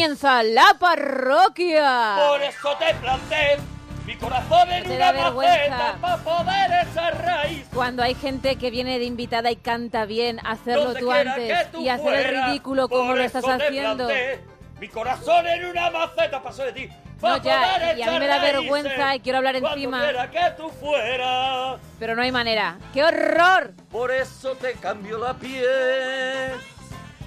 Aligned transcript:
comienza 0.00 0.42
la 0.42 0.76
parroquia. 0.78 2.16
Por 2.26 2.42
eso 2.42 2.76
te 2.78 2.94
planté 2.94 3.58
mi 4.06 4.16
corazón 4.16 4.72
en 4.72 4.90
una 4.90 5.12
maceta 5.12 5.98
para 6.00 6.16
poder 6.16 6.88
echar 6.88 7.22
raíz. 7.22 7.66
Cuando 7.74 8.02
hay 8.02 8.14
gente 8.14 8.56
que 8.56 8.70
viene 8.70 8.98
de 8.98 9.04
invitada 9.04 9.50
y 9.50 9.56
canta 9.56 10.06
bien, 10.06 10.40
hacerlo 10.46 10.94
tú 10.94 11.12
antes 11.12 11.70
tú 11.70 11.82
y 11.82 11.90
hacer 11.90 12.14
el 12.14 12.24
fueras, 12.24 12.46
ridículo 12.46 12.88
como 12.88 13.14
lo 13.14 13.22
estás 13.22 13.44
haciendo. 13.44 14.06
planté 14.06 14.40
Mi 14.80 14.88
corazón 14.88 15.46
en 15.46 15.66
una 15.66 15.90
maceta 15.90 16.42
pasó 16.42 16.62
de 16.62 16.72
ti. 16.72 16.88
No, 17.20 17.36
ya, 17.42 17.94
y 17.94 18.00
a 18.00 18.10
mí 18.10 18.18
me 18.18 18.26
da 18.26 18.38
vergüenza 18.38 19.16
y 19.16 19.20
quiero 19.20 19.36
hablar 19.36 19.56
encima. 19.56 20.30
que 20.30 20.50
tú 20.56 20.70
fueras. 20.70 21.78
Pero 21.98 22.16
no 22.16 22.22
hay 22.22 22.32
manera. 22.32 22.78
¡Qué 22.94 23.04
horror! 23.04 23.74
Por 23.92 24.10
eso 24.10 24.54
te 24.54 24.72
cambio 24.72 25.18
la 25.18 25.34
piel. 25.34 26.52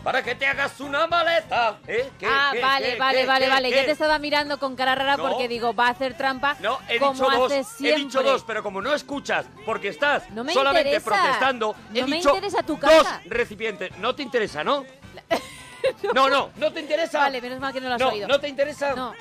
Para 0.04 0.22
que 0.22 0.36
te 0.36 0.46
hagas 0.46 0.80
una 0.82 1.08
maleta. 1.08 1.78
¿Eh? 1.88 2.10
¿Qué, 2.20 2.26
ah, 2.30 2.50
qué, 2.52 2.62
vale, 2.62 2.92
qué, 2.94 3.00
vale, 3.00 3.26
vale, 3.26 3.48
vale. 3.50 3.70
Ya 3.72 3.86
te 3.86 3.92
estaba 3.92 4.20
mirando 4.20 4.60
con 4.60 4.76
cara 4.76 4.96
rara 4.96 5.16
No. 5.16 5.30
porque 5.30 5.48
digo, 5.48 5.74
va 5.74 5.88
a 5.88 5.92
hacer 5.92 6.16
trampa 6.18 6.58
No, 6.60 6.78
he 6.90 7.00
como 7.00 7.14
dicho 7.14 7.30
dos, 7.32 7.52
hace 7.54 7.90
he 7.90 7.96
dicho 7.96 8.22
dos, 8.22 8.44
pero 8.44 8.62
como 8.62 8.82
no 8.82 8.94
escuchas, 8.94 9.46
porque 9.66 9.88
estás 9.88 10.30
No 10.32 10.44
me 10.44 10.54
solamente 10.54 10.90
interesa. 10.90 11.10
protestando, 11.22 11.76
he 11.94 12.02
No 12.02 12.08
me 12.08 12.18
interesa 12.18 12.64
tu 12.64 12.74
dos 12.76 12.82
cara. 13.04 13.22
recipientes. 13.26 13.98
No 14.00 14.14
te 14.14 14.24
interesa, 14.24 14.62
¿no? 14.64 14.86
no, 16.14 16.30
no, 16.30 16.50
no 16.58 16.72
te 16.74 16.82
interesa. 16.82 17.20
Vale, 17.20 17.42
menos 17.42 17.60
mal 17.62 17.72
que 17.72 17.80
no 17.80 17.88
lo 17.88 17.96
has 17.96 18.02
no, 18.02 18.10
oído. 18.10 18.28
no 18.28 18.40
te 18.40 18.50
interesa. 18.50 18.94
No, 18.96 19.14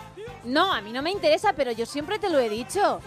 no, 0.44 0.72
a 0.72 0.80
mí 0.80 0.92
no 0.92 1.00
me 1.02 1.10
interesa, 1.10 1.52
pero 1.52 1.70
yo 1.70 1.86
siempre 1.86 2.18
te 2.18 2.28
lo 2.28 2.40
he 2.40 2.48
dicho. 2.48 3.00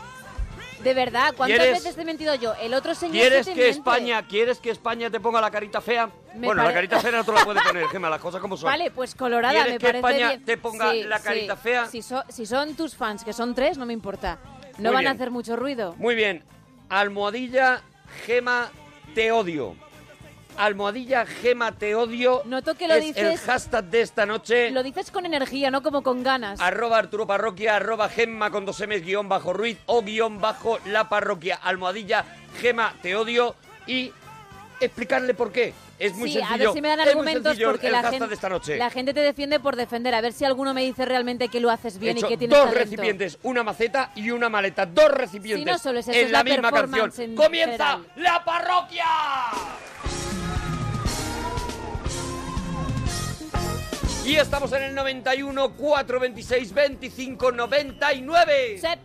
De 0.85 0.93
verdad, 0.93 1.33
¿cuántas 1.35 1.57
¿Quieres- 1.59 1.79
veces 1.83 1.95
te 1.95 2.01
he 2.03 2.05
mentido 2.05 2.35
yo? 2.35 2.53
El 2.61 2.73
otro 2.75 2.93
señor 2.93 3.13
¿Quieres 3.15 3.45
te 3.47 3.53
que 3.53 3.59
miente. 3.61 3.77
España, 3.79 4.27
quieres 4.27 4.59
que 4.59 4.69
España 4.69 5.09
te 5.09 5.19
ponga 5.19 5.41
la 5.41 5.49
carita 5.49 5.81
fea? 5.81 6.09
Me 6.35 6.45
bueno, 6.45 6.61
pare- 6.61 6.67
la 6.69 6.73
carita 6.75 6.99
fea 7.01 7.11
no 7.11 7.23
te 7.23 7.31
la 7.31 7.43
puede 7.43 7.59
poner, 7.67 7.87
Gema, 7.87 8.07
las 8.09 8.21
cosas 8.21 8.39
como 8.39 8.55
son. 8.55 8.69
Vale, 8.69 8.91
pues 8.91 9.15
colorada, 9.15 9.53
¿Quieres 9.55 9.73
me 9.73 9.79
que 9.79 9.85
parece 9.87 9.97
España 9.97 10.27
bien. 10.29 10.45
te 10.45 10.57
ponga 10.57 10.91
Sí, 10.91 11.03
la 11.03 11.19
carita 11.19 11.55
fea? 11.57 11.87
Si, 11.87 12.01
so- 12.03 12.23
si 12.29 12.45
son 12.45 12.75
tus 12.75 12.95
fans, 12.95 13.23
que 13.23 13.33
son 13.33 13.55
tres, 13.55 13.77
no 13.79 13.85
me 13.87 13.93
importa. 13.93 14.37
No 14.77 14.89
Muy 14.89 14.93
van 14.93 14.99
bien. 15.01 15.07
a 15.07 15.11
hacer 15.15 15.31
mucho 15.31 15.55
ruido. 15.55 15.95
Muy 15.97 16.13
bien. 16.13 16.43
Almohadilla, 16.89 17.81
Gema, 18.27 18.69
te 19.15 19.31
odio. 19.31 19.75
Almohadilla, 20.57 21.25
Gema, 21.25 21.71
te 21.73 21.95
odio. 21.95 22.41
Noto 22.45 22.75
que 22.75 22.87
lo 22.87 22.95
es 22.95 23.03
dices- 23.03 23.23
el 23.33 23.37
hashtag 23.37 23.83
de 23.85 24.01
esta 24.01 24.25
noche. 24.25 24.71
Lo 24.71 24.83
dices 24.83 25.11
con 25.11 25.25
energía, 25.25 25.69
no 25.71 25.83
como 25.83 26.01
con 26.03 26.23
ganas. 26.23 26.59
Arroba 26.61 26.97
Arturo 26.97 27.27
Parroquia, 27.27 27.75
arroba 27.75 28.09
Gemma 28.09 28.49
con 28.51 28.65
dos 28.65 28.79
M's 28.79 29.01
guion 29.03 29.27
bajo 29.27 29.53
Ruiz 29.53 29.77
o 29.85 30.01
guion 30.01 30.39
bajo 30.39 30.79
La 30.85 31.09
Parroquia. 31.09 31.59
Almohadilla, 31.61 32.23
Gema, 32.61 32.93
te 33.01 33.15
odio. 33.15 33.55
Y 33.87 34.11
explicarle 34.79 35.33
por 35.33 35.51
qué. 35.51 35.73
Es 35.97 36.13
muy 36.13 36.27
sí, 36.29 36.39
sencillo. 36.39 36.53
a 36.53 36.57
ver 36.57 36.73
si 36.73 36.81
me 36.81 36.89
dan 36.89 36.99
es 36.99 37.07
argumentos 37.07 37.57
porque 37.63 37.85
el 37.87 37.93
la 37.93 38.03
gente, 38.09 38.27
de 38.27 38.33
esta 38.35 38.49
noche. 38.49 38.77
la 38.77 38.89
gente 38.89 39.13
te 39.13 39.21
defiende 39.21 39.61
por 39.61 39.77
defender. 39.77 40.13
A 40.13 40.19
ver 40.19 40.33
si 40.33 40.43
alguno 40.43 40.73
me 40.73 40.81
dice 40.83 41.05
realmente 41.05 41.47
que 41.47 41.61
lo 41.61 41.69
haces 41.71 41.95
He 41.95 41.99
bien 41.99 42.17
y 42.17 42.21
que 42.21 42.35
tienes 42.37 42.49
dos 42.49 42.65
talento. 42.67 42.79
recipientes, 42.83 43.37
una 43.43 43.63
maceta 43.63 44.11
y 44.15 44.31
una 44.31 44.49
maleta. 44.49 44.85
Dos 44.85 45.09
recipientes 45.11 45.63
Sí, 45.63 45.71
no 45.71 45.77
solo 45.77 45.99
es 45.99 46.07
eso, 46.09 46.17
en 46.19 46.25
es 46.25 46.31
la, 46.31 46.39
la 46.39 46.43
misma 46.43 46.71
canción. 46.71 47.35
¡Comienza 47.35 47.91
general. 47.99 48.05
la 48.17 48.43
parroquia! 48.43 49.05
Y 54.25 54.35
estamos 54.37 54.71
en 54.73 54.83
el 54.83 54.95
91 54.95 55.69
426 55.73 56.73
25 56.73 57.51
99. 57.51 58.77
Sep. 58.79 58.99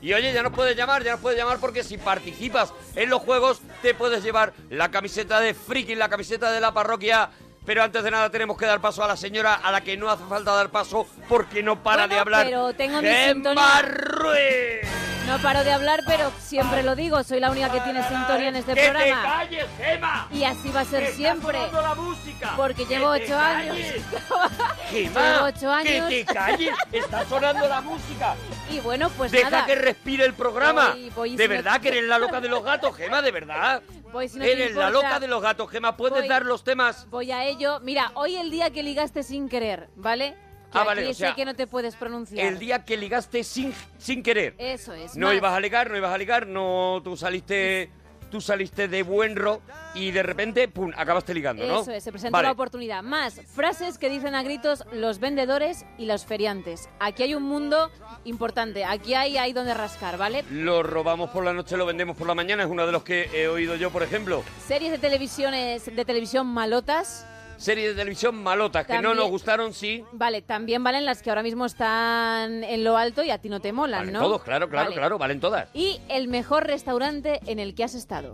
Y 0.00 0.14
oye, 0.14 0.32
ya 0.32 0.42
nos 0.42 0.52
puedes 0.52 0.76
llamar, 0.76 1.02
ya 1.02 1.12
nos 1.12 1.20
puedes 1.20 1.38
llamar 1.38 1.58
porque 1.58 1.82
si 1.82 1.98
participas 1.98 2.72
en 2.94 3.10
los 3.10 3.20
juegos 3.22 3.60
te 3.82 3.94
puedes 3.94 4.22
llevar 4.22 4.52
la 4.70 4.90
camiseta 4.90 5.40
de 5.40 5.52
Friki, 5.54 5.94
la 5.94 6.08
camiseta 6.08 6.50
de 6.52 6.60
la 6.60 6.72
parroquia. 6.72 7.30
Pero 7.64 7.82
antes 7.82 8.04
de 8.04 8.10
nada 8.12 8.30
tenemos 8.30 8.56
que 8.56 8.64
dar 8.66 8.80
paso 8.80 9.02
a 9.02 9.08
la 9.08 9.16
señora 9.16 9.54
a 9.54 9.72
la 9.72 9.80
que 9.80 9.96
no 9.96 10.08
hace 10.08 10.22
falta 10.28 10.54
dar 10.54 10.70
paso 10.70 11.06
porque 11.28 11.62
no 11.62 11.82
para 11.82 12.02
Bueno, 12.02 12.14
de 12.14 12.20
hablar. 12.20 12.46
pero 12.46 12.72
tengo 12.74 13.02
mi 13.02 13.08
Gemma 13.08 13.32
sintonía. 13.32 13.82
Ruiz. 13.82 14.88
No 15.26 15.38
paro 15.42 15.64
de 15.64 15.72
hablar, 15.72 16.02
pero 16.06 16.30
siempre 16.40 16.82
lo 16.84 16.94
digo. 16.94 17.22
Soy 17.24 17.40
la 17.40 17.50
única 17.50 17.70
que 17.72 17.80
tiene 17.80 18.06
sintonía 18.08 18.48
en 18.48 18.56
este 18.56 18.74
¡Que 18.74 18.80
te 18.80 18.90
programa. 18.90 19.22
calles, 19.22 19.66
Gema! 19.76 20.28
Y 20.32 20.44
así 20.44 20.70
va 20.70 20.80
a 20.80 20.84
ser 20.84 21.00
¡Que 21.00 21.04
está 21.06 21.16
siempre. 21.16 21.58
la 21.72 21.94
música! 21.96 22.52
Porque 22.56 22.86
¡Que 22.86 22.94
llevo 22.94 23.12
te 23.14 23.24
ocho 23.24 23.36
años. 23.38 23.76
calles! 23.76 23.94
Llevo 24.92 25.10
¡Gema! 25.14 25.42
ocho 25.44 25.72
años. 25.72 26.08
¡Que 26.08 26.24
te 26.24 26.32
calles! 26.32 26.74
¡Está 26.92 27.24
sonando 27.26 27.68
la 27.68 27.80
música! 27.80 28.34
Y 28.68 28.80
bueno, 28.80 29.08
pues 29.10 29.30
Deja 29.30 29.48
nada. 29.48 29.64
que 29.66 29.76
respire 29.76 30.24
el 30.24 30.34
programa. 30.34 30.90
Voy- 30.90 31.10
voy 31.14 31.36
de 31.36 31.46
verdad 31.46 31.80
que 31.80 31.86
eres 31.88 32.02
la 32.02 32.18
loca 32.18 32.40
de 32.40 32.48
los 32.48 32.64
gatos, 32.64 32.96
Gema, 32.96 33.22
de 33.22 33.30
verdad. 33.30 33.80
Voy 34.12 34.28
si 34.28 34.38
no 34.38 34.44
te 34.44 34.52
eres 34.52 34.74
la 34.74 34.90
loca 34.90 35.20
de 35.20 35.28
los 35.28 35.40
gatos, 35.40 35.70
Gema. 35.70 35.96
¿Puedes 35.96 36.28
dar 36.28 36.44
los 36.44 36.64
temas? 36.64 37.08
Voy 37.08 37.30
a 37.30 37.44
ello. 37.44 37.78
Mira, 37.84 38.10
hoy 38.14 38.34
el 38.36 38.50
día 38.50 38.70
que 38.70 38.82
ligaste 38.82 39.22
sin 39.22 39.48
querer, 39.48 39.88
¿vale? 39.94 40.36
Ah, 40.72 40.84
vale, 40.84 41.02
aquí 41.02 41.10
o 41.10 41.14
sea, 41.14 41.30
sé 41.30 41.36
que 41.36 41.44
no 41.44 41.54
te 41.54 41.66
puedes 41.66 41.96
pronunciar. 41.96 42.46
El 42.46 42.58
día 42.58 42.84
que 42.84 42.96
ligaste 42.96 43.44
sin, 43.44 43.72
sin 43.98 44.22
querer. 44.22 44.54
Eso 44.58 44.92
es. 44.92 45.16
No 45.16 45.28
más. 45.28 45.36
ibas 45.36 45.52
a 45.52 45.60
ligar, 45.60 45.90
no 45.90 45.96
ibas 45.96 46.12
a 46.12 46.18
ligar, 46.18 46.46
no, 46.46 47.00
tú 47.02 47.16
saliste, 47.16 47.90
tú 48.30 48.40
saliste 48.40 48.88
de 48.88 49.02
buen 49.02 49.36
ro 49.36 49.62
y 49.94 50.10
de 50.10 50.22
repente, 50.22 50.68
pum, 50.68 50.92
acabaste 50.96 51.32
ligando, 51.32 51.66
¿no? 51.66 51.80
Eso 51.80 51.92
es, 51.92 52.04
se 52.04 52.10
presentó 52.10 52.32
Vale. 52.32 52.48
la 52.48 52.52
oportunidad. 52.52 53.02
Más 53.02 53.40
frases 53.46 53.96
que 53.96 54.10
dicen 54.10 54.34
a 54.34 54.42
gritos 54.42 54.84
los 54.92 55.20
vendedores 55.20 55.86
y 55.96 56.06
los 56.06 56.26
feriantes. 56.26 56.88
Aquí 57.00 57.22
hay 57.22 57.34
un 57.34 57.44
mundo 57.44 57.90
importante. 58.24 58.84
Aquí 58.84 59.14
hay, 59.14 59.38
hay 59.38 59.52
donde 59.52 59.72
rascar, 59.72 60.18
¿vale? 60.18 60.44
Lo 60.50 60.82
robamos 60.82 61.30
por 61.30 61.44
la 61.44 61.52
noche, 61.52 61.76
lo 61.76 61.86
vendemos 61.86 62.16
por 62.16 62.26
la 62.26 62.34
mañana, 62.34 62.64
es 62.64 62.68
uno 62.68 62.84
de 62.84 62.92
los 62.92 63.02
que 63.04 63.30
he 63.32 63.48
oído 63.48 63.76
yo, 63.76 63.90
por 63.90 64.02
ejemplo. 64.02 64.42
Series 64.66 64.90
de 64.90 64.98
televisiones 64.98 65.86
de 65.86 66.04
televisión 66.04 66.46
malotas. 66.46 67.26
Series 67.56 67.88
de 67.90 67.94
televisión 67.94 68.34
malotas 68.42 68.86
que 68.86 68.92
no 68.94 69.00
También- 69.02 69.16
nos 69.18 69.28
gustaron, 69.30 69.72
sí. 69.72 70.04
Vale, 70.12 70.42
también 70.42 70.84
valen 70.84 71.04
las 71.06 71.22
que 71.22 71.30
ahora 71.30 71.42
mismo 71.42 71.64
están 71.66 72.62
en 72.64 72.84
lo 72.84 72.96
alto 72.96 73.22
y 73.22 73.30
a 73.30 73.38
ti 73.38 73.48
no 73.48 73.60
te 73.60 73.72
molan, 73.72 74.00
Valen 74.00 74.12
¿no? 74.12 74.20
todos, 74.20 74.42
claro, 74.42 74.68
claro, 74.68 74.84
Vale. 74.90 74.96
claro, 74.96 75.18
valen 75.18 75.40
todas. 75.40 75.68
Y 75.72 76.00
el 76.08 76.28
mejor 76.28 76.66
restaurante 76.66 77.40
en 77.46 77.58
el 77.58 77.74
que 77.74 77.84
has 77.84 77.94
estado. 77.94 78.32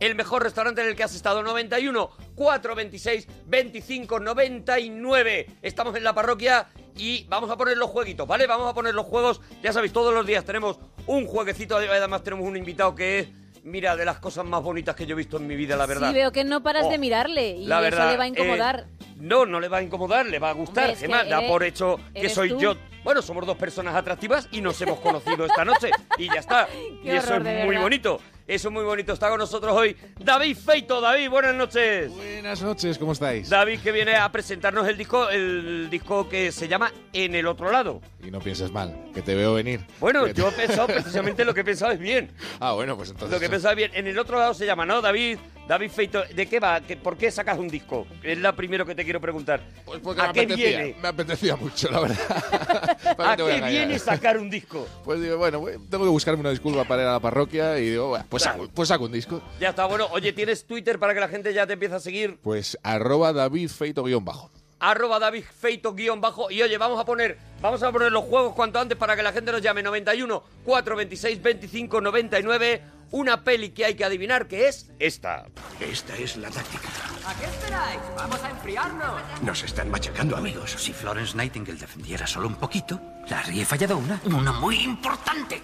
El 0.00 0.14
mejor 0.14 0.42
restaurante 0.44 0.80
en 0.82 0.88
el 0.88 0.96
que 0.96 1.02
has 1.02 1.14
estado, 1.14 1.42
91 1.42 2.10
426 2.36 3.26
25 3.46 4.20
99. 4.20 5.46
Estamos 5.62 5.96
en 5.96 6.04
la 6.04 6.14
parroquia 6.14 6.68
y 6.96 7.24
vamos 7.28 7.50
a 7.50 7.56
poner 7.56 7.76
los 7.78 7.90
jueguitos, 7.90 8.28
¿vale? 8.28 8.46
Vamos 8.46 8.70
a 8.70 8.74
poner 8.74 8.94
los 8.94 9.06
juegos. 9.06 9.40
Ya 9.62 9.72
sabéis, 9.72 9.92
todos 9.92 10.14
los 10.14 10.24
días 10.26 10.44
tenemos 10.44 10.78
un 11.06 11.26
jueguecito. 11.26 11.76
Además, 11.76 12.22
tenemos 12.22 12.46
un 12.46 12.56
invitado 12.56 12.94
que 12.94 13.18
es, 13.20 13.28
mira, 13.68 13.96
de 13.96 14.04
las 14.04 14.18
cosas 14.18 14.44
más 14.44 14.62
bonitas 14.62 14.94
que 14.96 15.06
yo 15.06 15.12
he 15.14 15.16
visto 15.16 15.36
en 15.36 15.46
mi 15.46 15.54
vida, 15.56 15.76
la 15.76 15.86
verdad. 15.86 16.08
Sí, 16.08 16.14
veo 16.14 16.32
que 16.32 16.44
no 16.44 16.62
paras 16.62 16.86
Oh, 16.86 16.90
de 16.90 16.98
mirarle 16.98 17.50
y 17.50 17.66
la 17.66 17.76
eso 17.76 17.82
verdad, 17.82 18.10
le 18.12 18.16
va 18.16 18.24
a 18.24 18.28
incomodar. 18.28 18.86
eh, 18.88 19.04
no, 19.20 19.46
no 19.46 19.60
le 19.60 19.68
va 19.68 19.78
a 19.78 19.82
incomodar, 19.82 20.26
le 20.26 20.38
va 20.38 20.50
a 20.50 20.52
gustar. 20.54 20.90
Hombre, 20.90 20.92
es 20.94 21.00
que 21.24 21.28
da 21.30 21.38
eres- 21.38 21.50
por 21.50 21.62
hecho 21.64 21.96
que 22.12 22.20
eres 22.20 22.34
soy 22.34 22.48
tú. 22.50 22.58
yo. 22.60 22.74
Bueno, 23.04 23.22
somos 23.22 23.46
dos 23.46 23.56
personas 23.56 23.94
atractivas 23.94 24.48
y 24.50 24.60
nos 24.60 24.80
hemos 24.82 25.00
conocido 25.00 25.44
esta 25.46 25.64
noche. 25.64 25.90
Y 26.18 26.26
ya 26.26 26.40
está. 26.40 26.66
Qué 26.72 27.00
y 27.04 27.10
eso 27.10 27.34
horror, 27.34 27.38
es 27.38 27.44
de 27.44 27.58
muy 27.60 27.68
verdad. 27.68 27.82
bonito. 27.82 28.20
Eso 28.48 28.68
es 28.68 28.72
muy 28.74 28.82
bonito. 28.82 29.12
Está 29.12 29.28
con 29.28 29.38
nosotros 29.38 29.70
hoy 29.76 29.94
David 30.18 30.56
Feito. 30.56 31.02
David, 31.02 31.28
buenas 31.28 31.54
noches. 31.54 32.10
Buenas 32.10 32.62
noches, 32.62 32.96
¿cómo 32.96 33.12
estáis? 33.12 33.50
David 33.50 33.80
que 33.80 33.92
viene 33.92 34.16
a 34.16 34.32
presentarnos 34.32 34.88
el 34.88 34.96
disco, 34.96 35.28
el 35.28 35.88
disco 35.90 36.26
que 36.30 36.50
se 36.50 36.66
llama 36.66 36.90
En 37.12 37.34
el 37.34 37.46
otro 37.46 37.70
lado. 37.70 38.00
Y 38.24 38.30
no 38.30 38.40
pienses 38.40 38.70
mal, 38.72 38.96
que 39.12 39.20
te 39.20 39.34
veo 39.34 39.52
venir. 39.52 39.80
Bueno, 40.00 40.24
Que 40.24 40.32
te- 40.32 40.40
yo 40.40 40.48
he 40.48 40.52
pensado 40.52 40.86
precisamente 40.86 41.44
lo 41.44 41.52
que 41.52 41.60
he 41.60 41.64
pensado 41.64 41.92
es 41.92 41.98
bien. 41.98 42.32
Ah, 42.60 42.72
bueno, 42.72 42.96
pues 42.96 43.10
entonces... 43.10 43.30
Lo 43.32 43.38
que 43.38 43.46
he 43.46 43.50
pensado 43.50 43.72
es 43.72 43.76
bien. 43.76 43.90
En 43.94 44.06
el 44.06 44.18
otro 44.18 44.38
lado 44.38 44.54
se 44.54 44.64
llama, 44.64 44.84
¿no? 44.86 45.00
David, 45.02 45.38
David 45.68 45.90
Feito. 45.90 46.22
¿De 46.34 46.46
qué 46.46 46.58
va? 46.58 46.80
¿Qué- 46.80 46.96
¿Por 46.96 47.16
qué 47.16 47.30
sacas 47.30 47.58
un 47.58 47.68
disco? 47.68 48.06
Es 48.22 48.38
la 48.38 48.56
primero 48.56 48.86
que 48.86 48.94
te 48.94 49.04
quiero 49.04 49.20
preguntar. 49.20 49.60
Pues 49.84 50.00
porque 50.00 50.22
¿A 50.22 50.28
me 50.28 50.32
qué 50.32 50.40
apetecía, 50.40 50.78
viene? 50.78 50.96
me 51.00 51.08
apetecía 51.08 51.56
mucho, 51.56 51.90
la 51.90 52.00
verdad. 52.00 52.16
¿Para 53.16 53.32
¿A 53.32 53.36
qué 53.36 53.42
engañar? 53.42 53.70
viene 53.70 53.98
sacar 53.98 54.38
un 54.38 54.48
disco? 54.50 54.86
Pues 55.04 55.20
digo, 55.20 55.36
bueno, 55.36 55.62
tengo 55.90 56.04
que 56.04 56.10
buscarme 56.10 56.40
una 56.40 56.50
disculpa 56.50 56.84
para 56.84 57.02
ir 57.02 57.08
a 57.08 57.12
la 57.12 57.20
parroquia 57.20 57.78
y 57.78 57.90
digo, 57.90 58.08
bueno, 58.08 58.24
pues, 58.28 58.42
Claro. 58.42 58.62
saco, 58.62 58.72
pues 58.74 58.88
saco 58.88 59.04
un 59.04 59.12
disco. 59.12 59.42
Ya 59.60 59.68
está, 59.70 59.84
bueno. 59.86 60.06
Oye, 60.12 60.32
¿tienes 60.32 60.66
Twitter 60.66 60.98
para 60.98 61.12
que 61.14 61.20
la 61.20 61.28
gente 61.28 61.52
ya 61.52 61.66
te 61.66 61.74
empiece 61.74 61.94
a 61.96 62.00
seguir? 62.00 62.38
Pues 62.42 62.78
arroba 62.82 63.32
David 63.32 63.68
Feito 63.68 64.02
guion 64.04 64.24
bajo. 64.24 64.50
Arroba 64.80 65.18
David 65.18 65.44
Feito 65.44 65.94
guion 65.94 66.20
bajo. 66.20 66.50
Y 66.50 66.62
oye, 66.62 66.78
vamos 66.78 67.00
a 67.00 67.04
poner, 67.04 67.38
vamos 67.60 67.82
a 67.82 67.92
poner 67.92 68.12
los 68.12 68.24
juegos 68.24 68.54
cuanto 68.54 68.78
antes 68.78 68.96
para 68.96 69.16
que 69.16 69.22
la 69.22 69.32
gente 69.32 69.52
nos 69.52 69.62
llame 69.62 69.82
91 69.82 70.42
426 70.64 71.42
25 71.42 72.00
99. 72.00 72.82
Una 73.10 73.42
peli 73.42 73.70
que 73.70 73.86
hay 73.86 73.94
que 73.94 74.04
adivinar 74.04 74.48
que 74.48 74.68
es 74.68 74.90
esta. 74.98 75.46
Esta 75.80 76.14
es 76.16 76.36
la 76.36 76.50
táctica. 76.50 76.88
¿A 77.26 77.34
qué 77.38 77.46
esperáis? 77.46 78.00
Vamos 78.14 78.42
a 78.44 78.50
enfriarnos. 78.50 79.22
Nos 79.40 79.62
están 79.64 79.90
machacando, 79.90 80.36
amigos. 80.36 80.72
Si 80.72 80.92
Florence 80.92 81.34
Nightingale 81.34 81.78
defendiera 81.78 82.26
solo 82.26 82.48
un 82.48 82.56
poquito, 82.56 83.00
Larry 83.30 83.62
he 83.62 83.64
fallado 83.64 83.96
una. 83.96 84.20
Una 84.26 84.52
muy 84.52 84.76
importante. 84.82 85.62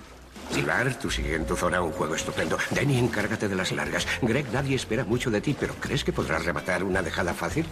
Pilar, 0.54 0.94
tú 0.98 1.10
sigue 1.10 1.34
en 1.34 1.46
tu 1.46 1.54
zona 1.54 1.82
un 1.82 1.92
juego 1.92 2.14
estupendo. 2.14 2.56
Denny, 2.70 2.98
encárgate 2.98 3.48
de 3.48 3.56
las 3.56 3.72
largas. 3.72 4.06
Greg, 4.22 4.46
nadie 4.52 4.76
espera 4.76 5.04
mucho 5.04 5.30
de 5.30 5.40
ti, 5.40 5.54
pero 5.58 5.74
¿crees 5.80 6.02
que 6.02 6.12
podrás 6.12 6.44
rematar 6.46 6.82
una 6.82 7.02
dejada 7.02 7.34
fácil? 7.34 7.66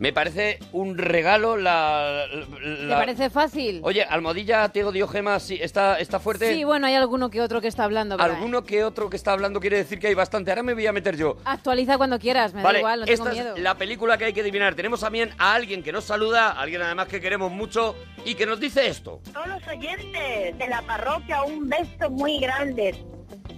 Me 0.00 0.14
parece 0.14 0.58
un 0.72 0.96
regalo 0.96 1.58
la... 1.58 2.24
¿Te 2.58 2.66
la- 2.86 2.96
parece 2.96 3.28
fácil? 3.28 3.80
Oye, 3.84 4.02
Almodilla, 4.02 4.66
Tego 4.70 4.92
Diogema, 4.92 5.38
sí, 5.40 5.58
¿está, 5.60 5.98
¿está 6.00 6.18
fuerte? 6.18 6.54
Sí, 6.54 6.64
bueno, 6.64 6.86
hay 6.86 6.94
alguno 6.94 7.28
que 7.28 7.42
otro 7.42 7.60
que 7.60 7.68
está 7.68 7.84
hablando. 7.84 8.16
pero, 8.16 8.32
eh, 8.32 8.34
Alguno 8.36 8.64
que 8.64 8.82
otro 8.82 9.10
que 9.10 9.16
está 9.16 9.32
hablando 9.32 9.60
quiere 9.60 9.76
decir 9.76 9.98
que 9.98 10.06
hay 10.06 10.14
bastante. 10.14 10.50
Ahora 10.50 10.62
me 10.62 10.72
voy 10.72 10.86
a 10.86 10.92
meter 10.94 11.18
yo. 11.18 11.36
Actualiza 11.44 11.98
cuando 11.98 12.18
quieras, 12.18 12.54
me 12.54 12.62
vale, 12.62 12.78
da 12.78 12.80
igual, 12.80 13.00
no 13.00 13.04
tengo 13.06 13.24
esta 13.24 13.34
miedo. 13.34 13.56
es 13.56 13.62
la 13.62 13.74
película 13.76 14.16
que 14.16 14.24
hay 14.24 14.32
que 14.32 14.40
adivinar. 14.40 14.74
Tenemos 14.74 15.00
también 15.00 15.34
a 15.36 15.52
alguien 15.52 15.82
que 15.82 15.92
nos 15.92 16.04
saluda, 16.04 16.52
alguien 16.52 16.80
además 16.80 17.06
que 17.08 17.20
queremos 17.20 17.52
mucho 17.52 17.94
y 18.24 18.36
que 18.36 18.46
nos 18.46 18.58
dice 18.58 18.86
esto. 18.86 19.20
Todos 19.34 19.48
los 19.48 19.68
oyentes 19.68 20.56
de 20.56 20.66
la 20.66 20.80
parroquia, 20.80 21.42
un 21.42 21.68
beso 21.68 22.08
muy 22.08 22.38
grande. 22.40 22.94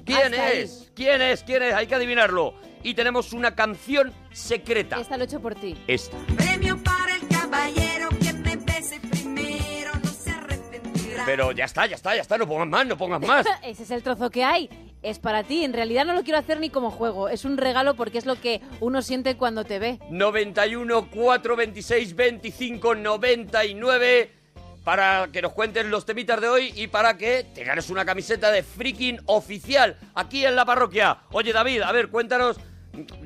¿Quién 0.04 0.34
Hasta 0.34 0.46
ahí. 0.46 0.58
es? 0.62 0.90
¿Quién 0.96 1.22
es? 1.22 1.44
¿Quién 1.44 1.62
es? 1.62 1.72
Hay 1.74 1.86
que 1.86 1.94
adivinarlo. 1.94 2.54
Y 2.82 2.94
tenemos 2.94 3.32
una 3.32 3.54
canción 3.54 4.12
secreta. 4.32 5.00
Esta 5.00 5.16
lo 5.16 5.24
he 5.24 5.26
hecho 5.26 5.40
por 5.40 5.54
ti. 5.54 5.76
Esta. 5.86 6.16
Premio 6.36 6.76
para 6.82 7.14
el 7.14 7.28
caballero 7.28 8.08
que 8.20 8.32
me 8.32 8.56
bese 8.56 9.00
primero, 9.00 9.92
no 10.02 10.10
se 10.10 10.30
arrepentirá. 10.30 11.24
Pero 11.24 11.52
ya 11.52 11.64
está, 11.64 11.86
ya 11.86 11.96
está, 11.96 12.14
ya 12.16 12.22
está. 12.22 12.38
No 12.38 12.46
pongas 12.46 12.68
más, 12.68 12.86
no 12.86 12.96
pongas 12.96 13.20
más. 13.20 13.46
Ese 13.62 13.84
es 13.84 13.90
el 13.90 14.02
trozo 14.02 14.30
que 14.30 14.44
hay. 14.44 14.68
Es 15.02 15.18
para 15.18 15.42
ti. 15.44 15.64
En 15.64 15.72
realidad 15.72 16.04
no 16.04 16.14
lo 16.14 16.22
quiero 16.22 16.38
hacer 16.38 16.60
ni 16.60 16.70
como 16.70 16.90
juego. 16.90 17.28
Es 17.28 17.44
un 17.44 17.56
regalo 17.56 17.94
porque 17.94 18.18
es 18.18 18.26
lo 18.26 18.40
que 18.40 18.60
uno 18.80 19.02
siente 19.02 19.36
cuando 19.36 19.64
te 19.64 19.78
ve. 19.78 19.98
91 20.10 21.08
426 21.10 22.16
25 22.16 22.94
99 22.96 24.42
para 24.84 25.28
que 25.32 25.42
nos 25.42 25.52
cuentes 25.52 25.86
los 25.86 26.04
temitas 26.04 26.40
de 26.40 26.48
hoy 26.48 26.72
y 26.74 26.88
para 26.88 27.16
que 27.16 27.46
te 27.54 27.64
ganes 27.64 27.90
una 27.90 28.04
camiseta 28.04 28.50
de 28.50 28.62
freaking 28.62 29.20
oficial 29.26 29.96
aquí 30.14 30.44
en 30.44 30.56
la 30.56 30.64
parroquia. 30.64 31.18
Oye 31.30 31.52
David, 31.52 31.82
a 31.82 31.92
ver, 31.92 32.08
cuéntanos. 32.08 32.58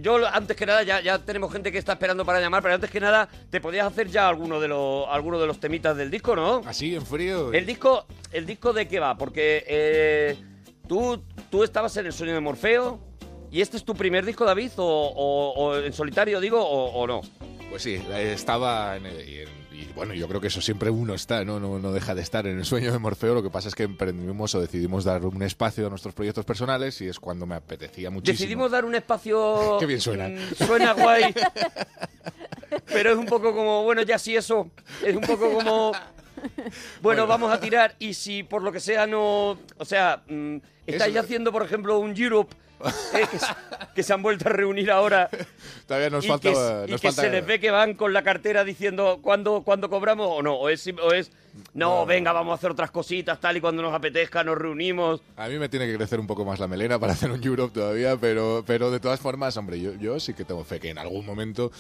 Yo 0.01 0.27
antes 0.29 0.57
que 0.57 0.65
nada 0.65 0.83
ya, 0.85 1.01
ya 1.01 1.19
tenemos 1.19 1.53
gente 1.53 1.73
que 1.73 1.79
está 1.79 1.95
esperando 1.95 2.25
para 2.25 2.41
llamar, 2.41 2.63
pero 2.63 2.75
antes 2.75 2.89
que 2.91 3.01
nada 3.01 3.29
te 3.51 3.61
podías 3.61 3.87
hacer 3.87 4.09
ya 4.09 4.29
alguno 4.29 4.61
de 4.61 4.69
los 4.69 5.07
alguno 5.09 5.39
de 5.41 5.47
los 5.47 5.59
temitas 5.59 5.97
del 5.97 6.11
disco, 6.11 6.37
¿no? 6.37 6.63
Así, 6.67 6.95
en 6.95 7.05
frío. 7.05 7.53
El 7.53 7.67
disco, 7.67 8.07
el 8.33 8.47
disco 8.47 8.73
de 8.73 8.87
qué 8.87 9.01
va, 9.01 9.17
porque 9.19 9.65
eh, 9.67 10.37
tú, 10.89 11.21
tú 11.51 11.65
estabas 11.65 11.97
en 11.97 12.07
el 12.07 12.13
sueño 12.13 12.35
de 12.35 12.41
Morfeo 12.41 13.01
y 13.51 13.61
este 13.61 13.77
es 13.77 13.85
tu 13.85 13.95
primer 13.95 14.25
disco, 14.25 14.45
David, 14.45 14.71
o, 14.77 14.85
o- 14.85 15.53
o 15.55 15.77
en 15.79 15.93
solitario 15.93 16.41
digo, 16.41 16.61
o, 16.61 17.01
o 17.01 17.07
no. 17.07 17.21
Pues 17.71 17.83
sí, 17.83 18.01
estaba 18.15 18.97
en 18.97 19.07
en- 19.07 19.66
y 19.77 19.93
bueno, 19.95 20.15
yo 20.15 20.27
creo 20.29 20.41
que 20.41 20.47
eso 20.47 20.61
siempre 20.63 20.89
uno 20.91 21.13
está, 21.15 21.45
¿no? 21.45 21.61
¿no? 21.61 21.79
No 21.79 21.93
deja 21.93 22.15
de 22.15 22.23
estar 22.23 22.47
en 22.47 22.59
el 22.59 22.65
sueño 22.65 22.93
de 22.93 22.99
Morfeo. 22.99 23.35
Lo 23.35 23.43
que 23.43 23.51
pasa 23.51 23.69
es 23.69 23.75
que 23.75 23.83
emprendimos 23.83 24.55
o 24.55 24.61
decidimos 24.61 25.05
dar 25.05 25.25
un 25.27 25.43
espacio 25.43 25.87
a 25.87 25.91
nuestros 25.91 26.15
proyectos 26.15 26.45
personales 26.47 27.01
y 27.03 27.09
es 27.09 27.21
cuando 27.21 27.45
me 27.47 27.55
apetecía 27.57 28.11
muchísimo. 28.11 28.39
Decidimos 28.39 28.71
dar 28.71 28.85
un 28.85 28.95
espacio. 28.95 29.77
Qué 29.81 29.87
bien 29.87 30.01
suena. 30.01 30.29
mm, 30.29 30.65
Suena 30.67 30.93
guay. 30.93 31.35
pero 32.87 33.13
es 33.13 33.19
un 33.19 33.27
poco 33.27 33.55
como, 33.55 33.85
bueno, 33.85 34.03
ya 34.03 34.19
sí, 34.19 34.35
eso. 34.37 34.71
Es 35.05 35.15
un 35.15 35.23
poco 35.23 35.53
como. 35.53 35.93
Bueno, 37.03 37.27
vamos 37.27 37.53
a 37.53 37.59
tirar 37.61 37.97
y 37.99 38.15
si 38.15 38.43
por 38.43 38.63
lo 38.63 38.73
que 38.73 38.81
sea 38.81 39.07
no. 39.07 39.59
O 39.79 39.85
sea, 39.85 40.23
mm, 40.29 40.57
estáis 40.87 41.17
haciendo, 41.17 41.53
por 41.53 41.63
ejemplo, 41.63 41.99
un 41.99 42.15
Europe. 42.17 42.55
eh, 43.15 43.27
que, 43.31 43.39
se, 43.39 43.47
que 43.95 44.03
se 44.03 44.13
han 44.13 44.23
vuelto 44.23 44.49
a 44.49 44.53
reunir 44.53 44.91
ahora 44.91 45.29
Todavía 45.87 46.11
nos 46.11 46.25
y 46.25 46.29
falta. 46.29 46.49
que, 46.51 46.55
nos 46.55 46.89
y 46.89 46.93
que 47.03 47.09
falta- 47.09 47.23
se 47.23 47.31
les 47.31 47.47
ve 47.47 47.59
que 47.61 47.71
van 47.71 47.95
con 47.95 48.13
la 48.13 48.23
cartera 48.23 48.65
diciendo 48.65 49.21
cuándo, 49.23 49.63
cuándo 49.63 49.89
cobramos 49.89 50.29
o 50.31 50.43
no. 50.43 50.55
O 50.55 50.69
es, 50.69 50.81
sim- 50.83 50.99
o 51.03 51.13
es 51.13 51.31
no, 51.73 52.01
No. 52.01 52.07
venga, 52.07 52.33
vamos 52.33 52.53
a 52.53 52.55
hacer 52.57 52.71
otras 52.71 52.91
cositas, 52.91 53.41
tal 53.41 53.57
y 53.57 53.61
cuando 53.63 53.81
nos 53.83 53.95
apetezca 53.95 54.45
nos 54.45 54.59
reunimos. 54.59 55.23
A 55.37 55.49
mí 55.49 55.59
me 55.59 55.69
tiene 55.71 55.87
que 55.87 55.97
crecer 55.97 56.21
un 56.21 56.27
poco 56.27 56.45
más 56.45 56.59
la 56.59 56.67
melena 56.69 56.99
para 56.99 57.15
hacer 57.15 57.31
un 57.31 57.43
Europe 57.43 57.73
todavía, 57.73 58.17
pero, 58.19 58.63
pero 58.67 58.91
de 58.91 59.01
todas 59.01 59.21
formas, 59.21 59.57
hombre, 59.57 59.81
yo, 59.81 59.95
yo 59.95 60.21
sí 60.21 60.35
que 60.35 60.45
tengo 60.45 60.65
fe 60.65 60.79
que 60.81 60.91
en 60.91 60.99
algún 60.99 61.25
momento, 61.25 61.73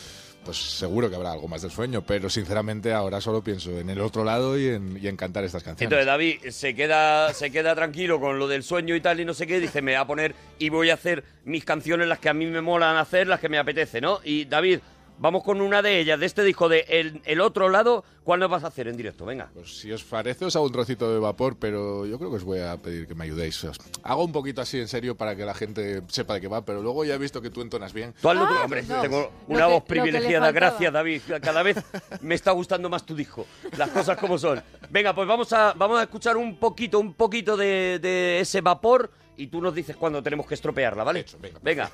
pues 0.46 0.56
seguro 0.56 1.10
que 1.10 1.16
habrá 1.16 1.32
algo 1.32 1.48
más 1.48 1.60
del 1.60 1.70
sueño, 1.70 2.02
pero 2.06 2.30
sinceramente 2.30 2.92
ahora 2.92 3.20
solo 3.20 3.42
pienso 3.42 3.78
en 3.78 3.90
el 3.90 4.00
otro 4.00 4.24
lado 4.24 4.56
y 4.56 4.68
en, 4.68 4.96
y 5.02 5.08
en 5.08 5.16
cantar 5.16 5.44
estas 5.44 5.62
canciones. 5.62 5.82
Entonces 5.82 6.06
David 6.06 6.50
se 6.50 6.74
queda, 6.74 7.34
se 7.34 7.50
queda 7.50 7.74
tranquilo 7.74 8.20
con 8.20 8.38
lo 8.38 8.46
del 8.46 8.62
sueño 8.62 8.94
y 8.94 9.00
tal 9.00 9.20
y 9.20 9.24
no 9.24 9.34
sé 9.34 9.46
qué, 9.46 9.60
dice, 9.60 9.82
me 9.82 9.92
voy 9.92 10.00
a 10.00 10.06
poner 10.06 10.34
y 10.58 10.68
voy 10.68 10.90
a 10.90 10.94
hacer 10.94 11.24
mis 11.44 11.64
canciones, 11.64 12.06
las 12.06 12.20
que 12.20 12.28
a 12.28 12.34
mí 12.34 12.46
me 12.46 12.60
molan 12.60 12.96
hacer, 12.96 13.26
las 13.26 13.40
que 13.40 13.48
me 13.48 13.58
apetece, 13.58 14.00
¿no? 14.00 14.20
Y 14.24 14.44
David, 14.44 14.78
vamos 15.18 15.42
con 15.42 15.60
una 15.60 15.82
de 15.82 15.98
ellas, 16.00 16.18
de 16.20 16.26
este 16.26 16.42
disco 16.42 16.68
de 16.68 16.84
El, 16.88 17.20
El 17.24 17.40
Otro 17.40 17.68
Lado, 17.68 18.04
¿cuál 18.24 18.40
nos 18.40 18.50
vas 18.50 18.64
a 18.64 18.68
hacer 18.68 18.88
en 18.88 18.96
directo? 18.96 19.24
Venga. 19.24 19.50
Pues 19.54 19.78
si 19.78 19.90
os 19.92 20.04
parece, 20.04 20.44
os 20.44 20.54
hago 20.56 20.66
un 20.66 20.72
trocito 20.72 21.12
de 21.12 21.18
vapor, 21.18 21.56
pero 21.58 22.04
yo 22.06 22.18
creo 22.18 22.30
que 22.30 22.36
os 22.36 22.44
voy 22.44 22.60
a 22.60 22.76
pedir 22.76 23.06
que 23.06 23.14
me 23.14 23.24
ayudéis. 23.24 23.62
Os- 23.64 23.78
hago 24.02 24.24
un 24.24 24.32
poquito 24.32 24.60
así 24.60 24.78
en 24.78 24.88
serio 24.88 25.16
para 25.16 25.34
que 25.36 25.44
la 25.44 25.54
gente 25.54 26.02
sepa 26.08 26.34
de 26.34 26.40
qué 26.40 26.48
va, 26.48 26.64
pero 26.64 26.82
luego 26.82 27.04
ya 27.04 27.14
he 27.14 27.18
visto 27.18 27.40
que 27.40 27.50
tú 27.50 27.62
entonas 27.62 27.92
bien. 27.92 28.12
Tú 28.14 28.20
tú, 28.22 28.28
Ah, 28.28 28.62
hombre, 28.64 28.82
no. 28.82 29.00
tengo 29.00 29.32
Lo 29.48 29.54
una 29.54 29.66
que- 29.66 29.72
voz 29.72 29.84
privilegiada, 29.84 30.52
gracias 30.52 30.92
David. 30.92 31.22
Cada 31.42 31.62
vez 31.62 31.76
me 32.20 32.34
está 32.34 32.52
gustando 32.52 32.88
más 32.88 33.04
tu 33.06 33.14
disco, 33.14 33.46
las 33.76 33.90
cosas 33.90 34.16
como 34.18 34.38
son. 34.38 34.62
Venga, 34.90 35.14
pues 35.14 35.26
vamos 35.26 35.52
a, 35.52 35.72
vamos 35.74 35.98
a 35.98 36.02
escuchar 36.04 36.36
un 36.36 36.56
poquito, 36.56 36.98
un 36.98 37.14
poquito 37.14 37.56
de, 37.56 37.98
de 38.00 38.40
ese 38.40 38.60
vapor 38.60 39.10
y 39.36 39.48
tú 39.48 39.60
nos 39.60 39.74
dices 39.74 39.96
cuándo 39.96 40.22
tenemos 40.22 40.46
que 40.46 40.54
estropearla, 40.54 41.04
¿vale? 41.04 41.20
Hecho, 41.20 41.36
venga. 41.40 41.58
venga. 41.62 41.90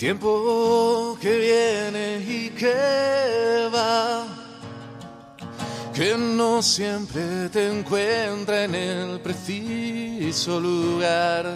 Tiempo 0.00 1.18
que 1.20 1.36
viene 1.36 2.24
y 2.26 2.48
que 2.58 3.68
va, 3.70 4.24
que 5.92 6.16
no 6.16 6.62
siempre 6.62 7.50
te 7.50 7.68
encuentra 7.68 8.64
en 8.64 8.74
el 8.74 9.20
preciso 9.20 10.58
lugar. 10.58 11.54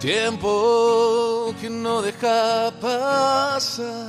Tiempo 0.00 1.54
que 1.60 1.70
no 1.70 2.02
deja 2.02 2.72
pasar 2.80 4.08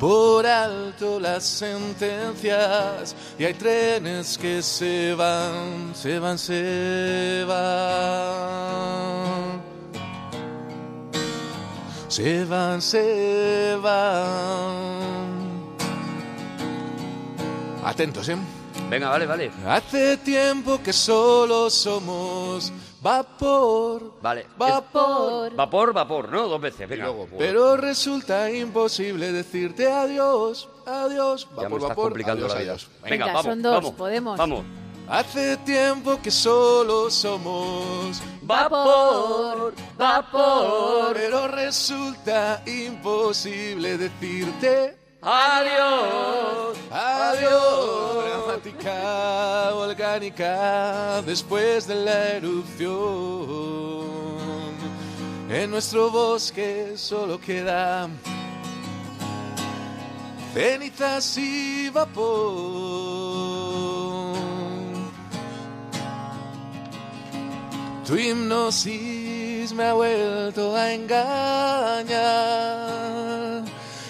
por 0.00 0.46
alto 0.46 1.20
las 1.20 1.44
sentencias 1.44 3.14
y 3.38 3.44
hay 3.44 3.52
trenes 3.52 4.38
que 4.38 4.62
se 4.62 5.14
van, 5.14 5.94
se 5.94 6.18
van, 6.18 6.38
se 6.38 7.44
van. 7.46 8.86
Se 12.08 12.44
van, 12.44 12.80
se 12.80 13.76
van. 13.82 15.26
Atentos, 17.84 18.28
¿eh? 18.28 18.36
Venga, 18.88 19.08
vale, 19.10 19.26
vale. 19.26 19.50
Hace 19.66 20.16
tiempo 20.18 20.80
que 20.82 20.92
solo 20.92 21.68
somos 21.68 22.72
vapor. 23.02 24.12
Vale. 24.22 24.46
Vapor. 24.56 25.54
Vapor, 25.54 25.92
vapor, 25.92 26.28
¿no? 26.30 26.46
Dos 26.48 26.60
veces, 26.60 26.88
venga. 26.88 27.06
Luego, 27.06 27.28
pero 27.36 27.76
resulta 27.76 28.50
imposible 28.50 29.32
decirte 29.32 29.90
adiós, 29.90 30.68
adiós, 30.86 31.48
ya 31.56 31.56
me 31.56 31.62
vapor, 31.64 31.78
estás 31.78 31.88
vapor, 31.88 32.04
complicando 32.04 32.44
adiós, 32.46 32.54
la 32.54 32.60
vida. 32.60 32.72
adiós. 32.72 32.88
Venga, 33.02 33.10
Venga, 33.10 33.26
vamos, 33.26 33.44
son 33.44 33.62
dos, 33.62 33.72
vamos, 33.74 33.92
podemos. 33.94 34.38
Vamos. 34.38 34.64
Hace 35.08 35.56
tiempo 35.58 36.20
que 36.20 36.30
solo 36.32 37.08
somos 37.10 38.20
Vapor, 38.42 39.72
vapor. 39.96 41.12
pero 41.14 41.46
resulta 41.48 42.60
imposible 42.66 43.96
decirte 43.98 44.96
Adiós. 45.22 46.76
adiós. 46.90 48.24
Dramática, 48.46 49.70
volcánica, 49.74 51.22
después 51.24 51.86
de 51.86 51.94
la 51.94 52.28
erupción. 52.34 52.96
En 55.48 55.70
nuestro 55.70 56.10
bosque 56.10 56.94
solo 56.96 57.40
queda 57.40 58.08
cenizas 60.52 61.36
y 61.38 61.90
vapor. 61.90 63.35
Tu 68.06 68.14
hipnosis 68.14 69.72
me 69.72 69.82
ha 69.82 69.92
vuelto 69.92 70.76
a 70.76 70.92
engañar, 70.92 72.14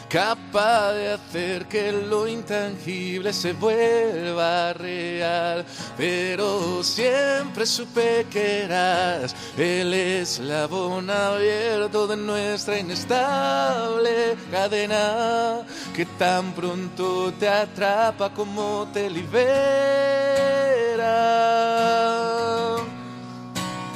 capaz 0.06 0.92
de 0.92 1.12
hacer 1.14 1.64
que 1.66 1.92
lo 1.92 2.28
intangible 2.28 3.32
se 3.32 3.54
vuelva 3.54 4.74
real. 4.74 5.64
Pero 5.96 6.82
siempre 6.82 7.64
supe 7.64 8.26
que 8.30 8.64
eras 8.64 9.34
el 9.56 9.94
eslabón 9.94 11.08
abierto 11.08 12.06
de 12.06 12.18
nuestra 12.18 12.78
inestable 12.78 14.36
cadena, 14.50 15.62
que 15.94 16.04
tan 16.04 16.52
pronto 16.52 17.32
te 17.40 17.48
atrapa 17.48 18.28
como 18.28 18.86
te 18.92 19.08
libera 19.08 20.36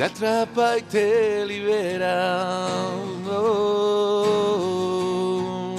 te 0.01 0.05
atrapa 0.07 0.79
y 0.79 0.83
te 0.83 1.45
libera. 1.45 2.69
Oh. 4.41 5.77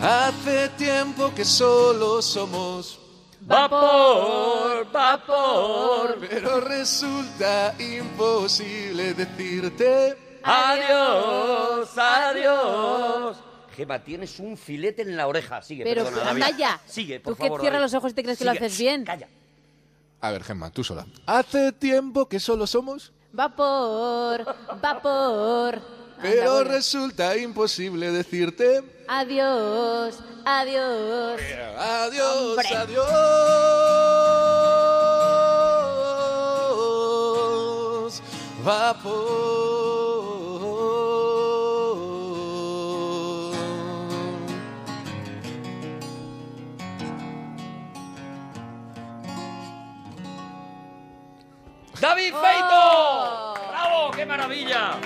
Hace 0.00 0.68
tiempo 0.78 1.32
que 1.34 1.44
solo 1.44 2.22
somos, 2.22 3.00
Vapor, 3.40 4.86
vapor. 4.92 6.18
pero 6.30 6.60
resulta 6.60 7.74
imposible 7.80 9.14
decirte 9.14 10.16
Adiós, 10.44 11.88
adiós. 11.96 13.36
Gema, 13.74 13.98
tienes 14.04 14.38
un 14.38 14.56
filete 14.56 15.02
en 15.02 15.16
la 15.16 15.26
oreja. 15.26 15.60
Sigue, 15.62 15.82
Pero 15.82 16.04
perdona, 16.04 16.30
anda 16.30 16.46
David. 16.46 16.58
ya. 16.58 16.80
Sigue, 16.86 17.18
por 17.18 17.32
Tú 17.32 17.38
que 17.38 17.44
favor. 17.48 17.60
cierras 17.60 17.80
David. 17.80 17.92
los 17.92 17.94
ojos 17.98 18.12
y 18.12 18.14
te 18.14 18.22
crees 18.22 18.38
que 18.38 18.44
lo 18.44 18.52
Sigue. 18.52 18.66
haces 18.66 18.78
bien. 18.78 19.04
Calla. 19.04 19.26
A 20.24 20.30
ver, 20.30 20.42
Gemma, 20.42 20.70
tú 20.70 20.82
sola. 20.82 21.04
Hace 21.26 21.70
tiempo 21.72 22.26
que 22.30 22.40
solo 22.40 22.66
somos, 22.66 23.12
Vapor, 23.30 24.42
vapor. 24.80 25.82
Pero 26.22 26.64
resulta 26.64 27.36
imposible 27.36 28.10
decirte 28.10 28.82
Adiós, 29.06 30.18
adiós. 30.46 31.40
adiós, 31.78 32.36
Hombre. 32.56 32.68
adiós. 37.34 38.22
Vapor. 38.62 39.63
¡David 52.04 52.34
¡Oh! 52.34 52.42
Feito! 52.42 53.70
¡Bravo! 53.70 54.10
¡Qué 54.10 54.26
maravilla! 54.26 54.98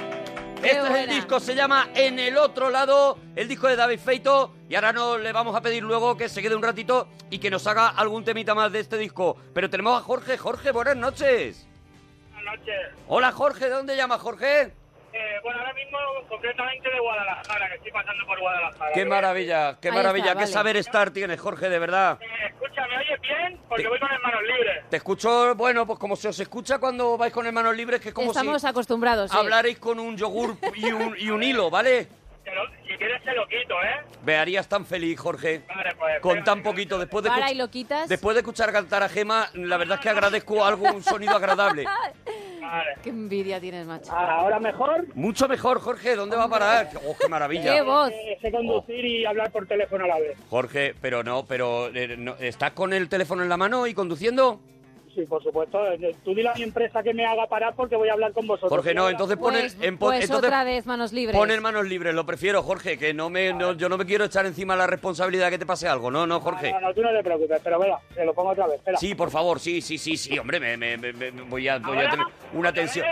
Qué 0.61 0.71
este 0.73 0.88
es 0.88 0.95
el 0.97 1.11
disco, 1.11 1.38
se 1.38 1.55
llama 1.55 1.90
En 1.95 2.19
el 2.19 2.37
otro 2.37 2.71
lado, 2.71 3.17
el 3.37 3.47
disco 3.47 3.69
de 3.69 3.76
David 3.76 4.00
Feito. 4.00 4.52
Y 4.69 4.75
ahora 4.75 4.93
no 4.93 5.17
le 5.17 5.31
vamos 5.31 5.55
a 5.55 5.61
pedir 5.61 5.85
luego 5.85 6.17
que 6.17 6.28
se 6.28 6.43
quede 6.43 6.57
un 6.57 6.62
ratito 6.64 7.07
y 7.31 7.38
que 7.38 7.52
nos 7.52 7.69
haga 7.69 7.87
algún 7.90 8.25
temita 8.25 8.52
más 8.52 8.73
de 8.73 8.81
este 8.81 8.99
disco. 8.99 9.37
Pero 9.55 9.71
tenemos 9.71 9.97
a 9.97 10.02
Jorge. 10.02 10.37
Jorge, 10.38 10.73
buenas 10.73 10.97
noches. 10.97 11.69
Buenas 12.33 12.59
noches. 12.59 12.76
Hola 13.07 13.31
Jorge, 13.31 13.67
¿de 13.67 13.71
dónde 13.71 13.97
llamas 13.97 14.21
Jorge? 14.21 14.73
Eh, 15.12 15.36
bueno, 15.42 15.58
ahora 15.60 15.72
mismo 15.72 15.98
concretamente 16.28 16.90
de 16.90 17.00
Guadalajara, 17.00 17.68
que 17.68 17.74
estoy 17.76 17.92
pasando 17.92 18.26
por 18.26 18.38
Guadalajara. 18.40 18.92
Qué 18.92 19.04
maravilla, 19.06 19.78
qué 19.80 19.88
Ahí 19.88 19.94
maravilla, 19.94 20.26
está, 20.26 20.34
qué 20.38 20.44
vale. 20.44 20.52
saber 20.52 20.76
estar 20.76 21.10
tienes 21.10 21.40
Jorge, 21.40 21.68
de 21.68 21.78
verdad. 21.78 22.18
Eh, 22.20 22.26
escucha, 22.48 22.86
¿me 22.86 22.96
oyes 22.98 23.20
bien? 23.20 23.60
Porque 23.68 23.88
voy 23.88 23.98
con 23.98 24.08
las 24.10 24.20
manos 24.20 24.42
libres. 24.42 24.84
Te 24.90 24.96
escucho, 24.98 25.54
bueno, 25.54 25.86
pues 25.86 25.98
como 25.98 26.14
se 26.16 26.28
os 26.28 26.38
escucha 26.38 26.78
cuando 26.78 27.16
vais 27.16 27.32
con 27.32 27.52
manos 27.52 27.74
libres, 27.74 28.00
que 28.00 28.08
es 28.08 28.14
como 28.14 28.30
Estamos 28.30 28.60
si 28.60 28.66
acostumbrados. 28.68 29.30
sí. 29.30 29.36
hablaréis 29.36 29.78
con 29.78 29.98
un 29.98 30.16
yogur 30.16 30.56
y 30.74 30.92
un, 30.92 31.14
y 31.18 31.30
un 31.30 31.42
hilo, 31.42 31.70
¿vale? 31.70 32.08
Si 32.87 32.95
quieres 32.95 33.23
te 33.23 33.35
lo 33.35 33.47
quito, 33.47 33.75
¿eh? 33.83 34.00
Me 34.25 34.37
harías 34.37 34.69
tan 34.69 34.85
feliz, 34.87 35.19
Jorge. 35.19 35.62
Vale, 35.69 35.95
pues... 35.99 36.21
Con 36.21 36.43
tan 36.45 36.62
poquito, 36.62 36.99
después 36.99 37.25
de, 37.25 37.31
Para 37.31 37.50
y 37.52 37.55
lo 37.55 37.69
quitas. 37.71 38.09
después 38.09 38.35
de 38.35 38.40
escuchar 38.40 38.73
cantar 38.73 39.02
a 39.02 39.09
Gema, 39.09 39.50
la 39.55 39.76
verdad 39.76 39.97
es 39.97 40.00
que 40.02 40.09
agradezco 40.09 40.64
algo, 40.64 40.90
un 40.93 41.02
sonido 41.02 41.37
agradable. 41.37 41.85
Vale. 42.61 42.90
Qué 43.02 43.09
envidia 43.09 43.61
tienes, 43.61 43.87
macho. 43.87 44.12
Ahora 44.12 44.61
mejor. 44.61 45.07
Mucho 45.14 45.49
mejor, 45.49 45.81
Jorge, 45.81 46.17
¿dónde 46.17 46.37
va 46.37 46.45
a 46.45 46.49
parar? 46.50 46.90
¡Oh, 47.07 47.17
qué 47.19 47.26
maravilla! 47.26 47.75
Qué 47.75 47.81
voz. 47.81 48.11
Eh, 48.11 48.37
sé 48.43 48.50
conducir 48.50 49.05
y 49.05 49.25
hablar 49.25 49.50
por 49.50 49.67
teléfono 49.67 50.05
a 50.05 50.09
la 50.09 50.19
vez. 50.19 50.37
Jorge, 50.50 50.95
pero 51.00 51.23
no, 51.23 51.47
pero 51.47 51.88
eh, 51.95 52.17
no, 52.19 52.37
¿estás 52.38 52.73
con 52.73 52.93
el 52.93 53.09
teléfono 53.09 53.43
en 53.43 53.49
la 53.49 53.57
mano 53.57 53.87
y 53.87 53.95
conduciendo? 53.95 54.61
Sí, 55.18 55.26
por 55.26 55.42
supuesto. 55.42 55.84
Eh, 55.90 56.14
Tú 56.25 56.32
dile 56.32 56.48
a 56.50 56.54
mi 56.54 56.62
empresa 56.62 57.02
que 57.02 57.12
me 57.12 57.26
haga 57.26 57.48
parar 57.48 57.75
porque 57.75 57.96
voy 57.96 58.08
a 58.08 58.12
hablar 58.12 58.32
con 58.32 58.46
vosotros. 58.46 58.70
Jorge, 58.70 58.94
no, 58.94 59.08
entonces 59.08 59.37
pon 59.37 59.56
el- 59.56 59.62
Pues, 59.62 59.75
en 59.82 59.98
pues 59.98 60.22
entonces 60.22 60.46
otra 60.46 60.62
vez 60.62 60.87
manos 60.87 61.12
libres. 61.12 61.37
pon 61.37 61.50
en 61.50 61.60
manos 61.60 61.87
libres, 61.88 62.14
lo 62.14 62.25
prefiero, 62.25 62.62
Jorge, 62.62 62.96
que 62.98 63.12
no 63.12 63.30
me, 63.30 63.52
no- 63.52 63.72
yo 63.72 63.88
no 63.88 63.98
me 63.98 64.06
quiero 64.06 64.26
echar 64.26 64.46
encima 64.46 64.76
la 64.76 64.87
responsabilidad 64.87 65.46
de 65.46 65.50
que 65.52 65.58
te 65.58 65.66
pase 65.66 65.88
algo, 65.88 66.08
no, 66.08 66.25
no, 66.25 66.38
Jorge. 66.40 66.70
No, 66.70 66.80
no, 66.80 66.94
tú 66.94 67.02
no 67.02 67.10
te 67.10 67.25
preocupes, 67.25 67.60
pero 67.64 67.80
venga, 67.80 67.98
te 68.14 68.25
lo 68.25 68.32
pongo 68.32 68.50
otra 68.50 68.68
vez. 68.68 68.76
Espera. 68.76 68.96
Sí, 68.98 69.16
por 69.16 69.32
favor, 69.32 69.58
sí, 69.58 69.80
sí, 69.80 69.98
sí, 69.98 70.16
sí, 70.16 70.38
hombre, 70.38 70.60
me, 70.60 70.76
me- 70.76 70.96
me- 70.96 71.12
me- 71.12 71.30
voy, 71.32 71.66
a, 71.66 71.78
voy 71.80 71.98
a 71.98 72.10
tener 72.10 72.26
una 72.52 72.68
¿Otra 72.68 72.80
tensión. 72.80 73.06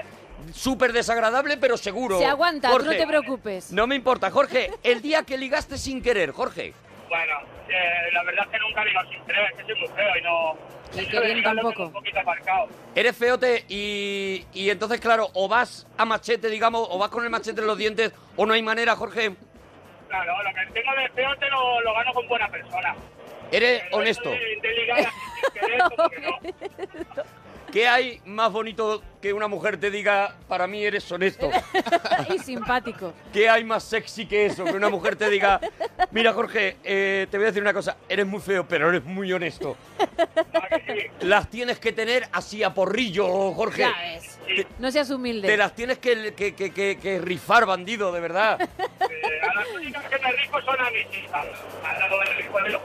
Súper 0.55 0.93
desagradable, 0.93 1.57
pero 1.57 1.77
seguro. 1.77 2.21
Se 2.21 2.27
aguanta, 2.27 2.71
tú 2.71 2.85
no 2.85 2.91
te 2.93 3.05
preocupes. 3.07 3.73
No 3.73 3.89
me 3.89 3.97
importa, 3.97 4.31
Jorge, 4.31 4.71
el 4.85 5.03
día 5.03 5.25
que 5.25 5.37
ligaste 5.37 5.77
sin 5.77 6.01
querer, 6.01 6.31
Jorge. 6.31 6.73
Bueno, 7.09 7.35
eh, 7.69 8.11
la 8.13 8.23
verdad 8.25 8.45
es 8.47 8.51
que 8.53 8.59
nunca 8.59 8.85
digo 8.85 9.01
sin 9.11 9.25
querer, 9.25 9.45
es 9.51 9.57
que 9.57 9.63
soy 9.65 9.75
muy 9.81 9.89
feo 9.89 10.17
y 10.19 10.23
no... 10.23 10.57
Y 10.95 11.01
ligar 11.35 11.55
lo 11.55 11.63
tampoco. 11.63 11.71
tengo 11.75 11.87
un 11.87 11.93
poquito 11.93 12.21
aparcado. 12.21 12.69
Eres 12.95 13.17
feote 13.17 13.65
y, 13.69 14.45
y 14.53 14.71
entonces, 14.71 15.01
claro, 15.01 15.29
o 15.35 15.49
vas 15.49 15.87
a 15.99 16.05
machete, 16.05 16.49
digamos, 16.49 16.87
o 16.91 16.99
vas 16.99 17.11
con 17.11 17.25
el 17.25 17.31
machete 17.31 17.61
en 17.61 17.67
los 17.67 17.77
dientes, 17.77 18.13
o 18.37 18.47
no 18.47 18.55
hay 18.55 18.63
manera, 18.63 18.95
Jorge. 18.97 19.35
Claro, 20.09 20.43
lo 20.43 20.51
que 20.55 20.73
tengo 20.81 20.95
de 20.95 21.09
feo 21.11 21.37
te 21.37 21.51
lo, 21.51 21.81
lo 21.83 21.93
gano 21.95 22.13
con 22.15 22.29
buena 22.29 22.49
persona. 22.49 22.95
Eres 23.51 23.83
Pero 23.83 23.97
honesto. 23.97 24.33
eso 24.33 24.41
De, 24.41 24.69
de 24.69 24.75
ligar 24.75 24.99
así 25.01 25.11
sin 25.43 25.61
querer, 25.61 25.81
como 25.97 26.09
que 26.09 26.21
no. 26.21 26.39
¿Qué 27.73 27.87
hay 27.89 28.21
más 28.25 28.51
bonito 28.53 29.03
que 29.21 29.33
una 29.33 29.49
mujer 29.49 29.79
te 29.79 29.91
diga, 29.91 30.37
para 30.49 30.67
mí 30.67 30.85
eres 30.85 31.11
honesto? 31.13 31.51
y 32.35 32.39
simpático. 32.39 33.13
¿Qué 33.33 33.49
hay 33.49 33.65
más 33.65 33.83
sexy 33.85 34.27
que 34.27 34.47
eso? 34.47 34.65
Que 34.65 34.73
una 34.73 34.89
mujer 34.89 35.17
te 35.17 35.29
diga, 35.29 35.61
mira 36.11 36.33
Jorge, 36.33 36.77
eh, 36.85 37.27
te 37.31 37.37
voy 37.37 37.45
a 37.45 37.49
decir 37.49 37.63
una 37.63 37.73
cosa, 37.75 37.97
eres 38.09 38.27
muy 38.27 38.41
feo, 38.41 38.67
pero 38.69 38.89
eres 38.89 39.05
muy 39.05 39.33
honesto. 39.33 39.77
¿A? 40.55 40.69
Las 41.21 41.51
tienes 41.51 41.79
que 41.79 41.93
tener 41.93 42.29
así 42.33 42.63
a 42.63 42.73
porrillo, 42.73 43.53
Jorge. 43.53 43.83
Ya 43.83 43.95
ves. 44.01 44.39
No 44.79 44.91
seas 44.91 45.11
humilde. 45.11 45.49
Te 45.49 45.57
las 45.57 45.75
tienes 45.75 45.99
que, 45.99 46.33
que, 46.35 46.55
que- 46.55 46.71
que- 46.73 46.99
que 46.99 47.19
rifar, 47.19 47.67
bandido, 47.67 48.13
de 48.13 48.21
verdad. 48.21 48.59
Eh, 48.61 49.41
a 49.43 49.55
las 49.55 49.69
únicas 49.75 50.05
que 50.05 50.19
me 50.19 50.33
rico 50.33 50.61
son 50.63 50.81
a 50.81 50.91
mis 50.91 51.07
hijas. 51.19 51.47
Al 51.85 51.99
lado 51.99 52.19
del 52.21 52.37
rico 52.37 52.63
de 52.63 52.69
los... 52.71 52.83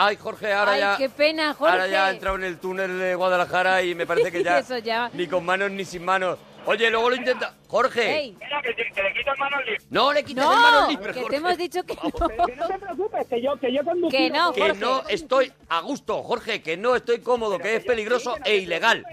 Ay, 0.00 0.14
Jorge, 0.16 0.52
ahora 0.52 0.72
Ay, 0.72 0.80
ya... 0.80 0.96
qué 0.96 1.08
pena, 1.08 1.54
Jorge. 1.54 1.72
Ahora 1.72 1.88
ya 1.88 2.06
ha 2.06 2.10
entrado 2.10 2.36
en 2.36 2.44
el 2.44 2.58
túnel 2.58 2.98
de 3.00 3.14
Guadalajara 3.16 3.82
y 3.82 3.94
me 3.96 4.06
parece 4.06 4.30
que 4.30 4.42
ya, 4.44 4.58
Eso 4.60 4.78
ya. 4.78 5.10
ni 5.12 5.26
con 5.26 5.44
manos 5.44 5.72
ni 5.72 5.84
sin 5.84 6.04
manos. 6.04 6.38
Oye, 6.66 6.88
luego 6.90 7.10
lo 7.10 7.16
intenta... 7.16 7.54
Jorge, 7.66 8.16
Ey, 8.18 8.36
Mira, 8.38 8.60
que, 8.62 8.74
te- 8.74 8.92
que 8.92 9.02
le 9.02 9.12
quito 9.14 9.30
manos 9.38 9.60
libres. 9.64 9.86
no 9.90 10.12
le 10.12 10.22
quites 10.22 10.44
el 10.44 10.50
manos 10.50 10.82
no, 10.82 10.88
libres, 10.90 11.14
que 11.16 11.22
Jorge. 11.22 11.30
te 11.30 11.36
hemos 11.36 11.58
dicho 11.58 11.82
que 11.84 11.94
no. 11.94 12.10
Pero 12.28 12.46
que 12.46 12.56
no 12.56 12.68
te 12.68 12.78
preocupes, 12.78 13.26
que 13.26 13.42
yo, 13.42 13.56
que 13.58 13.72
yo 13.72 13.84
conduzco. 13.84 14.16
Que 14.16 14.30
no, 14.30 14.52
Que 14.52 14.60
Jorge. 14.60 14.80
no 14.80 15.02
estoy 15.08 15.52
a 15.68 15.80
gusto, 15.80 16.22
Jorge, 16.22 16.62
que 16.62 16.76
no 16.76 16.94
estoy 16.94 17.18
cómodo, 17.20 17.58
que 17.58 17.76
es 17.76 17.84
peligroso 17.84 18.36
e 18.44 18.56
ilegal. 18.58 19.04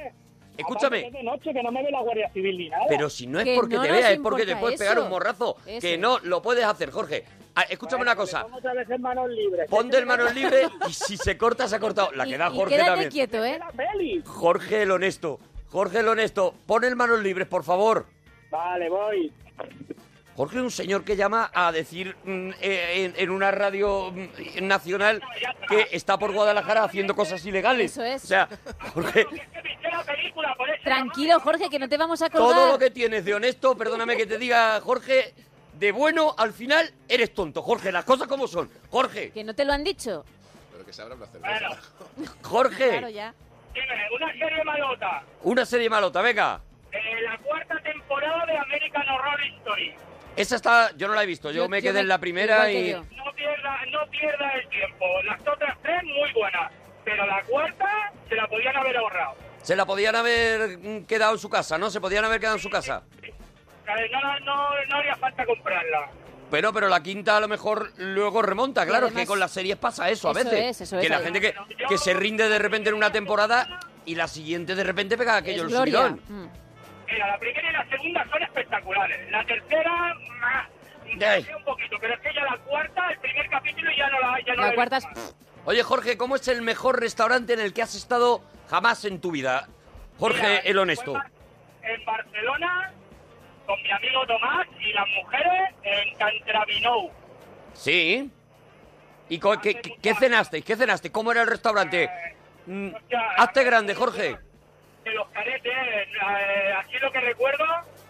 Escúchame, 0.58 1.10
de 1.12 1.24
noche, 1.24 1.52
que 1.54 1.64
no 1.64 1.72
me 1.72 1.82
ve 1.84 1.92
la 1.92 2.02
Guardia 2.02 2.30
Civil 2.32 2.58
ni 2.58 2.70
nada. 2.70 2.84
pero 2.88 3.10
si 3.10 3.28
no 3.28 3.40
es 3.40 3.46
Que 3.46 3.56
porque 3.56 3.76
no 3.76 3.82
te 3.82 3.92
vea, 3.92 4.12
es 4.12 4.20
porque 4.20 4.46
te 4.46 4.56
puedes 4.56 4.80
pegar 4.80 5.00
un 5.00 5.10
morrazo. 5.10 5.58
Eso 5.66 5.82
Que 5.82 5.98
no 5.98 6.20
lo 6.20 6.42
puedes 6.42 6.64
hacer, 6.64 6.92
Jorge. 6.92 7.26
Ah, 7.56 7.62
escúchame 7.70 8.02
una 8.02 8.16
cosa. 8.16 8.46
Otra 8.52 8.74
vez 8.74 8.90
en 8.90 9.02
manos 9.02 9.30
libres. 9.30 9.70
Ponte 9.70 9.98
el 9.98 10.06
manos 10.06 10.34
libre 10.36 10.68
y 10.90 10.94
si 10.94 11.16
se 11.16 11.38
corta, 11.38 11.68
se 11.70 11.78
ha 11.78 11.80
cortado. 11.80 12.12
La 12.12 12.28
Y- 12.28 12.32
que 12.32 12.38
da 12.38 12.50
y 12.52 12.56
Jorge 12.56 12.76
quédate 12.76 12.90
también. 12.92 13.12
quieto, 13.12 13.46
¿eh? 13.46 13.60
Jorge 14.26 14.82
el 14.82 14.92
honesto. 14.92 15.40
Jorge 15.70 16.00
el 16.00 16.08
honesto. 16.10 16.54
Pon 16.66 16.84
el 16.84 16.96
manos 16.96 17.22
libres, 17.22 17.48
por 17.48 17.64
favor. 17.64 18.06
Vale, 18.52 18.90
voy. 18.90 19.32
Jorge 20.36 20.58
es 20.58 20.64
un 20.64 20.72
señor 20.72 21.06
que 21.06 21.16
llama 21.16 21.50
a 21.54 21.72
decir 21.72 22.14
mm, 22.26 22.50
eh, 22.60 23.06
en, 23.06 23.14
en 23.16 23.30
una 23.30 23.52
radio 23.52 24.12
mm, 24.12 24.68
nacional 24.68 25.22
que 25.70 25.88
está 25.94 26.18
por 26.20 26.34
Guadalajara 26.34 26.84
haciendo 26.84 27.16
cosas 27.16 27.46
ilegales. 27.46 27.92
Eso 27.94 28.04
es. 28.04 28.24
O 28.26 28.28
sea, 28.28 28.50
Jorge. 28.94 29.26
Tranquilo, 30.84 31.40
Jorge, 31.40 31.70
que 31.70 31.80
no 31.80 31.88
te 31.88 31.98
vamos 31.98 32.22
a 32.22 32.30
colgar. 32.30 32.50
todo 32.54 32.72
lo 32.74 32.80
que 32.80 32.92
tienes 32.92 33.24
de 33.26 33.34
honesto, 33.34 33.78
perdóname 33.78 34.18
que 34.18 34.26
te 34.26 34.38
diga, 34.38 34.80
Jorge, 34.82 35.34
de 35.78 35.92
bueno 35.92 36.34
al 36.38 36.54
final 36.54 36.92
eres 37.08 37.34
tonto. 37.34 37.62
Jorge, 37.62 37.92
las 37.92 38.06
cosas 38.06 38.28
como 38.28 38.48
son. 38.48 38.70
Jorge, 38.90 39.32
Que 39.32 39.44
no 39.44 39.54
te 39.54 39.66
lo 39.66 39.74
han 39.74 39.84
dicho. 39.84 40.26
Pero 40.72 40.86
que 40.86 40.94
se 40.94 41.02
abra 41.02 41.16
una 41.16 41.26
cerveza. 41.28 41.60
Bueno, 41.68 42.32
Jorge, 42.44 42.90
Claro, 42.90 43.10
ya. 43.10 43.34
dime, 43.74 43.88
una 44.16 44.32
serie 44.34 44.64
malota. 44.64 45.24
una 45.44 45.66
serie 45.66 45.90
malota, 45.90 46.22
venga. 46.22 46.62
Eh, 46.92 47.22
la 47.24 47.38
cuarta 47.40 47.80
temporada 47.82 48.46
de 48.46 48.58
American 48.58 49.08
Horror 49.10 49.40
Story. 49.60 49.94
Esa 50.38 50.56
está, 50.58 50.92
yo 50.98 51.08
no 51.08 51.14
la 51.16 51.24
he 51.24 51.26
visto, 51.26 51.50
yo, 51.52 51.64
Yo- 51.64 51.70
me 51.70 51.78
yo 51.82 51.84
quedé 51.84 51.94
me- 51.94 52.00
en 52.02 52.08
la 52.10 52.18
primera 52.20 52.72
y... 52.72 52.94
No 52.94 53.04
pierda, 53.36 53.78
no 53.92 54.10
pierda 54.10 54.52
el 54.52 54.68
tiempo. 54.70 55.06
Las 55.24 55.40
otras 55.42 55.78
tres 55.82 56.04
muy 56.04 56.32
buenas. 56.34 56.72
Pero 57.04 57.26
la 57.28 57.42
cuarta 57.44 58.12
se 58.28 58.36
la 58.36 58.48
podían 58.48 58.76
haber 58.76 58.98
ahorrado. 58.98 59.36
Se 59.62 59.76
la 59.76 59.86
podían 59.86 60.16
haber 60.16 61.06
quedado 61.08 61.34
en 61.34 61.40
su 61.40 61.50
casa, 61.50 61.78
¿no? 61.78 61.90
Se 61.90 62.02
podían 62.02 62.26
haber 62.26 62.40
quedado 62.40 62.56
en 62.56 62.62
su 62.62 62.70
casa. 62.70 63.04
Eh, 63.22 63.34
No, 63.86 64.40
no, 64.42 64.70
no 64.90 64.96
haría 64.98 65.16
falta 65.16 65.46
comprarla. 65.46 66.10
Pero, 66.52 66.72
pero 66.74 66.88
la 66.90 67.02
quinta 67.02 67.38
a 67.38 67.40
lo 67.40 67.48
mejor 67.48 67.92
luego 67.98 68.42
remonta, 68.42 68.86
claro, 68.86 69.08
además- 69.08 69.24
que 69.24 69.28
con 69.28 69.40
las 69.40 69.52
series 69.52 69.78
pasa 69.78 70.10
eso 70.10 70.30
a 70.30 70.32
Eso 70.32 70.44
veces. 70.50 70.64
es, 70.64 70.82
eso 70.82 70.98
que 71.00 71.04
es, 71.06 71.10
la 71.10 71.18
además. 71.18 71.42
gente 71.42 71.54
que, 71.78 71.86
que 71.88 71.98
se 71.98 72.14
rinde 72.14 72.48
de 72.48 72.60
repente 72.60 72.90
en 72.90 72.96
una 72.96 73.12
temporada 73.12 73.80
y 74.06 74.16
la 74.16 74.28
siguiente 74.28 74.76
de 74.76 74.84
repente 74.84 75.18
pega 75.18 75.38
aquello 75.38 75.64
Es 75.66 75.70
el 75.70 75.70
gloria. 75.70 75.94
subidón. 76.10 76.22
Mm. 76.30 76.48
Mira, 77.12 77.28
la 77.28 77.38
primera 77.40 77.70
y 77.70 77.74
la 77.74 77.86
segunda 77.90 78.28
son 78.32 78.44
espectaculares. 78.44 79.32
La 79.32 79.44
tercera, 79.46 80.16
más, 80.40 80.68
un 81.58 81.64
poquito, 81.64 81.98
pero 82.00 82.14
es 82.14 82.20
que 82.20 82.34
ya 82.34 82.44
la 82.44 82.58
cuarta, 82.58 83.10
el 83.12 83.20
primer 83.20 83.50
capítulo 83.50 83.90
ya 83.98 84.10
no 84.10 84.20
la, 84.20 84.40
ya 84.46 84.54
no 84.56 84.62
La 84.64 84.70
he 84.72 84.76
cuarta 84.76 84.98
es-. 84.98 85.08
Oye, 85.66 85.82
Jorge, 85.84 86.18
¿cómo 86.18 86.36
es 86.36 86.48
el 86.48 86.62
mejor 86.62 87.00
restaurante 87.00 87.54
en 87.54 87.60
el 87.60 87.74
que 87.74 87.82
has 87.82 87.96
estado 87.96 88.42
jamás 88.70 89.04
en 89.06 89.20
tu 89.20 89.32
vida? 89.32 89.68
Jorge, 90.20 90.42
Mira, 90.42 90.60
el 90.60 90.78
honesto. 90.78 91.14
En 91.82 92.06
Barcelona, 92.06 92.92
con 93.66 93.82
mi 93.84 93.92
amigo 93.92 94.26
Tomás 94.28 94.68
y 94.80 94.94
las 94.94 95.08
mujeres 95.10 95.74
en 95.84 96.16
Cantravinou. 96.18 97.12
Sí. 97.74 98.30
¿Y 99.30 99.40
co- 99.40 99.60
qué, 99.60 99.76
qué- 99.82 99.96
qué 100.02 100.14
cenasteis? 100.16 100.64
¿Qué 100.64 100.76
cenaste? 100.76 101.12
¿Cómo 101.12 101.32
era 101.32 101.42
el 101.42 101.48
restaurante? 101.48 102.10
Mm, 102.68 102.90
hazte 103.38 103.64
grande, 103.64 103.96
Jorge. 103.96 104.38
De 105.04 105.12
los 105.14 105.28
caretes, 105.30 105.72
eh, 105.74 106.74
aquí 106.78 106.98
lo 107.00 107.12
que 107.12 107.20
recuerdo, 107.22 107.64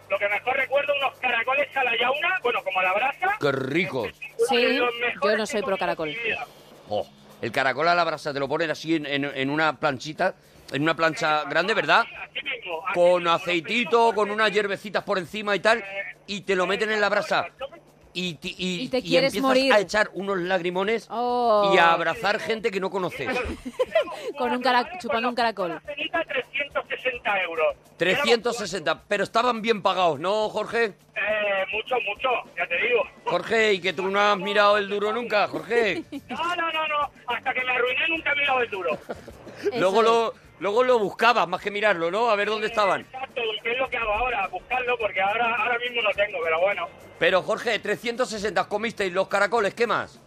lo 0.09 0.17
que 0.17 0.29
mejor 0.29 0.55
recuerdo, 0.55 0.93
unos 0.95 1.17
caracoles 1.19 1.75
a 1.75 1.83
la 1.83 1.97
yauna, 1.97 2.39
bueno, 2.41 2.63
como 2.63 2.79
a 2.79 2.83
la 2.83 2.93
brasa. 2.93 3.37
¡Qué 3.39 3.51
rico! 3.51 4.07
Sí, 4.49 4.77
Los 4.77 4.93
yo 5.23 5.37
no 5.37 5.45
soy 5.45 5.61
pro 5.61 5.77
caracol. 5.77 6.15
Oh, 6.89 7.05
el 7.41 7.51
caracol 7.51 7.87
a 7.87 7.95
la 7.95 8.03
brasa 8.03 8.33
te 8.33 8.39
lo 8.39 8.47
ponen 8.47 8.71
así 8.71 8.95
en, 8.95 9.05
en- 9.05 9.25
en 9.35 9.49
una 9.49 9.77
planchita, 9.77 10.35
en 10.71 10.81
una 10.81 10.95
plancha 10.95 11.43
grande, 11.45 11.73
¿verdad? 11.73 12.03
Con 12.93 13.27
aceitito, 13.27 14.13
con 14.13 14.31
unas 14.31 14.51
hierbecitas 14.51 15.03
por 15.03 15.17
encima 15.17 15.55
y 15.55 15.59
tal, 15.59 15.83
y 16.27 16.41
te 16.41 16.55
lo 16.55 16.65
meten 16.67 16.91
en 16.91 17.01
la 17.01 17.09
brasa. 17.09 17.47
Y, 18.17 18.35
ti- 18.35 18.55
y- 18.57 18.83
Y 18.83 18.87
te 18.87 18.99
y 18.99 19.17
empiezas 19.17 19.41
morir. 19.41 19.73
a 19.73 19.79
echar 19.81 20.09
unos 20.13 20.37
lagrimones 20.37 21.05
Oh. 21.09 21.73
y 21.75 21.77
a 21.77 21.91
abrazar 21.91 22.39
gente 22.39 22.71
que 22.71 22.79
no 22.79 22.89
conoces. 22.89 23.27
Con 24.37 24.51
un 24.53 24.61
cara- 24.61 24.97
chupando 24.99 25.27
un 25.27 25.35
caracol. 25.35 25.71
Una 25.71 25.81
cenita 25.81 26.23
360 26.23 27.41
euros. 27.43 27.75
360, 27.97 29.03
pero 29.07 29.25
estaban 29.25 29.61
bien 29.61 29.81
pagados, 29.81 30.17
¿no, 30.19 30.47
Jorge? 30.47 30.85
Eh, 30.85 31.65
mucho, 31.73 31.95
mucho, 32.07 32.29
ya 32.57 32.65
te 32.67 32.77
digo. 32.87 33.03
Jorge, 33.25 33.73
y 33.73 33.79
que 33.81 33.91
tú 33.91 34.07
no 34.07 34.19
has 34.19 34.37
mirado 34.37 34.77
el 34.77 34.87
duro 34.87 35.11
nunca, 35.11 35.47
Jorge. 35.49 36.03
No, 36.29 36.55
no, 36.55 36.71
no, 36.71 36.87
no, 36.87 37.11
hasta 37.27 37.53
que 37.53 37.61
me 37.65 37.71
arruiné 37.71 38.07
nunca 38.07 38.31
he 38.31 38.35
mirado 38.35 38.61
el 38.61 38.69
duro. 38.69 38.97
Luego 39.77 40.01
lo, 40.01 40.33
luego 40.59 40.83
lo 40.83 40.99
buscabas, 40.99 41.47
más 41.47 41.61
que 41.61 41.71
mirarlo, 41.71 42.11
¿no? 42.11 42.29
A 42.29 42.35
ver 42.35 42.47
dónde 42.49 42.67
estaban. 42.67 43.01
Exacto, 43.01 43.41
¿qué 43.63 43.71
es 43.71 43.77
lo 43.77 43.89
que 43.89 43.97
hago 43.97 44.13
ahora? 44.13 44.47
Buscarlo, 44.47 44.97
porque 44.97 45.21
ahora, 45.21 45.55
ahora 45.55 45.77
mismo 45.79 46.01
no 46.01 46.09
tengo, 46.11 46.37
pero 46.43 46.59
bueno. 46.61 46.87
Pero, 47.19 47.41
Jorge, 47.41 47.79
360 47.79 48.67
comisteis 48.67 49.13
los 49.13 49.27
caracoles, 49.27 49.73
¿qué 49.73 49.87
más? 49.87 50.19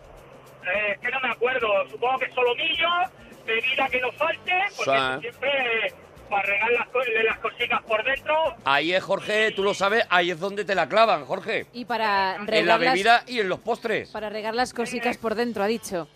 Eh, 0.65 0.93
es 0.93 0.99
que 1.01 1.11
no 1.11 1.21
me 1.21 1.31
acuerdo, 1.31 1.69
supongo 1.91 2.19
que 2.19 2.31
solomillo, 2.33 2.89
bebida 3.47 3.89
que 3.89 4.01
no 4.01 4.13
falte, 4.13 4.53
porque 4.77 4.91
Sí. 4.91 5.21
siempre 5.21 5.87
eh, 5.87 5.95
para 6.29 6.43
regar 6.43 6.71
las, 6.73 6.87
las 7.25 7.39
cositas 7.39 7.83
por 7.85 8.05
dentro. 8.05 8.35
Ahí 8.65 8.93
es, 8.93 9.03
Jorge, 9.03 9.51
tú 9.53 9.63
lo 9.63 9.73
sabes, 9.73 10.05
ahí 10.11 10.31
es 10.31 10.39
donde 10.39 10.65
te 10.67 10.75
la 10.75 10.87
clavan, 10.89 11.25
Jorge. 11.25 11.67
Y 11.73 11.87
para 11.87 12.37
En 12.37 12.45
la 12.45 12.47
regar, 12.51 12.67
las, 12.67 12.81
bebida 12.81 13.23
y 13.27 13.41
en 13.41 13.49
los 13.49 13.61
postres. 13.61 14.11
para 14.11 14.29
regar 14.29 14.55
las 14.55 14.75
cositas 14.75 15.17
por 15.17 15.35
dentro, 15.35 15.63
ha 15.63 15.67
dicho. 15.67 16.07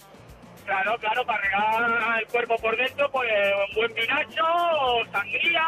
Claro, 0.64 0.96
claro, 0.98 1.25
para 1.27 1.40
regar 1.40 2.20
el 2.20 2.27
cuerpo 2.29 2.57
por 2.57 2.77
dentro, 2.77 3.11
pues 3.11 3.31
un 3.68 3.75
buen 3.75 3.94
vinacho, 3.94 4.42
sangría. 5.11 5.62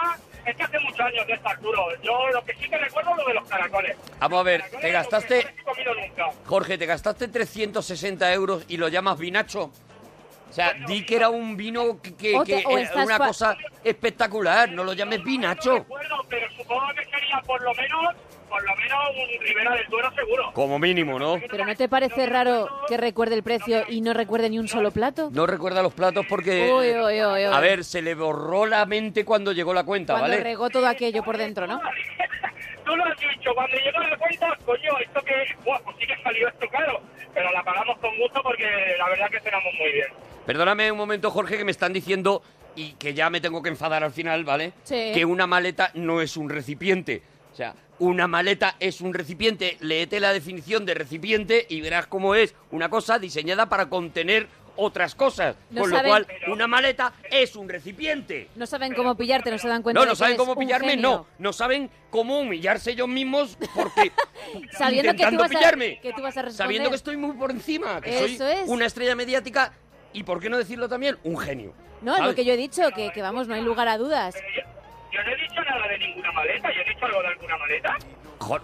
Es 0.47 0.55
que 0.57 0.63
hace 0.63 0.79
muchos 0.81 1.01
años 1.01 1.27
de 1.27 1.33
esto, 1.33 1.49
Arturo. 1.49 1.87
Yo 2.03 2.29
lo 2.33 2.45
que 2.45 2.55
sí 2.55 2.69
que 2.69 2.77
recuerdo 2.79 3.13
es 3.13 3.17
lo 3.19 3.25
de 3.25 3.35
los 3.35 3.49
caracoles. 3.49 3.97
Vamos 4.21 4.41
a 4.41 4.43
ver, 4.43 4.61
Caracoles 4.61 4.83
te 4.83 4.93
gastaste, 4.93 5.43
no 5.45 5.51
he 5.61 5.65
comido 5.65 5.95
nunca. 5.95 6.31
Jorge, 6.47 6.79
te 6.79 6.87
gastaste 6.87 7.29
360 7.29 8.33
euros 8.33 8.65
y 8.69 8.77
lo 8.77 8.89
llamas 8.89 9.19
vinacho. 9.19 9.71
O 10.51 10.53
sea, 10.53 10.73
di 10.87 11.05
que 11.05 11.17
era 11.17 11.31
un 11.31 11.57
vino 11.57 12.01
que, 12.01 12.15
que- 12.15 12.37
O 12.37 12.45
te- 12.45 12.61
que 12.63 12.67
o 12.67 12.79
era 12.79 13.03
una 13.05 13.19
cosa 13.19 13.57
espectacular, 13.83 14.71
no 14.71 14.85
lo 14.85 14.93
llames 14.93 15.19
No 15.21 15.25
vinacho. 15.25 15.75
recuerdo, 15.79 16.17
pero 16.29 16.47
supongo 16.57 16.87
que 16.95 17.05
sería 17.07 17.41
por 17.45 17.61
lo 17.63 17.75
menos, 17.75 18.15
por 18.55 18.63
lo 18.63 18.77
menos 18.77 18.99
un 19.11 19.41
Ribera 19.41 19.75
del 19.75 19.87
Duero 19.89 20.15
seguro. 20.15 20.53
Como 20.53 20.79
mínimo, 20.79 21.19
¿no? 21.19 21.41
¿Pero 21.51 21.67
no 21.67 21.75
te 21.75 21.89
parece 21.89 22.25
raro 22.27 22.69
que 22.87 22.97
recuerde 22.97 23.35
el 23.35 23.43
precio 23.43 23.83
y 23.89 24.01
no 24.01 24.13
recuerde 24.13 24.49
ni 24.49 24.61
un 24.61 24.69
solo 24.69 24.93
plato? 24.93 25.29
No 25.33 25.45
recuerda 25.45 25.83
los 25.83 25.93
platos 25.93 26.25
porque... 26.29 26.73
Uy, 26.73 26.93
uy, 26.93 27.21
uy, 27.21 27.47
uy. 27.47 27.53
A 27.53 27.59
ver, 27.59 27.83
se 27.83 28.01
le 28.01 28.15
borró 28.15 28.65
la 28.67 28.87
mente 28.87 29.25
cuando 29.25 29.51
llegó 29.51 29.75
la 29.75 29.83
cuenta, 29.83 30.13
Cuando 30.13 30.29
¿vale? 30.29 30.41
regó 30.45 30.71
todo 30.71 30.87
aquello 30.87 31.25
por 31.25 31.37
dentro, 31.37 31.67
¿no? 31.67 31.81
Tú 32.85 32.95
lo 32.95 33.05
has 33.05 33.19
dicho, 33.19 33.51
cuando 33.55 33.77
llegó 33.77 33.99
la 33.99 34.17
cuenta, 34.17 34.57
coño, 34.65 34.99
esto 35.01 35.21
que, 35.23 35.35
buah, 35.65 35.81
pues 35.81 35.97
sí 35.99 36.07
que 36.07 36.23
salió 36.23 36.47
esto 36.47 36.69
caro, 36.69 37.01
pero 37.33 37.51
la 37.51 37.65
pagamos 37.65 37.99
con 37.99 38.17
gusto 38.19 38.41
porque 38.41 38.67
la 38.99 39.09
verdad 39.09 39.31
que 39.31 39.41
cenamos 39.41 39.75
muy 39.81 39.91
bien. 39.91 40.07
Perdóname 40.47 40.93
un 40.93 40.99
momento, 40.99 41.31
Jorge, 41.33 41.59
que 41.59 41.65
me 41.65 41.73
están 41.73 41.93
diciendo, 41.93 42.41
y 42.77 42.93
que 42.93 43.15
ya 43.15 43.31
me 43.31 43.41
tengo 43.41 43.63
que 43.63 43.71
enfadar 43.71 44.05
al 44.05 44.13
final, 44.13 44.45
¿vale? 44.45 44.75
Sí. 44.85 45.11
Que 45.13 45.25
una 45.25 45.49
maleta 45.49 45.91
no 45.95 46.21
es 46.21 46.37
un 46.37 46.51
recipiente. 46.51 47.23
O 47.55 47.57
sea, 47.57 47.73
una 47.99 48.27
maleta 48.27 48.77
es 48.81 49.01
un 49.01 49.15
recipiente. 49.15 49.77
Léete 49.81 50.21
la 50.21 50.33
definición 50.33 50.85
de 50.87 50.95
recipiente 50.95 51.67
y 51.69 51.81
verás 51.81 52.07
cómo 52.07 52.35
es 52.35 52.55
una 52.71 52.89
cosa 52.89 53.19
diseñada 53.19 53.69
para 53.69 53.89
contener 53.89 54.49
otras 54.77 55.15
cosas. 55.15 55.55
No 55.71 55.83
Con 55.83 55.91
saben- 55.91 56.03
lo 56.03 56.09
cual, 56.09 56.27
una 56.49 56.67
maleta 56.67 57.13
es 57.31 57.55
un 57.55 57.69
recipiente. 57.69 58.49
No 58.57 58.67
saben 58.67 58.93
cómo 58.95 59.17
pillarte, 59.17 59.51
no 59.53 59.59
se 59.59 59.69
dan 59.69 59.83
cuenta 59.83 60.01
No, 60.01 60.05
no 60.07 60.13
que 60.13 60.17
saben 60.17 60.37
cómo 60.37 60.57
pillarme, 60.57 60.97
no. 60.97 61.27
No 61.39 61.53
saben 61.53 61.89
cómo 62.11 62.41
humillarse 62.41 62.91
ellos 62.91 63.07
mismos 63.07 63.57
porque 63.75 64.11
Sabiendo 64.77 65.13
que 65.13 65.19
tú, 65.19 65.23
intentando 65.23 65.43
vas 65.45 65.51
a, 65.53 65.59
pillarme. 65.59 66.01
que 66.01 66.13
tú 66.13 66.23
vas 66.23 66.37
a 66.37 66.43
responder. 66.43 66.57
Sabiendo 66.57 66.91
que 66.91 66.97
estoy 66.97 67.17
muy 67.17 67.37
por 67.37 67.53
encima, 67.53 68.01
que 68.01 68.25
Eso 68.25 68.39
soy 68.39 68.53
es. 68.55 68.69
una 68.69 68.87
estrella 68.87 69.15
mediática 69.15 69.73
y, 70.13 70.25
¿por 70.25 70.41
qué 70.41 70.51
no 70.51 70.59
decirlo 70.59 70.89
también? 70.89 71.19
Un 71.23 71.39
genio. 71.39 71.73
No, 72.03 72.13
es 72.15 72.19
lo 72.19 72.25
¿sabes? 72.25 72.37
que 72.37 72.45
yo 72.45 72.53
he 72.55 72.57
dicho, 72.57 72.83
que, 72.97 73.13
que 73.13 73.23
vamos, 73.23 73.47
no 73.47 73.55
hay 73.55 73.63
lugar 73.63 73.87
a 73.87 73.97
dudas. 73.97 74.35
Yo, 75.15 75.23
no 75.23 75.31
he 75.31 75.37
dicho 75.37 75.63
nada 75.63 75.87
de 75.89 75.99
ninguna 75.99 76.33
maleta, 76.33 76.69
yo 76.75 76.81
he 76.81 76.89
dicho 76.89 77.07
algo 77.07 77.23
de 77.23 77.29
alguna 77.29 77.57
maleta. 77.59 77.97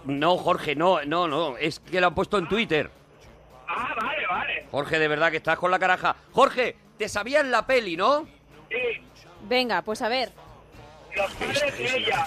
No, 0.06 0.36
Jorge, 0.36 0.74
no, 0.74 1.02
no, 1.04 1.26
no, 1.28 1.56
es 1.56 1.78
que 1.80 2.00
lo 2.00 2.08
han 2.08 2.14
puesto 2.14 2.38
en 2.38 2.48
Twitter. 2.48 2.90
Ah, 3.68 3.94
vale, 4.00 4.26
vale. 4.26 4.66
Jorge, 4.70 4.98
de 4.98 5.08
verdad 5.08 5.30
que 5.30 5.36
estás 5.38 5.58
con 5.58 5.70
la 5.70 5.78
caraja. 5.78 6.16
Jorge, 6.32 6.76
te 6.98 7.08
sabías 7.08 7.46
la 7.46 7.64
peli, 7.66 7.96
¿no? 7.96 8.26
Sí, 8.68 8.76
Venga, 9.42 9.80
pues 9.82 10.02
a 10.02 10.08
ver. 10.08 10.32
los 11.16 11.32
padres 11.34 11.78
de 11.78 11.96
ella. 11.98 12.26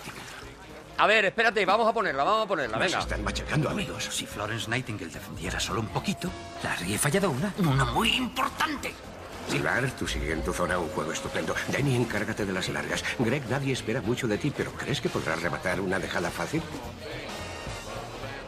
A 0.98 1.08
ver, 1.08 1.26
espérate, 1.26 1.66
vamos 1.66 1.88
a 1.88 1.94
ponerla, 1.94 2.24
vamos 2.24 2.46
a 2.46 2.48
ponerla, 2.48 2.78
Nos 2.78 2.86
venga. 2.88 3.00
están 3.00 3.24
machacando, 3.24 3.70
amigos. 3.70 3.96
Amigos, 3.98 4.16
si 4.16 4.26
Florence 4.26 4.70
Nightingale 4.70 5.12
defendiera 5.12 5.60
solo 5.60 5.82
un 5.82 5.88
poquito, 5.88 6.30
la 6.64 6.74
habría 6.74 6.98
fallado 6.98 7.30
una. 7.32 7.54
Una 7.60 7.86
muy 7.86 8.10
importante. 8.16 8.94
Pilar, 9.52 9.90
tú 9.92 10.08
sigue 10.08 10.34
en 10.34 10.44
tu 10.44 10.54
zona 10.54 10.78
un 10.78 10.90
juego 10.90 11.12
estupendo. 11.12 11.54
Danny, 11.70 11.96
encárgate 11.96 12.46
de 12.46 12.54
las 12.54 12.70
largas. 12.70 13.04
Greg, 13.20 13.44
nadie 13.50 13.74
espera 13.74 14.02
mucho 14.02 14.28
de 14.28 14.38
ti, 14.38 14.52
pero 14.56 14.72
¿crees 14.74 15.02
que 15.02 15.10
podrás 15.10 15.42
rematar 15.42 15.80
una 15.80 16.00
dejada 16.00 16.32
fácil? 16.32 16.62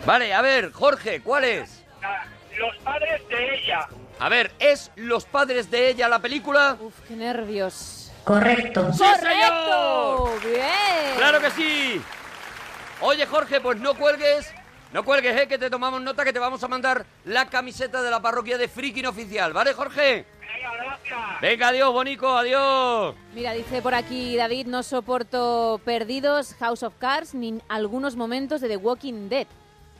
Vale, 0.05 0.33
a 0.33 0.41
ver, 0.41 0.71
Jorge, 0.71 1.21
¿cuál 1.21 1.43
es? 1.43 1.83
Los 2.57 2.75
padres 2.77 3.27
de 3.27 3.55
ella. 3.55 3.87
A 4.19 4.29
ver, 4.29 4.51
¿es 4.59 4.91
Los 4.95 5.25
padres 5.25 5.69
de 5.69 5.89
ella 5.89 6.07
la 6.07 6.19
película? 6.19 6.77
Uf, 6.79 6.93
qué 7.07 7.15
nervios. 7.15 8.11
Correcto. 8.23 8.91
¡Sí, 8.93 8.99
¡Correcto! 8.99 10.39
¡Bien! 10.43 11.17
¡Claro 11.17 11.39
que 11.41 11.51
sí! 11.51 12.01
Oye, 13.01 13.25
Jorge, 13.27 13.59
pues 13.61 13.77
no 13.79 13.93
cuelgues. 13.93 14.51
No 14.93 15.03
cuelgues, 15.03 15.41
eh, 15.41 15.47
que 15.47 15.57
te 15.57 15.69
tomamos 15.69 16.01
nota 16.01 16.23
que 16.23 16.31
te 16.31 16.39
vamos 16.39 16.63
a 16.63 16.67
mandar 16.69 17.05
la 17.25 17.47
camiseta 17.49 18.01
de 18.01 18.09
la 18.09 18.21
parroquia 18.21 18.57
de 18.57 18.69
Frikin 18.69 19.05
Oficial, 19.07 19.51
¿vale, 19.51 19.73
Jorge? 19.73 20.25
Venga, 20.53 20.73
gracias. 20.77 21.41
Venga, 21.41 21.67
adiós, 21.69 21.93
Bonico, 21.93 22.27
adiós. 22.29 23.15
Mira, 23.33 23.53
dice 23.53 23.81
por 23.81 23.93
aquí 23.93 24.35
David, 24.35 24.67
no 24.67 24.83
soporto 24.83 25.79
Perdidos, 25.83 26.53
House 26.55 26.83
of 26.83 26.93
Cards, 26.97 27.33
ni 27.33 27.59
algunos 27.67 28.15
momentos 28.15 28.61
de 28.61 28.67
The 28.69 28.77
Walking 28.77 29.29
Dead. 29.29 29.47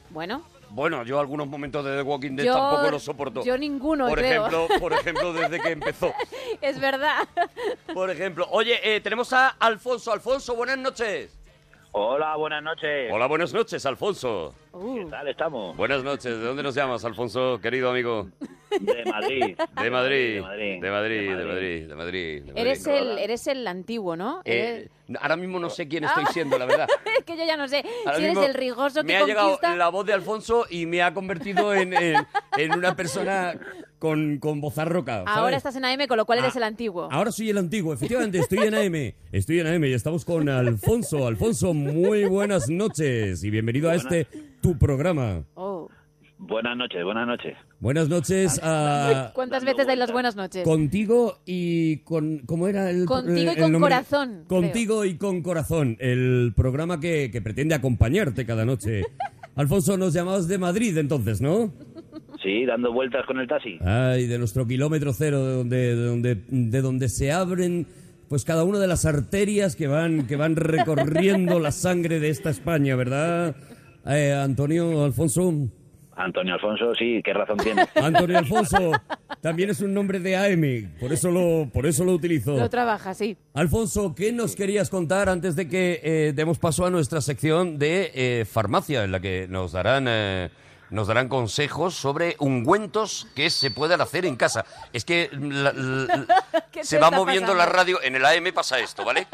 Bueno, 0.09 0.43
Bueno, 0.69 1.03
yo 1.03 1.19
algunos 1.19 1.47
momentos 1.47 1.85
de 1.85 1.95
The 1.97 2.01
Walking 2.01 2.35
Dead 2.35 2.45
Yo- 2.45 2.53
tampoco 2.53 2.91
los 2.91 3.03
soporto. 3.03 3.43
yo 3.43 3.57
ninguno, 3.57 4.07
Por 4.07 4.17
creo. 4.19 4.47
ejemplo, 4.47 4.67
por 4.79 4.93
ejemplo, 4.93 5.33
desde 5.33 5.59
que 5.61 5.69
empezó. 5.71 6.13
es 6.61 6.79
verdad. 6.79 7.27
Por 7.93 8.09
ejemplo, 8.09 8.47
oye, 8.51 8.79
eh, 8.83 8.99
tenemos 9.01 9.31
a 9.33 9.49
Alfonso. 9.59 10.11
Alfonso, 10.11 10.55
buenas 10.55 10.77
noches. 10.77 11.31
Hola, 11.91 12.35
buenas 12.35 12.61
noches. 12.61 13.09
Hola, 13.11 13.25
buenas 13.27 13.53
noches, 13.53 13.85
Alfonso. 13.85 14.53
Uh, 14.77 14.95
¿Qué 14.97 15.05
tal 15.05 15.27
estamos? 15.29 15.77
Buenas 15.77 16.03
noches. 16.03 16.37
¿De 16.37 16.43
dónde 16.43 16.61
nos 16.61 16.75
llamas, 16.75 17.05
Alfonso, 17.05 17.59
querido 17.61 17.89
amigo? 17.91 18.27
De 18.77 19.05
Madrid. 19.09 19.55
De 19.81 19.89
Madrid. 19.89 20.35
De 20.35 20.41
Madrid. 20.41 20.81
De 20.81 20.91
Madrid, 20.91 21.35
de 21.37 21.45
Madrid, 21.45 21.87
de 21.87 21.95
Madrid. 21.95 22.41
de 22.43 22.51
Madrid. 22.51 22.57
eres, 22.57 22.85
el, 22.87 23.17
eres 23.19 23.47
el 23.47 23.65
antiguo, 23.67 24.17
¿no? 24.17 24.41
Eh, 24.43 24.89
ahora 25.21 25.37
mismo 25.37 25.59
no 25.61 25.69
sé 25.69 25.87
quién 25.87 26.03
estoy 26.03 26.25
siendo, 26.33 26.57
la 26.59 26.65
verdad. 26.65 26.87
es 27.17 27.23
que 27.23 27.37
yo 27.37 27.45
ya 27.45 27.55
no 27.55 27.69
sé 27.69 27.85
Ahora 28.05 28.17
si 28.17 28.25
eres 28.25 28.37
el 28.37 28.53
rigoso 28.53 28.99
que 29.01 29.07
Me 29.07 29.15
ha 29.15 29.25
llegado 29.25 29.57
la 29.77 29.87
voz 29.87 30.05
de 30.05 30.11
Alfonso 30.11 30.65
y 30.69 30.85
me 30.87 31.01
ha 31.03 31.13
convertido 31.13 31.73
en, 31.73 31.93
en- 31.93 32.27
en 32.57 32.71
una 32.73 32.97
persona 32.97 33.53
con, 33.97 34.39
con 34.39 34.59
voz 34.59 34.77
arroca. 34.77 35.19
Ahora 35.19 35.33
¿sabes? 35.35 35.57
estás 35.57 35.75
en 35.77 35.85
AM, 35.85 36.05
con 36.07 36.17
lo 36.17 36.25
cual 36.25 36.39
eres 36.39 36.55
Ah, 36.55 36.59
el 36.59 36.63
antiguo. 36.63 37.07
Ahora 37.11 37.31
soy 37.31 37.49
el 37.49 37.57
antiguo, 37.57 37.93
efectivamente, 37.93 38.39
estoy 38.39 38.59
en 38.59 38.75
AM. 38.75 39.13
Estoy 39.31 39.61
en 39.61 39.67
AM 39.67 39.85
y 39.85 39.93
estamos 39.93 40.25
con 40.25 40.49
Alfonso. 40.49 41.27
Alfonso, 41.27 41.73
muy 41.73 42.25
buenas 42.25 42.67
noches 42.69 43.41
y 43.43 43.49
bienvenido 43.49 43.89
a 43.89 43.95
este 43.95 44.27
tu 44.65 44.77
programa. 44.79 45.43
Oh. 45.53 45.87
Buenas 46.39 46.75
noches, 46.75 47.03
buenas 47.03 47.27
noches. 47.27 47.55
Buenas 47.79 48.09
noches 48.09 48.59
a 48.63 49.31
¿Cuántas 49.35 49.63
veces 49.63 49.85
dais 49.85 49.99
las 49.99 50.11
buenas 50.11 50.35
noches? 50.35 50.63
contigo 50.63 51.37
y 51.45 51.97
con 51.97 52.39
¿cómo 52.39 52.67
era 52.67 52.89
el 52.89 53.05
Contigo 53.05 53.51
y 53.51 53.55
el 53.55 53.61
con 53.61 53.71
nombre? 53.71 53.91
corazón, 53.91 54.43
creo. 54.47 54.61
Contigo 54.61 55.05
y 55.05 55.17
con 55.17 55.43
corazón, 55.43 55.97
el 55.99 56.51
programa 56.55 56.99
que, 56.99 57.29
que 57.31 57.43
pretende 57.43 57.75
acompañarte 57.75 58.43
cada 58.45 58.65
noche. 58.65 59.03
Alfonso, 59.55 59.97
nos 59.97 60.13
llamabas 60.13 60.47
de 60.47 60.57
Madrid 60.57 60.97
entonces, 60.97 61.41
¿no? 61.41 61.71
Sí, 62.41 62.65
dando 62.65 62.91
vueltas 62.91 63.23
con 63.27 63.39
el 63.39 63.47
taxi. 63.47 63.77
Ay, 63.85 64.25
de 64.25 64.39
nuestro 64.39 64.65
kilómetro 64.65 65.13
cero, 65.13 65.45
de 65.45 65.53
donde, 65.53 65.95
de 65.95 66.05
donde, 66.05 66.35
de 66.49 66.81
donde 66.81 67.09
se 67.09 67.31
abren 67.31 67.85
pues 68.27 68.43
cada 68.43 68.63
una 68.63 68.79
de 68.79 68.87
las 68.87 69.05
arterias 69.05 69.75
que 69.75 69.87
van, 69.87 70.25
que 70.25 70.35
van 70.35 70.55
recorriendo 70.55 71.59
la 71.59 71.71
sangre 71.71 72.19
de 72.19 72.29
esta 72.29 72.49
España, 72.49 72.95
¿verdad? 72.95 73.55
Eh, 74.05 74.33
Antonio, 74.33 75.03
Alfonso. 75.03 75.51
Antonio 76.17 76.53
Alfonso, 76.53 76.93
sí, 76.95 77.21
¿qué 77.23 77.33
razón 77.33 77.57
tiene? 77.57 77.85
Antonio 77.95 78.37
Alfonso 78.37 78.91
también 79.41 79.69
es 79.69 79.81
un 79.81 79.93
nombre 79.93 80.19
de 80.19 80.35
AM, 80.37 80.93
por 80.99 81.11
eso 81.11 81.29
lo, 81.29 81.69
por 81.71 81.85
eso 81.85 82.05
lo 82.05 82.13
utilizo. 82.13 82.57
Lo 82.57 82.69
trabaja, 82.69 83.13
sí. 83.13 83.37
Alfonso, 83.53 84.15
¿qué 84.15 84.31
nos 84.31 84.55
querías 84.55 84.89
contar 84.89 85.27
antes 85.27 85.55
de 85.55 85.67
que 85.67 85.99
eh, 86.03 86.33
demos 86.33 86.57
paso 86.57 86.85
a 86.85 86.89
nuestra 86.89 87.19
sección 87.21 87.77
de 87.77 88.11
eh, 88.13 88.45
farmacia, 88.45 89.03
en 89.03 89.11
la 89.11 89.19
que 89.19 89.47
nos 89.49 89.73
darán, 89.73 90.05
eh, 90.07 90.49
nos 90.89 91.07
darán 91.07 91.27
consejos 91.29 91.95
sobre 91.95 92.35
ungüentos 92.39 93.27
que 93.35 93.49
se 93.49 93.71
puedan 93.71 94.01
hacer 94.01 94.25
en 94.25 94.35
casa? 94.35 94.65
Es 94.93 95.05
que 95.05 95.29
la- 95.33 95.73
la- 95.73 96.43
¿Qué 96.71 96.81
te 96.81 96.85
se 96.85 96.99
va 96.99 97.11
moviendo 97.11 97.53
pasando? 97.53 97.65
la 97.65 97.65
radio, 97.65 98.01
en 98.01 98.15
el 98.15 98.25
AM 98.25 98.53
pasa 98.53 98.79
esto, 98.79 99.03
¿vale? 99.05 99.27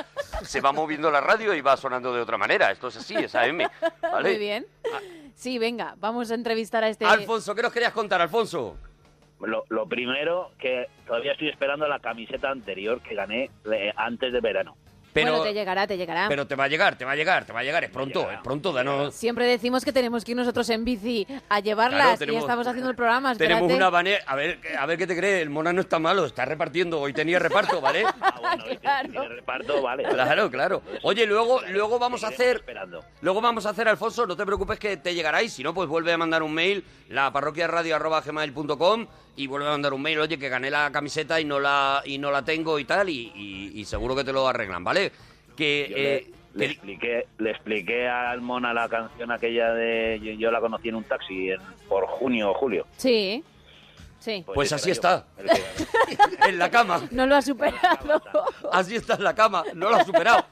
Se 0.44 0.62
va 0.62 0.72
moviendo 0.72 1.10
la 1.12 1.22
radio 1.22 1.54
y 1.54 1.62
va 1.62 1.76
sonando 1.78 2.14
de 2.14 2.22
otra 2.22 2.38
manera, 2.38 2.72
esto 2.72 2.88
es 2.90 2.98
así, 2.98 3.16
es 3.16 3.34
AM, 3.36 3.60
¿vale? 4.02 4.30
Muy 4.30 4.38
bien. 4.40 4.66
Sí, 5.36 5.58
venga, 5.58 5.96
vamos 6.00 6.30
a 6.32 6.36
entrevistar 6.36 6.84
a 6.84 6.90
este... 6.90 7.06
Alfonso, 7.06 7.56
¿qué 7.56 7.62
nos 7.64 7.72
querías 7.74 7.94
contar, 7.94 8.22
Alfonso? 8.22 8.78
Lo, 9.40 9.66
lo 9.70 9.88
primero, 9.88 10.52
que 10.60 10.86
todavía 11.08 11.32
estoy 11.32 11.50
esperando 11.50 11.88
la 11.88 12.00
camiseta 12.00 12.52
anterior 12.52 13.02
que 13.02 13.16
gané 13.16 13.50
eh, 13.74 13.92
antes 13.96 14.32
de 14.32 14.40
verano. 14.40 14.78
Pero, 15.13 15.32
bueno, 15.32 15.43
te 15.43 15.54
llegará, 15.54 15.88
te 15.88 15.97
llegará. 15.97 16.28
pero 16.30 16.47
te 16.47 16.56
va 16.56 16.65
a 16.65 16.67
llegar, 16.67 16.97
te 16.97 17.06
va 17.06 17.12
a 17.12 17.15
llegar, 17.15 17.45
te 17.45 17.54
va 17.54 17.60
a 17.60 17.63
llegar, 17.63 17.84
es 17.84 17.89
pronto, 17.89 18.30
es 18.32 18.39
pronto, 18.39 18.71
danos... 18.71 19.13
Siempre 19.13 19.45
decimos 19.45 19.84
que 19.84 19.91
tenemos 19.91 20.24
que 20.24 20.32
ir 20.32 20.38
nosotros 20.38 20.69
en 20.69 20.86
bici 20.86 21.28
a 21.50 21.60
llevarlas 21.60 22.17
Claro, 22.17 22.32
y 22.32 22.36
ya 22.36 22.39
estamos 22.39 22.67
haciendo 22.67 22.89
el 22.89 22.95
programa. 22.95 23.36
Tenemos 23.36 23.71
una 23.71 23.89
banera, 23.89 24.24
a 24.26 24.36
ver, 24.36 24.60
a 24.78 24.86
ver 24.86 24.97
qué 24.97 25.08
te 25.08 25.15
crees, 25.15 25.41
el 25.41 25.50
mona 25.50 25.74
no 25.74 25.82
está 25.82 26.00
malo, 26.00 26.26
está 26.26 26.45
repartiendo, 26.45 27.00
hoy 27.00 27.13
tenía 27.13 27.39
reparto, 27.39 27.82
¿vale? 27.82 28.04
claro. 28.82 29.28
reparto, 29.28 29.82
vale. 29.82 30.04
Claro, 30.04 30.50
claro. 30.50 30.82
Oye, 31.04 31.26
luego, 31.26 31.62
luego 31.69 32.00
vamos 32.00 32.24
a 32.24 32.30
hacer, 32.30 32.58
Esperando. 32.58 33.04
luego 33.21 33.41
vamos 33.41 33.65
a 33.65 33.69
hacer, 33.71 33.88
Alfonso, 33.88 34.26
no 34.26 34.36
te 34.36 34.45
preocupes 34.45 34.80
que 34.80 34.97
te 34.97 35.13
llegará 35.13 35.41
y 35.43 35.50
si 35.50 35.63
no, 35.63 35.74
pues 35.74 35.89
vuelve 35.89 36.13
a 36.13 36.17
mandar 36.17 36.43
un 36.43 36.54
mail, 36.54 36.84
la 37.10 37.32
parroquiaradio.gmail.com 37.34 39.08
y 39.36 39.48
vuelve 39.48 39.67
a 39.67 39.72
mandar 39.72 39.94
un 39.94 40.02
mail, 40.02 40.20
oye, 40.20 40.38
que 40.38 40.50
gané 40.50 40.70
la 40.70 40.91
camiseta 40.91 41.39
y 41.39 41.46
no 41.46 41.60
la, 41.60 42.02
y 42.06 42.17
no 42.17 42.32
la 42.32 42.44
tengo 42.44 42.78
y 42.80 42.86
tal, 42.86 43.10
y, 43.10 43.32
y- 43.36 43.72
y 43.80 43.86
seguro 43.86 44.15
que 44.15 44.24
te 44.24 44.34
lo 44.34 44.48
arreglan, 44.48 44.84
¿vale? 44.84 45.12
Que, 45.56 45.86
eh, 45.96 46.32
le, 46.54 46.65
le 46.67 46.72
expliqué, 46.74 47.28
le 47.38 47.52
expliqué 47.52 48.08
al 48.08 48.41
Mona 48.41 48.74
la 48.74 48.89
canción 48.89 49.32
aquella 49.32 49.74
de 49.74 50.20
yo, 50.22 50.32
yo 50.34 50.52
la 50.52 50.60
conocí 50.60 50.89
en 50.89 50.96
un 50.96 51.04
taxi 51.06 51.50
en- 51.52 51.62
por 51.88 52.06
junio 52.08 52.52
o 52.52 52.54
julio. 52.54 52.86
Sí, 52.98 53.44
sí. 54.20 54.44
pues 54.54 54.67
ese 54.72 54.76
así 54.82 54.91
está, 54.91 55.26
en 56.48 56.58
la 56.60 56.70
cama, 56.70 57.08
No 57.12 57.26
lo 57.26 57.36
ha 57.38 57.41
superado. 57.41 58.22
así 58.72 58.96
está 58.98 59.15
en 59.15 59.24
la 59.24 59.34
cama, 59.34 59.63
no 59.74 59.89
lo 59.89 59.96
has 59.96 60.06
superado. 60.06 60.46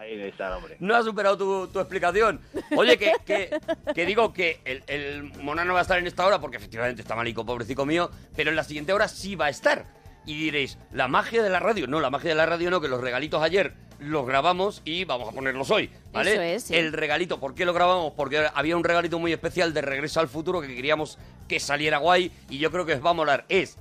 Ahí 0.00 0.18
está 0.22 0.46
el 0.46 0.54
hombre. 0.54 0.76
No 0.80 0.96
ha 0.96 1.02
superado 1.02 1.36
tu, 1.36 1.68
tu 1.68 1.78
explicación. 1.78 2.40
Oye, 2.74 2.96
que, 2.96 3.12
que, 3.26 3.60
que 3.94 4.06
digo 4.06 4.32
que 4.32 4.58
el, 4.64 4.82
el 4.86 5.24
Mona 5.42 5.62
no 5.66 5.74
va 5.74 5.80
a 5.80 5.82
estar 5.82 5.98
en 5.98 6.06
esta 6.06 6.24
hora 6.24 6.40
porque 6.40 6.56
efectivamente 6.56 7.02
está 7.02 7.14
malico, 7.14 7.44
pobrecito 7.44 7.84
mío, 7.84 8.10
pero 8.34 8.48
en 8.48 8.56
la 8.56 8.64
siguiente 8.64 8.94
hora 8.94 9.08
sí 9.08 9.34
va 9.36 9.46
a 9.46 9.50
estar. 9.50 9.84
Y 10.24 10.38
diréis, 10.44 10.78
la 10.90 11.06
magia 11.06 11.42
de 11.42 11.50
la 11.50 11.60
radio. 11.60 11.86
No, 11.86 12.00
la 12.00 12.08
magia 12.08 12.30
de 12.30 12.36
la 12.36 12.46
radio 12.46 12.70
no, 12.70 12.80
que 12.80 12.88
los 12.88 13.02
regalitos 13.02 13.42
ayer 13.42 13.74
los 13.98 14.26
grabamos 14.26 14.80
y 14.86 15.04
vamos 15.04 15.28
a 15.28 15.32
ponerlos 15.32 15.70
hoy, 15.70 15.90
¿vale? 16.12 16.32
Eso 16.32 16.40
es, 16.40 16.62
sí. 16.64 16.74
El 16.74 16.94
regalito, 16.94 17.38
¿por 17.38 17.54
qué 17.54 17.66
lo 17.66 17.74
grabamos? 17.74 18.14
Porque 18.14 18.48
había 18.54 18.74
un 18.78 18.84
regalito 18.84 19.18
muy 19.18 19.34
especial 19.34 19.74
de 19.74 19.82
Regreso 19.82 20.20
al 20.20 20.28
Futuro 20.28 20.62
que 20.62 20.74
queríamos 20.74 21.18
que 21.46 21.60
saliera 21.60 21.98
guay 21.98 22.32
y 22.48 22.58
yo 22.58 22.70
creo 22.70 22.86
que 22.86 22.94
os 22.94 23.04
va 23.04 23.10
a 23.10 23.14
molar. 23.14 23.44
Es, 23.50 23.76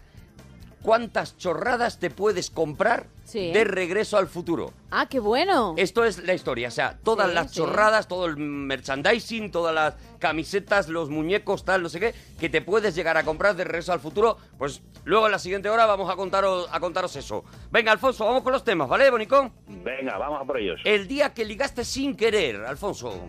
¿cuántas 0.81 1.37
chorradas 1.37 1.99
te 1.99 2.09
puedes 2.09 2.49
comprar 2.49 3.07
Sí. 3.25 3.51
de 3.51 3.63
Regreso 3.63 4.17
al 4.17 4.27
Futuro? 4.27 4.73
Ah, 4.91 5.07
qué 5.07 5.19
bueno. 5.19 5.75
Esto 5.77 6.03
es 6.03 6.23
la 6.23 6.33
historia, 6.33 6.67
o 6.69 6.71
sea, 6.71 6.97
todas 7.03 7.27
Sí, 7.29 7.33
las 7.35 7.51
sí. 7.51 7.57
chorradas, 7.57 8.07
todo 8.07 8.25
el 8.25 8.37
merchandising, 8.37 9.51
todas 9.51 9.73
las 9.75 9.95
camisetas, 10.19 10.87
los 10.89 11.09
muñecos, 11.09 11.63
tal, 11.65 11.83
no 11.83 11.89
sé 11.89 11.99
qué, 11.99 12.13
que 12.39 12.49
te 12.49 12.61
puedes 12.61 12.95
llegar 12.95 13.17
a 13.17 13.23
comprar 13.23 13.55
de 13.55 13.63
Regreso 13.65 13.93
al 13.93 13.99
Futuro, 13.99 14.37
pues 14.57 14.81
luego 15.05 15.25
en 15.27 15.31
la 15.33 15.39
siguiente 15.39 15.69
hora 15.69 15.85
vamos 15.85 16.09
a 16.09 16.15
contaros, 16.15 16.67
a 16.71 16.79
contaros 16.79 17.15
eso. 17.15 17.43
Venga, 17.71 17.91
Alfonso, 17.91 18.25
vamos 18.25 18.41
con 18.43 18.53
los 18.53 18.63
temas, 18.63 18.87
¿vale, 18.89 19.09
Bonicón? 19.11 19.51
Venga, 19.67 20.17
vamos 20.17 20.41
a 20.41 20.45
por 20.45 20.57
ellos. 20.57 20.79
El 20.85 21.07
día 21.07 21.33
que 21.33 21.45
ligaste 21.45 21.83
sin 21.85 22.15
querer, 22.15 22.57
Alfonso. 22.65 23.27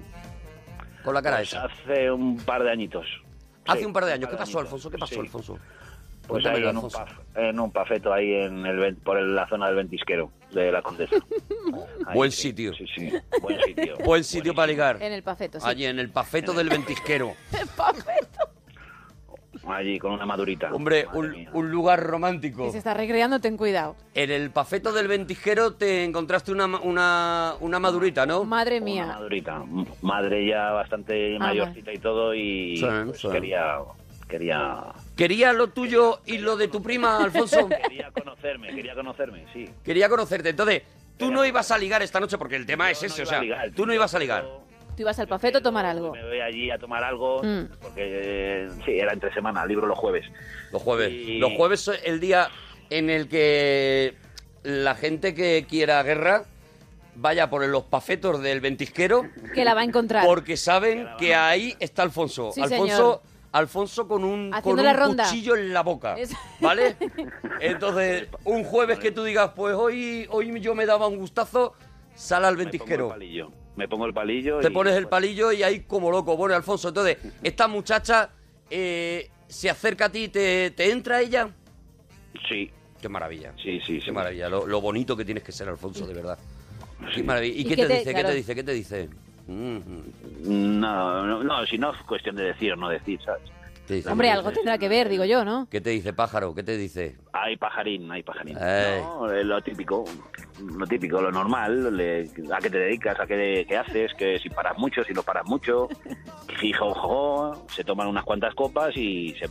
Con 1.05 1.15
la 1.15 1.23
cara 1.23 1.39
Pues 1.39 1.49
esa. 1.49 1.65
hace 1.65 2.11
un 2.11 2.37
par 2.39 2.63
de 2.63 2.71
añitos. 2.71 3.07
Hace 3.67 3.81
Sí, 3.81 3.85
un 3.87 3.93
par 3.93 4.05
de 4.05 4.13
años. 4.15 4.29
¿Qué 4.29 4.37
par 4.37 4.47
pasó, 4.47 4.59
añitos. 4.59 4.65
Alfonso? 4.65 4.91
¿Qué 4.91 4.99
pasó, 4.99 5.15
Sí. 5.15 5.21
Alfonso? 5.21 5.59
Pues 6.31 6.45
Cuéntamelo, 6.45 6.69
ahí 6.69 6.71
en 6.71 6.77
un, 6.79 6.91
paf- 6.91 7.19
en 7.37 7.61
un 7.61 7.71
pafeto 7.73 8.13
ahí 8.13 8.33
en 8.35 8.65
el, 8.67 8.97
por 8.97 9.19
el- 9.19 9.35
la 9.35 9.49
zona 9.49 9.67
del 9.67 9.77
ventisquero 9.77 10.31
de 10.53 10.71
la 10.73 10.81
Condesa. 10.83 11.17
Ahí, 12.07 12.15
Buen 12.17 12.31
sí, 12.33 12.43
sitio. 12.49 12.73
Sí, 12.75 12.85
sí, 12.95 13.13
buen 13.41 13.61
sitio. 13.63 13.95
Buen 14.05 14.25
sitio 14.25 14.55
para 14.55 14.67
ligar. 14.67 15.03
En 15.03 15.13
el 15.13 15.23
pafeto, 15.23 15.61
sí. 15.61 15.67
Allí, 15.69 15.85
en 15.87 15.99
el 15.99 16.11
pafeto 16.11 16.53
del 16.53 16.69
ventisquero. 16.69 17.35
Allí 19.67 19.99
con 19.99 20.13
una 20.13 20.25
madurita. 20.25 20.73
Hombre, 20.73 21.07
un, 21.13 21.47
un 21.53 21.71
lugar 21.71 22.01
romántico. 22.03 22.65
Si 22.67 22.73
se 22.73 22.79
está 22.79 22.95
recreando, 22.95 23.41
ten 23.41 23.57
cuidado. 23.57 23.95
En 24.15 24.31
el 24.31 24.51
pafeto 24.51 24.91
del 24.93 25.07
ventisquero 25.07 25.75
te 25.75 26.05
encontraste 26.05 26.51
una, 26.51 26.67
ma- 26.67 26.81
una, 26.81 27.55
una 27.61 27.79
madurita, 27.79 28.25
¿no? 28.25 28.45
Madre 28.45 28.77
Una 28.79 28.85
mía. 28.85 29.07
madurita. 29.07 29.57
M- 29.63 29.87
Madre 30.03 30.47
ya 30.47 30.71
bastante 30.71 31.37
Ah, 31.37 31.41
mayorcita 31.41 31.93
y 31.93 31.99
todo 31.99 32.35
y 32.35 32.77
Sí, 32.79 32.87
pues, 33.05 33.21
sí. 33.21 33.29
quería 33.29 33.79
quería 34.29 34.85
¿Quería 35.21 35.53
lo 35.53 35.69
tuyo 35.69 36.21
y 36.25 36.39
lo 36.39 36.57
de 36.57 36.69
tu 36.69 36.83
prima, 36.83 37.19
Alfonso? 37.23 37.69
quería 37.83 38.11
conocerme, 38.11 38.75
quería 38.75 38.95
conocerme, 38.95 39.45
sí. 39.53 39.69
Quería 39.85 40.09
conocerte. 40.09 40.49
Entonces, 40.49 40.81
tú 41.19 41.31
no 41.31 41.45
ibas 41.45 41.71
a 41.71 41.77
ligar 41.77 42.01
esta 42.01 42.21
noche 42.21 42.39
porque 42.39 42.57
el 42.57 42.65
tema 42.65 42.91
es 42.91 43.03
ese, 43.03 43.19
no 43.19 43.25
o 43.25 43.27
sea, 43.27 43.43
ligar, 43.43 43.71
tú 43.73 43.85
no 43.85 43.93
ibas 43.93 44.15
a 44.15 44.19
ligar. 44.19 44.47
Tú 44.97 45.03
ibas 45.03 45.19
al 45.19 45.29
pafeto 45.29 45.59
a 45.59 45.63
tomar 45.63 45.85
algo. 45.85 46.13
Me 46.13 46.23
voy 46.27 46.41
allí 46.41 46.71
a 46.71 46.79
tomar 46.79 47.05
algo 47.05 47.43
Mm. 47.43 47.65
porque 47.83 48.01
eh, 48.65 48.69
sí, 48.87 48.93
era 48.99 49.13
entre 49.13 49.31
semana, 49.35 49.67
libro 49.67 49.87
los 49.87 49.99
jueves. 49.99 50.25
Los 50.73 50.81
jueves. 50.81 51.13
Y- 51.13 51.37
Los 51.39 51.53
jueves 51.53 51.87
es 51.89 52.01
el 52.05 52.19
día 52.19 52.49
en 52.89 53.11
el 53.11 53.29
que 53.29 54.15
la 54.63 54.95
gente 54.95 55.35
que 55.35 55.67
quiera 55.69 56.03
guerra 56.03 56.45
vaya 57.15 57.51
por 57.51 57.63
los 57.67 57.85
pafetos 57.85 58.41
del 58.43 58.61
ventisquero 58.63 59.27
Que 59.55 59.67
la 59.67 59.75
va 59.75 59.83
a 59.83 59.85
encontrar. 59.85 60.25
porque 60.25 60.57
saben 60.57 61.07
que 61.19 61.35
ahí 61.35 61.77
está 61.79 62.05
Alfonso. 62.05 62.53
Sí, 62.55 62.63
Alfonso, 62.63 62.87
señor. 62.97 63.21
Alfonso 63.53 64.07
con 64.07 64.23
un, 64.25 64.51
con 64.51 64.59
Haciendo 64.59 64.83
un 64.83 64.87
la 64.87 64.93
ronda. 64.93 65.25
cuchillo 65.25 65.57
en 65.57 65.73
la 65.73 65.83
boca. 65.83 66.17
¿Vale? 66.61 66.97
Entonces, 67.61 68.29
un 68.45 68.65
jueves 68.65 68.99
que 68.99 69.11
tú 69.11 69.25
digas, 69.25 69.53
pues 69.57 69.75
hoy, 69.75 70.27
hoy 70.31 70.61
yo 70.61 70.75
me 70.75 70.87
daba 70.87 71.09
un 71.09 71.17
gustazo, 71.19 71.75
sal 72.15 72.45
al 72.45 72.57
Me 72.57 72.59
pongo 72.59 72.61
el 72.61 72.71
ventisquero. 72.73 73.09
palillo. 73.09 73.51
Me 73.77 73.89
pongo 73.89 74.05
el 74.07 74.13
palillo 74.15 74.59
Te 74.61 74.69
y, 74.69 74.71
pones 74.73 74.95
el 74.95 75.05
pues, 75.05 75.11
palillo 75.11 75.53
y 75.53 75.63
ahí 75.63 75.81
como 75.81 76.11
loco. 76.11 76.37
Bueno, 76.37 76.55
Alfonso, 76.55 76.89
entonces, 76.89 77.17
esta 77.43 77.67
muchacha 77.67 78.31
eh, 78.69 79.31
se 79.49 79.71
acerca 79.71 80.07
a 80.07 80.13
ti, 80.13 80.29
te, 80.29 80.71
¿te 80.73 80.91
entra 80.91 81.21
ella? 81.21 81.51
Sí, 82.49 82.71
Qué 83.01 83.09
maravilla. 83.09 83.55
sí, 83.63 83.81
sí, 83.87 83.95
Qué 83.99 84.05
sí. 84.07 84.11
maravilla. 84.13 84.49
Lo, 84.51 84.67
lo 84.67 84.81
bonito 84.81 85.17
que 85.17 85.25
tienes 85.25 85.43
que 85.43 85.53
ser, 85.53 85.69
Alfonso, 85.69 86.07
de 86.07 86.13
verdad. 86.15 86.39
Qué 87.15 87.23
maravilla. 87.23 87.55
¿Y, 87.57 87.61
¿Y 87.61 87.65
qué, 87.65 87.77
qué 87.77 87.83
te, 87.83 87.89
te- 87.89 87.99
dice? 87.99 88.15
¿Qué 88.15 88.25
te 88.25 88.35
dice? 88.35 88.55
¿Qué 88.55 88.63
te 88.65 88.73
dice? 88.73 89.09
Mm, 89.51 90.81
No, 90.81 91.27
no, 91.27 91.43
no, 91.45 91.67
si 91.67 91.77
no 91.79 91.93
es 91.93 92.03
cuestión 92.03 92.37
de 92.37 92.45
decir 92.45 92.73
o 92.73 92.77
no 92.77 92.89
decir, 92.89 93.21
¿sabes? 93.25 93.43
Hombre, 94.09 94.31
algo 94.31 94.53
tendrá 94.53 94.79
que 94.79 94.89
ver, 94.89 95.09
digo 95.09 95.25
yo, 95.25 95.45
¿no? 95.45 95.67
¿Qué 95.69 95.81
te 95.81 95.91
dice, 95.91 96.13
pájaro? 96.13 96.55
¿Qué 96.55 96.63
te 96.63 96.77
dice? 96.77 97.17
Hay 97.33 97.57
pajarín, 97.57 98.09
hay 98.13 98.23
pajarín. 98.23 98.57
Ey. 98.57 99.03
No, 99.03 99.33
es 99.33 99.45
lo 99.45 99.61
típico, 99.63 100.05
lo 100.65 100.87
típico, 100.87 101.21
lo 101.21 101.33
normal, 101.33 101.97
le- 101.97 102.31
a 102.55 102.59
qué 102.59 102.71
te 102.71 102.79
dedicas, 102.79 103.19
a 103.19 103.27
qué, 103.27 103.65
qué 103.69 103.77
haces, 103.77 104.13
que 104.15 104.39
si 104.39 104.49
paras 104.49 104.79
mucho, 104.79 105.03
si 105.03 105.13
no 105.13 105.25
paras 105.25 105.45
mucho, 105.47 105.89
fijo, 106.61 106.95
jo, 106.95 107.67
se 107.75 107.83
toman 107.83 108.07
unas 108.07 108.25
cuantas 108.25 108.55
copas 108.55 108.97
y 108.97 109.31
se... 109.41 109.49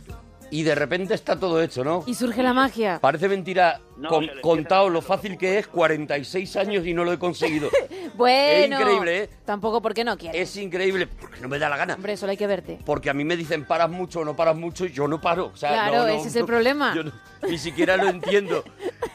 Y 0.52 0.64
de 0.64 0.74
repente 0.74 1.14
está 1.14 1.38
todo 1.38 1.62
hecho, 1.62 1.84
¿no? 1.84 2.02
Y 2.06 2.14
surge 2.14 2.42
la 2.42 2.52
magia. 2.52 2.98
Parece 3.00 3.28
mentira 3.28 3.80
No, 3.96 4.08
con- 4.08 4.28
contado 4.42 4.88
lo 4.88 5.00
fácil 5.00 5.38
que 5.38 5.58
es, 5.58 5.68
46 5.68 6.56
años 6.56 6.84
y 6.86 6.92
no 6.92 7.04
lo 7.04 7.12
he 7.12 7.18
conseguido. 7.18 7.70
Bueno. 8.14 8.76
Es 8.76 8.82
increíble, 8.82 9.18
¿eh? 9.24 9.30
Tampoco 9.46 9.80
porque 9.80 10.04
no 10.04 10.18
quieres. 10.18 10.38
es 10.50 10.56
increíble, 10.56 11.06
porque 11.06 11.40
no 11.40 11.48
me 11.48 11.58
da 11.58 11.70
la 11.70 11.76
gana. 11.78 11.94
Hombre, 11.94 12.16
solo 12.18 12.32
hay 12.32 12.36
que 12.36 12.46
verte. 12.46 12.78
Porque 12.84 13.08
a 13.08 13.14
mí 13.14 13.24
me 13.24 13.34
dicen 13.36 13.64
paras 13.64 13.88
mucho 13.88 14.20
o 14.20 14.24
no 14.26 14.36
paras 14.36 14.56
mucho 14.56 14.84
y 14.84 14.92
yo 14.92 15.08
no 15.08 15.20
paro. 15.20 15.46
O 15.54 15.56
sea, 15.56 15.70
Claro, 15.70 15.92
no, 15.98 16.02
no, 16.02 16.08
ese 16.08 16.28
es 16.28 16.34
el 16.34 16.40
no, 16.42 16.46
problema. 16.46 16.94
yo 16.94 17.04
no- 17.04 17.12
ni 17.48 17.56
siquiera 17.56 17.96
lo 17.96 18.08
entiendo. 18.08 18.62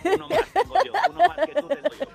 Uno 0.05 0.27
más 0.29 0.39
tengo 0.53 0.73
yo, 0.85 0.91
uno 1.11 1.19
más 1.27 1.37
que 1.45 1.53
tú 1.53 1.67
tengo 1.67 1.89
yo. 1.99 2.05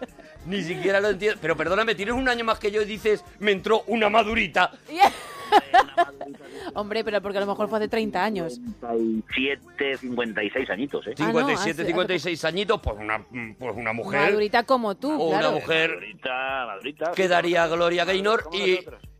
Ni 0.46 0.62
siquiera 0.64 0.98
lo 1.00 1.10
entiendo. 1.10 1.38
Pero 1.40 1.56
perdóname, 1.56 1.94
tienes 1.94 2.14
un 2.14 2.28
año 2.28 2.44
más 2.44 2.58
que 2.58 2.70
yo 2.72 2.82
y 2.82 2.86
dices, 2.86 3.22
me 3.38 3.52
entró 3.52 3.84
una 3.86 4.08
madurita. 4.08 4.72
Hombre, 6.74 7.04
pero 7.04 7.20
porque 7.20 7.38
a 7.38 7.40
lo 7.40 7.46
mejor 7.46 7.68
fue 7.68 7.78
hace 7.78 7.88
30 7.88 8.22
años. 8.24 8.60
57, 8.80 9.96
56 9.98 10.70
añitos, 10.70 11.06
¿eh? 11.06 11.14
Ah, 11.18 11.24
no, 11.32 11.40
57, 11.40 11.70
hace- 11.82 11.86
56 11.86 12.44
añitos, 12.44 12.80
pues 12.80 12.96
una, 12.98 13.24
pues 13.58 13.76
una 13.76 13.92
mujer. 13.92 14.20
Madurita 14.20 14.64
como 14.64 14.96
tú, 14.96 15.10
O 15.12 15.30
claro. 15.30 15.48
una 15.50 15.58
mujer 15.60 15.90
Madurita, 15.90 16.66
madurita. 16.66 17.12
que 17.12 17.28
daría 17.28 17.66
Gloria 17.68 18.04
Gaynor 18.04 18.48
y, 18.52 18.78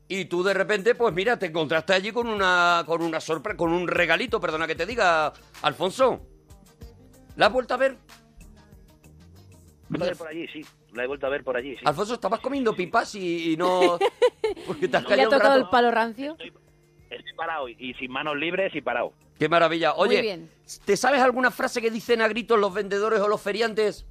y 0.09 0.25
tú 0.27 0.43
de 0.43 0.55
repente, 0.55 0.95
pues 0.95 1.13
mira, 1.15 1.39
te 1.39 1.47
encontraste 1.47 1.93
allí 1.95 2.13
con 2.13 2.29
una 2.29 2.83
con 2.87 3.03
una 3.03 3.21
sorpresa, 3.21 3.57
con 3.57 3.73
un 3.73 3.87
regalito, 3.89 4.41
perdona 4.41 4.67
que 4.67 4.75
te 4.75 4.87
diga, 4.87 5.33
Alfonso. 5.63 6.27
¿La 7.37 7.47
has 7.47 7.53
vuelto 7.53 7.75
a 7.75 7.77
ver? 7.79 7.97
La 9.89 9.97
he 9.97 9.99
vuelto 9.99 10.05
a 10.05 10.09
ver 10.09 10.17
por 10.19 10.29
allí, 10.29 10.47
sí. 10.49 10.67
La 10.93 11.05
he 11.05 11.07
vuelto 11.07 11.27
a 11.27 11.31
ver 11.31 11.45
por 11.45 11.57
allí, 11.57 11.75
sí. 11.77 11.83
Alfonso, 11.85 12.15
estabas 12.15 12.41
comiendo 12.41 12.75
pipas 12.75 13.15
y, 13.15 13.53
y 13.53 13.57
no... 13.57 13.99
Porque 14.67 14.89
te 14.89 14.97
has 14.97 15.05
¿Y 15.09 15.15
le 15.15 15.23
ha 15.23 15.29
tocado 15.29 15.57
el 15.57 15.69
palo 15.69 15.91
rancio? 15.91 16.33
Estoy 16.33 16.53
parado 17.37 17.69
y 17.69 17.95
sin 17.95 18.11
manos 18.11 18.37
libres 18.37 18.75
y 18.75 18.81
parado. 18.81 19.13
Qué 19.39 19.49
maravilla. 19.49 19.95
Muy 19.95 20.09
Oye, 20.09 20.23
bien. 20.23 20.51
¿te 20.85 20.97
sabes 20.97 21.21
alguna 21.21 21.51
frase 21.51 21.81
que 21.81 21.91
dicen 21.91 22.21
a 22.21 22.29
gritos 22.29 22.59
los 22.59 22.73
vendedores 22.73 23.21
o 23.21 23.29
los 23.29 23.41
feriantes? 23.41 24.07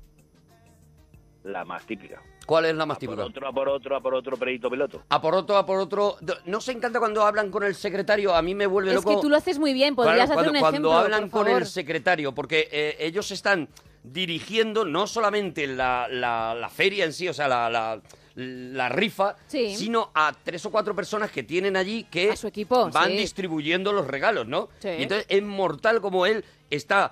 La 1.44 1.64
más 1.66 1.86
típica. 1.86 2.22
¿Cuál 2.46 2.66
es 2.66 2.76
la 2.76 2.86
más 2.86 2.98
A 2.98 3.00
por 3.00 3.08
típica? 3.10 3.26
otro, 3.26 3.48
a 3.48 3.54
por 3.54 3.70
otro, 3.70 3.96
a 3.96 4.02
por 4.02 4.14
otro, 4.16 4.38
perito 4.38 4.70
piloto. 4.72 5.04
A 5.10 5.22
por 5.22 5.36
otro, 5.36 5.56
a 5.56 5.66
por 5.66 5.78
otro. 5.80 6.16
¿No 6.46 6.60
se 6.60 6.72
encanta 6.72 7.00
cuando 7.00 7.24
hablan 7.24 7.52
con 7.52 7.64
el 7.64 7.76
secretario? 7.76 8.34
A 8.36 8.42
mí 8.42 8.56
me 8.56 8.66
vuelve 8.66 8.90
Es 8.90 8.96
loco. 8.96 9.16
que 9.16 9.22
tú 9.22 9.30
lo 9.30 9.38
haces 9.38 9.60
muy 9.60 9.74
bien, 9.74 9.96
podrías 9.96 10.16
Claro, 10.16 10.32
hacer 10.32 10.36
cuando, 10.36 10.52
un 10.52 10.60
cuando 10.60 10.76
ejemplo, 10.90 10.94
hablan 10.98 11.30
por 11.30 11.46
con 11.46 11.58
el 11.58 11.66
secretario, 11.68 12.34
porque 12.34 12.68
eh, 12.72 12.98
ellos 13.00 13.30
están 13.32 13.70
dirigiendo 14.04 14.84
no 14.86 15.06
solamente 15.06 15.68
la, 15.68 16.08
la- 16.10 16.56
la 16.56 16.70
feria 16.70 17.06
en 17.06 17.14
sí, 17.14 17.28
o 17.30 17.34
sea, 17.34 17.48
la, 17.48 18.02
la- 18.40 18.90
rifa, 18.90 19.36
Sí. 19.48 19.76
sino 19.76 20.12
a 20.14 20.32
tres 20.44 20.66
o 20.66 20.72
cuatro 20.72 20.96
personas 20.96 21.32
que 21.32 21.44
tienen 21.44 21.76
allí 21.76 22.06
que 22.06 22.32
A 22.32 22.36
su 22.36 22.48
equipo, 22.48 22.90
van 22.90 23.10
sí. 23.12 23.18
distribuyendo 23.18 23.94
los 23.94 24.08
regalos, 24.08 24.48
¿no? 24.48 24.70
Sí. 24.80 24.90
Y 24.90 25.04
entonces 25.04 25.26
es 25.30 25.44
mortal 25.44 26.02
como 26.02 26.26
él 26.26 26.44
está... 26.70 27.12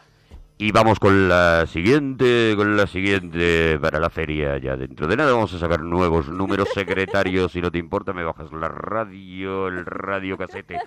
Y 0.60 0.72
vamos 0.72 1.00
con 1.00 1.30
la 1.30 1.68
siguiente, 1.68 2.54
con 2.56 2.76
la 2.76 2.88
siguiente 2.88 3.78
para 3.80 4.00
la 4.00 4.10
feria. 4.10 4.58
Ya 4.58 4.76
dentro 4.76 5.06
de 5.06 5.16
nada 5.16 5.32
vamos 5.32 5.54
a 5.54 5.60
sacar 5.60 5.82
nuevos 5.82 6.30
números 6.30 6.70
secretarios. 6.74 7.52
Si 7.52 7.62
no 7.62 7.70
te 7.72 7.78
importa, 7.78 8.12
me 8.12 8.24
bajas 8.24 8.52
la 8.52 8.68
radio, 8.68 9.68
el 9.68 9.86
radio 9.86 10.36
casete. 10.36 10.80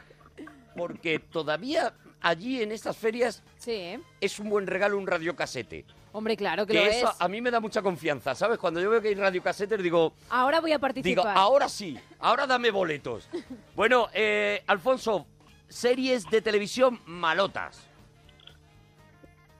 Porque 0.76 1.20
todavía 1.20 1.92
allí 2.22 2.62
en 2.62 2.72
estas 2.72 2.96
ferias 2.96 3.42
Sí, 3.58 3.72
¿eh? 3.72 4.00
es 4.20 4.38
un 4.38 4.48
buen 4.50 4.66
regalo 4.66 4.96
un 4.98 5.06
radiocasete. 5.06 5.84
hombre, 6.12 6.36
claro 6.36 6.66
que, 6.66 6.72
Que 6.74 6.78
lo 6.84 6.90
eso 6.90 7.10
es. 7.10 7.16
a 7.20 7.28
mí 7.28 7.40
me 7.40 7.50
da 7.50 7.60
mucha 7.60 7.82
confianza, 7.82 8.34
¿sabes? 8.34 8.58
Cuando 8.58 8.80
yo 8.80 8.90
veo 8.90 9.00
que 9.00 9.08
hay 9.08 9.14
radiocasetes 9.14 9.82
digo, 9.82 10.12
Ahora 10.30 10.60
voy 10.60 10.70
a 10.72 10.74
digo, 10.76 10.80
participar. 10.80 11.36
ahora 11.36 11.68
sí, 11.68 11.98
ahora 12.18 12.46
dame 12.46 12.70
boletos. 12.70 13.28
Bueno, 13.76 14.08
eh, 14.12 14.62
Alfonso, 14.66 15.26
series 15.68 16.28
de 16.30 16.42
televisión 16.42 17.00
malotas. 17.06 17.86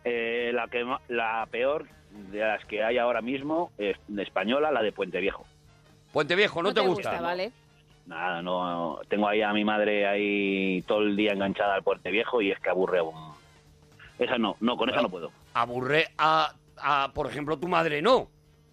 Eh, 0.05 0.51
la, 0.55 0.67
que, 0.69 0.85
ma- 0.85 1.01
la 1.09 1.47
peor 1.51 1.87
de 2.11 2.39
las 2.41 2.65
que 2.65 2.83
hay 2.83 2.99
ahora 2.99 3.21
mismo 3.23 3.71
es 3.79 3.97
de 4.09 4.23
española, 4.23 4.71
la 4.73 4.83
de 4.83 4.93
Puente 4.93 5.21
Viejo. 5.21 5.47
Puente 6.13 6.35
Viejo, 6.35 6.63
¿no, 6.63 6.73
te, 6.75 6.81
gusta? 6.81 7.21
¿vale? 7.21 7.53
Nada, 8.07 8.43
no, 8.43 8.99
tengo 9.09 9.29
ahí 9.29 9.41
a 9.43 9.53
mi 9.53 9.65
madre 9.65 10.07
ahí 10.07 10.83
todo 10.83 11.01
el 11.03 11.17
día 11.17 11.33
enganchada 11.33 11.75
al 11.75 11.83
Puente 11.83 12.11
Viejo 12.11 12.43
y 12.43 12.51
es 12.51 12.59
que 12.59 12.69
aburre 12.71 12.99
aún. 12.99 13.15
Esa 14.19 14.37
no, 14.37 14.57
no, 14.61 14.77
con 14.77 14.91
esa 14.91 15.01
no 15.01 15.09
puedo. 15.09 15.31
Aburre 15.55 16.09
a, 16.19 16.53
a, 16.77 17.11
por 17.15 17.27
ejemplo, 17.29 17.57
tu 17.59 17.69
madre, 17.69 18.03
¿no. 18.03 18.29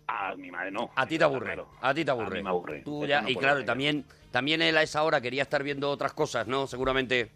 A 0.07 0.35
mi 0.35 0.49
madre 0.49 0.71
no. 0.71 0.89
A 0.95 1.05
ti 1.05 1.17
te 1.17 1.23
aburre. 1.23 1.45
Claro. 1.53 1.67
A 1.81 1.93
ti 1.93 2.03
te 2.03 2.11
aburre. 2.11 2.37
A 2.39 2.41
mí 2.41 2.43
me 2.43 2.49
aburre. 2.49 2.81
Tú 2.83 2.99
Eso 3.03 3.09
ya- 3.09 3.21
no 3.21 3.29
y 3.29 3.35
claro, 3.35 3.55
hacer. 3.55 3.65
también, 3.65 4.05
también 4.31 4.61
él 4.61 4.75
a 4.77 4.81
esa 4.81 5.03
hora 5.03 5.21
quería 5.21 5.43
estar 5.43 5.61
viendo 5.63 5.89
otras 5.91 6.13
cosas, 6.13 6.47
¿no? 6.47 6.65
Seguramente. 6.67 7.29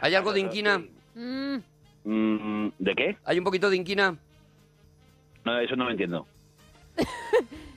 ¿Hay 0.00 0.14
algo 0.14 0.32
de 0.32 0.40
inquina? 0.40 0.82
Mm, 1.14 2.68
¿De 2.78 2.94
qué? 2.94 3.16
¿Hay 3.24 3.38
un 3.38 3.44
poquito 3.44 3.70
de 3.70 3.76
inquina? 3.76 4.16
No, 5.44 5.58
eso 5.60 5.76
no 5.76 5.84
lo 5.84 5.90
entiendo. 5.92 6.26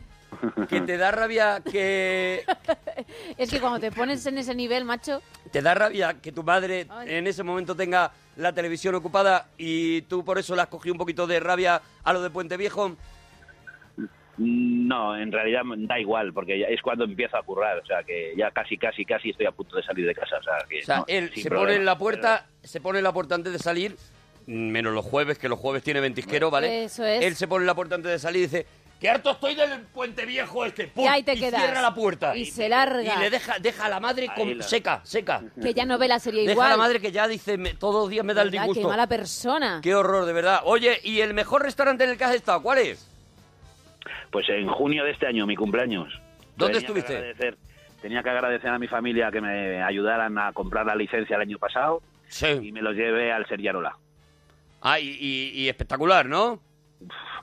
Que 0.70 0.82
te 0.82 0.98
da 0.98 1.12
rabia 1.12 1.62
que 1.62 2.44
es 3.38 3.50
que 3.50 3.60
cuando 3.60 3.80
te 3.80 3.92
pones 3.92 4.26
en 4.26 4.38
ese 4.38 4.56
nivel, 4.56 4.86
macho, 4.86 5.22
te 5.52 5.62
da 5.62 5.74
rabia 5.74 6.16
que 6.22 6.32
tu 6.32 6.44
madre 6.44 6.88
Ay. 6.90 7.16
en 7.16 7.28
ese 7.28 7.44
momento 7.44 7.76
tenga 7.76 8.12
la 8.38 8.54
televisión 8.54 8.96
ocupada 8.96 9.48
y 9.58 10.02
tú 10.04 10.24
por 10.24 10.38
eso 10.38 10.56
le 10.56 10.62
has 10.62 10.68
cogido 10.68 10.94
un 10.94 11.00
poquito 11.00 11.28
de 11.28 11.40
rabia 11.40 11.82
a 12.04 12.14
lo 12.14 12.22
de 12.22 12.30
Puente 12.30 12.58
Viejo. 12.58 12.96
No, 14.38 15.16
en 15.16 15.32
realidad 15.32 15.62
da 15.78 16.00
igual, 16.00 16.34
porque 16.34 16.58
ya 16.58 16.66
es 16.68 16.82
cuando 16.82 17.04
empiezo 17.04 17.38
a 17.38 17.44
currar, 17.44 17.78
o 17.78 17.86
sea 17.86 18.02
que 18.04 18.34
ya 18.36 18.50
casi, 18.50 18.78
casi, 18.78 19.06
casi 19.06 19.30
estoy 19.32 19.46
a 19.46 19.52
punto 19.52 19.76
de 19.76 19.84
salir 19.84 20.08
de 20.08 20.16
casa, 20.16 20.38
o 20.40 20.44
sea 20.44 20.54
que 20.68 20.80
O 20.80 20.84
sea, 20.84 20.98
no, 20.98 21.06
él 21.08 21.32
se 21.36 21.50
problema. 21.50 21.66
pone 21.68 21.76
en 21.76 21.86
la 21.86 21.98
puerta, 21.98 22.46
se 22.64 22.82
pone 22.82 23.00
en 23.00 23.04
la 23.04 23.14
puerta 23.14 23.36
antes 23.36 23.54
de 23.54 23.60
salir, 23.60 23.96
menos 24.48 24.94
los 24.94 25.06
jueves, 25.06 25.38
que 25.38 25.48
los 25.50 25.60
jueves 25.60 25.84
tiene 25.84 26.00
ventisquero, 26.00 26.50
¿vale? 26.50 26.86
Eso 26.86 27.06
es. 27.06 27.24
Él 27.24 27.36
se 27.36 27.48
pone 27.48 27.64
en 27.64 27.68
la 27.68 27.76
puerta 27.76 27.96
antes 27.96 28.12
de 28.12 28.18
salir 28.20 28.40
y 28.44 28.46
dice, 28.46 28.66
¡qué 29.02 29.10
harto 29.10 29.32
estoy 29.32 29.56
del 29.56 29.82
Puente 29.94 30.26
Viejo 30.26 30.64
este! 30.64 30.88
¡Pum! 30.88 31.04
y 31.04 31.08
ahí 31.08 31.24
te 31.24 31.36
quedas. 31.36 31.60
cierra 31.62 31.82
la 31.82 31.94
puerta. 31.94 32.38
Y 32.38 32.46
se 32.46 32.70
larga. 32.70 33.16
Y 33.16 33.20
le 33.20 33.30
deja, 33.30 33.60
deja 33.60 33.86
a 33.88 33.90
la 33.90 34.00
madre 34.00 34.28
Ahí 34.30 34.36
con- 34.40 34.58
la- 34.58 34.64
seca, 34.64 35.02
seca. 35.04 35.42
que 35.62 35.74
ya 35.74 35.86
no 35.86 35.98
ve 35.98 36.08
la 36.08 36.20
serie 36.20 36.42
Deja 36.42 36.52
igual. 36.54 36.68
a 36.68 36.70
la 36.72 36.78
madre 36.78 37.02
que 37.02 37.12
ya 37.12 37.28
dice, 37.28 37.58
me- 37.58 37.74
todos 37.74 37.96
los 38.04 38.10
días 38.10 38.24
me 38.24 38.34
da 38.34 38.44
el 38.44 38.52
disgusto. 38.52 38.82
Qué 38.84 38.88
mala 38.88 39.08
persona. 39.08 39.82
Qué 39.84 39.94
horror, 39.96 40.26
de 40.26 40.34
verdad. 40.34 40.62
Oye, 40.64 41.00
¿y 41.04 41.20
el 41.22 41.34
mejor 41.34 41.64
restaurante 41.64 42.04
en 42.06 42.12
el 42.12 42.18
que 42.18 42.24
has 42.24 42.36
estado? 42.36 42.62
¿Cuál 42.62 42.78
es? 42.78 43.08
Pues 44.32 44.48
en 44.50 44.68
junio 44.70 45.04
de 45.04 45.12
este 45.12 45.28
año, 45.28 45.46
mi 45.46 45.56
cumpleaños. 45.56 46.08
¿Dónde 46.56 46.80
Tenía 46.80 46.94
que 46.94 47.00
estuviste? 47.00 47.56
tenía 48.02 48.24
que 48.24 48.30
agradecer 48.30 48.70
a 48.70 48.80
mi 48.80 48.88
familia 48.88 49.30
que 49.32 49.42
me 49.42 49.82
ayudaran 49.84 50.38
a 50.38 50.54
comprar 50.54 50.86
la 50.86 50.96
licencia 50.96 51.36
el 51.36 51.42
año 51.44 51.58
pasado 51.60 52.02
y 52.28 52.32
Sí. 52.32 52.72
me 52.72 52.82
lo 52.82 52.94
llevé 52.94 53.32
al 53.32 53.48
Seriarola. 53.48 53.96
Ah, 54.82 55.00
y, 55.00 55.10
y- 55.20 55.50
y 55.62 55.70
espectacular, 55.70 56.26
¿no? 56.28 56.60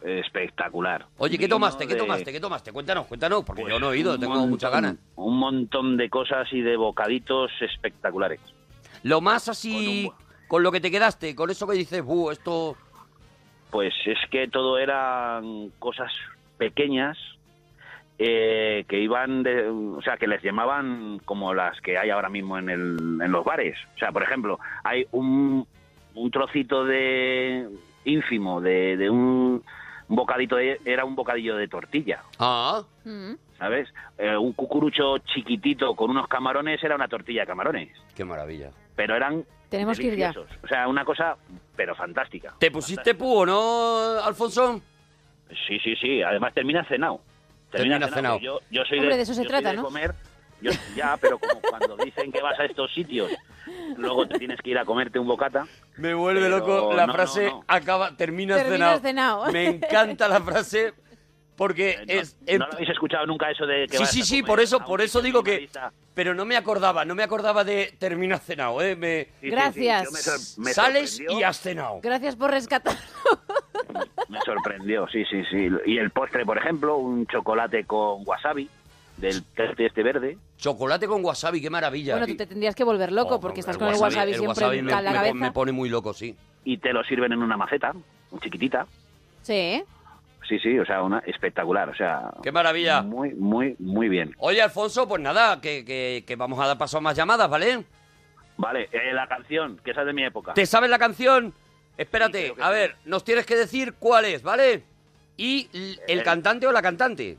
Espectacular. 0.05 1.07
Oye, 1.19 1.39
¿qué 1.39 1.49
tomaste? 1.49 1.87
¿Qué 1.87 1.95
tomaste? 1.95 2.33
¿Qué 2.33 2.41
tomaste? 2.41 2.73
Cuéntanos, 2.73 3.07
cuéntanos, 3.07 3.45
porque 3.45 3.63
pues, 3.63 3.75
yo 3.75 3.81
no 3.81 3.93
he 3.93 3.99
ido, 3.99 4.19
tengo 4.19 4.35
montón- 4.35 4.51
muchas 4.51 4.71
ganas. 4.71 4.97
Un 5.17 5.39
montón 5.39 5.97
de 5.97 6.09
cosas 6.09 6.47
y 6.53 6.61
de 6.61 6.77
bocaditos 6.77 7.51
espectaculares. 7.61 8.41
Lo 9.03 9.21
más 9.21 9.49
así, 9.49 10.07
Con 10.09 10.29
con 10.49 10.63
lo 10.63 10.73
que 10.73 10.81
te 10.81 10.91
quedaste, 10.91 11.35
con 11.35 11.51
eso 11.51 11.67
que 11.67 11.77
dices, 11.77 12.03
buh, 12.03 12.31
esto... 12.31 12.75
Pues 13.71 13.93
es 14.07 14.17
que 14.31 14.49
todo 14.49 14.79
eran 14.79 15.71
cosas 15.79 16.11
pequeñas 16.57 17.19
eh, 18.19 18.85
que 18.89 18.99
iban 18.99 19.43
de, 19.43 19.69
o 19.69 20.01
sea, 20.03 20.17
que 20.17 20.27
les 20.27 20.43
llamaban 20.43 21.21
como 21.27 21.53
las 21.53 21.79
que 21.83 21.99
hay 21.99 22.09
ahora 22.09 22.31
mismo 22.31 22.57
en, 22.59 22.71
el, 22.71 22.97
en 23.23 23.31
los 23.31 23.45
bares. 23.45 23.77
O 23.95 23.99
sea, 23.99 24.11
por 24.11 24.23
ejemplo, 24.23 24.59
hay 24.85 25.07
un, 25.13 25.67
un 26.15 26.31
trocito 26.31 26.85
de 26.87 27.69
ínfimo 28.07 28.63
de, 28.63 28.97
de 28.97 29.11
un 29.11 29.63
bocadito, 30.17 30.57
de- 30.57 30.81
era 30.85 31.05
un 31.05 31.15
bocadillo 31.15 31.57
de 31.57 31.69
tortilla, 31.69 32.23
Ah, 32.39 32.83
Mm. 33.05 33.33
¿sabes? 33.59 33.89
Eh, 34.17 34.37
un 34.37 34.53
cucurucho 34.53 35.19
chiquitito 35.19 35.95
con 35.95 36.11
unos 36.11 36.27
camarones 36.29 36.83
era 36.83 36.95
una 36.95 37.09
tortilla 37.09 37.43
de 37.43 37.47
camarones, 37.47 37.91
qué 38.15 38.25
maravilla. 38.25 38.71
pero 38.97 39.15
eran 39.17 39.45
Tenemos 39.69 39.99
que 39.99 40.07
ir 40.07 40.17
ya. 40.17 40.33
O 40.63 40.67
sea, 40.67 40.89
una 40.89 41.05
cosa, 41.05 41.37
pero 41.77 41.95
fantástica. 41.95 42.55
¿Te 42.59 42.71
pusiste 42.71 43.15
pu 43.15 43.41
o 43.43 43.47
no, 43.47 44.19
Alfonso? 44.25 44.81
Sí, 45.67 45.79
sí, 45.81 45.95
sí. 45.97 46.23
Además 46.23 46.55
termina 46.55 46.83
cenado. 46.85 47.21
Termina 47.71 48.09
cenado. 48.09 48.39
Yo, 48.41 48.61
yo 48.71 48.83
soy 48.87 48.99
Hombre, 49.01 49.17
de 49.17 49.23
eso 49.25 49.35
se 49.35 49.45
trata, 49.45 49.71
de 49.73 49.77
¿no? 49.77 49.83
comer. 49.85 50.15
Yo, 50.63 50.71
ya, 50.97 51.19
pero 51.21 51.39
como 51.39 51.61
cuando 51.61 51.97
dicen 51.99 52.33
que 52.33 52.41
vas 52.41 52.59
a 52.59 52.65
estos 52.65 52.93
sitios, 52.95 53.31
luego 53.97 54.27
te 54.29 54.39
tienes 54.39 54.61
que 54.61 54.71
ir 54.71 54.79
a 54.79 54.85
comerte 54.85 55.19
un 55.19 55.27
bocata. 55.27 55.67
Me 55.97 56.15
vuelve 56.15 56.43
Pero 56.43 56.59
loco 56.59 56.93
la 56.95 57.07
no, 57.07 57.13
frase, 57.13 57.47
no, 57.47 57.51
no. 57.59 57.65
acaba, 57.67 58.17
termina 58.17 58.57
Terminas 58.57 59.01
cenado. 59.01 59.43
cenado. 59.43 59.53
Me 59.53 59.67
encanta 59.67 60.29
la 60.29 60.41
frase 60.41 60.93
porque 61.57 61.91
Eh, 61.91 62.05
no, 62.07 62.13
es... 62.21 62.37
es- 62.47 62.59
¿No 62.59 62.67
lo 62.67 62.73
habéis 62.75 62.91
escuchado 62.91 63.27
nunca 63.27 63.51
eso 63.51 63.67
de 63.67 63.87
que 63.89 63.97
Sí, 63.97 64.03
vas 64.03 64.11
sí, 64.11 64.23
sí, 64.23 64.43
por 64.43 64.61
eso, 64.61 64.81
por 64.85 65.01
eso 65.01 65.21
digo 65.21 65.43
que... 65.43 65.69
Pero 66.15 66.35
no 66.35 66.45
me 66.45 66.57
acordaba, 66.57 67.05
no 67.05 67.15
me 67.15 67.23
acordaba 67.23 67.63
de 67.65 67.95
termina 67.99 68.39
cenado, 68.39 68.81
¿eh? 68.83 68.97
Me... 68.97 69.25
Sí, 69.25 69.31
sí, 69.31 69.41
sí, 69.41 69.51
Gracias. 69.51 70.59
me 70.59 70.73
Sales 70.73 71.21
y 71.21 71.43
has 71.45 71.61
cenado. 71.61 72.01
Gracias 72.03 72.35
por 72.37 72.51
rescatar. 72.51 72.97
Me 74.29 74.39
sorprendió, 74.45 75.07
sí, 75.09 75.25
sí, 75.31 75.43
sí. 75.51 75.69
Y 75.87 75.99
el 75.99 76.11
postre, 76.11 76.45
por 76.45 76.59
ejemplo, 76.59 76.97
un 76.97 77.27
chocolate 77.27 77.85
con 77.85 78.23
wasabi 78.27 78.69
del 79.21 79.45
té 79.45 79.87
este 79.87 80.03
verde. 80.03 80.39
Chocolate 80.57 81.07
con 81.07 81.25
wasabi, 81.25 81.61
qué 81.61 81.71
maravilla. 81.71 82.15
Bueno, 82.15 82.27
tú 82.27 82.37
te 82.37 82.47
tendrías 82.47 82.75
que 82.75 82.85
volver 82.85 83.13
loco 83.13 83.37
Oh, 83.37 83.41
porque 83.41 83.61
estás 83.61 83.77
el 83.77 83.81
con 83.81 83.89
el 83.89 84.01
wasabi 84.01 84.33
siempre 84.33 84.49
wasabi 84.49 84.79
en 84.79 84.85
me, 84.87 84.91
la 84.93 85.03
me- 85.03 85.13
cabeza. 85.13 85.35
me 85.35 85.53
pone 85.53 85.73
muy 85.73 85.89
loco, 85.89 86.13
sí. 86.15 86.35
Y 86.65 86.79
te 86.79 86.93
lo 86.93 87.03
sirven 87.05 87.33
en 87.33 87.43
una 87.43 87.57
maceta, 87.57 87.93
muy 88.31 88.41
chiquitita. 88.41 88.87
Sí. 89.43 89.83
Sí, 90.49 90.59
sí, 90.61 90.79
o 90.79 90.85
sea, 90.87 91.03
una 91.03 91.19
espectacular, 91.27 91.91
o 91.91 91.95
sea... 91.95 92.31
Qué 92.43 92.51
maravilla. 92.53 93.03
Muy, 93.03 93.35
muy, 93.35 93.77
muy 93.79 94.09
bien. 94.09 94.35
Oye, 94.39 94.63
Alfonso, 94.63 95.07
pues 95.07 95.21
nada, 95.21 95.61
que, 95.61 95.85
que- 95.85 96.25
que 96.27 96.37
vamos 96.37 96.59
a 96.61 96.67
dar 96.67 96.79
paso 96.79 96.99
a 96.99 97.01
más 97.03 97.15
llamadas, 97.17 97.51
¿vale? 97.51 97.85
Vale, 98.57 98.89
eh, 98.93 99.13
la 99.13 99.27
canción, 99.29 99.79
que 99.85 99.91
esa 99.91 100.01
es 100.01 100.07
de 100.07 100.13
mi 100.15 100.25
época. 100.25 100.55
¿Te 100.55 100.65
sabes 100.67 100.89
la 100.91 100.99
canción? 100.99 101.53
Espérate, 101.99 102.55
a 102.61 102.69
sí. 102.69 102.73
ver, 102.73 102.97
nos 103.05 103.25
tienes 103.25 103.45
que 103.45 103.57
decir 103.57 103.95
cuál 103.99 104.25
es, 104.25 104.43
¿vale? 104.43 104.83
Y 105.37 105.69
el 106.09 106.21
Eh. 106.21 106.23
cantante 106.23 106.67
o 106.67 106.73
la 106.73 106.81
cantante. 106.83 107.37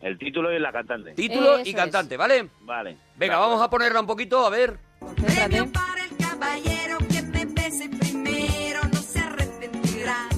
El 0.00 0.18
título 0.18 0.52
y 0.52 0.58
la 0.58 0.72
cantante. 0.72 1.12
Título 1.12 1.58
Eso 1.58 1.66
y 1.66 1.70
es. 1.70 1.76
cantante, 1.76 2.16
¿vale? 2.16 2.48
Vale. 2.62 2.96
Venga, 3.16 3.38
vamos 3.38 3.60
a 3.60 3.68
ponerla 3.68 4.00
un 4.00 4.06
poquito, 4.06 4.46
a 4.46 4.50
ver. 4.50 4.78
Premio 5.16 5.70
para 5.72 6.04
el 6.04 6.16
caballero 6.16 6.98
que 7.08 7.22
me 7.22 7.44
bese 7.44 7.88
primero, 7.88 8.80
no 8.92 8.98
se 9.00 9.18
arrepentirá. 9.20 10.28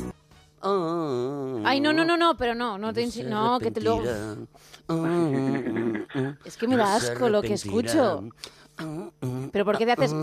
Ay, 1.64 1.80
no, 1.80 1.92
no, 1.92 2.04
no, 2.04 2.16
no, 2.16 2.36
pero 2.36 2.54
no, 2.54 2.76
no 2.78 2.92
te 2.92 3.02
insi- 3.04 3.24
No, 3.24 3.58
que 3.60 3.70
te 3.70 3.80
luego. 3.80 4.02
Es 6.44 6.56
que 6.56 6.66
me 6.68 6.76
da 6.76 6.96
asco 6.96 7.28
lo 7.28 7.40
que 7.42 7.54
escucho. 7.54 8.24
Pero 9.52 9.64
¿por 9.64 9.78
qué 9.78 9.86
te 9.86 9.92
haces 9.92 10.14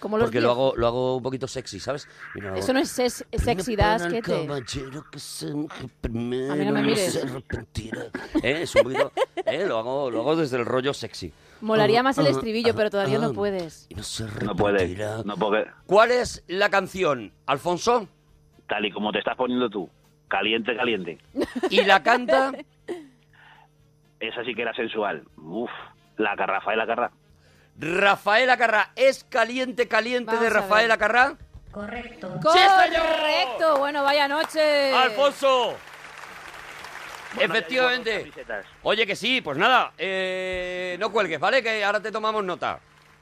como 0.00 0.18
los 0.18 0.26
Porque 0.26 0.40
lo 0.40 0.50
hago, 0.50 0.74
lo 0.76 0.86
hago 0.86 1.16
un 1.16 1.22
poquito 1.22 1.46
sexy, 1.46 1.80
¿sabes? 1.80 2.08
Mira. 2.34 2.56
Eso 2.56 2.72
no 2.72 2.80
es 2.80 2.98
ses- 2.98 3.24
sexy, 3.32 3.76
das, 3.76 4.06
que 4.06 4.22
te... 4.22 4.34
A 4.34 4.38
mí 6.54 6.64
no 6.64 6.72
me 6.72 6.82
mires. 6.82 7.16
¿Eh? 8.42 8.62
Es 8.62 8.74
un 8.74 8.82
poquito... 8.82 9.12
¿eh? 9.46 9.64
Lo, 9.66 9.78
hago, 9.78 10.10
lo 10.10 10.20
hago 10.20 10.36
desde 10.36 10.56
el 10.56 10.66
rollo 10.66 10.92
sexy. 10.94 11.32
Molaría 11.60 12.02
más 12.02 12.16
el 12.18 12.26
Ah, 12.26 12.30
estribillo, 12.30 12.74
pero 12.74 12.90
todavía 12.90 13.18
no 13.18 13.28
ah. 13.28 13.32
puedes. 13.34 13.88
No 14.44 14.54
puede. 14.54 14.96
No 15.24 15.36
puede. 15.36 15.66
¿Cuál 15.86 16.10
es 16.12 16.44
la 16.46 16.70
canción, 16.70 17.32
Alfonso? 17.46 18.08
Tal 18.68 18.84
y 18.86 18.92
como 18.92 19.12
te 19.12 19.18
estás 19.18 19.36
poniendo 19.36 19.68
tú. 19.68 19.88
Caliente, 20.28 20.76
caliente. 20.76 21.18
¿Y 21.70 21.82
la 21.84 22.02
canta? 22.02 22.52
Esa 24.20 24.44
sí 24.44 24.54
que 24.54 24.62
era 24.62 24.74
sensual. 24.74 25.24
Uf. 25.36 25.70
La 26.16 26.34
Rafael 26.34 26.78
la 26.78 26.86
Carrá. 26.86 27.10
Rafael 27.78 28.50
Acarrá. 28.50 28.90
¿Es 28.96 29.24
caliente, 29.24 29.88
caliente 29.88 30.32
Vamos 30.32 30.42
de. 30.42 30.50
Rafael 30.50 30.90
Acarrá? 30.90 31.36
Correcto. 31.70 32.40
Correcto, 32.42 33.78
bueno, 33.78 34.02
vaya 34.02 34.26
noche. 34.26 34.92
¡Alfonso! 34.94 35.76
Bueno, 37.34 37.54
Efectivamente. 37.54 38.32
Oye, 38.82 39.06
que 39.06 39.14
sí, 39.14 39.40
pues 39.42 39.56
nada, 39.58 39.92
eh, 39.98 40.96
no 40.98 41.12
cuelgues, 41.12 41.38
¿vale? 41.38 41.62
Que 41.62 41.84
ahora 41.84 42.00
te 42.00 42.10
tomamos 42.10 42.42
nota. 42.42 42.80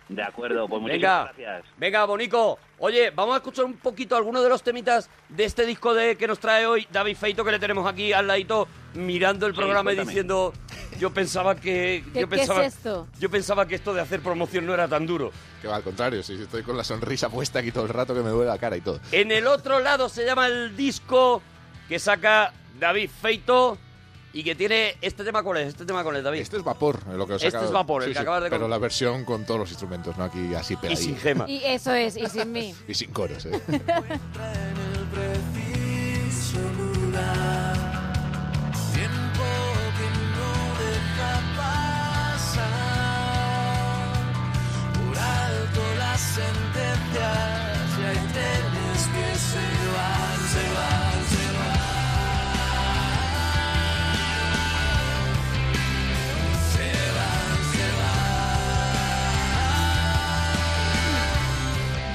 De 0.08 0.22
acuerdo, 0.22 0.68
pues 0.68 0.84
Venga, 0.84 1.22
muchísimas 1.24 1.36
gracias. 1.36 1.74
venga, 1.78 2.04
Bonico. 2.04 2.58
Oye, 2.78 3.10
vamos 3.10 3.34
a 3.34 3.38
escuchar 3.38 3.64
un 3.64 3.74
poquito 3.74 4.16
algunos 4.16 4.42
de 4.44 4.48
los 4.48 4.62
temitas 4.62 5.10
de 5.28 5.44
este 5.44 5.66
disco 5.66 5.94
de 5.94 6.16
que 6.16 6.28
nos 6.28 6.38
trae 6.38 6.64
hoy 6.64 6.86
David 6.92 7.16
Feito, 7.16 7.44
que 7.44 7.50
le 7.50 7.58
tenemos 7.58 7.86
aquí 7.90 8.12
al 8.12 8.26
ladito 8.28 8.68
mirando 8.94 9.46
el 9.46 9.52
Sí, 9.52 9.58
programa 9.58 9.92
y 9.92 9.96
diciendo, 9.96 10.52
yo 11.00 11.12
pensaba 11.12 11.56
que, 11.56 12.04
¿Qué- 12.12 12.20
yo 12.20 12.28
qué 12.28 12.36
pensaba, 12.36 12.64
es 12.64 12.74
esto? 12.76 13.08
yo 13.18 13.28
pensaba 13.30 13.66
que 13.66 13.74
esto 13.74 13.92
de 13.94 14.00
hacer 14.00 14.20
promoción 14.20 14.64
no 14.64 14.74
era 14.74 14.86
tan 14.86 15.06
duro. 15.06 15.32
Que 15.60 15.66
va 15.66 15.74
al 15.76 15.82
contrario, 15.82 16.22
si 16.22 16.34
estoy 16.34 16.62
con 16.62 16.76
la 16.76 16.84
sonrisa 16.84 17.28
puesta 17.28 17.58
aquí 17.58 17.72
todo 17.72 17.82
el 17.84 17.90
rato 17.90 18.14
que 18.14 18.20
me 18.20 18.30
duele 18.30 18.48
la 18.50 18.58
cara 18.58 18.76
y 18.76 18.82
todo. 18.82 19.00
En 19.10 19.32
el 19.32 19.46
otro 19.48 19.80
lado 19.80 20.08
se 20.08 20.24
llama 20.24 20.46
el 20.46 20.76
disco 20.76 21.42
que 21.88 21.98
saca 21.98 22.52
David 22.78 23.10
Feito 23.22 23.76
y 24.36 24.44
que 24.44 24.54
tiene 24.54 24.96
este 25.00 25.24
tema 25.24 25.42
con 25.42 25.56
él, 25.56 25.66
este 25.68 25.86
tema 25.86 26.04
con 26.04 26.14
él, 26.14 26.22
David. 26.22 26.40
Este 26.40 26.58
es 26.58 26.62
vapor, 26.62 27.06
lo 27.08 27.26
que 27.26 27.32
os 27.34 27.42
Este 27.42 27.56
acabo- 27.56 27.64
es 27.68 27.72
vapor, 27.72 28.02
el 28.02 28.08
Sí, 28.08 28.12
que 28.12 28.18
sí, 28.18 28.22
acabas 28.22 28.42
de 28.42 28.50
Pero 28.50 28.68
la 28.68 28.76
versión 28.76 29.24
con 29.24 29.46
todos 29.46 29.60
los 29.60 29.70
instrumentos, 29.70 30.14
¿no? 30.18 30.24
Aquí 30.24 30.54
así 30.54 30.74
y 30.74 30.76
pegadillo. 30.76 31.02
sin 31.02 31.16
gema. 31.16 31.48
Y 31.48 31.64
eso 31.64 31.94
es, 31.94 32.18
y 32.18 32.26
sin 32.26 32.52
mí. 32.52 32.74
Y 32.88 32.92
sin 32.92 33.10
coros, 33.12 33.46
¿eh? 33.46 33.58
preciso 35.10 36.60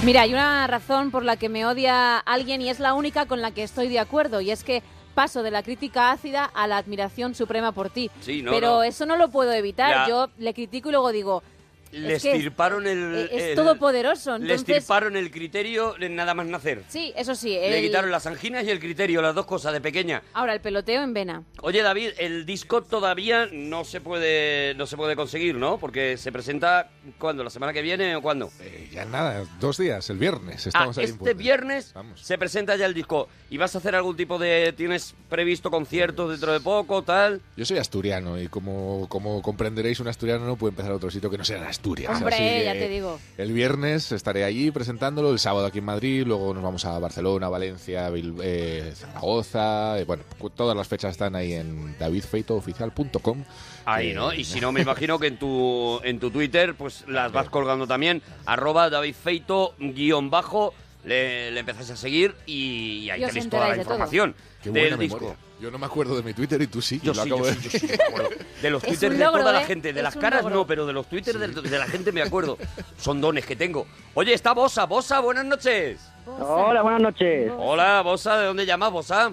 Mira, 0.04 0.22
hay 0.24 0.34
una 0.34 0.66
razón 0.66 1.12
por 1.12 1.24
la 1.24 1.36
que 1.38 1.48
me 1.48 1.64
odia 1.64 2.18
alguien 2.18 2.60
y 2.62 2.70
es 2.70 2.80
la 2.80 2.96
única 2.96 3.28
con 3.28 3.40
la 3.40 3.52
que 3.52 3.62
estoy 3.62 3.88
de 3.88 4.00
acuerdo, 4.00 4.42
y 4.42 4.50
es 4.50 4.64
que 4.64 4.82
paso 5.14 5.44
de 5.44 5.52
la 5.52 5.62
crítica 5.62 6.12
ácida 6.12 6.46
a 6.46 6.66
la 6.66 6.78
admiración 6.78 7.36
suprema 7.36 7.72
por 7.72 7.92
ti. 7.92 8.10
Sí, 8.22 8.42
no, 8.42 8.50
Pero 8.50 8.68
no. 8.78 8.84
eso 8.84 9.06
no 9.06 9.16
lo 9.16 9.30
puedo 9.30 9.52
evitar. 9.54 9.92
Ya. 9.92 10.08
Yo 10.10 10.30
le 10.40 10.56
critico 10.56 10.90
y 10.90 10.94
luego 10.94 11.12
digo, 11.12 11.44
Le 11.92 12.16
es 12.16 12.26
estirparon 12.26 12.88
el, 12.88 13.30
es 13.32 13.44
el- 13.44 13.56
todopoderoso. 13.56 14.38
Le 14.38 14.44
Entonces, 14.54 14.70
estirparon 14.78 15.16
el 15.16 15.30
criterio 15.32 15.94
de 16.00 16.10
nada 16.10 16.34
más 16.34 16.46
nacer. 16.48 16.84
sí, 16.88 17.14
eso 17.16 17.36
sí. 17.36 17.50
Le 17.50 17.80
el- 17.80 17.86
quitaron 17.86 18.12
las 18.12 18.26
anginas 18.28 18.64
y 18.66 18.70
el 18.70 18.80
criterio, 18.80 19.22
las 19.22 19.36
dos 19.36 19.46
cosas 19.46 19.74
de 19.74 19.82
pequeña. 19.82 20.22
Ahora, 20.34 20.54
el 20.54 20.62
peloteo 20.62 21.02
en 21.04 21.14
vena. 21.14 21.44
Oye, 21.62 21.82
David, 21.82 22.12
el 22.18 22.46
disco 22.46 22.82
todavía 22.84 23.48
no 23.52 23.84
se 23.84 24.02
puede 24.02 24.74
no 24.76 24.86
se 24.88 24.98
puede 24.98 25.16
conseguir, 25.16 25.56
¿no? 25.56 25.78
Porque 25.78 26.18
se 26.18 26.32
presenta 26.32 26.90
¿cuándo? 27.18 27.44
¿La 27.44 27.50
semana 27.50 27.74
que 27.74 27.82
viene 27.82 28.16
o 28.16 28.22
cuándo? 28.22 28.50
Eh, 28.60 28.90
ya 28.92 29.06
nada, 29.06 29.44
dos 29.60 29.78
días, 29.78 30.10
el 30.10 30.18
viernes. 30.18 30.66
Ah, 30.68 30.70
Estamos 30.70 30.98
ahí 30.98 31.06
en 31.06 31.12
este 31.12 31.34
viernes 31.34 31.94
Vamos. 31.94 32.22
se 32.22 32.38
presenta 32.38 32.76
ya 32.76 32.86
el 32.86 32.94
disco. 32.94 33.28
¿Y 33.50 33.58
vas 33.58 33.76
a 33.76 33.80
hacer 33.80 33.96
algún 33.96 34.16
tipo 34.16 34.40
de... 34.40 34.74
¿Tienes 34.78 35.14
previsto 35.30 35.70
conciertos 35.70 36.30
dentro 36.32 36.54
de 36.54 36.60
poco, 36.62 37.02
tal? 37.04 37.42
Yo 37.58 37.66
soy 37.66 37.78
asturiano 37.80 38.40
y 38.40 38.48
como, 38.48 39.08
como 39.10 39.42
comprenderéis, 39.42 40.00
un 40.00 40.08
asturiano 40.08 40.46
no 40.46 40.56
puede 40.56 40.72
empezar 40.72 40.92
a 40.92 40.96
otro 40.96 41.12
sitio 41.12 41.30
que 41.30 41.38
no 41.38 41.44
sea 41.44 41.58
en 41.58 41.64
Asturias. 41.82 42.12
Hombre, 42.16 42.36
Así 42.36 42.44
que 42.44 42.64
ya 42.66 42.74
te 42.74 42.88
digo. 42.90 43.20
El 43.40 43.54
viernes 43.54 44.12
estaré 44.12 44.44
allí 44.44 44.70
presentándolo, 44.70 45.32
el 45.32 45.40
sábado 45.40 45.66
aquí 45.66 45.80
en 45.80 45.86
Madrid, 45.86 46.24
luego 46.28 46.54
nos 46.54 46.62
vamos 46.62 46.86
a 46.86 47.00
Barcelona, 47.00 47.50
Valencia, 47.50 48.08
Bil- 48.12 48.40
eh, 48.44 48.94
Zaragoza. 48.96 49.98
eh, 50.00 50.04
bueno, 50.06 50.24
todas 50.56 50.78
las 50.78 50.88
fechas 50.88 51.12
están 51.12 51.36
ahí 51.36 51.54
en 51.54 51.98
davidfeitooficial.com. 51.98 53.44
Ahí, 53.86 54.12
Eh, 54.12 54.14
¿no? 54.14 54.32
Y 54.34 54.44
si 54.44 54.60
no, 54.62 54.72
me 54.72 54.82
imagino 54.82 55.18
que 55.18 55.28
en 55.28 55.38
tu, 55.38 56.00
en 56.04 56.20
tu 56.20 56.30
Twitter 56.30 56.76
pues 56.76 57.04
las 57.08 57.32
vas 57.32 57.50
colgando 57.50 57.88
también. 57.88 58.22
Arroba 58.46 58.90
davidfeito 58.90 59.74
guion 59.80 60.30
bajo. 60.30 60.74
Le, 61.04 61.50
le 61.50 61.62
empezáis 61.62 61.90
a 61.90 61.96
seguir 61.98 62.36
y, 62.46 63.10
ahí 63.10 63.24
Y 63.24 63.26
tenéis 63.26 63.50
toda 63.50 63.70
la 63.70 63.74
de 63.74 63.82
información 63.82 64.36
del 64.64 65.00
disco. 65.00 65.18
memoria. 65.20 65.38
Yo 65.62 65.70
no 65.70 65.78
me 65.78 65.86
acuerdo 65.86 66.16
de 66.18 66.24
mi 66.24 66.34
Twitter 66.34 66.60
y 66.60 66.66
tú 66.66 66.82
sí. 66.82 67.00
Yo 67.04 67.14
lo 67.14 67.22
sí, 67.24 67.30
acabo 67.30 67.44
yo 67.46 67.46
de- 67.46 67.54
sí, 67.54 67.70
yo 67.70 67.80
sí 67.80 67.88
me 67.88 68.04
acuerdo. 68.04 68.30
De 68.64 68.70
los 68.72 68.84
un 68.84 69.00
de 69.00 69.18
toda 69.20 69.52
la 69.54 69.62
¿eh? 69.62 69.66
gente, 69.66 69.94
de 69.94 70.00
Es 70.00 70.04
las 70.04 70.16
un 70.16 70.22
caras 70.22 70.42
logro. 70.42 70.56
no, 70.56 70.66
pero 70.68 70.88
de 70.88 70.94
los 70.94 71.08
twitters 71.08 71.40
de, 71.40 71.48
de 71.50 71.78
la 71.80 71.86
gente 71.86 72.12
me 72.12 72.24
acuerdo. 72.24 72.58
Son 72.98 73.22
dones 73.22 73.46
que 73.46 73.56
tengo. 73.56 73.86
Oye, 74.16 74.34
está 74.34 74.54
Bosa, 74.54 74.86
Bosa, 74.86 75.20
buenas 75.20 75.46
noches. 75.46 76.00
Hola, 76.26 76.82
buenas 76.82 77.02
noches. 77.02 77.52
Hola, 77.56 78.02
Bosa, 78.02 78.40
¿de 78.40 78.46
dónde 78.48 78.66
llamas, 78.66 78.92
Bosa? 78.92 79.32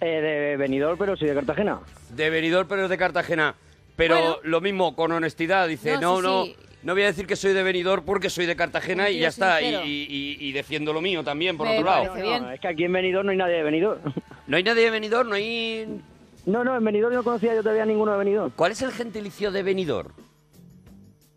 Eh, 0.00 0.06
de 0.06 0.56
Benidorm, 0.56 0.96
pero 0.96 1.16
soy 1.16 1.28
de 1.28 1.34
Cartagena. 1.34 1.80
De 2.10 2.30
Benidorm, 2.30 2.68
pero 2.68 2.84
es 2.84 2.90
de 2.90 2.96
Cartagena. 2.96 3.56
Pero 3.96 4.14
Bueno. 4.14 4.36
lo 4.44 4.60
mismo, 4.60 4.94
con 4.94 5.10
honestidad, 5.10 5.66
dice, 5.66 5.98
No, 5.98 6.00
no, 6.00 6.16
sí, 6.16 6.22
no, 6.22 6.44
sí. 6.44 6.56
No 6.82 6.94
voy 6.94 7.02
a 7.02 7.06
decir 7.06 7.26
que 7.26 7.36
soy 7.36 7.52
de 7.52 7.62
Benidorm 7.62 8.04
porque 8.04 8.30
soy 8.30 8.46
de 8.46 8.56
Cartagena 8.56 9.10
y 9.10 9.18
ya 9.20 9.28
está. 9.28 9.60
Y, 9.62 10.06
y- 10.40 10.52
defiendo 10.52 10.92
lo 10.92 11.00
mío 11.00 11.22
también, 11.22 11.56
por 11.56 11.66
Me 11.66 11.74
otro 11.78 11.86
lado. 11.86 12.04
parece 12.08 12.22
bien. 12.26 12.42
No, 12.42 12.50
es 12.52 12.60
que 12.60 12.68
aquí 12.68 12.84
en 12.84 12.92
Benidorm 12.92 13.26
no 13.26 13.32
hay 13.32 13.38
nadie 13.38 13.54
de 13.56 13.62
Benidorm. 13.62 14.00
¿No 14.46 14.56
hay 14.56 14.62
nadie 14.62 14.84
de 14.84 14.90
Benidorm? 14.90 15.28
¿No 15.28 15.34
hay...? 15.36 16.00
No, 16.46 16.64
no, 16.64 16.76
en 16.76 16.84
Benidorm 16.84 17.14
no 17.14 17.22
conocía 17.22 17.54
yo 17.54 17.62
todavía 17.62 17.84
ninguno 17.84 18.12
de 18.12 18.18
Benidorm. 18.18 18.52
¿Cuál 18.56 18.72
es 18.72 18.82
el 18.82 18.90
gentilicio 18.92 19.50
de 19.52 19.62
Benidorm? 19.62 20.10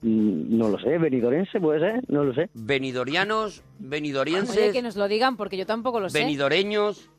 Mm, 0.01 0.57
No 0.57 0.69
lo 0.69 0.79
sé, 0.79 0.97
benidorense 0.97 1.59
puede 1.59 1.79
ser, 1.79 2.03
no 2.09 2.23
lo 2.23 2.33
sé. 2.33 2.49
¿Benidorianos? 2.53 3.63
Oye, 3.81 4.71
que 4.71 4.81
nos 4.81 4.95
lo 4.95 5.07
digan 5.07 5.37
porque 5.37 5.57
yo 5.57 5.65
tampoco 5.65 5.99
lo 5.99 6.09
sé. 6.09 6.19
¿Benidoreños? 6.19 7.09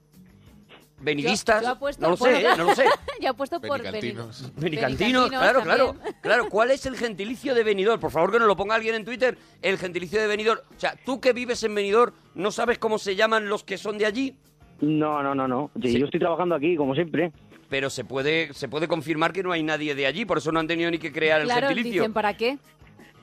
¿Benidistas? 1.04 1.60
Yo- 1.62 1.68
yo 1.68 1.72
apuesto 1.72 2.02
no 2.02 2.10
lo 2.10 2.16
por- 2.16 2.28
sé, 2.28 2.40
¿eh? 2.40 2.48
no 2.56 2.64
lo 2.64 2.74
sé. 2.74 2.84
yo 3.20 3.30
apuesto 3.30 3.60
por 3.60 3.78
Benicantinos. 3.82 4.52
Beni- 4.54 4.60
Benicantinos, 4.62 5.28
claro, 5.28 5.62
claro. 5.62 5.86
también. 5.92 6.14
Claro, 6.22 6.48
¿cuál 6.48 6.70
es 6.70 6.86
el 6.86 6.96
gentilicio 6.96 7.54
de 7.54 7.62
Benidorm? 7.62 8.00
Por 8.00 8.10
favor, 8.10 8.32
que 8.32 8.38
nos 8.38 8.48
lo 8.48 8.56
ponga 8.56 8.74
alguien 8.74 8.94
en 8.94 9.04
Twitter. 9.04 9.36
El 9.62 9.78
gentilicio 9.78 10.20
de 10.20 10.26
Benidorm. 10.26 10.60
O 10.76 10.80
sea, 10.80 10.94
tú 11.04 11.20
que 11.20 11.32
vives 11.32 11.62
en 11.62 11.74
Benidorm, 11.74 12.12
¿no 12.34 12.50
sabes 12.50 12.78
cómo 12.78 12.98
se 12.98 13.14
llaman 13.16 13.48
los 13.48 13.62
que 13.64 13.76
son 13.78 13.98
de 13.98 14.06
allí? 14.06 14.34
No, 14.80 15.22
no, 15.22 15.34
no, 15.34 15.46
no. 15.46 15.70
Sí, 15.80 15.92
Sí. 15.92 15.98
Yo 15.98 16.06
estoy 16.06 16.20
trabajando 16.20 16.54
aquí, 16.54 16.76
como 16.76 16.94
siempre. 16.94 17.30
Pero 17.68 17.90
se 17.90 18.04
puede, 18.04 18.52
se 18.54 18.68
puede 18.68 18.88
confirmar 18.88 19.32
que 19.32 19.42
no 19.42 19.52
hay 19.52 19.62
nadie 19.62 19.94
de 19.94 20.06
allí, 20.06 20.24
por 20.24 20.38
eso 20.38 20.52
no 20.52 20.60
han 20.60 20.66
tenido 20.66 20.90
ni 20.90 20.98
que 20.98 21.12
crear 21.12 21.40
el 21.40 21.46
Claro, 21.46 21.68
gentilicio. 21.68 22.02
dicen, 22.02 22.12
¿para 22.12 22.34
qué? 22.36 22.58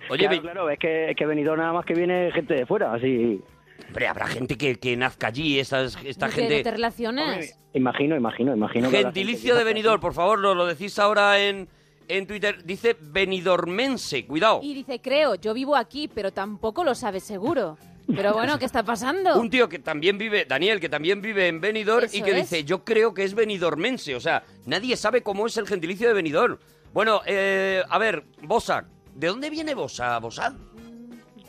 Oye, 0.10 0.26
claro, 0.28 0.42
claro, 0.42 0.70
es 0.70 0.80
que, 0.80 1.12
es 1.12 1.16
que 1.16 1.26
Benidorm 1.26 1.60
nada 1.62 1.74
más 1.74 1.86
que 1.86 1.94
viene 1.94 2.32
gente 2.34 2.54
de 2.56 2.66
fuera, 2.66 2.94
así... 2.94 3.40
hombre, 3.88 4.08
habrá 4.08 4.28
gente 4.28 4.58
que, 4.58 4.76
que 4.78 4.96
nazca 4.98 5.28
allí, 5.28 5.60
esas, 5.60 5.98
esta 6.04 6.28
¿De 6.28 6.34
qué- 6.34 6.42
de 6.42 6.48
gente... 6.48 6.64
te 6.64 6.72
relaciones? 6.72 7.58
Imagino, 7.74 8.16
imagino, 8.16 8.54
imagino. 8.56 8.90
Gentilicio 8.90 9.54
gente 9.54 9.60
de 9.60 9.64
Benidorm, 9.64 10.02
por 10.02 10.14
favor, 10.14 10.40
nos 10.40 10.56
lo 10.58 10.66
decís 10.66 10.98
ahora 11.00 11.40
en, 11.42 11.68
en 12.08 12.28
Twitter. 12.28 12.64
Dice 12.66 12.96
Benidormense, 13.00 14.26
cuidado. 14.26 14.60
Y 14.62 14.74
dice, 14.74 15.00
creo, 15.02 15.36
yo 15.36 15.54
vivo 15.54 15.76
aquí, 15.76 16.08
pero 16.08 16.32
tampoco 16.32 16.84
lo 16.84 16.96
sabes 16.96 17.24
seguro. 17.24 17.78
Pero 18.14 18.34
bueno, 18.34 18.60
¿qué 18.60 18.66
está 18.66 18.84
pasando? 18.84 19.40
Un 19.40 19.50
tío 19.50 19.70
que 19.70 19.80
también 19.80 20.18
vive, 20.18 20.44
Daniel, 20.46 20.80
que 20.82 20.90
también 20.90 21.22
vive 21.22 21.48
en 21.48 21.62
Benidorm 21.62 22.08
y 22.12 22.22
que 22.22 22.32
es. 22.32 22.36
dice, 22.50 22.64
yo 22.66 22.84
creo 22.84 23.14
que 23.14 23.24
es 23.24 23.34
benidormense. 23.34 24.16
O 24.16 24.20
sea, 24.20 24.44
nadie 24.66 24.98
sabe 24.98 25.22
cómo 25.24 25.48
es 25.48 25.56
el 25.56 25.66
gentilicio 25.68 26.08
de 26.10 26.14
Benidorm. 26.14 26.58
Bueno, 26.94 27.22
eh, 27.26 27.82
a 27.88 27.98
ver, 27.98 28.26
Bosa, 28.42 28.86
¿de 29.16 29.28
dónde 29.28 29.50
viene 29.50 29.74
Bosa, 29.76 30.20
Bosa? 30.20 30.54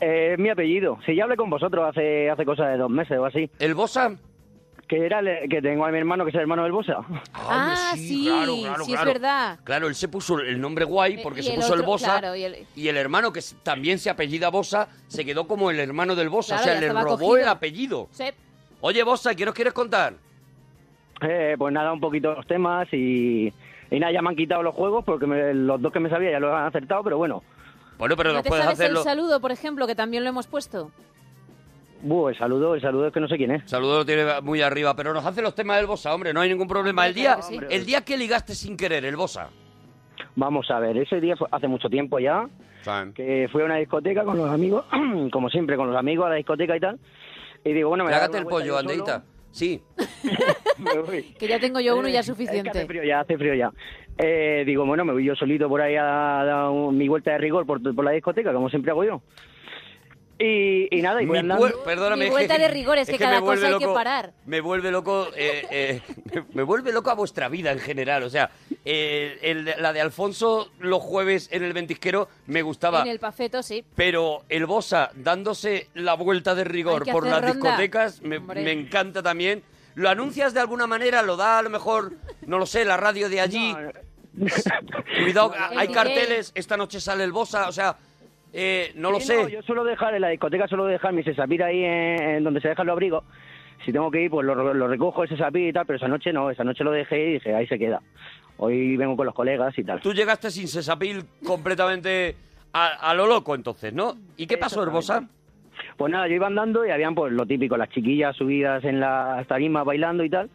Eh, 0.01 0.33
es 0.33 0.39
mi 0.39 0.49
apellido. 0.49 0.97
Si 1.05 1.15
ya 1.15 1.23
hablé 1.23 1.35
con 1.37 1.49
vosotros 1.49 1.87
hace, 1.89 2.29
hace 2.29 2.45
cosa 2.45 2.67
de 2.67 2.77
dos 2.77 2.89
meses 2.89 3.17
o 3.17 3.25
así. 3.25 3.49
¿El 3.59 3.73
Bosa? 3.75 4.15
Que 4.87 5.05
era 5.05 5.19
el- 5.19 5.47
que 5.49 5.61
tengo 5.61 5.85
a 5.85 5.91
mi 5.91 5.97
hermano 5.97 6.25
que 6.25 6.29
es 6.29 6.35
el 6.35 6.41
hermano 6.41 6.63
del 6.63 6.73
Bosa. 6.73 6.97
Ah, 7.33 7.93
sí, 7.95 8.25
claro, 8.27 8.53
claro, 8.59 8.83
sí 8.85 8.91
es 8.93 8.97
claro. 8.99 9.13
verdad. 9.13 9.59
Claro, 9.63 9.87
él 9.87 9.95
se 9.95 10.07
puso 10.09 10.39
el 10.39 10.59
nombre 10.59 10.83
guay 10.83 11.21
porque 11.23 11.39
Y 11.39 11.43
se 11.43 11.49
el 11.53 11.55
puso 11.55 11.73
el 11.75 11.83
Bosa. 11.83 12.19
claro, 12.19 12.35
y 12.35 12.43
el- 12.43 12.67
Y 12.75 12.87
el 12.89 12.97
hermano, 12.97 13.31
que 13.31 13.39
también 13.63 13.97
se 13.97 14.09
apellida 14.09 14.49
Bosa, 14.49 14.89
se 15.07 15.23
quedó 15.25 15.47
como 15.47 15.71
el 15.71 15.79
hermano 15.79 16.15
del 16.15 16.29
Bosa. 16.29 16.57
Claro, 16.57 16.61
o 16.63 16.65
sea, 16.79 16.81
le 16.81 16.89
robó 17.01 17.17
cogido. 17.17 17.37
el 17.37 17.47
apellido. 17.47 18.07
Sí. 18.11 18.25
Oye, 18.81 19.01
Bosa, 19.03 19.33
¿qué 19.35 19.45
nos 19.45 19.53
quieres 19.53 19.73
contar? 19.73 20.15
Eh, 21.21 21.55
pues 21.57 21.73
nada, 21.73 21.93
un 21.93 22.01
poquito 22.01 22.33
los 22.33 22.45
temas 22.45 22.87
y, 22.91 23.53
y 23.89 23.99
nada, 23.99 24.11
ya 24.11 24.21
me 24.21 24.29
han 24.29 24.35
quitado 24.35 24.61
los 24.63 24.75
juegos 24.75 25.05
porque 25.05 25.25
me- 25.25 25.53
los 25.53 25.81
dos 25.81 25.93
que 25.93 26.01
me 26.01 26.09
sabía 26.09 26.31
ya 26.31 26.39
los 26.39 26.53
han 26.53 26.65
acertado, 26.65 27.03
pero 27.03 27.17
bueno. 27.17 27.41
Bueno, 27.97 28.15
pero 28.15 28.29
¿No 28.29 28.35
nos 28.35 28.43
te 28.43 28.49
puedes 28.49 28.65
sabes 28.65 28.79
hacerlo. 28.79 28.99
el 28.99 29.05
saludo, 29.05 29.39
por 29.39 29.51
ejemplo, 29.51 29.87
que 29.87 29.95
también 29.95 30.23
lo 30.23 30.29
hemos 30.29 30.47
puesto? 30.47 30.91
Buh, 32.01 32.29
el 32.29 32.37
saludo, 32.37 32.75
el 32.75 32.81
saludo 32.81 33.07
es 33.07 33.13
que 33.13 33.19
no 33.19 33.27
sé 33.27 33.37
quién 33.37 33.51
es. 33.51 33.69
Saludo 33.69 33.99
lo 33.99 34.05
tiene 34.05 34.25
muy 34.41 34.61
arriba, 34.61 34.95
pero 34.95 35.13
nos 35.13 35.25
hace 35.25 35.41
los 35.41 35.55
temas 35.55 35.77
del 35.77 35.87
Bosa, 35.87 36.13
hombre, 36.13 36.33
no 36.33 36.41
hay 36.41 36.49
ningún 36.49 36.67
problema. 36.67 37.07
El 37.07 37.13
día, 37.13 37.41
sí. 37.41 37.59
el 37.69 37.85
día 37.85 38.01
que 38.01 38.17
ligaste 38.17 38.55
sin 38.55 38.75
querer, 38.75 39.05
el 39.05 39.15
Bosa. 39.15 39.49
Vamos 40.35 40.69
a 40.69 40.79
ver, 40.79 40.97
ese 40.97 41.21
día 41.21 41.35
fue 41.37 41.47
hace 41.51 41.67
mucho 41.67 41.89
tiempo 41.89 42.19
ya 42.19 42.49
que 43.15 43.47
fui 43.51 43.61
a 43.61 43.65
una 43.65 43.77
discoteca 43.77 44.23
con 44.23 44.37
los 44.37 44.49
amigos, 44.49 44.85
como 45.31 45.49
siempre, 45.49 45.77
con 45.77 45.87
los 45.87 45.95
amigos 45.95 46.25
a 46.25 46.29
la 46.29 46.35
discoteca 46.35 46.75
y 46.75 46.79
tal. 46.79 46.99
Y 47.63 47.73
digo, 47.73 47.89
bueno, 47.89 48.03
me 48.03 48.09
voy 48.09 48.17
a 48.17 48.19
dar 48.19 48.29
Trágate 48.29 48.45
el 48.45 48.49
pollo. 48.49 48.77
Andeita. 48.77 49.23
Sí. 49.51 49.81
Me 50.79 50.99
voy. 50.99 51.23
Que 51.39 51.47
ya 51.47 51.59
tengo 51.59 51.79
yo 51.79 51.95
uno 51.95 52.09
y 52.09 52.11
ya 52.11 52.19
es 52.19 52.27
Es 52.29 52.35
que 52.35 52.43
hace 52.43 52.47
suficiente. 52.47 52.85
frío 52.85 53.03
ya, 53.03 53.21
hace 53.21 53.37
frío 53.37 53.53
ya. 53.53 53.71
Eh, 54.17 54.63
digo, 54.65 54.85
bueno, 54.85 55.03
me 55.05 55.13
voy 55.13 55.25
yo 55.25 55.35
solito 55.35 55.67
por 55.67 55.81
ahí 55.81 55.95
a 55.95 56.03
dar 56.03 56.71
mi 56.71 57.07
vuelta 57.07 57.31
de 57.31 57.37
rigor 57.39 57.65
por, 57.65 57.81
por 57.95 58.05
la 58.05 58.11
discoteca, 58.11 58.53
como 58.53 58.69
siempre 58.69 58.91
hago 58.91 59.03
yo. 59.03 59.21
Y, 60.39 60.87
y 60.95 61.01
nada, 61.01 61.21
y 61.21 61.25
voy 61.25 61.35
Mi 61.35 61.39
andando. 61.39 61.83
perdóname, 61.85 62.21
Mi 62.21 62.25
es 62.25 62.31
vuelta 62.31 62.55
que- 62.55 62.61
de 62.63 62.67
rigor 62.67 62.97
es 62.97 63.07
que 63.07 63.17
cada 63.17 63.35
me 63.35 63.41
vuelve 63.41 63.61
cosa 63.61 63.73
hay 63.73 63.79
que 63.79 63.85
loco- 63.85 63.93
parar. 63.93 64.33
Me 64.45 64.61
vuelve 64.61 64.91
loco, 64.91 65.27
eh, 65.37 65.65
eh, 65.71 66.01
me- 66.33 66.43
me 66.53 66.63
vuelve 66.63 66.91
loco 66.91 67.11
a 67.11 67.13
vuestra 67.13 67.49
vida 67.49 67.71
en 67.71 67.79
general. 67.79 68.23
O 68.23 68.29
sea, 68.29 68.49
eh, 68.83 69.37
el 69.43 69.65
la 69.79 69.93
de 69.93 70.01
Alfonso 70.01 70.69
los 70.79 71.01
jueves 71.01 71.49
en 71.51 71.63
el 71.63 71.71
ventisquero 71.73 72.27
me 72.47 72.61
gustaba. 72.63 73.03
En 73.03 73.07
el 73.09 73.19
pafeto, 73.19 73.61
sí. 73.63 73.85
Pero 73.95 74.41
el 74.49 74.65
Bosa 74.65 75.11
dándose 75.15 75.87
la 75.93 76.15
vuelta 76.15 76.55
de 76.55 76.63
rigor 76.65 77.05
por 77.09 77.25
las 77.25 77.41
ronda. 77.41 77.53
discotecas 77.53 78.21
me, 78.23 78.39
me 78.39 78.71
encanta 78.71 79.21
también. 79.23 79.61
¿Lo 79.95 80.09
anuncias 80.09 80.53
de 80.53 80.59
alguna 80.59 80.87
manera? 80.87 81.21
¿Lo 81.21 81.37
da 81.37 81.59
a 81.59 81.61
lo 81.61 81.69
mejor, 81.69 82.13
no 82.47 82.57
lo 82.59 82.65
sé, 82.65 82.85
la 82.85 82.97
radio 82.97 83.29
de 83.29 83.41
allí? 83.41 83.75
Cuidado, 85.23 85.53
No, 85.57 85.73
no, 85.73 85.79
hay 85.79 85.87
no. 85.87 85.93
carteles, 85.93 86.51
esta 86.55 86.77
noche 86.77 86.99
sale 86.99 87.23
el 87.23 87.31
Bosa, 87.31 87.67
o 87.67 87.71
sea, 87.71 87.95
eh, 88.51 88.91
no 88.95 89.11
lo 89.11 89.19
Sí, 89.19 89.27
sé. 89.27 89.51
yo 89.51 89.61
suelo 89.61 89.83
dejar 89.83 90.15
en 90.15 90.21
la 90.21 90.29
discoteca, 90.29 90.67
suelo 90.67 90.85
dejar 90.85 91.13
mi 91.13 91.23
sesapir 91.23 91.63
ahí 91.63 91.83
en, 91.83 92.21
en 92.37 92.43
donde 92.43 92.61
se 92.61 92.69
dejan 92.69 92.87
los 92.87 92.93
abrigos. 92.93 93.23
Si 93.85 93.91
tengo 93.91 94.09
que 94.09 94.21
ir, 94.21 94.31
pues 94.31 94.45
lo, 94.45 94.73
lo 94.73 94.87
recojo 94.87 95.23
ese 95.23 95.35
sesapir 95.35 95.67
y 95.67 95.73
tal, 95.73 95.85
pero 95.85 95.97
esa 95.97 96.07
noche 96.07 96.31
no, 96.31 96.49
esa 96.49 96.63
noche 96.63 96.83
lo 96.83 96.91
dejé 96.91 97.29
y 97.29 97.33
dije, 97.33 97.53
ahí 97.53 97.67
se 97.67 97.77
queda. 97.77 98.01
Hoy 98.57 98.95
vengo 98.95 99.17
con 99.17 99.25
los 99.25 99.35
colegas 99.35 99.77
y 99.77 99.83
tal. 99.83 99.99
Tú 99.99 100.13
llegaste 100.13 100.49
sin 100.51 100.67
sesapil 100.67 101.25
completamente 101.45 102.35
a, 102.71 103.09
a 103.09 103.13
lo 103.13 103.27
loco 103.27 103.55
entonces, 103.55 103.93
¿no? 103.93 104.15
¿Y 104.37 104.47
qué 104.47 104.57
pasó, 104.57 104.81
Herbosa? 104.83 105.27
Pues 105.97 106.11
nada, 106.11 106.27
yo 106.27 106.35
iba 106.35 106.47
andando 106.47 106.85
y 106.85 106.89
habían 106.91 107.15
pues 107.15 107.31
lo 107.33 107.45
típico, 107.45 107.77
las 107.77 107.89
chiquillas 107.89 108.35
subidas 108.35 108.83
en 108.83 108.99
las 108.99 109.45
tarimas 109.47 109.85
bailando 109.85 110.23
y 110.23 110.29
tal. 110.29 110.49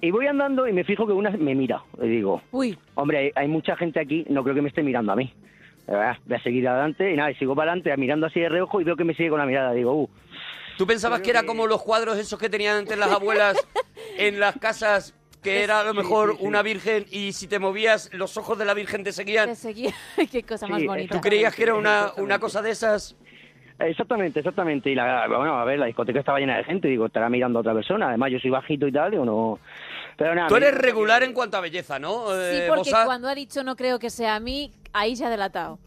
Y 0.00 0.10
voy 0.10 0.26
andando 0.26 0.66
y 0.66 0.72
me 0.72 0.84
fijo 0.84 1.06
que 1.06 1.12
una 1.12 1.30
me 1.30 1.54
mira. 1.54 1.82
Y 2.02 2.08
digo, 2.08 2.40
Uy, 2.52 2.78
hombre, 2.94 3.18
hay, 3.18 3.30
hay 3.34 3.48
mucha 3.48 3.76
gente 3.76 4.00
aquí, 4.00 4.24
no 4.30 4.42
creo 4.42 4.54
que 4.54 4.62
me 4.62 4.68
esté 4.68 4.82
mirando 4.82 5.12
a 5.12 5.16
mí. 5.16 5.32
Ah, 5.88 6.16
Voy 6.24 6.36
a 6.36 6.42
seguir 6.42 6.66
adelante 6.68 7.12
y 7.12 7.16
nada, 7.16 7.30
y 7.30 7.34
sigo 7.34 7.54
para 7.54 7.72
adelante 7.72 7.94
mirando 7.96 8.26
así 8.26 8.40
de 8.40 8.48
reojo 8.48 8.80
y 8.80 8.84
veo 8.84 8.96
que 8.96 9.04
me 9.04 9.14
sigue 9.14 9.28
con 9.30 9.38
la 9.40 9.46
mirada. 9.46 9.72
Digo, 9.72 9.92
uh, 9.94 10.08
¿Tú 10.78 10.86
pensabas 10.86 11.20
que 11.20 11.30
era 11.30 11.42
como 11.42 11.66
los 11.66 11.82
cuadros 11.82 12.16
esos 12.16 12.38
que 12.38 12.48
tenían 12.48 12.76
antes 12.78 12.96
las 12.96 13.10
abuelas 13.10 13.58
en 14.16 14.40
las 14.40 14.56
casas, 14.56 15.14
que 15.42 15.62
era 15.62 15.80
a 15.80 15.84
lo 15.84 15.90
Sí, 15.90 15.96
mejor 15.98 16.32
sí, 16.32 16.36
sí. 16.38 16.46
una 16.46 16.62
virgen 16.62 17.04
y 17.10 17.32
si 17.32 17.46
te 17.48 17.58
movías 17.58 18.10
los 18.14 18.36
ojos 18.38 18.56
de 18.58 18.64
la 18.64 18.72
virgen 18.72 19.04
te 19.04 19.12
seguían? 19.12 19.48
te 19.50 19.54
seguía. 19.56 19.92
Qué 20.30 20.42
cosa 20.44 20.66
más 20.68 20.80
Sí, 20.80 20.86
bonita. 20.86 21.14
¿Tú 21.14 21.20
creías 21.20 21.54
que 21.54 21.64
era 21.64 21.74
una, 21.74 22.12
una 22.16 22.38
cosa 22.38 22.62
de 22.62 22.70
esas? 22.70 23.16
Exactamente, 23.80 24.40
exactamente. 24.40 24.90
Y 24.90 24.94
la, 24.94 25.26
bueno, 25.28 25.58
a 25.58 25.64
ver, 25.64 25.78
la 25.78 25.86
discoteca 25.86 26.20
estaba 26.20 26.38
llena 26.38 26.56
de 26.56 26.64
gente, 26.64 26.88
digo, 26.88 27.06
estará 27.06 27.28
mirando 27.28 27.58
a 27.58 27.60
otra 27.60 27.74
persona. 27.74 28.08
Además, 28.08 28.30
yo 28.30 28.38
soy 28.38 28.50
bajito 28.50 28.86
y 28.86 28.92
tal, 28.92 29.10
digo, 29.10 29.24
no. 29.24 29.58
Pero 30.16 30.34
nada, 30.34 30.48
Tú 30.48 30.56
eres 30.56 30.74
regular 30.74 31.22
en 31.22 31.32
cuanto 31.32 31.56
a 31.56 31.60
belleza, 31.60 31.98
¿no? 31.98 32.26
Sí, 32.28 32.56
eh, 32.56 32.64
porque 32.68 32.90
Bosa? 32.90 33.06
cuando 33.06 33.28
ha 33.28 33.34
dicho 33.34 33.64
no 33.64 33.76
creo 33.76 33.98
que 33.98 34.10
sea 34.10 34.36
a 34.36 34.40
mí, 34.40 34.70
ahí 34.92 35.16
se 35.16 35.24
ha 35.24 35.30
delatado. 35.30 35.78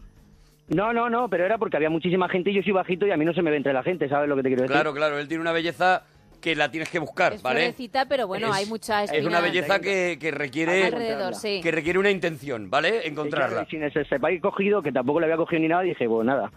No, 0.68 0.92
no, 0.92 1.08
no, 1.08 1.28
pero 1.28 1.44
era 1.44 1.58
porque 1.58 1.76
había 1.76 1.90
muchísima 1.90 2.28
gente 2.28 2.50
y 2.50 2.54
yo 2.54 2.62
soy 2.62 2.72
bajito 2.72 3.06
y 3.06 3.12
a 3.12 3.16
mí 3.16 3.24
no 3.24 3.34
se 3.34 3.42
me 3.42 3.50
ve 3.50 3.58
entre 3.58 3.72
la 3.72 3.82
gente, 3.82 4.08
¿sabes 4.08 4.28
lo 4.28 4.34
que 4.34 4.42
te 4.42 4.48
quiero 4.48 4.62
decir? 4.62 4.74
Claro, 4.74 4.94
claro, 4.94 5.18
él 5.18 5.28
tiene 5.28 5.42
una 5.42 5.52
belleza 5.52 6.04
que 6.44 6.54
la 6.54 6.70
tienes 6.70 6.90
que 6.90 6.98
buscar, 6.98 7.32
Es 7.32 7.42
¿vale? 7.42 7.60
florecita, 7.60 8.04
pero 8.04 8.26
bueno, 8.26 8.48
Es- 8.48 8.54
hay 8.54 8.66
mucha 8.66 9.02
Es 9.04 9.24
una 9.24 9.40
belleza 9.40 9.80
que, 9.80 10.18
que 10.20 10.30
requiere 10.30 10.84
alrededor, 10.84 11.34
sí. 11.34 11.60
que 11.62 11.70
requiere 11.70 11.98
una 11.98 12.10
intención, 12.10 12.68
¿vale? 12.68 13.08
Encontrarla. 13.08 13.62
y 13.66 13.70
sin 13.70 13.82
ese 13.82 14.04
sepay 14.04 14.40
cogido, 14.40 14.82
que 14.82 14.92
tampoco 14.92 15.20
le 15.20 15.24
había 15.26 15.38
cogido 15.38 15.62
ni 15.62 15.68
nada, 15.68 15.80
dije, 15.80 16.06
pues 16.06 16.26
nada, 16.26 16.52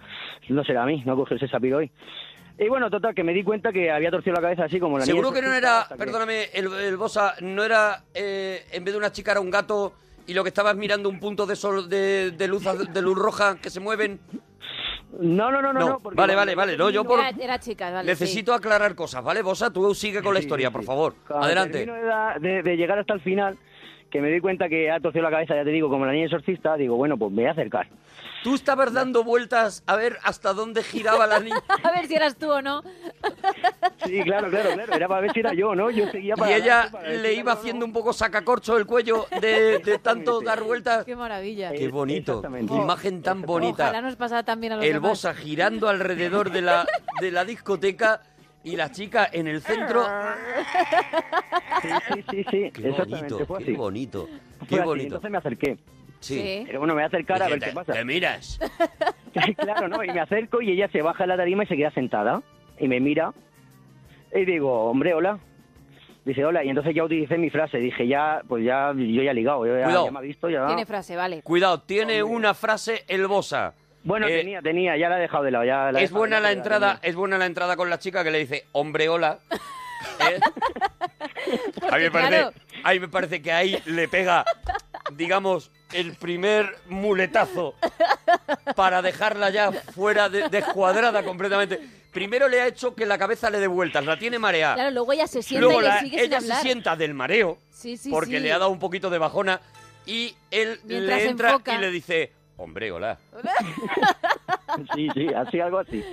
no 0.49 0.63
será 0.65 0.83
a 0.83 0.85
mí, 0.85 1.03
no 1.05 1.15
cogió 1.15 1.37
ese 1.37 1.47
sapir 1.47 1.73
hoy. 1.73 1.89
Y 2.59 2.67
bueno, 2.67 2.89
total, 2.89 3.15
que 3.15 3.23
me 3.23 3.31
di 3.33 3.43
cuenta 3.45 3.71
que 3.71 3.89
había 3.89 4.11
torcido 4.11 4.35
la 4.35 4.41
cabeza 4.41 4.65
así 4.65 4.77
como 4.77 4.97
la 4.99 5.05
Seguro 5.05 5.29
niña 5.29 5.41
que 5.41 5.47
no 5.47 5.53
era, 5.53 5.87
perdóname, 5.97 6.49
el, 6.53 6.65
el 6.73 6.97
Bosa, 6.97 7.35
no 7.39 7.63
era, 7.63 8.03
eh, 8.13 8.65
en 8.73 8.83
vez 8.83 8.93
de 8.93 8.97
una 8.97 9.13
chica 9.13 9.31
era 9.31 9.39
un 9.39 9.49
gato 9.49 9.93
y 10.25 10.33
lo 10.33 10.43
que 10.43 10.49
estabas 10.49 10.75
mirando 10.75 11.07
un 11.07 11.21
punto 11.21 11.45
de 11.45 11.55
sol 11.55 11.87
de, 11.87 12.31
de 12.31 12.47
luz 12.49 12.65
de 12.93 13.01
luz 13.01 13.17
roja 13.17 13.55
que 13.61 13.69
se 13.69 13.79
mueven. 13.79 14.19
No, 15.19 15.51
no, 15.51 15.61
no, 15.61 15.73
no. 15.73 15.79
No, 15.79 15.99
vale, 16.13 16.35
vale, 16.35 16.55
vale, 16.55 16.77
no, 16.77 16.89
yo 16.89 17.03
por- 17.03 17.19
Era, 17.19 17.29
era 17.29 17.59
chica, 17.59 17.89
vale. 17.91 18.07
Necesito 18.07 18.53
aclarar 18.53 18.93
cosas, 18.95 19.23
¿vale? 19.23 19.41
Bosa, 19.41 19.71
tú 19.71 19.93
sigue 19.95 20.21
con 20.21 20.33
la 20.33 20.39
historia, 20.39 20.71
por 20.71 20.83
favor. 20.83 21.15
Cuando 21.27 21.45
Adelante. 21.45 21.85
termino 21.85 21.93
de, 21.95 22.03
da- 22.07 22.35
de- 22.39 22.61
de 22.63 22.77
llegar 22.77 22.99
hasta 22.99 23.13
el 23.13 23.21
final, 23.21 23.57
que 24.09 24.21
me 24.21 24.29
di 24.29 24.39
cuenta 24.39 24.69
que 24.69 24.89
ha 24.89 24.99
torcido 24.99 25.23
la 25.23 25.31
cabeza, 25.31 25.55
ya 25.55 25.63
te 25.63 25.71
digo, 25.71 25.89
como 25.89 26.05
la 26.05 26.11
niña 26.11 26.25
exorcista, 26.25 26.75
digo, 26.75 26.95
bueno, 26.95 27.17
pues 27.17 27.31
me 27.31 27.43
voy 27.43 27.49
a 27.49 27.51
acercar. 27.51 27.87
Tú 28.43 28.55
estabas 28.55 28.93
dando 28.93 29.23
vueltas 29.23 29.83
a 29.87 29.95
ver 29.95 30.17
hasta 30.23 30.53
dónde 30.53 30.83
giraba 30.83 31.27
la 31.27 31.39
niña. 31.39 31.61
A 31.83 31.91
ver 31.91 32.07
si 32.07 32.15
eras 32.15 32.37
tú 32.37 32.49
o 32.51 32.61
no. 32.61 32.81
Sí, 34.05 34.21
claro, 34.21 34.49
claro, 34.49 34.71
claro, 34.73 34.93
era 34.93 35.07
para 35.07 35.21
ver 35.21 35.31
si 35.33 35.39
era 35.39 35.53
yo, 35.53 35.75
¿no? 35.75 35.89
Yo 35.89 36.07
seguía 36.09 36.35
para 36.35 36.51
Y 36.51 36.53
ella 36.53 36.81
adelante 36.81 36.97
para 36.97 37.09
ver 37.09 37.19
le 37.21 37.33
iba 37.33 37.51
haciendo 37.51 37.85
un 37.85 37.91
poco 37.91 38.13
sacacorcho 38.13 38.77
el 38.77 38.85
cuello 38.85 39.25
de, 39.41 39.79
de 39.79 39.99
tanto 39.99 40.39
dar 40.41 40.63
vueltas. 40.63 41.03
Qué 41.03 41.15
maravilla. 41.15 41.71
Qué 41.71 41.89
bonito, 41.89 42.41
qué 42.41 42.73
imagen 42.73 43.21
tan 43.21 43.41
bonita. 43.41 43.85
Ojalá 43.85 44.01
nos 44.01 44.15
pasara 44.15 44.43
también 44.43 44.73
a 44.73 44.75
los 44.77 44.85
el 44.85 44.93
demás. 44.93 45.09
Bosa 45.09 45.33
girando 45.33 45.89
alrededor 45.89 46.51
de 46.51 46.61
la, 46.61 46.85
de 47.19 47.31
la 47.31 47.43
discoteca 47.43 48.21
y 48.63 48.75
la 48.75 48.91
chica 48.91 49.29
en 49.31 49.47
el 49.47 49.61
centro. 49.61 50.03
Sí, 51.81 51.87
sí, 52.13 52.23
sí, 52.29 52.43
sí, 52.51 52.71
Qué 52.71 52.89
exactamente, 52.89 53.33
bonito, 53.33 53.45
fue 53.45 53.57
qué 53.59 53.63
así. 53.63 53.73
bonito, 53.73 54.27
Fue 54.59 54.67
qué 54.67 54.75
así, 54.75 54.83
bonito. 54.85 55.05
Entonces 55.07 55.31
me 55.31 55.37
acerqué. 55.37 55.77
Sí. 56.19 56.63
Pero 56.65 56.79
bueno, 56.79 56.93
me 56.95 57.01
voy 57.01 57.03
a 57.03 57.07
acercar 57.07 57.43
a 57.43 57.47
ver 57.47 57.59
qué 57.59 57.67
"Te- 57.67 57.73
pasa. 57.73 57.93
te 57.93 58.03
miras. 58.03 58.59
claro, 59.57 59.87
¿no? 59.87 60.03
Y 60.03 60.07
me 60.07 60.19
acerco 60.19 60.61
y 60.61 60.71
ella 60.71 60.87
se 60.89 61.01
baja 61.01 61.23
de 61.23 61.27
la 61.27 61.37
tarima 61.37 61.63
y 61.63 61.67
se 61.67 61.77
queda 61.77 61.91
sentada. 61.91 62.41
Y 62.79 62.87
me 62.87 62.99
mira. 62.99 63.33
Y 64.33 64.43
digo, 64.45 64.85
hombre, 64.89 65.13
hola. 65.13 65.37
Dice, 66.25 66.43
hola. 66.43 66.63
Y 66.63 66.69
entonces 66.69 66.93
ya 66.95 67.03
utilicé 67.03 67.37
mi 67.37 67.49
frase. 67.49 67.77
Dije, 67.77 68.07
ya, 68.07 68.41
pues 68.47 68.65
ya, 68.65 68.91
yo 68.95 69.21
ya 69.23 69.31
he 69.31 69.33
ligado. 69.33 69.65
yo 69.65 69.77
ya, 69.77 69.85
Cuidado. 69.85 70.05
ya 70.05 70.11
me 70.11 70.19
ha 70.19 70.21
visto, 70.23 70.49
ya. 70.49 70.65
Tiene 70.67 70.85
frase, 70.85 71.15
vale. 71.15 71.41
Cuidado, 71.43 71.81
tiene 71.83 72.23
una 72.23 72.53
frase 72.53 73.05
el 73.07 73.27
Bosa. 73.27 73.73
Bueno, 74.07 74.25
Eh, 74.27 74.37
tenía, 74.37 74.61
tenía, 74.61 74.95
ya 74.97 75.09
la 75.09 75.17
he 75.17 75.21
dejado 75.21 75.43
de 75.43 75.51
lado. 75.51 75.65
Ya 75.65 75.91
la 75.91 75.99
he 75.99 76.03
es 76.03 76.09
dejado 76.09 76.19
buena 76.19 76.39
la 76.39 76.51
entrada, 76.53 76.99
es 77.01 77.13
buena 77.15 77.37
la 77.37 77.45
entrada 77.45 77.75
con 77.75 77.89
la 77.89 77.99
chica 77.99 78.23
que 78.23 78.31
le 78.31 78.39
dice, 78.39 78.65
hombre, 78.71 79.09
hola. 79.09 79.39
¿Eh? 80.29 80.39
A 81.91 81.97
mí 81.97 82.03
me 82.03 82.11
parece, 82.11 82.29
Claro. 82.37 82.53
a 82.83 82.91
mí 82.93 82.99
me 83.01 83.07
parece 83.09 83.41
que 83.41 83.51
ahí 83.51 83.81
le 83.85 84.07
pega, 84.07 84.45
digamos, 85.13 85.71
el 85.93 86.13
primer 86.15 86.77
muletazo 86.87 87.75
para 88.75 89.01
dejarla 89.01 89.49
ya 89.49 89.71
fuera 89.73 90.29
de, 90.29 90.47
descuadrada 90.49 91.23
completamente. 91.23 91.79
Primero 92.13 92.47
le 92.47 92.61
ha 92.61 92.67
hecho 92.67 92.95
que 92.95 93.05
la 93.05 93.17
cabeza 93.17 93.49
le 93.49 93.59
dé 93.59 93.67
vueltas, 93.67 94.05
la 94.05 94.17
tiene 94.17 94.39
mareada. 94.39 94.75
Claro, 94.75 94.91
luego 94.91 95.11
ella 95.13 95.27
se 95.27 95.43
sienta 95.43 95.65
Luego 95.65 95.81
y 95.81 95.83
le 95.85 95.99
sigue 95.99 96.17
sin 96.17 96.25
ella 96.27 96.41
se 96.41 96.55
sienta 96.61 96.95
del 96.95 97.13
mareo 97.13 97.57
Sí, 97.69 97.97
sí, 97.97 98.09
porque 98.09 98.37
sí. 98.37 98.39
le 98.39 98.53
ha 98.53 98.57
dado 98.57 98.71
un 98.71 98.79
poquito 98.79 99.09
de 99.09 99.17
bajona 99.17 99.59
y 100.05 100.33
él 100.49 100.79
Mientras 100.85 101.19
le 101.23 101.29
entra 101.29 101.49
enfoca. 101.51 101.75
y 101.75 101.77
le 101.79 101.91
dice, 101.91 102.31
hombre, 102.57 102.91
hola. 102.91 103.17
Sí, 104.93 105.07
sí, 105.15 105.27
así, 105.33 105.59
algo 105.59 105.79
así. 105.79 106.03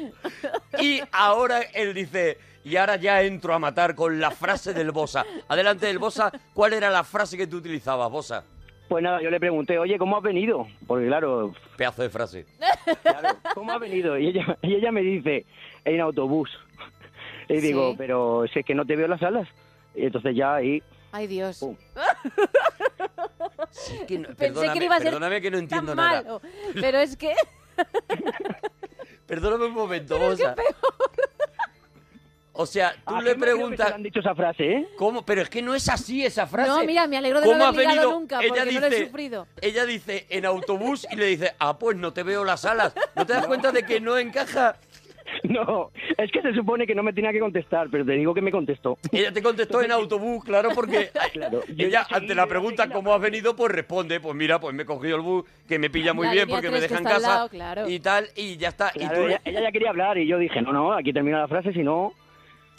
Y 0.81 1.01
ahora 1.13 1.61
él 1.75 1.93
dice, 1.93 2.39
y 2.65 2.77
ahora 2.77 2.97
ya 2.97 3.21
entro 3.23 3.53
a 3.53 3.59
matar 3.59 3.95
con 3.95 4.19
la 4.21 4.31
frase 4.31 4.73
del 4.73 4.91
Bosa. 4.91 5.25
Adelante 5.49 5.87
del 5.87 5.99
Bosa, 5.99 6.33
¿cuál 6.55 6.73
era 6.73 6.89
la 6.89 7.05
frase 7.05 7.37
que 7.37 7.47
tú 7.47 7.59
utilizabas, 7.59 8.11
Bosa? 8.11 8.45
Pues 8.89 9.03
nada, 9.03 9.21
yo 9.21 9.29
le 9.31 9.39
pregunté, 9.41 9.79
oye, 9.79 9.99
¿cómo 9.99 10.17
has 10.17 10.23
venido? 10.23 10.67
Porque 10.87 11.07
claro, 11.09 11.53
Pedazo 11.77 12.03
de 12.03 12.11
frase. 12.11 12.47
claro, 13.03 13.37
¿cómo 13.55 13.73
has 13.73 13.81
venido? 13.81 14.17
Y 14.19 14.29
ella, 14.29 14.57
y 14.63 14.75
ella 14.77 14.93
me 14.93 15.03
dice, 15.03 15.45
en 15.85 16.01
autobús. 16.01 16.49
Y 17.49 17.57
digo, 17.61 17.91
Sí. 17.91 17.97
pero 17.99 18.45
si 18.53 18.61
es 18.61 18.65
que 18.65 18.75
no 18.75 18.87
te 18.87 18.97
veo 18.97 19.09
las 19.09 19.23
alas. 19.23 19.47
Y 19.95 20.07
entonces 20.07 20.35
ya 20.35 20.55
ahí, 20.55 20.83
Ay, 21.13 21.27
Dios. 21.27 21.59
Pum. 21.61 21.77
Sí, 23.71 23.99
que 24.07 24.19
no- 24.19 24.29
Pensé 24.29 24.37
perdóname, 24.53 24.79
que 24.79 24.85
iba 24.85 24.95
a 24.95 24.99
ser 24.99 25.07
perdóname 25.09 25.41
que 25.41 25.51
no 25.51 25.59
entiendo 25.59 25.95
tan 25.95 25.97
nada. 25.97 26.23
malo. 26.23 26.43
Pero 26.81 26.99
es 26.99 27.17
que... 27.17 27.35
Perdóname 29.27 29.67
un 29.67 29.73
momento, 29.73 30.19
Bosa. 30.19 30.55
O 32.57 32.67
sea, 32.67 32.95
tú 33.05 33.17
¿A 33.17 33.21
le 33.21 33.31
qué 33.33 33.37
me 33.37 33.41
creo 33.47 33.57
que 33.57 33.61
preguntas... 33.63 33.93
han 33.93 34.03
dicho 34.05 34.21
esa 34.21 34.33
frase, 34.35 34.63
¿eh? 34.65 34.89
¿Cómo? 34.97 35.25
Pero 35.27 35.43
es 35.43 35.51
que 35.51 35.61
no 35.61 35.75
es 35.75 35.89
así 35.89 36.25
esa 36.25 36.47
frase. 36.47 36.69
No, 36.71 36.85
mira, 36.85 37.09
me 37.09 37.17
alegro 37.17 37.41
de 37.41 37.47
no 37.47 37.53
¿Cómo 37.53 37.65
haber 37.65 37.81
ligado 37.81 37.97
venido? 37.97 38.13
nunca, 38.21 38.39
Ella 38.41 38.49
porque 38.49 38.73
no 38.75 38.81
lo 38.81 38.87
he 38.87 38.91
dice- 38.91 39.07
sufrido. 39.07 39.47
Ella 39.61 39.87
dice 39.87 40.27
en 40.29 40.45
autobús 40.47 41.05
y 41.11 41.17
le 41.17 41.27
dice, 41.27 41.55
ah, 41.59 41.77
pues 41.77 41.97
no 41.97 42.13
te 42.13 42.23
veo 42.23 42.45
las 42.45 42.65
alas. 42.65 42.93
¿No 43.17 43.27
te 43.27 43.33
das 43.33 43.47
cuenta 43.49 43.73
de 43.73 43.83
que 43.85 44.01
no 44.01 44.17
encaja? 44.19 44.77
No, 45.45 45.91
es 46.17 46.31
que 46.33 46.43
se 46.43 46.55
supone 46.55 46.87
que 46.87 46.95
no 46.95 47.03
me 47.03 47.13
tenía 47.13 47.33
que 47.33 47.41
contestar, 47.41 47.89
pero 47.91 48.05
te 48.05 48.13
digo 48.13 48.35
que 48.35 48.41
me 48.41 48.51
contestó. 48.51 48.99
Ella 49.13 49.33
te 49.33 49.43
contestó 49.43 49.83
en 49.83 49.93
autobús, 49.93 50.45
claro, 50.45 50.71
porque 50.75 51.11
Claro, 51.33 51.63
yo 51.67 51.87
ella 51.87 52.07
ante 52.11 52.35
la 52.35 52.47
pregunta 52.47 52.89
¿cómo 52.89 53.15
has 53.15 53.21
venido? 53.21 53.55
Pues 53.55 53.73
responde, 53.73 54.21
pues 54.21 54.35
mira, 54.35 54.59
pues 54.61 54.75
me 54.75 54.83
he 54.83 54.87
cogido 54.87 55.17
el 55.17 55.23
bus 55.23 55.45
que 55.69 55.79
me 55.79 55.91
pilla 55.91 56.13
muy 56.15 56.27
La 56.27 56.33
bien 56.33 56.49
porque 56.49 56.71
me 56.71 56.81
deja 56.81 56.99
en 56.99 57.05
casa 57.05 57.21
lado, 57.29 57.49
claro. 57.49 57.89
y 57.89 58.01
tal, 58.01 58.29
y 58.37 58.57
ya 58.57 58.69
está. 58.69 58.91
Claro, 58.91 59.15
y 59.15 59.17
tú, 59.17 59.27
ella, 59.29 59.41
ella 59.45 59.61
ya 59.63 59.73
quería 59.73 59.91
hablar 59.91 60.19
y 60.19 60.27
yo 60.27 60.39
dije, 60.39 60.61
no, 60.63 60.73
no, 60.73 60.93
aquí 60.93 61.13
termina 61.13 61.41
la 61.41 61.49
frase, 61.49 61.73
si 61.73 61.83
no... 61.83 62.13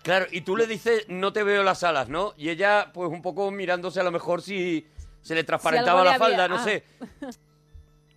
claro, 0.03 0.25
y 0.31 0.41
tú 0.41 0.55
le 0.57 0.67
dices, 0.67 1.05
no 1.07 1.33
te 1.33 1.43
veo 1.43 1.63
las 1.63 1.83
alas, 1.83 2.09
¿no? 2.09 2.33
Y 2.37 2.49
ella, 2.49 2.91
pues 2.93 3.09
un 3.09 3.21
poco 3.21 3.51
mirándose 3.51 3.99
a 3.99 4.03
lo 4.03 4.11
mejor 4.11 4.41
si 4.41 4.85
se 5.21 5.35
le 5.35 5.43
transparentaba 5.43 6.03
la 6.03 6.15
había- 6.15 6.19
falda, 6.19 6.47
no 6.47 6.55
ah. 6.55 6.59
sé. 6.59 6.83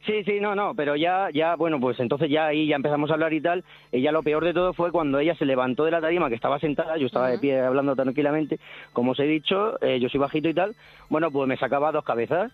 Sí, 0.09 0.25
sí, 0.25 0.41
no, 0.41 0.55
no, 0.55 0.75
pero 0.75 0.97
ya, 0.97 1.29
ya, 1.35 1.55
bueno, 1.55 1.79
pues 1.79 2.01
entonces 2.01 2.31
ya 2.31 2.47
ahí 2.47 2.67
ya 2.67 2.77
empezamos 2.77 3.11
a 3.11 3.13
hablar 3.13 3.35
y 3.35 3.43
tal. 3.43 3.63
Y 3.93 4.01
ya 4.01 4.11
lo 4.11 4.23
peor 4.23 4.43
de 4.43 4.55
todo 4.55 4.73
fue 4.73 4.91
cuando 4.91 5.19
ella 5.19 5.35
se 5.35 5.45
levantó 5.45 5.85
de 5.85 5.91
la 5.91 6.01
tarima, 6.01 6.31
que 6.31 6.35
estaba 6.35 6.59
sentada, 6.59 6.97
yo 6.97 7.09
estaba 7.09 7.29
de 7.29 7.39
pie 7.39 7.61
hablando 7.61 7.95
tranquilamente, 7.95 8.59
como 8.95 9.13
os 9.13 9.21
he 9.21 9.25
dicho, 9.25 9.79
eh, 9.83 10.01
yo 10.01 10.09
soy 10.09 10.19
bajito 10.19 10.49
y 10.49 10.55
tal. 10.55 10.75
Bueno, 11.11 11.31
pues 11.31 11.47
me 11.47 11.59
sacaba 11.59 11.93
dos 11.93 12.05
cabezas. 12.05 12.51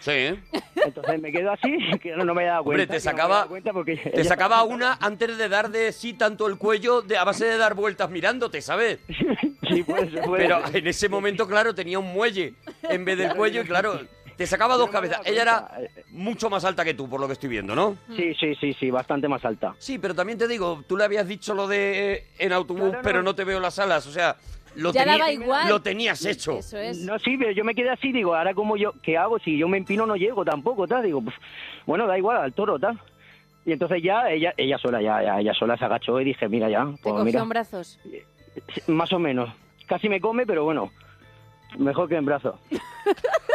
Sí. 0.00 0.34
Entonces 0.76 1.20
me 1.20 1.30
quedo 1.30 1.52
así, 1.52 1.76
que 2.02 2.16
no, 2.16 2.24
no 2.24 2.32
me 2.32 2.44
he 2.44 2.46
dado 2.46 2.64
cuenta. 2.64 2.84
Hombre, 2.84 2.86
te 2.86 3.04
no 3.04 3.10
sacaba, 3.10 3.34
dado 3.36 3.48
cuenta 3.48 3.72
porque 3.74 3.96
te 3.96 4.20
ella 4.20 4.24
sacaba 4.24 4.56
estaba 4.56 4.74
una 4.74 4.94
antes 4.94 5.36
de 5.36 5.48
dar 5.50 5.68
de 5.68 5.92
sí 5.92 6.14
tanto 6.14 6.46
el 6.46 6.56
cuello 6.56 7.02
de, 7.02 7.18
a 7.18 7.24
base 7.24 7.44
de 7.44 7.58
dar 7.58 7.74
vueltas 7.74 8.08
mirándote, 8.08 8.62
¿sabes? 8.62 9.00
Sí, 9.66 9.82
puede 9.82 10.06
Pero 10.36 10.60
en 10.74 10.86
ese 10.86 11.08
momento, 11.08 11.48
claro, 11.48 11.74
tenía 11.74 11.98
un 11.98 12.12
muelle 12.12 12.52
en 12.82 13.02
vez 13.06 13.16
del 13.16 13.34
cuello 13.34 13.62
y 13.62 13.64
claro, 13.64 13.98
te 14.36 14.46
sacaba 14.46 14.76
dos 14.76 14.90
cabezas. 14.90 15.20
Ella 15.24 15.42
era 15.42 15.70
mucho 16.10 16.50
más 16.50 16.64
alta 16.64 16.84
que 16.84 16.94
tú, 16.94 17.08
por 17.08 17.20
lo 17.20 17.26
que 17.26 17.34
estoy 17.34 17.48
viendo, 17.48 17.74
¿no? 17.74 17.96
Sí, 18.16 18.34
sí, 18.34 18.54
sí, 18.56 18.72
sí, 18.74 18.90
bastante 18.90 19.28
más 19.28 19.44
alta. 19.44 19.74
Sí, 19.78 19.98
pero 19.98 20.14
también 20.14 20.38
te 20.38 20.48
digo, 20.48 20.82
tú 20.86 20.96
le 20.96 21.04
habías 21.04 21.26
dicho 21.28 21.54
lo 21.54 21.66
de 21.68 22.12
eh, 22.14 22.26
en 22.38 22.52
autobús, 22.52 22.82
Claro, 22.84 22.98
no. 22.98 23.02
pero 23.02 23.22
no 23.22 23.34
te 23.34 23.44
veo 23.44 23.60
las 23.60 23.78
alas, 23.78 24.06
o 24.06 24.12
sea, 24.12 24.36
lo, 24.76 24.92
Ya 24.92 25.04
teni- 25.04 25.18
daba 25.18 25.30
igual. 25.30 25.68
lo 25.68 25.80
tenías 25.82 26.24
hecho. 26.24 26.58
No, 27.02 27.18
sí, 27.20 27.36
pero 27.38 27.52
yo 27.52 27.64
me 27.64 27.74
quedé 27.74 27.90
así, 27.90 28.10
digo, 28.10 28.34
ahora 28.34 28.54
como 28.54 28.76
yo, 28.76 28.92
¿qué 29.02 29.16
hago? 29.16 29.38
Si 29.38 29.56
yo 29.56 29.68
me 29.68 29.78
empino 29.78 30.04
no 30.06 30.16
llego 30.16 30.44
tampoco, 30.44 30.86
tal. 30.88 31.04
Digo, 31.04 31.22
pues, 31.22 31.36
bueno, 31.86 32.06
da 32.06 32.18
igual, 32.18 32.38
al 32.38 32.52
toro, 32.52 32.78
tal. 32.78 33.00
Y 33.66 33.72
entonces 33.72 34.02
ya, 34.02 34.28
ella, 34.30 34.52
ella 34.56 34.76
sola, 34.78 35.00
ya, 35.00 35.22
ya, 35.22 35.40
ella 35.40 35.54
sola 35.54 35.76
se 35.78 35.84
agachó 35.84 36.20
y 36.20 36.24
dije, 36.24 36.48
mira 36.48 36.68
ya, 36.68 36.84
Te 36.84 36.90
pues 37.02 37.12
cogió 37.12 37.24
mira, 37.24 37.40
en 37.42 37.48
brazos. 37.48 37.98
más 38.88 39.12
o 39.12 39.18
menos. 39.18 39.48
Casi 39.86 40.08
me 40.08 40.20
come, 40.20 40.44
pero 40.44 40.64
bueno, 40.64 40.90
mejor 41.78 42.08
que 42.08 42.16
en 42.16 42.24
brazos. 42.24 42.56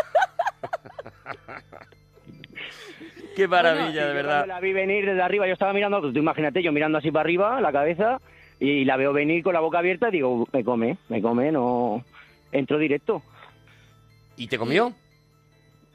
Qué 3.35 3.47
maravilla, 3.47 3.89
Y 3.89 3.93
de 3.93 3.99
yo 4.09 4.13
verdad. 4.13 4.37
cuando 4.39 4.53
La 4.55 4.59
vi 4.59 4.73
venir 4.73 5.05
desde 5.05 5.21
arriba, 5.21 5.47
yo 5.47 5.53
estaba 5.53 5.73
mirando, 5.73 6.01
pues, 6.01 6.13
tú 6.13 6.19
imagínate, 6.19 6.61
yo 6.61 6.71
mirando 6.71 6.97
así 6.97 7.11
para 7.11 7.21
arriba, 7.21 7.61
la 7.61 7.71
cabeza, 7.71 8.19
y 8.59 8.83
la 8.85 8.97
veo 8.97 9.13
venir 9.13 9.43
con 9.43 9.53
la 9.53 9.59
boca 9.61 9.79
abierta, 9.79 10.09
digo, 10.09 10.47
me 10.51 10.63
come, 10.63 10.97
me 11.07 11.21
come, 11.21 11.51
no... 11.51 12.03
Entro 12.51 12.79
directo. 12.79 13.21
¿Y 14.35 14.47
te 14.47 14.57
comió? 14.57 14.91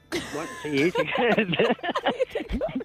Bueno, 0.09 0.49
sí, 0.63 0.91
sí. 0.91 0.93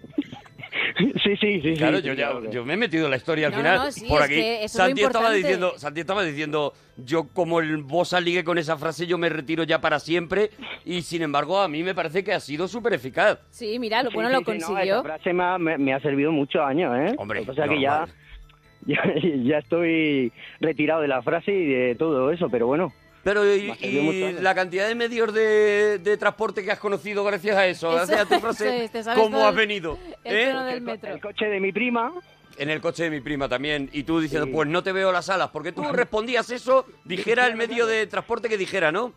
sí, 1.23 1.37
sí, 1.37 1.61
sí. 1.61 1.75
Claro, 1.77 1.99
sí, 1.99 2.05
yo 2.05 2.13
ya 2.15 2.31
claro. 2.31 2.51
yo 2.51 2.65
me 2.65 2.75
he 2.75 2.77
metido 2.77 3.05
en 3.07 3.11
la 3.11 3.17
historia 3.17 3.47
al 3.47 3.53
No, 3.53 3.59
final. 3.59 3.77
no, 3.79 3.93
sí, 3.93 4.07
por 4.09 4.19
es 4.21 4.25
aquí. 4.27 4.35
que 4.35 4.55
eso 4.57 4.65
es 4.65 4.75
lo 4.75 4.85
Santi 4.87 5.03
estaba 5.03 5.33
diciendo, 5.33 5.73
Santi 5.79 6.01
estaba 6.01 6.23
diciendo, 6.25 6.73
yo 6.97 7.29
como 7.33 7.61
el 7.61 7.79
boss 7.79 8.15
ligue 8.23 8.45
con 8.45 8.59
esa 8.59 8.77
frase, 8.77 9.07
yo 9.07 9.19
me 9.19 9.29
retiro 9.29 9.65
ya 9.65 9.81
para 9.81 9.99
siempre. 10.01 10.51
Y 10.85 11.03
sin 11.03 11.23
embargo, 11.23 11.61
a 11.61 11.69
mí 11.69 11.83
me 11.83 11.95
parece 11.95 12.23
que 12.25 12.33
ha 12.33 12.41
sido 12.41 12.69
súper 12.69 12.95
eficaz. 12.95 13.39
Sí, 13.51 13.79
mira, 13.79 14.03
lo 14.03 14.11
bueno 14.11 14.29
sí, 14.29 14.33
lo 14.35 14.39
sí, 14.41 14.45
no, 14.45 14.67
consiguió. 14.67 14.95
esa 14.97 15.03
frase 15.03 15.33
me 15.33 15.45
ha, 15.45 15.59
me- 15.59 15.79
me 15.79 15.93
ha 15.95 16.01
servido 16.01 16.33
muchos 16.33 16.63
años, 16.63 16.95
¿eh? 16.99 17.15
Hombre, 17.19 17.45
o 17.47 17.55
sea 17.55 17.67
que 17.69 17.81
ya, 18.87 19.05
ya 19.45 19.59
estoy 19.59 20.33
retirado 20.61 21.03
de 21.03 21.09
la 21.09 21.23
frase 21.23 21.53
y 21.53 21.67
de 21.67 21.95
todo 21.97 22.31
eso, 22.33 22.49
pero 22.49 22.67
bueno. 22.67 22.93
Pero 23.23 23.45
y, 23.45 24.33
la 24.41 24.55
cantidad 24.55 24.89
de 24.89 24.95
medios 24.95 25.33
de, 25.35 25.99
de 25.99 26.17
transporte 26.17 26.65
que 26.65 26.71
has 26.71 26.79
conocido 26.79 27.23
gracias 27.23 27.57
a 27.57 27.67
eso, 27.67 27.89
Eso- 27.89 27.97
gracias 27.97 28.21
a 28.21 28.27
tu 28.27 28.41
frase, 28.41 28.85
es, 28.85 29.09
¿cómo 29.15 29.45
has 29.47 29.55
venido? 29.55 29.99
el 30.25 30.37
¿Eh? 30.37 30.47
tono 30.53 30.65
del 30.65 30.81
metro. 30.81 31.13
El 31.13 31.21
coche 31.21 31.47
de 31.47 31.61
mi 31.61 31.71
prima. 31.73 32.13
En 32.57 32.71
el 32.71 32.81
coche 32.81 33.05
de 33.05 33.11
mi 33.11 33.21
prima 33.21 33.49
también. 33.49 33.89
Y 33.93 34.03
tú 34.05 34.21
diciendo, 34.21 34.49
pues 34.53 34.69
no 34.69 34.83
te 34.83 34.93
veo 34.93 35.13
las 35.13 35.29
alas. 35.31 35.49
Porque 35.51 35.73
tú 35.73 35.83
respondías 35.93 36.51
eso, 36.51 36.87
dijera 37.05 37.47
el 37.47 37.57
medio 37.57 37.87
de 37.87 38.07
transporte 38.07 38.49
que 38.49 38.57
dijera, 38.59 38.91
¿no? 38.93 39.13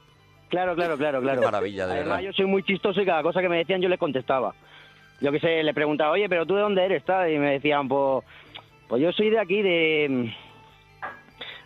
Claro, 0.49 0.75
claro, 0.75 0.97
claro, 0.97 1.19
claro. 1.21 1.39
Qué 1.41 1.45
maravilla, 1.45 1.87
de 1.87 1.93
Además, 1.93 2.17
verdad. 2.17 2.29
yo 2.29 2.33
soy 2.33 2.45
muy 2.45 2.63
chistoso 2.63 3.01
y 3.01 3.05
cada 3.05 3.23
cosa 3.23 3.41
que 3.41 3.49
me 3.49 3.57
decían 3.57 3.81
yo 3.81 3.89
les 3.89 3.99
contestaba. 3.99 4.53
Yo 5.19 5.31
que 5.31 5.39
sé, 5.39 5.63
le 5.63 5.73
preguntaba, 5.73 6.11
oye, 6.11 6.27
pero 6.29 6.45
tú 6.45 6.55
de 6.55 6.61
dónde 6.61 6.83
eres, 6.85 7.03
tal? 7.05 7.31
Y 7.31 7.37
me 7.39 7.51
decían, 7.53 7.87
pues, 7.87 8.23
pues 8.87 9.01
yo 9.01 9.11
soy 9.13 9.29
de 9.29 9.39
aquí, 9.39 9.61
de... 9.61 10.33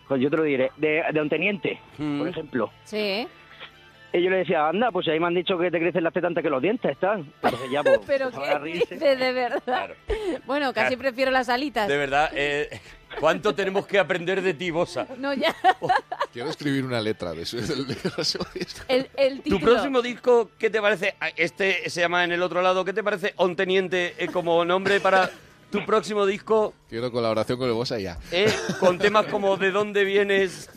Pues 0.08 0.20
yo 0.22 0.30
te 0.30 0.36
lo 0.38 0.42
diré, 0.42 0.72
de, 0.76 1.02
de 1.12 1.20
un 1.20 1.28
teniente, 1.28 1.78
Mm. 1.98 2.18
por 2.18 2.28
ejemplo. 2.28 2.70
Sí. 2.84 3.28
Y 4.10 4.22
yo 4.22 4.30
le 4.30 4.38
decía, 4.38 4.66
anda, 4.68 4.90
pues 4.90 5.06
ahí 5.08 5.20
me 5.20 5.26
han 5.26 5.34
dicho 5.34 5.58
que 5.58 5.70
te 5.70 5.78
crecen 5.78 6.02
las 6.02 6.14
tetas 6.14 6.28
antes 6.28 6.42
que 6.42 6.48
los 6.48 6.62
dientes, 6.62 6.96
tal. 6.98 7.26
Entonces 7.42 7.70
ya, 7.70 7.82
pues, 7.82 8.00
Pero 8.06 8.30
qué 8.30 8.96
de 9.16 9.32
verdad. 9.34 9.90
Bueno, 10.46 10.72
casi 10.72 10.94
Claro. 10.96 10.98
prefiero 11.02 11.30
las 11.30 11.50
alitas. 11.50 11.86
De 11.86 11.96
verdad, 11.98 12.30
eh, 12.34 12.80
¿cuánto 13.20 13.54
tenemos 13.54 13.86
que 13.86 13.98
aprender 13.98 14.40
de 14.40 14.54
ti, 14.54 14.70
Bosa? 14.70 15.06
No, 15.18 15.34
ya. 15.34 15.54
Quiero 16.32 16.48
escribir 16.48 16.86
una 16.86 17.02
letra 17.02 17.32
de 17.34 17.42
eso. 17.42 17.58
El, 18.88 19.10
el 19.16 19.42
¿Tu 19.42 19.60
próximo 19.60 20.00
disco, 20.00 20.50
qué 20.58 20.70
te 20.70 20.80
parece? 20.80 21.14
Ah, 21.20 21.28
Este 21.36 21.90
se 21.90 22.00
llama 22.00 22.24
En 22.24 22.32
el 22.32 22.42
otro 22.42 22.62
lado. 22.62 22.86
¿Qué 22.86 22.94
te 22.94 23.02
parece 23.04 23.34
On 23.36 23.54
Teniente 23.56 24.14
eh, 24.18 24.28
como 24.28 24.64
nombre 24.64 25.00
para 25.00 25.30
tu 25.70 25.84
próximo 25.84 26.24
disco? 26.26 26.74
Quiero 26.88 27.10
colaboración 27.12 27.58
con 27.58 27.68
el 27.68 27.74
Bosa 27.74 27.98
y 27.98 28.04
ya. 28.04 28.18
eh, 28.32 28.52
con 28.80 28.98
temas 28.98 29.26
como 29.26 29.56
¿De 29.56 29.70
dónde 29.70 30.04
vienes? 30.04 30.70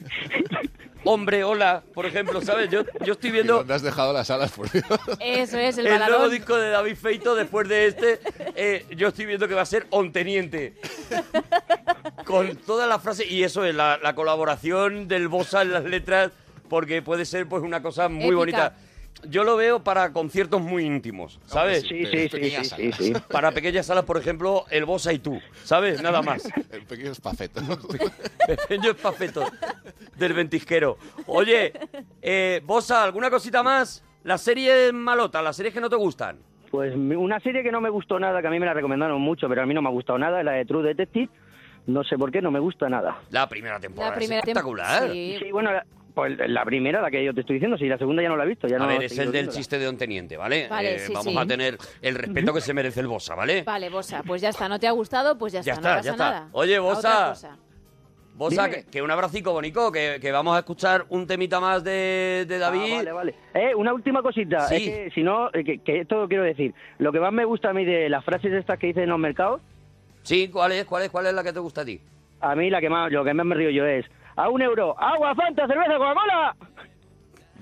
Hombre, 1.04 1.44
hola, 1.44 1.82
por 1.96 2.06
ejemplo, 2.06 2.42
¿sabes? 2.44 2.70
Yo, 2.70 2.84
yo 3.04 3.14
estoy 3.14 3.32
¿Y 3.32 3.34
viendo 3.34 3.56
dónde 3.56 3.74
has 3.74 3.82
dejado 3.82 4.14
las 4.14 4.30
alas, 4.30 4.52
por 4.52 4.70
Dios? 4.72 4.86
Eso 5.20 5.58
es, 5.58 5.80
el 5.80 5.88
el 5.88 5.98
nuevo 6.00 6.30
disco 6.30 6.56
de 6.58 6.70
David 6.70 6.96
Feito 6.96 7.34
después 7.34 7.68
de 7.68 7.88
este. 7.88 8.20
eh, 8.56 8.86
yo 8.96 9.08
estoy 9.08 9.26
viendo 9.26 9.48
que 9.48 9.56
va 9.56 9.64
a 9.64 9.66
ser 9.66 9.88
On 9.90 10.12
Teniente. 10.12 10.76
Con 12.24 12.56
toda 12.58 12.86
la 12.86 13.00
frase 13.00 13.26
y 13.26 13.44
eso 13.44 13.66
es 13.66 13.74
la, 13.74 13.98
la 13.98 14.14
colaboración 14.14 15.08
del 15.08 15.28
Bosa 15.28 15.64
en 15.64 15.74
las 15.74 15.86
letras, 15.86 16.32
porque 16.70 17.02
puede 17.02 17.26
ser 17.26 17.48
pues 17.50 17.64
una 17.64 17.82
cosa 17.82 18.08
muy 18.08 18.26
Épica. 18.26 18.36
bonita. 18.38 18.76
Yo 19.28 19.44
lo 19.44 19.56
veo 19.56 19.84
para 19.84 20.12
conciertos 20.14 20.62
muy 20.62 20.84
íntimos, 20.86 21.40
¿sabes? 21.46 21.84
Sí, 21.84 22.06
sí, 22.06 22.30
sí, 22.30 22.50
sí, 22.52 22.66
sí, 22.66 22.92
sí. 22.92 23.14
Para 23.30 23.52
pequeñas 23.52 23.86
salas, 23.86 24.04
por 24.06 24.18
ejemplo, 24.18 24.66
el 24.70 24.86
Bosa 24.86 25.14
y 25.14 25.20
tú, 25.20 25.40
¿sabes? 25.64 26.02
Nada 26.02 26.22
más. 26.22 26.44
El 26.72 26.84
pequeño 26.84 27.12
espafeto. 27.12 27.62
Pequeño 28.48 28.92
espafeto 28.92 29.44
del 30.18 30.34
ventisquero. 30.34 30.98
Oye, 31.28 31.74
eh, 32.22 32.62
Bosa, 32.66 33.04
¿alguna 33.04 33.30
cosita 33.30 33.62
más? 33.64 34.04
Las 34.24 34.42
series 34.42 34.94
malotas, 34.94 35.44
las 35.44 35.56
series 35.56 35.74
que 35.74 35.82
no 35.82 35.90
te 35.90 35.96
gustan. 35.96 36.40
Pues 36.70 36.94
una 36.96 37.40
serie 37.42 37.64
que 37.64 37.72
no 37.72 37.82
me 37.82 37.90
gustó 37.90 38.20
nada, 38.20 38.42
que 38.42 38.48
a 38.48 38.52
mí 38.52 38.60
me 38.60 38.66
la 38.66 38.74
recomendaron 38.74 39.22
mucho, 39.22 39.50
pero 39.50 39.62
a 39.62 39.66
mí 39.66 39.74
no 39.74 39.82
me 39.82 39.90
ha 39.90 39.92
gustado 39.92 40.18
nada, 40.18 40.40
es 40.40 40.46
la 40.46 40.54
de 40.54 40.66
True 40.66 40.84
Detective. 40.88 41.30
No 41.88 42.04
sé 42.04 42.18
por 42.18 42.32
qué, 42.32 42.42
no 42.42 42.52
me 42.52 42.60
gusta 42.60 42.88
nada. 42.88 43.20
La 43.32 43.50
primera 43.50 43.80
temporada 43.80 44.12
La 44.12 44.18
primera 44.18 44.40
es 44.40 44.46
tem- 44.46 44.50
espectacular. 44.50 45.12
sí. 45.12 45.38
Sí, 45.40 45.52
bueno, 45.52 45.72
la, 45.74 45.86
pues 46.14 46.38
la 46.48 46.64
primera, 46.66 47.02
la 47.02 47.10
que 47.12 47.24
yo 47.24 47.34
te 47.34 47.42
estoy 47.42 47.56
diciendo, 47.56 47.78
sí, 47.78 47.88
la 47.88 47.98
segunda 47.98 48.22
ya 48.22 48.30
no 48.30 48.38
la 48.38 48.44
he 48.44 48.48
visto. 48.48 48.68
Ya 48.68 48.76
A 48.78 48.80
no 48.80 48.88
ver, 48.88 49.04
es 49.04 49.12
el 49.14 49.26
del 49.26 49.32
viéndola. 49.32 49.58
chiste 49.58 49.80
de 49.80 49.86
Don 49.86 49.98
Teniente, 49.98 50.38
¿vale? 50.38 50.68
Vale, 50.70 50.96
Eh, 50.96 51.00
sí, 51.00 51.14
vamos 51.14 51.34
sí. 51.34 51.38
a 51.40 51.46
tener 51.46 51.78
el 52.02 52.16
respeto 52.16 52.54
que 52.54 52.62
se 52.62 52.74
merece 52.74 53.00
el 53.00 53.08
Bosa, 53.08 53.36
¿vale? 53.36 53.64
Vale, 53.64 53.90
Bosa, 53.90 54.24
pues 54.26 54.42
ya 54.42 54.50
está. 54.50 54.70
¿No 54.70 54.80
te 54.80 54.88
ha 54.88 54.92
gustado? 54.92 55.38
Pues 55.38 55.54
ya, 55.54 55.62
Ya 55.62 55.74
está, 55.74 55.82
no 55.82 55.88
está, 55.90 55.98
pasa 56.00 56.06
ya 56.06 56.12
está. 56.12 56.30
nada. 56.40 56.50
Oye, 56.54 56.80
Bosa. 56.80 57.34
Bosa, 58.34 58.70
que, 58.70 58.86
que 58.86 59.02
un 59.02 59.12
abracico 59.12 59.52
bonito, 59.52 59.92
que, 59.92 60.18
que 60.20 60.32
vamos 60.32 60.56
a 60.56 60.60
escuchar 60.60 61.06
un 61.10 61.28
temita 61.28 61.60
más 61.60 61.84
de, 61.84 62.46
de 62.48 62.58
David. 62.58 62.94
Ah, 62.94 62.98
vale, 62.98 63.12
vale. 63.12 63.36
Eh, 63.54 63.76
una 63.76 63.94
última 63.94 64.24
cosita, 64.24 64.68
Sí. 64.68 64.76
es 64.76 64.82
que 64.82 65.12
si 65.14 65.22
no, 65.22 65.50
eh, 65.54 65.64
que, 65.64 65.80
que 65.80 66.00
esto 66.02 66.22
lo 66.22 66.28
quiero 66.28 66.44
decir. 66.44 66.74
Lo 66.98 67.12
que 67.12 67.20
más 67.20 67.32
me 67.34 67.46
gusta 67.46 67.70
a 67.70 67.74
mí 67.74 67.86
de 67.86 68.10
las 68.10 68.24
frases 68.26 68.52
estas 68.54 68.80
que 68.80 68.88
dicen 68.88 69.04
en 69.04 69.10
los 69.10 69.20
mercados, 69.20 69.62
Sí, 70.24 70.50
¿cuál 70.50 70.72
es, 70.72 70.86
cuál 70.86 71.04
es, 71.04 71.10
cuál 71.10 71.26
es 71.28 71.34
la 71.34 71.44
que 71.44 71.52
te 71.54 71.60
gusta 71.60 71.82
a 71.82 71.86
ti? 71.86 72.00
a 72.44 72.56
mí 72.56 72.70
la 72.72 72.80
que 72.82 72.90
más, 72.90 73.12
lo 73.12 73.24
que 73.24 73.34
más 73.36 73.46
me 73.46 73.54
río 73.54 73.70
yo 73.70 73.86
es, 73.86 74.06
a 74.36 74.50
un 74.50 74.62
euro, 74.62 74.96
agua, 75.00 75.34
fanta, 75.36 75.68
cerveza, 75.68 75.98
Coca-Cola. 75.98 76.56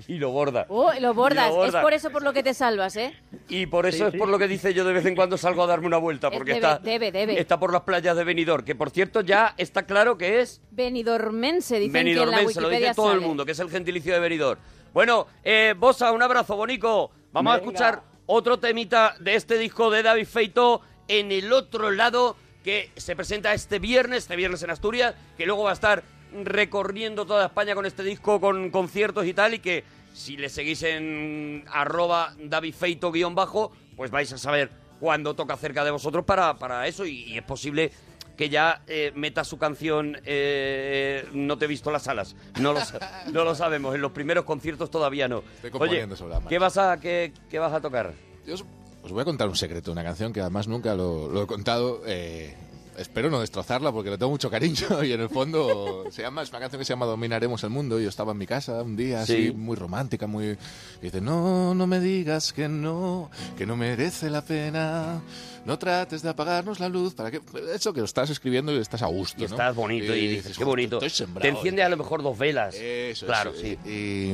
Y 0.08 0.18
lo 0.18 0.32
borda. 0.32 0.66
Oh, 0.70 0.92
lo 1.02 1.14
bordas. 1.14 1.50
Lo 1.50 1.56
borda. 1.56 1.80
Es 1.80 1.84
por 1.84 1.94
eso 1.94 2.10
por 2.10 2.24
lo 2.24 2.32
que 2.32 2.42
te 2.42 2.54
salvas, 2.54 2.96
¿eh? 2.96 3.14
Y 3.50 3.66
por 3.66 3.86
eso 3.86 3.98
Sí, 3.98 4.04
es 4.06 4.12
sí. 4.14 4.18
por 4.18 4.30
lo 4.30 4.40
que 4.40 4.48
dice 4.48 4.74
yo 4.74 4.86
de 4.86 4.94
vez 4.94 5.06
en 5.06 5.14
cuando 5.14 5.38
salgo 5.38 5.64
a 5.64 5.68
darme 5.68 5.88
una 5.88 5.98
vuelta, 5.98 6.32
porque 6.32 6.54
debe, 6.54 6.66
está, 6.66 6.80
debe, 6.80 7.12
debe. 7.12 7.40
está 7.40 7.60
por 7.60 7.74
las 7.74 7.82
playas 7.82 8.16
de 8.16 8.24
Benidorm, 8.24 8.64
que 8.64 8.76
por 8.76 8.92
cierto 8.92 9.20
ya 9.22 9.54
está 9.58 9.84
claro 9.84 10.18
que 10.18 10.40
es 10.40 10.62
Benidormense, 10.72 11.80
dicen 11.80 11.92
que 11.92 12.00
en 12.12 12.16
la 12.18 12.24
Benidormense, 12.26 12.62
lo 12.62 12.70
dice 12.70 12.94
todo 12.96 13.12
el 13.12 13.20
mundo, 13.20 13.46
que 13.46 13.52
es 13.52 13.60
el 13.60 13.70
gentilicio 13.70 14.14
de 14.14 14.20
Benidorm. 14.22 14.60
Bueno, 14.94 15.28
eh, 15.44 15.76
Bosa, 15.78 16.12
un 16.14 16.24
abrazo, 16.24 16.56
bonico. 16.56 17.12
Vamos 17.34 17.54
a 17.54 17.58
escuchar 17.58 18.02
otro 18.26 18.58
temita 18.58 19.16
de 19.20 19.36
este 19.36 19.58
disco 19.58 19.92
de 19.92 20.02
David 20.02 20.28
Feito 20.28 20.82
en 21.10 21.32
el 21.34 21.52
otro 21.52 21.92
lado, 21.92 22.38
que 22.64 22.90
se 22.96 23.16
presenta 23.18 23.54
este 23.54 23.80
viernes, 23.80 24.20
este 24.20 24.36
viernes 24.38 24.64
en 24.64 24.70
Asturias, 24.70 25.14
que 25.38 25.46
luego 25.46 25.64
va 25.64 25.72
a 25.72 25.74
estar 25.74 26.04
recorriendo 26.44 27.26
toda 27.26 27.46
España 27.46 27.76
con 27.76 27.86
este 27.86 28.04
disco, 28.04 28.40
con 28.40 28.70
conciertos 28.70 29.26
y 29.26 29.34
tal, 29.34 29.54
y 29.56 29.60
que 29.60 29.84
si 30.14 30.38
le 30.38 30.50
seguís 30.50 30.84
en 30.84 31.64
arroba 31.72 32.36
David 32.44 32.74
Feito 32.76 33.12
guion 33.12 33.36
bajo, 33.36 33.72
pues 33.96 34.12
vais 34.12 34.32
a 34.34 34.38
saber 34.38 34.70
cuándo 35.00 35.36
toca 35.36 35.56
cerca 35.58 35.84
de 35.84 35.92
vosotros 35.92 36.26
para, 36.26 36.56
para 36.58 36.88
eso, 36.88 37.06
y, 37.06 37.24
y 37.24 37.38
es 37.38 37.44
posible 37.44 37.92
que 38.36 38.48
ya 38.50 38.82
eh, 38.88 39.12
meta 39.16 39.44
su 39.44 39.58
canción 39.58 40.18
eh, 40.24 41.28
No 41.34 41.58
te 41.58 41.66
he 41.66 41.68
visto 41.68 41.92
las 41.92 42.08
alas. 42.08 42.38
No 42.62 42.72
lo, 42.72 42.80
no 43.34 43.44
lo 43.44 43.54
sabemos. 43.54 43.94
En 43.96 44.02
los 44.02 44.14
primeros 44.14 44.46
conciertos 44.46 44.90
todavía 44.90 45.28
no. 45.28 45.44
Estoy 45.56 45.72
componiendo 45.72 46.14
Oye, 46.14 46.18
sobre 46.20 46.30
la 46.32 46.36
marcha. 46.40 46.50
¿qué 46.50 46.58
vas 46.58 46.78
a, 46.78 47.00
qué, 47.02 47.34
qué 47.50 47.60
vas 47.60 47.74
a 47.74 47.82
tocar? 47.82 48.14
Yo 48.48 48.54
os, 48.54 48.64
os 49.04 49.12
voy 49.12 49.22
a 49.24 49.26
contar 49.26 49.50
un 49.50 49.58
secreto, 49.58 49.92
una 49.92 50.04
canción 50.06 50.32
que 50.32 50.40
además 50.40 50.70
nunca 50.70 50.96
lo, 50.96 51.28
lo 51.28 51.44
he 51.44 51.48
contado. 51.48 52.02
eh, 52.06 52.56
espero 53.00 53.30
no 53.30 53.40
destrozarla 53.40 53.92
porque 53.92 54.10
le 54.10 54.18
tengo 54.18 54.32
mucho 54.32 54.50
cariño 54.50 54.88
y 55.04 55.14
en 55.14 55.22
el 55.22 55.30
fondo 55.30 56.06
se 56.12 56.22
llama, 56.22 56.42
es 56.42 56.50
una 56.50 56.60
canción 56.60 56.80
que 56.80 56.86
se 56.86 56.94
llama 56.94 57.06
Dominaremos 57.06 57.64
el 57.64 57.70
mundo 57.70 58.00
y 58.00 58.04
yo 58.04 58.10
estaba 58.10 58.34
en 58.34 58.38
mi 58.38 58.46
casa 58.46 58.82
un 58.84 58.96
día 58.96 59.26
Sí. 59.26 59.34
así 59.34 59.52
muy 59.52 59.76
romántica, 59.76 60.28
muy... 60.28 60.46
Y 60.50 60.58
dice, 61.02 61.22
no, 61.22 61.74
no 61.74 61.88
me 61.88 62.00
digas 62.00 62.54
que 62.54 62.68
no, 62.68 63.30
que 63.58 63.66
no 63.66 63.76
merece 63.76 64.30
la 64.30 64.44
pena, 64.44 65.22
no 65.66 65.80
trates 65.80 66.22
de 66.22 66.30
apagarnos 66.30 66.80
la 66.80 66.90
luz, 66.90 67.14
para 67.14 67.32
que... 67.32 67.42
Eso 67.74 67.94
que 67.94 68.00
lo 68.00 68.06
estás 68.06 68.30
escribiendo 68.30 68.74
y 68.74 68.78
estás 68.78 69.02
a 69.02 69.08
gusto, 69.08 69.44
Y 69.44 69.48
¿no? 69.48 69.52
estás 69.52 69.76
bonito 69.76 70.16
y, 70.16 70.28
dices, 70.28 70.58
qué 70.58 70.64
bonito. 70.64 71.00
Te 71.00 71.48
enciende 71.48 71.84
a 71.84 71.90
lo 71.90 71.98
mejor 71.98 72.24
dos 72.24 72.38
velas. 72.38 72.76
Eso, 72.76 73.26
claro, 73.26 73.54
sí. 73.56 73.78
Y, 73.86 74.34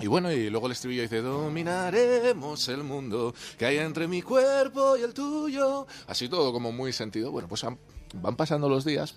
y 0.00 0.06
bueno, 0.06 0.30
y 0.32 0.50
luego 0.50 0.66
el 0.66 0.72
estribillo 0.72 1.02
dice, 1.02 1.20
dominaremos 1.22 2.68
el 2.68 2.82
mundo 2.82 3.34
que 3.58 3.66
hay 3.66 3.78
entre 3.78 4.08
mi 4.08 4.22
cuerpo 4.22 4.96
y 4.96 5.02
el 5.02 5.14
tuyo. 5.14 5.86
Así 6.08 6.28
todo 6.28 6.52
como 6.52 6.72
muy 6.72 6.92
sentido. 6.92 7.30
Bueno, 7.30 7.48
pues 7.48 7.62
han- 7.64 7.78
van 8.14 8.36
pasando 8.36 8.68
los 8.68 8.84
días 8.84 9.14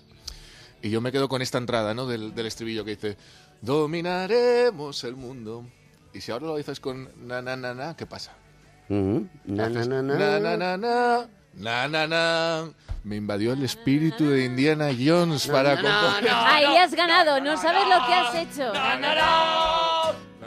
y 0.82 0.90
yo 0.90 1.00
me 1.00 1.10
quedo 1.12 1.28
con 1.28 1.42
esta 1.42 1.58
entrada, 1.58 1.94
¿no? 1.94 2.06
Del, 2.06 2.34
del 2.34 2.46
estribillo 2.46 2.84
que 2.84 2.92
dice, 2.92 3.16
dominaremos 3.60 5.02
el 5.04 5.16
mundo. 5.16 5.64
Y 6.14 6.20
si 6.20 6.32
ahora 6.32 6.46
lo 6.46 6.56
dices 6.56 6.80
con 6.80 7.08
na, 7.26 7.42
na, 7.42 7.56
na, 7.56 7.74
na, 7.74 7.96
¿qué 7.96 8.06
pasa? 8.06 8.32
Na, 8.88 9.68
na, 9.68 9.84
na, 9.84 10.02
na. 10.02 10.14
na, 10.16 10.38
na, 10.40 10.56
na, 10.56 10.76
na, 10.76 11.28
na, 11.54 11.88
na, 11.88 12.06
na. 12.06 12.70
Me 13.04 13.16
invadió 13.16 13.52
el 13.52 13.62
espíritu 13.62 14.28
de 14.30 14.44
Indiana 14.44 14.88
Jones 14.98 15.46
para. 15.46 15.72
Ahí 16.46 16.76
has 16.76 16.94
ganado, 16.94 17.40
no 17.40 17.56
sabes 17.56 17.82
lo 17.84 18.06
que 18.06 18.14
has 18.14 18.34
hecho. 18.34 18.72
Na, 18.72 18.98
na, 18.98 19.14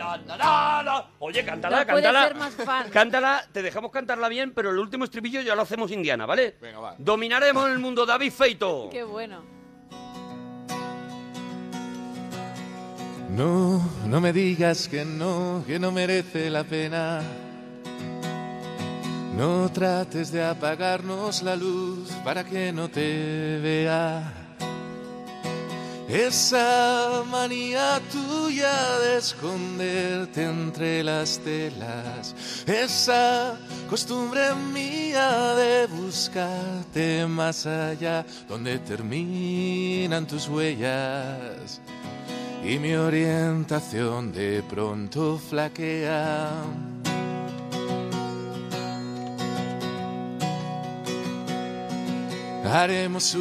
na, 0.03 0.83
na. 0.83 1.05
Oye, 1.19 1.43
cántala, 1.45 1.79
No 1.79 1.85
puede 1.87 2.03
cántala. 2.03 2.27
ser 2.27 2.35
más 2.35 2.53
fan. 2.55 2.89
Cántala, 2.93 3.45
te 3.51 3.61
dejamos 3.61 3.91
cantarla 3.91 4.27
bien, 4.29 4.51
pero 4.53 4.71
el 4.71 4.77
último 4.79 5.05
estribillo 5.05 5.41
ya 5.41 5.55
lo 5.55 5.61
hacemos 5.61 5.91
indiana, 5.91 6.25
¿vale? 6.25 6.57
Venga, 6.61 6.79
va. 6.79 6.95
Dominaremos 6.97 7.69
el 7.69 7.79
mundo, 7.79 8.05
David 8.05 8.31
Feito. 8.31 8.89
Qué 8.91 9.03
bueno. 9.03 9.43
No, 13.29 13.81
no 14.07 14.19
me 14.19 14.33
digas 14.33 14.87
que 14.89 15.05
no, 15.05 15.63
que 15.65 15.79
no 15.79 15.91
merece 15.91 16.49
la 16.49 16.63
pena. 16.65 17.21
No 19.37 19.71
trates 19.71 20.31
de 20.33 20.43
apagarnos 20.43 21.41
la 21.41 21.55
luz 21.55 22.11
para 22.25 22.43
que 22.43 22.73
no 22.73 22.89
te 22.89 23.59
vea. 23.63 24.40
Esa 26.11 27.23
manía 27.31 28.01
tuya 28.11 28.99
de 28.99 29.17
esconderte 29.17 30.43
entre 30.43 31.05
las 31.05 31.39
telas, 31.39 32.35
esa 32.67 33.57
costumbre 33.89 34.53
mía 34.73 35.55
de 35.55 35.87
buscarte 35.87 37.25
más 37.27 37.65
allá, 37.65 38.25
donde 38.49 38.79
terminan 38.79 40.27
tus 40.27 40.49
huellas 40.49 41.79
y 42.61 42.77
mi 42.77 42.93
orientación 42.93 44.33
de 44.33 44.63
pronto 44.63 45.39
flaquea. 45.39 46.51
Haremos 52.69 53.33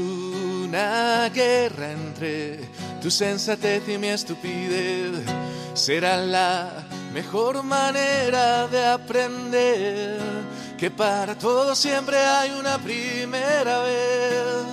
una 0.71 1.29
guerra 1.31 1.91
entre 1.91 2.61
tu 3.03 3.11
sensatez 3.11 3.89
y 3.89 3.99
mi 3.99 4.07
estupidez. 4.07 5.11
Será 5.75 6.16
la 6.18 6.87
mejor 7.12 7.64
manera 7.64 8.68
de 8.68 8.87
aprender 8.87 10.21
que 10.79 10.93
para 10.93 11.37
todo 11.37 11.75
siempre 11.75 12.18
hay 12.18 12.53
una 12.53 12.79
primera 12.79 13.83
vez 13.83 14.64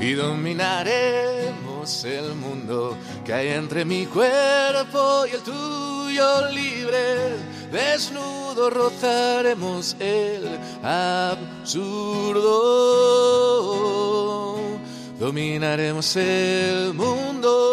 y 0.00 0.14
dominaremos 0.14 2.04
el 2.04 2.34
mundo 2.34 2.96
que 3.24 3.32
hay 3.32 3.48
entre 3.50 3.84
mi 3.84 4.06
cuerpo 4.06 5.26
y 5.26 5.30
el 5.30 5.42
tuyo 5.42 6.48
libre. 6.50 7.36
Desnudo 7.70 8.68
rozaremos 8.70 9.96
el 10.00 10.58
absurdo. 10.82 11.70
Dominaremos 15.18 16.16
el 16.16 16.94
mundo. 16.94 17.70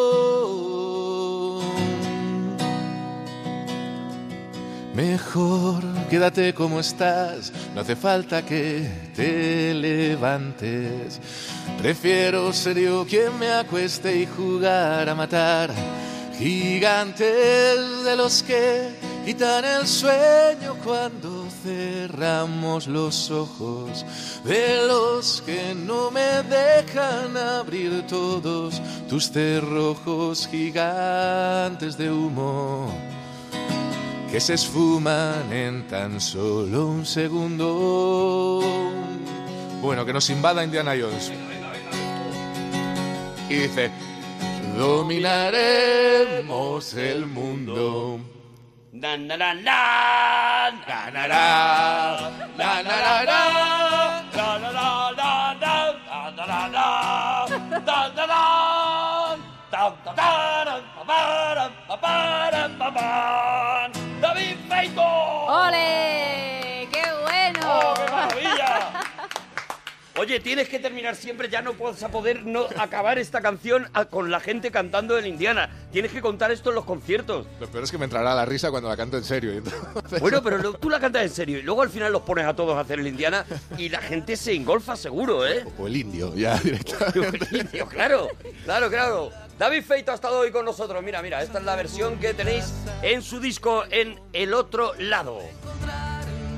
Mejor 4.94 5.84
quédate 6.10 6.54
como 6.54 6.80
estás, 6.80 7.54
no 7.76 7.82
hace 7.82 7.96
falta 7.96 8.44
que 8.44 8.90
te 9.16 9.74
levantes. 9.74 11.20
Prefiero 11.80 12.52
ser 12.52 12.80
yo 12.80 13.06
quien 13.08 13.38
me 13.38 13.52
acueste 13.52 14.20
y 14.20 14.26
jugar 14.26 15.08
a 15.08 15.14
matar 15.14 15.72
gigantes 16.38 18.04
de 18.04 18.16
los 18.16 18.44
que 18.44 18.96
quitan 19.26 19.66
el 19.66 19.88
sueño 19.88 20.76
cuando 20.84 21.48
cerramos 21.64 22.88
los 22.88 23.30
ojos, 23.32 24.06
de 24.44 24.88
los 24.88 25.42
que 25.42 25.76
no 25.76 26.12
me 26.12 26.44
dejan 26.44 27.36
abrir 27.36 28.06
todos 28.08 28.82
tus 29.10 29.32
cerrojos 29.32 30.48
gigantes 30.48 31.98
de 31.98 32.12
humo 32.12 32.92
que 34.32 34.42
se 34.42 34.56
esfuman 34.56 35.52
en 35.54 35.88
tan 35.88 36.20
solo 36.20 36.88
un 36.88 37.06
segundo. 37.06 38.62
Bueno, 39.82 40.06
que 40.06 40.14
nos 40.14 40.30
invada 40.30 40.64
Indiana 40.64 40.94
Jones. 41.00 41.32
Y 43.50 43.56
dice, 43.56 43.90
dominaremos 44.78 46.94
el 46.94 47.26
mundo. 47.26 48.20
Na, 48.94 49.18
na, 49.18 49.36
na, 49.38 49.54
na, 49.54 50.72
na, 50.88 51.12
na, 51.18 51.28
na, 51.28 51.38
na, 52.58 52.58
na, 52.58 52.58
na, 52.58 52.84
na, 52.84 52.98
na, 62.86 63.77
Oye, 70.28 70.42
tienes 70.42 70.68
que 70.68 70.78
terminar 70.78 71.16
siempre, 71.16 71.48
ya 71.48 71.62
no 71.62 71.72
puedes 71.72 72.04
a 72.04 72.10
poder 72.10 72.46
no 72.46 72.66
acabar 72.78 73.18
esta 73.18 73.40
canción 73.42 73.88
a- 73.94 74.04
con 74.04 74.30
la 74.30 74.42
gente 74.42 74.72
cantando 74.72 75.18
en 75.18 75.26
Indiana. 75.26 75.70
Tienes 75.94 76.12
que 76.12 76.20
contar 76.20 76.52
esto 76.52 76.68
en 76.68 76.76
los 76.76 76.84
conciertos. 76.84 77.48
Lo 77.62 77.68
peor 77.72 77.86
es 77.86 77.92
que 77.92 77.98
me 77.98 78.04
entrará 78.04 78.36
la 78.36 78.44
risa 78.44 78.70
cuando 78.70 78.90
la 78.90 78.98
canto 78.98 79.16
en 79.16 79.24
serio. 79.24 79.54
y 79.54 79.58
entonces- 79.60 80.20
Bueno, 80.20 80.44
pero 80.44 80.58
lo- 80.58 80.74
tú 80.74 80.90
la 80.90 81.00
cantas 81.00 81.22
en 81.24 81.30
serio 81.30 81.60
y 81.60 81.62
luego 81.62 81.82
al 81.82 81.90
final 81.90 82.12
los 82.12 82.24
pones 82.24 82.46
a 82.46 82.54
todos 82.54 82.76
a 82.76 82.82
hacer 82.82 83.00
el 83.00 83.08
Indiana 83.08 83.46
y 83.78 83.88
la 83.88 84.02
gente 84.02 84.36
se 84.36 84.52
engolfa 84.54 84.98
seguro, 84.98 85.48
¿eh? 85.48 85.64
O 85.80 85.88
el 85.88 85.96
indio, 85.96 86.36
ya 86.36 86.58
directamente. 86.64 87.64
Tío, 87.64 87.88
claro, 87.88 88.28
claro, 88.66 88.90
claro. 88.90 89.32
David 89.58 89.84
Feito 89.84 90.12
ha 90.12 90.16
estado 90.16 90.40
hoy 90.40 90.52
con 90.52 90.66
nosotros. 90.66 91.02
Mira, 91.06 91.22
mira, 91.22 91.42
esta 91.42 91.60
es 91.60 91.64
la 91.64 91.78
versión 91.78 92.20
que 92.20 92.34
tenéis 92.34 92.66
en 93.02 93.22
su 93.22 93.40
disco 93.40 93.86
en 93.90 94.20
El 94.34 94.54
Otro 94.54 94.92
Lado. 95.00 95.40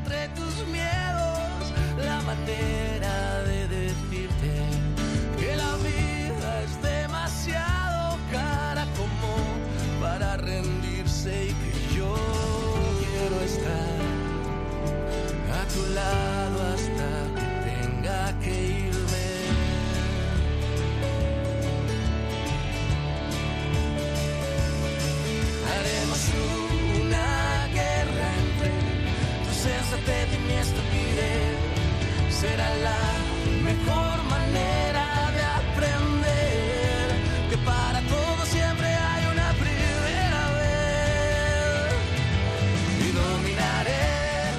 entre 0.02 0.28
tus 0.30 0.49
hasta 15.98 17.10
que 17.36 17.48
tenga 17.70 18.40
que 18.44 18.68
irme. 18.88 19.28
Haremos 25.74 26.22
una 27.02 27.68
guerra 27.74 28.28
entre 28.44 28.72
tu 29.46 29.52
sensatez 29.66 30.28
y 30.34 30.40
mi 30.48 30.54
estupidez. 30.54 31.58
Será 32.40 32.70
la 32.76 33.04
mejor 33.64 34.24
manera 34.30 35.06
de 35.36 35.44
aprender 35.62 37.08
que 37.50 37.58
para 37.58 37.99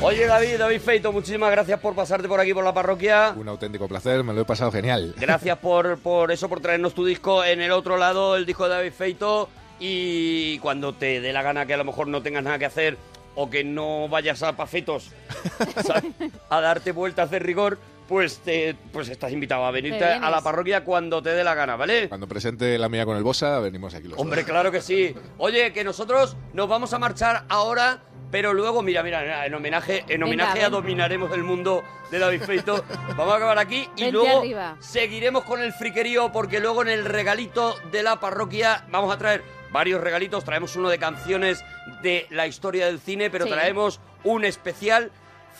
Oye, 0.02 0.26
David, 0.26 0.56
David 0.56 0.80
Feito, 0.80 1.12
muchísimas 1.12 1.50
gracias 1.50 1.78
por 1.78 1.94
pasarte 1.94 2.26
por 2.26 2.40
aquí 2.40 2.54
por 2.54 2.64
la 2.64 2.72
parroquia. 2.72 3.34
Un 3.36 3.48
auténtico 3.48 3.86
placer, 3.86 4.24
me 4.24 4.32
lo 4.32 4.40
he 4.40 4.44
pasado 4.46 4.72
genial. 4.72 5.14
Gracias 5.18 5.58
por, 5.62 5.98
por 5.98 6.32
eso, 6.32 6.48
por 6.48 6.60
traernos 6.60 6.94
tu 6.94 7.04
disco 7.04 7.44
en 7.44 7.60
el 7.60 7.70
otro 7.70 7.98
lado, 7.98 8.34
el 8.36 8.46
disco 8.46 8.64
de 8.64 8.70
David 8.70 8.92
Feito. 8.92 9.50
Y 9.78 10.58
cuando 10.60 10.94
te 10.94 11.20
dé 11.20 11.32
la 11.34 11.42
gana 11.42 11.66
que 11.66 11.74
a 11.74 11.76
lo 11.76 11.84
mejor 11.84 12.08
no 12.08 12.22
tengas 12.22 12.42
nada 12.42 12.58
que 12.58 12.64
hacer 12.66 12.96
o 13.34 13.50
que 13.50 13.62
no 13.62 14.08
vayas 14.08 14.42
a 14.42 14.56
pafetos 14.56 15.10
¿sabes? 15.86 16.04
a 16.48 16.60
darte 16.60 16.92
vueltas 16.92 17.30
de 17.30 17.38
rigor, 17.38 17.78
pues, 18.10 18.40
te, 18.40 18.74
pues 18.92 19.08
estás 19.08 19.30
invitado 19.32 19.64
a 19.64 19.70
venirte 19.70 20.00
Te 20.00 20.04
a 20.04 20.28
la 20.28 20.42
parroquia 20.42 20.84
cuando 20.84 21.22
te 21.22 21.30
dé 21.30 21.44
la 21.44 21.54
gana, 21.54 21.76
¿vale? 21.76 22.08
Cuando 22.08 22.26
presente 22.26 22.76
la 22.76 22.88
mía 22.88 23.06
con 23.06 23.16
el 23.16 23.22
Bosa, 23.22 23.60
venimos 23.60 23.94
aquí 23.94 24.08
los 24.08 24.18
Hombre, 24.18 24.42
dos. 24.42 24.50
claro 24.50 24.72
que 24.72 24.82
sí. 24.82 25.14
Oye, 25.38 25.72
que 25.72 25.84
nosotros 25.84 26.36
nos 26.52 26.68
vamos 26.68 26.92
a 26.92 26.98
marchar 26.98 27.44
ahora, 27.48 28.00
pero 28.32 28.52
luego, 28.52 28.82
mira, 28.82 29.02
mira, 29.04 29.20
mira, 29.20 29.46
en 29.46 29.54
homenaje, 29.54 30.00
en 30.00 30.06
Venga, 30.08 30.26
homenaje 30.26 30.64
a 30.64 30.70
dominaremos 30.70 31.32
el 31.32 31.44
mundo 31.44 31.84
de 32.10 32.18
David 32.18 32.42
Feito. 32.42 32.84
Vamos 33.16 33.32
a 33.32 33.36
acabar 33.36 33.58
aquí 33.60 33.88
y 33.96 34.02
Vente 34.02 34.10
luego 34.12 34.40
arriba. 34.40 34.76
seguiremos 34.80 35.44
con 35.44 35.60
el 35.62 35.72
friquerío 35.72 36.32
porque 36.32 36.58
luego 36.58 36.82
en 36.82 36.88
el 36.88 37.04
regalito 37.04 37.76
de 37.92 38.02
la 38.02 38.18
parroquia 38.18 38.84
vamos 38.90 39.14
a 39.14 39.18
traer 39.18 39.42
varios 39.72 40.00
regalitos. 40.00 40.42
Traemos 40.44 40.74
uno 40.74 40.88
de 40.88 40.98
canciones 40.98 41.64
de 42.02 42.26
la 42.30 42.48
historia 42.48 42.86
del 42.86 42.98
cine, 42.98 43.30
pero 43.30 43.44
Sí. 43.46 43.52
traemos 43.52 44.00
un 44.24 44.44
especial 44.44 45.12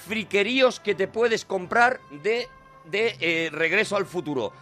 friqueríos 0.07 0.81
que 0.81 0.95
te 0.95 1.09
puedes 1.09 1.45
comprar 1.45 2.01
de, 2.11 2.49
de 2.87 3.17
eh, 3.21 3.51
Regreso 3.53 3.97
al 3.97 4.07
Futuro. 4.07 4.53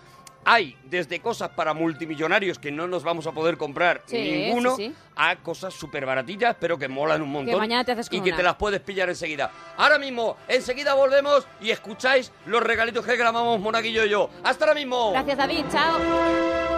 Hay 0.45 0.79
desde 0.85 1.21
cosas 1.21 1.51
para 1.51 1.75
multimillonarios 1.75 2.59
que 2.59 2.71
no 2.73 2.87
nos 2.87 3.03
vamos 3.03 3.27
a 3.27 3.33
poder 3.33 3.59
comprar 3.59 4.03
Sí, 4.07 4.17
ninguno, 4.19 4.77
sí, 4.77 4.87
sí. 4.89 4.95
a 5.17 5.37
cosas 5.37 5.75
súper 5.75 6.07
baratillas, 6.07 6.57
pero 6.59 6.79
que 6.79 6.89
molan 6.89 7.21
un 7.21 7.31
montón. 7.31 7.59
mañana 7.59 7.85
te 7.85 7.93
haces 7.93 8.09
con 8.09 8.19
y 8.19 8.23
que 8.23 8.29
una. 8.31 8.37
te 8.39 8.43
las 8.45 8.55
puedes 8.55 8.81
pillar 8.81 9.11
enseguida. 9.11 9.51
Ahora 9.77 9.99
mismo, 9.99 10.37
enseguida 10.47 10.95
volvemos 10.95 11.47
y 11.61 11.71
escucháis 11.71 12.33
los 12.47 12.63
regalitos 12.63 13.05
que 13.05 13.17
grabamos 13.17 13.61
Monaguillo 13.61 14.05
y 14.07 14.11
yo. 14.11 14.31
¡Hasta 14.43 14.65
ahora 14.65 14.75
mismo! 14.75 15.11
Gracias, 15.13 15.37
David. 15.37 15.65
Chao. 15.71 16.78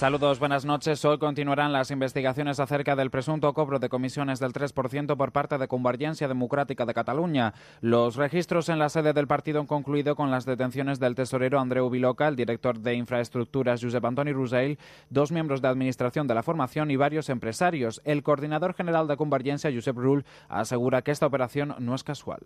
Saludos, 0.00 0.38
buenas 0.38 0.64
noches. 0.64 1.04
Hoy 1.04 1.18
continuarán 1.18 1.74
las 1.74 1.90
investigaciones 1.90 2.58
acerca 2.58 2.96
del 2.96 3.10
presunto 3.10 3.52
cobro 3.52 3.78
de 3.78 3.90
comisiones 3.90 4.40
del 4.40 4.54
3% 4.54 5.14
por 5.14 5.30
parte 5.30 5.58
de 5.58 5.68
Convergencia 5.68 6.26
Democrática 6.26 6.86
de 6.86 6.94
Cataluña. 6.94 7.52
Los 7.82 8.16
registros 8.16 8.70
en 8.70 8.78
la 8.78 8.88
sede 8.88 9.12
del 9.12 9.26
partido 9.26 9.60
han 9.60 9.66
concluido 9.66 10.16
con 10.16 10.30
las 10.30 10.46
detenciones 10.46 11.00
del 11.00 11.14
tesorero 11.14 11.60
Andreu 11.60 11.90
Viloca, 11.90 12.28
el 12.28 12.36
director 12.36 12.78
de 12.78 12.94
infraestructuras 12.94 13.82
Josep 13.82 14.02
Antoni 14.02 14.32
Rusell, 14.32 14.78
dos 15.10 15.32
miembros 15.32 15.60
de 15.60 15.68
administración 15.68 16.26
de 16.26 16.34
la 16.34 16.42
formación 16.42 16.90
y 16.90 16.96
varios 16.96 17.28
empresarios. 17.28 18.00
El 18.06 18.22
coordinador 18.22 18.72
general 18.72 19.06
de 19.06 19.18
Convergencia, 19.18 19.70
Josep 19.70 19.98
Rull, 19.98 20.24
asegura 20.48 21.02
que 21.02 21.10
esta 21.10 21.26
operación 21.26 21.74
no 21.78 21.94
es 21.94 22.04
casual. 22.04 22.40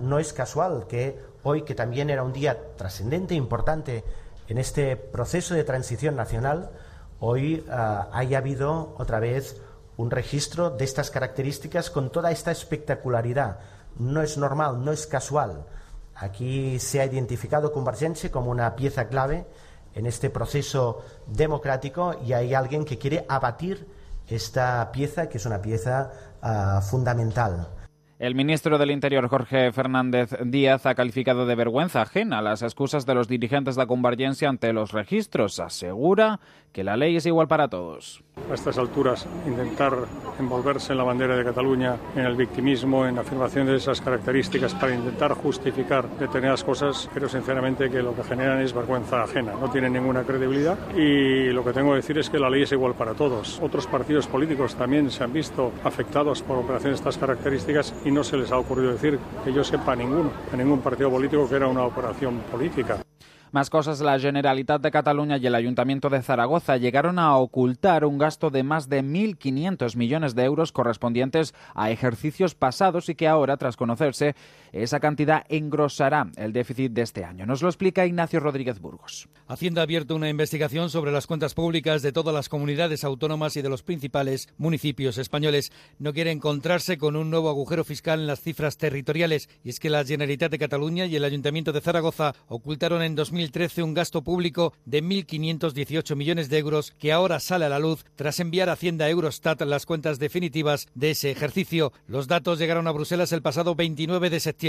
No 0.00 0.18
es 0.18 0.32
casual 0.32 0.86
que 0.88 1.18
hoy, 1.42 1.64
que 1.64 1.74
también 1.74 2.08
era 2.08 2.22
un 2.22 2.32
día 2.32 2.56
trascendente, 2.78 3.34
importante 3.34 4.04
en 4.48 4.58
este 4.58 4.96
proceso 4.96 5.54
de 5.54 5.64
transición 5.64 6.16
nacional, 6.16 6.70
hoy 7.26 7.64
ah, 7.70 8.08
haya 8.12 8.38
habido 8.38 8.94
otra 8.98 9.18
vez 9.18 9.56
un 9.96 10.10
registro 10.10 10.70
de 10.70 10.84
estas 10.84 11.10
características 11.10 11.88
con 11.88 12.10
toda 12.10 12.30
esta 12.30 12.50
espectacularidad. 12.50 13.60
No 13.98 14.20
es 14.20 14.36
normal, 14.36 14.84
no 14.84 14.92
es 14.92 15.06
casual. 15.06 15.64
Aquí 16.14 16.78
se 16.78 17.00
ha 17.00 17.06
identificado 17.06 17.72
Convergencia 17.72 18.30
como 18.30 18.50
una 18.50 18.76
pieza 18.76 19.08
clave 19.08 19.46
en 19.94 20.06
este 20.06 20.28
proceso 20.28 21.02
democrático 21.26 22.14
y 22.26 22.34
hay 22.34 22.52
alguien 22.52 22.84
que 22.84 22.98
quiere 22.98 23.24
abatir 23.26 23.88
esta 24.28 24.92
pieza, 24.92 25.28
que 25.28 25.38
es 25.38 25.46
una 25.46 25.62
pieza 25.62 26.10
ah, 26.42 26.82
fundamental. 26.82 27.68
El 28.20 28.36
ministro 28.36 28.78
del 28.78 28.92
Interior, 28.92 29.28
Jorge 29.28 29.72
Fernández 29.72 30.30
Díaz, 30.44 30.86
ha 30.86 30.94
calificado 30.94 31.46
de 31.46 31.56
vergüenza 31.56 32.02
ajena 32.02 32.42
las 32.42 32.62
excusas 32.62 33.06
de 33.06 33.14
los 33.14 33.26
dirigentes 33.26 33.74
de 33.74 33.82
la 33.82 33.86
Convergencia 33.88 34.48
ante 34.48 34.72
los 34.72 34.92
registros. 34.92 35.58
Asegura 35.58 36.38
que 36.72 36.84
la 36.84 36.96
ley 36.96 37.16
es 37.16 37.26
igual 37.26 37.48
para 37.48 37.66
todos. 37.66 38.22
A 38.50 38.54
estas 38.54 38.78
alturas 38.78 39.26
intentar 39.46 39.94
envolverse 40.38 40.92
en 40.92 40.98
la 40.98 41.04
bandera 41.04 41.36
de 41.36 41.44
Cataluña, 41.44 41.96
en 42.14 42.24
el 42.24 42.36
victimismo, 42.36 43.06
en 43.06 43.18
afirmación 43.18 43.66
de 43.66 43.76
esas 43.76 44.00
características 44.00 44.74
para 44.74 44.94
intentar 44.94 45.32
justificar 45.32 46.08
determinadas 46.18 46.64
cosas, 46.64 47.08
pero 47.14 47.28
sinceramente 47.28 47.90
que 47.90 48.02
lo 48.02 48.14
que 48.14 48.24
generan 48.24 48.60
es 48.60 48.72
vergüenza 48.72 49.22
ajena, 49.22 49.52
no 49.52 49.70
tienen 49.70 49.92
ninguna 49.92 50.24
credibilidad 50.24 50.76
y 50.96 51.50
lo 51.50 51.64
que 51.64 51.72
tengo 51.72 51.90
que 51.90 51.96
decir 51.96 52.18
es 52.18 52.30
que 52.30 52.38
la 52.38 52.50
ley 52.50 52.62
es 52.62 52.72
igual 52.72 52.94
para 52.94 53.14
todos. 53.14 53.60
Otros 53.62 53.86
partidos 53.86 54.26
políticos 54.26 54.74
también 54.74 55.10
se 55.10 55.24
han 55.24 55.32
visto 55.32 55.72
afectados 55.84 56.42
por 56.42 56.58
operaciones 56.58 56.98
de 56.98 57.08
estas 57.08 57.18
características 57.18 57.94
y 58.04 58.10
no 58.10 58.24
se 58.24 58.36
les 58.36 58.52
ha 58.52 58.58
ocurrido 58.58 58.92
decir 58.92 59.18
que 59.44 59.52
yo 59.52 59.64
sepa 59.64 59.92
a 59.92 59.96
ninguno, 59.96 60.30
a 60.52 60.56
ningún 60.56 60.80
partido 60.80 61.10
político 61.10 61.48
que 61.48 61.56
era 61.56 61.68
una 61.68 61.84
operación 61.84 62.40
política. 62.50 62.98
Más 63.54 63.70
cosas, 63.70 64.00
la 64.00 64.18
Generalitat 64.18 64.82
de 64.82 64.90
Cataluña 64.90 65.36
y 65.36 65.46
el 65.46 65.54
Ayuntamiento 65.54 66.10
de 66.10 66.22
Zaragoza 66.22 66.76
llegaron 66.76 67.20
a 67.20 67.36
ocultar 67.36 68.04
un 68.04 68.18
gasto 68.18 68.50
de 68.50 68.64
más 68.64 68.88
de 68.88 69.04
1.500 69.04 69.94
millones 69.94 70.34
de 70.34 70.42
euros 70.42 70.72
correspondientes 70.72 71.54
a 71.72 71.92
ejercicios 71.92 72.56
pasados 72.56 73.08
y 73.08 73.14
que 73.14 73.28
ahora, 73.28 73.56
tras 73.56 73.76
conocerse, 73.76 74.34
esa 74.82 74.98
cantidad 74.98 75.44
engrosará 75.48 76.30
el 76.36 76.52
déficit 76.52 76.92
de 76.92 77.02
este 77.02 77.24
año. 77.24 77.46
Nos 77.46 77.62
lo 77.62 77.68
explica 77.68 78.06
Ignacio 78.06 78.40
Rodríguez 78.40 78.80
Burgos. 78.80 79.28
Hacienda 79.46 79.82
ha 79.82 79.84
abierto 79.84 80.16
una 80.16 80.28
investigación 80.28 80.90
sobre 80.90 81.12
las 81.12 81.28
cuentas 81.28 81.54
públicas 81.54 82.02
de 82.02 82.12
todas 82.12 82.34
las 82.34 82.48
comunidades 82.48 83.04
autónomas 83.04 83.56
y 83.56 83.62
de 83.62 83.68
los 83.68 83.82
principales 83.82 84.48
municipios 84.56 85.18
españoles. 85.18 85.70
No 85.98 86.12
quiere 86.12 86.32
encontrarse 86.32 86.98
con 86.98 87.14
un 87.14 87.30
nuevo 87.30 87.50
agujero 87.50 87.84
fiscal 87.84 88.20
en 88.20 88.26
las 88.26 88.40
cifras 88.40 88.76
territoriales 88.76 89.48
y 89.62 89.68
es 89.70 89.78
que 89.78 89.90
la 89.90 90.04
Generalitat 90.04 90.50
de 90.50 90.58
Cataluña 90.58 91.06
y 91.06 91.14
el 91.14 91.24
Ayuntamiento 91.24 91.72
de 91.72 91.80
Zaragoza 91.80 92.34
ocultaron 92.48 93.02
en 93.02 93.14
2013 93.14 93.82
un 93.82 93.94
gasto 93.94 94.24
público 94.24 94.72
de 94.86 95.04
1.518 95.04 96.16
millones 96.16 96.48
de 96.48 96.58
euros 96.58 96.92
que 96.98 97.12
ahora 97.12 97.38
sale 97.38 97.66
a 97.66 97.68
la 97.68 97.78
luz 97.78 98.04
tras 98.16 98.40
enviar 98.40 98.70
Hacienda 98.70 99.04
a 99.04 99.10
Eurostat 99.10 99.62
las 99.62 99.86
cuentas 99.86 100.18
definitivas 100.18 100.88
de 100.94 101.10
ese 101.10 101.30
ejercicio. 101.30 101.92
Los 102.08 102.26
datos 102.26 102.58
llegaron 102.58 102.88
a 102.88 102.92
Bruselas 102.92 103.30
el 103.32 103.42
pasado 103.42 103.74
29 103.76 104.30
de 104.30 104.40
septiembre 104.40 104.63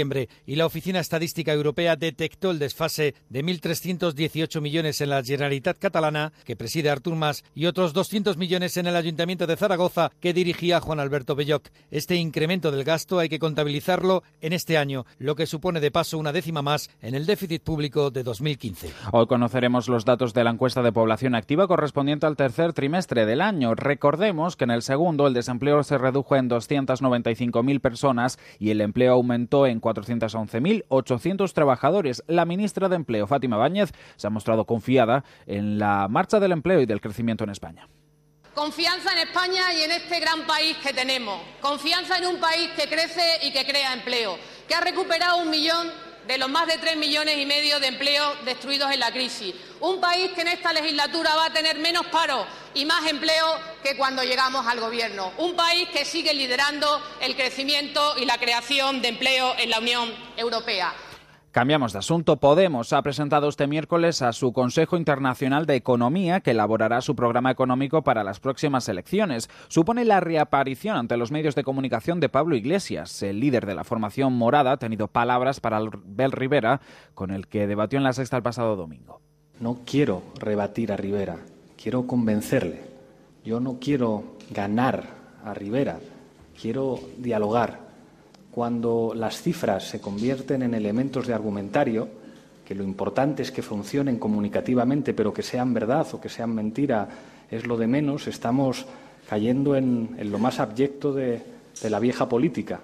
y 0.46 0.56
la 0.56 0.66
Oficina 0.66 1.00
Estadística 1.00 1.54
Europea 1.54 1.96
detectó 1.96 2.50
el 2.50 2.58
desfase 2.58 3.14
de 3.30 3.42
1.318 3.42 4.60
millones 4.60 5.00
en 5.00 5.08
la 5.08 5.22
Generalitat 5.22 5.78
catalana, 5.78 6.34
que 6.44 6.54
preside 6.54 6.90
Artur 6.90 7.16
Mas, 7.16 7.44
y 7.54 7.64
otros 7.64 7.94
200 7.94 8.36
millones 8.36 8.76
en 8.76 8.86
el 8.86 8.96
Ayuntamiento 8.96 9.46
de 9.46 9.56
Zaragoza, 9.56 10.10
que 10.20 10.34
dirigía 10.34 10.80
Juan 10.80 11.00
Alberto 11.00 11.34
Belloc. 11.34 11.68
Este 11.90 12.16
incremento 12.16 12.70
del 12.70 12.84
gasto 12.84 13.18
hay 13.18 13.30
que 13.30 13.38
contabilizarlo 13.38 14.22
en 14.42 14.52
este 14.52 14.76
año, 14.76 15.06
lo 15.18 15.34
que 15.34 15.46
supone 15.46 15.80
de 15.80 15.90
paso 15.90 16.18
una 16.18 16.32
décima 16.32 16.60
más 16.60 16.90
en 17.00 17.14
el 17.14 17.24
déficit 17.24 17.62
público 17.62 18.10
de 18.10 18.22
2015. 18.22 18.92
Hoy 19.12 19.26
conoceremos 19.26 19.88
los 19.88 20.04
datos 20.04 20.34
de 20.34 20.44
la 20.44 20.50
encuesta 20.50 20.82
de 20.82 20.92
población 20.92 21.34
activa 21.34 21.66
correspondiente 21.66 22.26
al 22.26 22.36
tercer 22.36 22.74
trimestre 22.74 23.24
del 23.24 23.40
año. 23.40 23.74
Recordemos 23.74 24.56
que 24.56 24.64
en 24.64 24.72
el 24.72 24.82
segundo 24.82 25.26
el 25.26 25.32
desempleo 25.32 25.82
se 25.82 25.96
redujo 25.96 26.36
en 26.36 26.50
295.000 26.50 27.80
personas 27.80 28.38
y 28.58 28.70
el 28.70 28.82
empleo 28.82 29.14
aumentó 29.14 29.66
en 29.66 29.80
411.800 29.86 31.52
trabajadores. 31.52 32.22
La 32.26 32.44
ministra 32.44 32.88
de 32.88 32.96
Empleo, 32.96 33.26
Fátima 33.26 33.56
Báñez, 33.56 33.92
se 34.16 34.26
ha 34.26 34.30
mostrado 34.30 34.64
confiada 34.64 35.24
en 35.46 35.78
la 35.78 36.08
marcha 36.08 36.40
del 36.40 36.52
empleo 36.52 36.80
y 36.80 36.86
del 36.86 37.00
crecimiento 37.00 37.44
en 37.44 37.50
España. 37.50 37.88
Confianza 38.54 39.12
en 39.12 39.28
España 39.28 39.72
y 39.74 39.82
en 39.82 39.92
este 39.92 40.18
gran 40.18 40.46
país 40.46 40.78
que 40.78 40.94
tenemos. 40.94 41.40
Confianza 41.60 42.16
en 42.18 42.26
un 42.26 42.40
país 42.40 42.70
que 42.74 42.88
crece 42.88 43.22
y 43.42 43.52
que 43.52 43.66
crea 43.66 43.92
empleo, 43.92 44.38
que 44.66 44.74
ha 44.74 44.80
recuperado 44.80 45.42
un 45.42 45.50
millón 45.50 46.05
de 46.26 46.38
los 46.38 46.48
más 46.48 46.66
de 46.66 46.78
tres 46.78 46.96
millones 46.96 47.38
y 47.38 47.46
medio 47.46 47.78
de 47.80 47.88
empleos 47.88 48.34
destruidos 48.44 48.90
en 48.92 49.00
la 49.00 49.12
crisis. 49.12 49.54
Un 49.80 50.00
país 50.00 50.32
que 50.32 50.40
en 50.40 50.48
esta 50.48 50.72
legislatura 50.72 51.34
va 51.34 51.46
a 51.46 51.52
tener 51.52 51.78
menos 51.78 52.06
paro 52.06 52.46
y 52.74 52.84
más 52.84 53.06
empleo 53.06 53.58
que 53.82 53.96
cuando 53.96 54.22
llegamos 54.22 54.66
al 54.66 54.80
gobierno. 54.80 55.32
Un 55.38 55.54
país 55.54 55.88
que 55.90 56.04
sigue 56.04 56.34
liderando 56.34 57.02
el 57.20 57.36
crecimiento 57.36 58.16
y 58.18 58.24
la 58.24 58.38
creación 58.38 59.00
de 59.02 59.08
empleo 59.08 59.54
en 59.58 59.70
la 59.70 59.78
Unión 59.78 60.12
Europea. 60.36 60.92
Cambiamos 61.56 61.94
de 61.94 62.00
asunto. 62.00 62.36
Podemos 62.36 62.92
ha 62.92 63.00
presentado 63.00 63.48
este 63.48 63.66
miércoles 63.66 64.20
a 64.20 64.34
su 64.34 64.52
Consejo 64.52 64.98
Internacional 64.98 65.64
de 65.64 65.74
Economía, 65.74 66.40
que 66.40 66.50
elaborará 66.50 67.00
su 67.00 67.16
programa 67.16 67.50
económico 67.50 68.04
para 68.04 68.24
las 68.24 68.40
próximas 68.40 68.90
elecciones. 68.90 69.48
Supone 69.68 70.04
la 70.04 70.20
reaparición 70.20 70.98
ante 70.98 71.16
los 71.16 71.32
medios 71.32 71.54
de 71.54 71.64
comunicación 71.64 72.20
de 72.20 72.28
Pablo 72.28 72.56
Iglesias. 72.56 73.22
El 73.22 73.40
líder 73.40 73.64
de 73.64 73.74
la 73.74 73.84
formación 73.84 74.34
morada 74.34 74.72
ha 74.72 74.76
tenido 74.76 75.08
palabras 75.08 75.60
para 75.60 75.80
Bel 76.04 76.32
Rivera, 76.32 76.82
con 77.14 77.30
el 77.30 77.46
que 77.46 77.66
debatió 77.66 77.96
en 77.96 78.04
la 78.04 78.12
sexta 78.12 78.36
el 78.36 78.42
pasado 78.42 78.76
domingo. 78.76 79.22
No 79.58 79.78
quiero 79.86 80.24
rebatir 80.38 80.92
a 80.92 80.98
Rivera, 80.98 81.38
quiero 81.82 82.06
convencerle. 82.06 82.82
Yo 83.46 83.60
no 83.60 83.78
quiero 83.80 84.24
ganar 84.50 85.04
a 85.42 85.54
Rivera, 85.54 86.00
quiero 86.60 87.00
dialogar. 87.16 87.85
Cuando 88.56 89.12
las 89.14 89.42
cifras 89.42 89.86
se 89.86 90.00
convierten 90.00 90.62
en 90.62 90.72
elementos 90.72 91.26
de 91.26 91.34
argumentario, 91.34 92.08
que 92.64 92.74
lo 92.74 92.84
importante 92.84 93.42
es 93.42 93.52
que 93.52 93.60
funcionen 93.60 94.18
comunicativamente, 94.18 95.12
pero 95.12 95.30
que 95.30 95.42
sean 95.42 95.74
verdad 95.74 96.06
o 96.14 96.22
que 96.22 96.30
sean 96.30 96.54
mentira 96.54 97.06
es 97.50 97.66
lo 97.66 97.76
de 97.76 97.86
menos, 97.86 98.26
estamos 98.28 98.86
cayendo 99.28 99.76
en, 99.76 100.16
lo 100.30 100.38
más 100.38 100.58
abyecto 100.58 101.12
de, 101.12 101.42
de 101.82 101.90
la 101.90 101.98
vieja 102.00 102.30
política. 102.30 102.80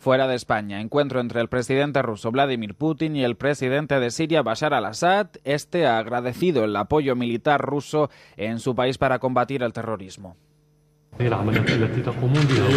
Fuera 0.00 0.26
de 0.26 0.34
España, 0.34 0.80
encuentro 0.80 1.20
entre 1.20 1.40
el 1.40 1.48
presidente 1.48 2.02
ruso 2.02 2.32
Vladimir 2.32 2.74
Putin 2.74 3.14
y 3.14 3.22
el 3.22 3.36
presidente 3.36 4.00
de 4.00 4.10
Siria 4.10 4.42
Bashar 4.42 4.74
al-Assad. 4.74 5.28
Este 5.44 5.86
ha 5.86 5.98
agradecido 5.98 6.64
el 6.64 6.74
apoyo 6.74 7.14
militar 7.14 7.60
ruso 7.60 8.10
en 8.36 8.58
su 8.58 8.74
país 8.74 8.98
para 8.98 9.20
combatir 9.20 9.62
el 9.62 9.72
terrorismo. 9.72 10.34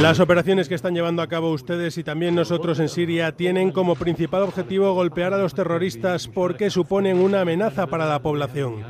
Las 0.01 0.19
operaciones 0.19 0.69
que 0.69 0.75
están 0.75 0.93
llevando 0.93 1.23
a 1.23 1.27
cabo 1.27 1.51
ustedes 1.51 1.97
y 1.97 2.03
también 2.03 2.35
nosotros 2.35 2.79
en 2.79 2.88
Siria 2.88 3.31
tienen 3.31 3.71
como 3.71 3.95
principal 3.95 4.43
objetivo 4.43 4.93
golpear 4.93 5.33
a 5.33 5.38
los 5.38 5.55
terroristas 5.55 6.27
porque 6.27 6.69
suponen 6.69 7.17
una 7.17 7.41
amenaza 7.41 7.88
para 7.88 8.05
la 8.05 8.19
población. 8.19 8.83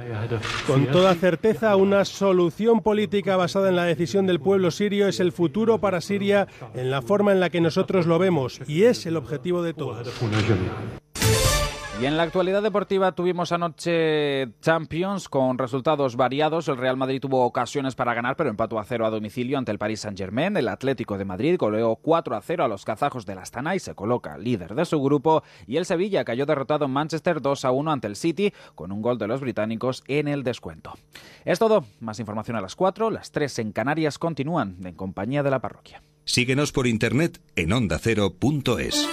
Con 0.66 0.88
toda 0.88 1.16
certeza, 1.16 1.76
una 1.78 2.04
solución 2.04 2.82
política 2.82 3.38
basada 3.38 3.70
en 3.70 3.78
la 3.78 3.86
decisión 3.86 4.28
del 4.28 4.42
pueblo 4.42 4.70
sirio 4.70 5.08
es 5.08 5.22
el 5.22 5.32
futuro 5.32 5.80
para 5.80 6.02
Siria 6.02 6.48
en 6.74 6.92
la 6.92 7.02
forma 7.02 7.32
en 7.32 7.40
la 7.40 7.50
que 7.50 7.62
nosotros 7.62 8.06
lo 8.06 8.20
vemos 8.20 8.60
y 8.68 8.84
es 8.84 9.06
el 9.06 9.16
objetivo 9.16 9.64
de 9.64 9.74
todos. 9.74 10.08
Y 12.00 12.06
en 12.06 12.16
la 12.16 12.22
actualidad 12.22 12.62
deportiva 12.62 13.14
tuvimos 13.14 13.52
anoche 13.52 14.50
Champions 14.62 15.28
con 15.28 15.58
resultados 15.58 16.16
variados. 16.16 16.68
El 16.68 16.78
Real 16.78 16.96
Madrid 16.96 17.20
tuvo 17.20 17.44
ocasiones 17.44 17.96
para 17.96 18.14
ganar, 18.14 18.36
pero 18.36 18.52
empató 18.52 18.78
a 18.78 18.84
cero 18.84 19.08
a 19.08 19.10
domicilio 19.10 19.58
ante 19.58 19.72
el 19.72 19.80
Paris 19.80 20.02
Saint-Germain. 20.02 20.56
El 20.58 20.68
Atlético 20.68 21.18
de 21.18 21.26
Madrid 21.26 21.56
goleó 21.58 21.96
4 21.96 22.36
a 22.36 22.42
0 22.42 22.66
a 22.66 22.68
los 22.68 22.86
kazajos 22.86 23.26
del 23.26 23.40
Astana 23.40 23.76
y 23.76 23.80
se 23.80 23.96
coloca 23.96 24.38
líder 24.38 24.76
de 24.76 24.86
su 24.86 25.02
grupo. 25.02 25.42
Y 25.66 25.78
el 25.78 25.86
Sevilla 25.86 26.24
cayó 26.24 26.46
derrotado 26.46 26.86
en 26.86 26.92
Manchester 26.92 27.42
2 27.42 27.66
a 27.66 27.72
1 27.72 27.92
ante 27.92 28.06
el 28.06 28.16
City 28.16 28.54
con 28.76 28.92
un 28.92 29.02
gol 29.02 29.18
de 29.18 29.28
los 29.28 29.42
británicos 29.42 30.04
en 30.08 30.28
el 30.28 30.44
descuento. 30.44 30.94
Es 31.46 31.58
todo. 31.58 31.84
Más 32.00 32.20
información 32.20 32.58
a 32.58 32.62
las 32.62 32.76
4. 32.76 33.10
Las 33.10 33.32
3 33.32 33.58
en 33.58 33.72
Canarias 33.72 34.20
continúan 34.20 34.78
en 34.84 34.94
compañía 34.94 35.42
de 35.42 35.50
la 35.50 35.62
parroquia. 35.62 36.04
Síguenos 36.26 36.72
por 36.72 36.86
internet 36.86 37.42
en 37.56 37.74
ondacero.es. 37.74 39.10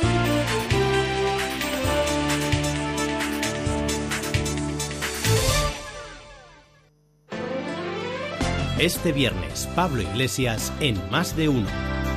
Este 8.84 9.12
viernes, 9.12 9.66
Pablo 9.74 10.02
Iglesias 10.02 10.70
en 10.78 11.00
Más 11.10 11.34
de 11.38 11.48
Uno. 11.48 11.66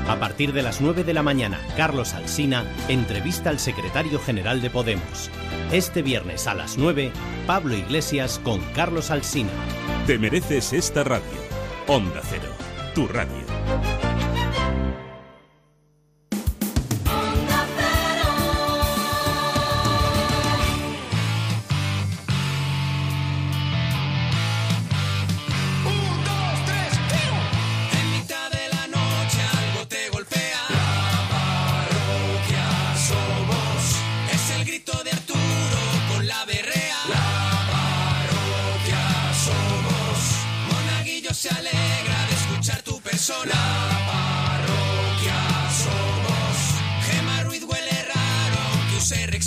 A 0.09 0.19
partir 0.19 0.51
de 0.51 0.61
las 0.61 0.81
9 0.81 1.05
de 1.05 1.13
la 1.13 1.23
mañana, 1.23 1.61
Carlos 1.77 2.13
Alsina 2.13 2.65
entrevista 2.89 3.49
al 3.51 3.59
secretario 3.59 4.19
general 4.19 4.61
de 4.61 4.69
Podemos. 4.69 5.31
Este 5.71 6.01
viernes 6.01 6.45
a 6.45 6.55
las 6.55 6.77
9, 6.77 7.13
Pablo 7.45 7.73
Iglesias 7.73 8.41
con 8.43 8.59
Carlos 8.75 9.11
Alsina. 9.11 9.49
Te 10.07 10.19
mereces 10.19 10.73
esta 10.73 11.05
radio. 11.05 11.39
Onda 11.87 12.19
Cero, 12.29 12.51
tu 12.93 13.07
radio. 13.07 14.06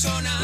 Que 0.03 0.39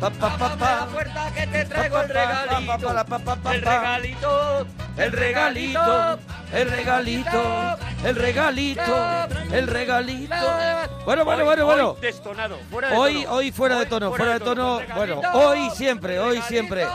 la 0.00 0.86
puerta 0.92 1.32
que 1.34 1.46
te 1.46 1.64
traigo 1.66 2.00
el 2.00 2.08
regalito. 2.08 2.90
El 3.50 3.62
regalito, 3.62 4.66
el 4.96 5.12
regalito, 5.12 6.18
el 6.52 6.70
regalito, 6.70 7.78
el 8.04 8.16
regalito, 8.16 9.26
el 9.52 9.66
regalito. 9.66 10.34
Bueno, 11.04 11.24
bueno, 11.24 11.44
bueno, 11.44 11.64
bueno. 11.66 11.90
hoy 11.90 12.00
destonado, 12.00 12.58
fuera 12.70 12.90
de 12.90 12.96
Hoy, 12.96 13.22
tono. 13.24 13.36
hoy 13.36 13.52
fuera 13.52 13.78
de 13.78 13.86
tono, 13.86 14.12
fuera 14.12 14.32
de 14.34 14.40
tono. 14.40 14.80
Bueno, 14.94 15.20
hoy 15.34 15.70
siempre, 15.70 16.18
hoy 16.18 16.42
siempre. 16.42 16.86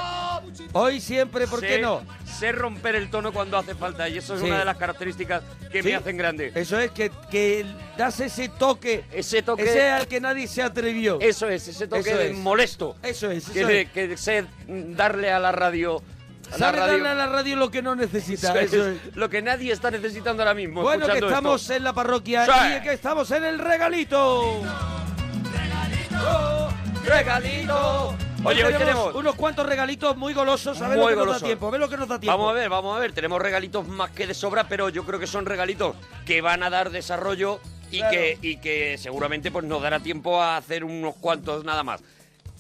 Hoy 0.78 0.99
siempre, 0.99 1.47
¿por 1.47 1.61
qué 1.61 1.80
no? 1.80 2.01
Sé 2.38 2.51
romper 2.51 2.95
el 2.95 3.09
tono 3.09 3.32
cuando 3.32 3.57
hace 3.57 3.76
falta 3.76 4.09
y 4.09 4.17
eso 4.17 4.36
es 4.36 4.41
Sí. 4.41 4.45
una 4.47 4.59
de 4.59 4.65
las 4.65 4.76
características 4.76 5.41
que 5.71 5.82
Sí. 5.82 5.88
me 5.88 5.95
hacen 5.95 6.17
grande. 6.17 6.51
Eso 6.53 6.78
es 6.78 6.91
que, 6.91 7.09
que 7.32 7.65
das 7.97 8.19
ese 8.19 8.49
toque. 8.49 9.05
Ese 9.13 9.41
toque. 9.41 9.63
Ese 9.63 9.89
al 9.89 10.05
que 10.09 10.19
nadie 10.19 10.47
se 10.47 10.61
atrevió. 10.61 11.17
Eso 11.21 11.47
es, 11.47 11.65
ese 11.69 11.88
toque 11.88 12.09
Eso 12.09 12.17
de 12.19 12.32
es. 12.32 12.38
molesto. 12.38 12.97
Eso 13.03 13.32
es, 13.32 13.47
Que, 13.49 13.59
eso 13.59 13.67
de- 13.69 13.82
es. 13.84 13.89
que 13.91 14.17
sé 14.17 14.45
darle 14.67 15.32
a 15.32 15.39
la 15.39 15.53
radio. 15.53 16.03
Sabe 16.57 16.78
darle 16.80 17.07
a 17.07 17.15
la 17.15 17.28
radio 17.28 17.55
lo 17.55 17.71
que 17.71 17.82
no 17.82 17.95
necesita. 17.95 18.49
Eso 18.59 18.76
Eso 18.76 18.89
es. 18.89 19.15
Lo 19.15 19.30
que 19.30 19.41
nadie 19.41 19.71
está 19.71 19.89
necesitando 19.91 20.43
ahora 20.43 20.53
mismo. 20.55 20.82
Bueno, 20.82 21.07
que 21.07 21.19
estamos 21.19 21.61
esto. 21.61 21.73
en 21.73 21.84
la 21.86 21.93
parroquia 21.93 22.45
Sí. 22.45 22.51
y 22.78 22.82
que 22.84 22.91
estamos 22.91 23.32
en 23.32 23.45
el 23.45 23.59
regalito. 23.59 24.61
Regalito. 27.05 28.13
Oye, 28.46 28.64
hoy 28.64 28.74
tenemos- 28.74 29.16
unos 29.16 29.36
cuantos 29.36 29.66
regalitos 29.66 30.16
muy 30.18 30.34
golosos. 30.34 30.82
A 30.82 30.88
ver 30.88 30.98
Muy 30.98 31.14
lo 31.14 31.20
que 31.20 31.26
nos 31.26 31.41
da 31.41 31.48
tiempo. 31.48 31.68
A 31.68 31.72
ver 31.72 31.80
lo 31.80 31.89
que 31.89 31.98
nos 31.98 32.08
da 32.08 32.20
tiempo. 32.20 32.38
Vamos 32.38 32.52
a 32.52 32.54
ver, 32.54 32.70
vamos 32.70 32.96
a 32.96 33.00
ver. 33.00 33.12
Tenemos 33.14 33.41
regalitos 33.41 33.88
más 33.88 34.12
que 34.12 34.28
de 34.28 34.34
sobra, 34.34 34.68
pero 34.68 34.89
yo 34.89 35.04
creo 35.06 35.20
que 35.20 35.28
son 35.28 35.46
regalitos 35.46 35.96
que 36.26 36.41
van 36.41 36.64
a 36.64 36.70
dar 36.70 36.89
desarrollo 36.91 37.60
y, 37.91 37.98
Claro. 38.00 38.12
que, 38.14 38.38
y 38.41 38.58
que 38.58 38.98
seguramente 38.98 39.52
pues 39.52 39.66
nos 39.66 39.82
dará 39.82 40.00
tiempo 40.00 40.41
a 40.41 40.58
hacer 40.58 40.84
unos 40.84 41.16
cuantos 41.16 41.64
nada 41.64 41.84
más. 41.84 42.02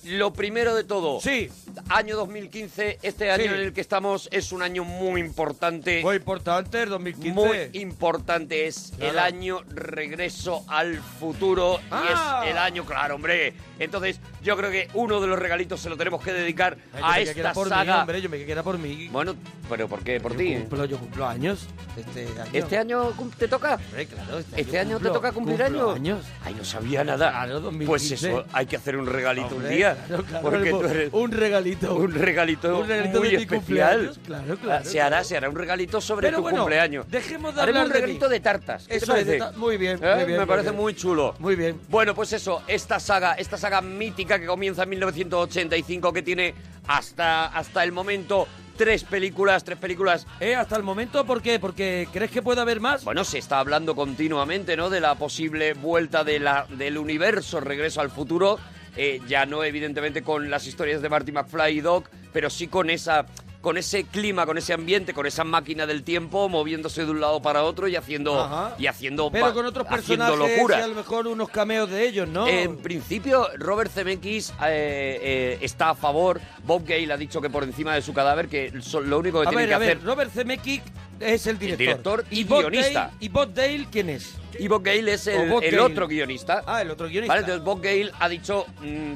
Lo 0.03 0.31
primero 0.33 0.75
de 0.75 0.83
todo, 0.83 1.19
sí. 1.19 1.49
año 1.89 2.15
2015, 2.15 2.99
este 3.01 3.31
año 3.31 3.45
Sí. 3.45 3.49
en 3.49 3.55
el 3.55 3.73
que 3.73 3.81
estamos 3.81 4.29
es 4.31 4.51
un 4.51 4.61
año 4.61 4.83
muy 4.83 5.19
importante. 5.19 6.03
Muy 6.03 6.17
importante, 6.17 6.83
el 6.83 6.89
2015. 6.89 7.31
Muy 7.33 7.57
importante, 7.81 8.67
es 8.67 8.91
el 8.99 9.13
Claro. 9.13 9.19
año 9.21 9.61
regreso 9.67 10.63
al 10.67 10.97
futuro 10.99 11.79
Ah. 11.89 12.03
y 12.43 12.43
es 12.45 12.51
el 12.51 12.57
año, 12.59 12.85
claro, 12.85 13.15
hombre. 13.15 13.55
Entonces, 13.79 14.19
yo 14.41 14.55
creo 14.57 14.71
que 14.71 14.87
uno 14.93 15.19
de 15.21 15.27
los 15.27 15.37
regalitos 15.39 15.79
se 15.81 15.89
lo 15.89 15.97
tenemos 15.97 16.23
que 16.23 16.31
dedicar 16.33 16.77
Ay, 16.93 17.01
yo 17.01 17.05
a 17.05 17.13
me 17.15 17.23
que 17.33 17.39
esta 17.41 17.53
por 17.53 17.69
saga. 17.69 17.93
Mí, 17.95 17.99
hombre, 18.01 18.21
yo 18.21 18.29
me 18.29 18.45
que 18.45 18.51
era 18.51 18.63
por 18.63 18.77
mí. 18.77 19.07
Bueno, 19.09 19.35
pero 19.69 19.87
¿por 19.87 20.01
qué? 20.03 20.19
¿Por 20.19 20.33
yo 20.33 20.37
ti? 20.37 20.55
Cumplo, 20.55 20.85
yo 20.85 20.97
cumplo 20.97 21.27
años 21.27 21.67
este 21.97 22.25
año. 22.39 22.49
¿Este 22.53 22.77
año 22.77 23.11
cum- 23.15 23.31
te 23.31 23.47
toca? 23.47 23.75
Hombre, 23.75 24.05
claro, 24.05 24.39
este, 24.39 24.61
¿Este 24.61 24.79
año 24.79 24.97
te 24.99 25.05
cumplo- 25.05 25.13
toca 25.13 25.31
cumplir 25.31 25.57
cumplo 25.61 25.91
años? 25.91 25.95
años. 25.95 26.25
Ay, 26.43 26.53
no 26.55 26.63
sabía 26.65 27.03
nada. 27.03 27.31
Claro, 27.31 27.59
2015. 27.61 27.85
Pues 27.87 28.11
eso, 28.11 28.45
hay 28.53 28.65
que 28.65 28.75
hacer 28.77 28.97
un 28.97 29.07
regalito 29.07 29.47
Hombre, 29.55 29.69
un 29.69 29.75
día. 29.75 29.97
claro, 30.07 30.23
claro, 30.23 30.43
porque 30.49 30.73
un- 30.73 30.79
tú 30.81 30.85
eres 30.87 31.09
un 31.13 31.31
regalito. 31.31 31.95
un 31.95 32.13
regalito, 32.13 32.79
Un 32.79 32.87
regalito 32.87 33.19
muy 33.19 33.29
de 33.29 33.37
mi 33.37 33.43
especial. 33.43 33.59
cumpleaños, 33.59 34.19
claro, 34.25 34.53
Ah, 34.53 34.57
claro, 34.61 34.85
Se 34.85 35.01
hará, 35.01 35.09
claro. 35.09 35.23
se 35.25 35.37
hará 35.37 35.49
un 35.49 35.55
regalito 35.55 36.01
sobre 36.01 36.27
Pero 36.27 36.37
tu 36.37 36.43
bueno, 36.43 36.59
cumpleaños. 36.59 37.05
dejemos 37.09 37.55
de 37.55 37.61
Haremos 37.61 37.81
hablar 37.81 37.85
un 37.87 37.93
de 37.93 37.99
regalito 37.99 38.25
mí. 38.27 38.31
de 38.33 38.39
tartas. 38.39 38.87
¿Qué 38.87 38.95
Eso 38.97 39.15
es, 39.15 39.25
de 39.25 39.37
parece? 39.37 39.53
ta- 39.53 39.59
muy 39.59 39.77
bien, 39.77 39.97
¿Eh? 40.01 40.15
muy 40.15 40.25
bien, 40.25 40.27
Me 40.31 40.37
muy 40.37 40.45
parece 40.45 40.69
bien. 40.69 40.81
muy 40.81 40.95
chulo. 40.95 41.35
Muy 41.39 41.55
bien. 41.55 41.79
Bueno, 41.89 42.13
pues 42.15 42.31
eso, 42.33 42.61
esta 42.67 42.99
saga, 42.99 43.33
esta 43.33 43.57
saga 43.57 43.64
mítica 43.81 44.39
que 44.39 44.45
comienza 44.45 44.83
en 44.83 44.89
1985, 44.89 46.13
que 46.13 46.21
tiene 46.21 46.53
hasta, 46.87 47.47
hasta 47.47 47.83
el 47.83 47.91
momento 47.91 48.47
tres 48.77 49.03
películas, 49.03 49.63
tres 49.63 49.77
películas. 49.77 50.27
¿Eh? 50.39 50.55
Hasta 50.55 50.75
el 50.75 50.83
momento, 50.83 51.25
¿por 51.25 51.41
qué? 51.41 51.59
Porque 51.59 52.07
¿crees 52.11 52.31
que 52.31 52.41
puede 52.41 52.61
haber 52.61 52.79
más? 52.79 53.03
Bueno, 53.03 53.23
se 53.23 53.37
está 53.37 53.59
hablando 53.59 53.95
continuamente, 53.95 54.75
¿no? 54.77 54.89
De 54.89 54.99
la 54.99 55.15
posible 55.15 55.73
vuelta 55.73 56.23
de 56.23 56.39
la, 56.39 56.67
del 56.69 56.97
universo 56.97 57.59
Regreso 57.59 58.01
al 58.01 58.09
Futuro. 58.09 58.59
Eh, 58.97 59.21
ya 59.27 59.45
no, 59.45 59.63
evidentemente, 59.63 60.23
con 60.23 60.49
las 60.49 60.67
historias 60.67 61.01
de 61.01 61.09
Marty 61.09 61.31
McFly 61.31 61.77
y 61.77 61.81
Doc, 61.81 62.09
pero 62.31 62.49
sí 62.49 62.67
con 62.67 62.89
esa 62.89 63.25
con 63.65 63.79
ese 63.79 64.03
clima, 64.03 64.45
con 64.45 64.59
ese 64.59 64.73
ambiente, 64.73 65.11
con 65.11 65.25
esa 65.25 65.43
máquina 65.43 65.87
del 65.87 66.03
tiempo 66.03 66.47
moviéndose 66.49 67.03
de 67.03 67.09
un 67.09 67.19
lado 67.19 67.41
para 67.41 67.63
otro 67.63 67.87
y 67.87 67.95
haciendo 67.95 68.39
Ajá. 68.39 68.75
y 68.77 68.85
haciendo 68.85 69.31
Pero 69.31 69.51
con 69.55 69.65
otros 69.65 69.87
personajes 69.87 70.37
locuras. 70.37 70.79
y 70.79 70.81
a 70.83 70.87
lo 70.87 70.93
mejor 70.93 71.25
unos 71.25 71.49
cameos 71.49 71.89
de 71.89 72.07
ellos, 72.07 72.29
¿no? 72.29 72.47
En 72.47 72.77
principio, 72.77 73.47
Robert 73.57 73.91
Zemeckis 73.91 74.51
eh, 74.67 75.19
eh, 75.19 75.57
está 75.61 75.89
a 75.89 75.95
favor. 75.95 76.39
Bob 76.63 76.83
Gale 76.85 77.11
ha 77.11 77.17
dicho 77.17 77.41
que 77.41 77.49
por 77.49 77.63
encima 77.63 77.95
de 77.95 78.03
su 78.03 78.13
cadáver, 78.13 78.47
que 78.49 78.71
so- 78.83 79.01
lo 79.01 79.17
único 79.17 79.41
que 79.41 79.47
a 79.47 79.49
tiene 79.49 79.63
ver, 79.63 79.69
que 79.69 79.73
a 79.73 79.79
ver, 79.79 79.97
hacer. 79.97 80.03
Robert 80.05 80.31
Zemeckis 80.31 80.81
es 81.19 81.47
el 81.47 81.57
director. 81.57 82.23
director 82.23 82.25
y 82.29 82.43
guionista. 82.43 82.99
Dale- 83.07 83.13
¿Y 83.19 83.29
Bob 83.29 83.51
Dale 83.51 83.87
quién 83.91 84.09
es? 84.11 84.35
Y 84.59 84.67
Bob 84.67 84.83
Gale 84.83 85.13
es 85.13 85.27
el, 85.27 85.49
Gale. 85.49 85.79
otro 85.79 86.07
guionista. 86.07 86.63
Ah, 86.65 86.81
el 86.81 86.91
otro 86.91 87.07
guionista. 87.07 87.33
Vale, 87.33 87.41
entonces 87.41 87.63
Bob 87.63 87.81
Gale 87.81 88.11
ha 88.19 88.29
dicho, 88.29 88.65
mm, 88.81 89.13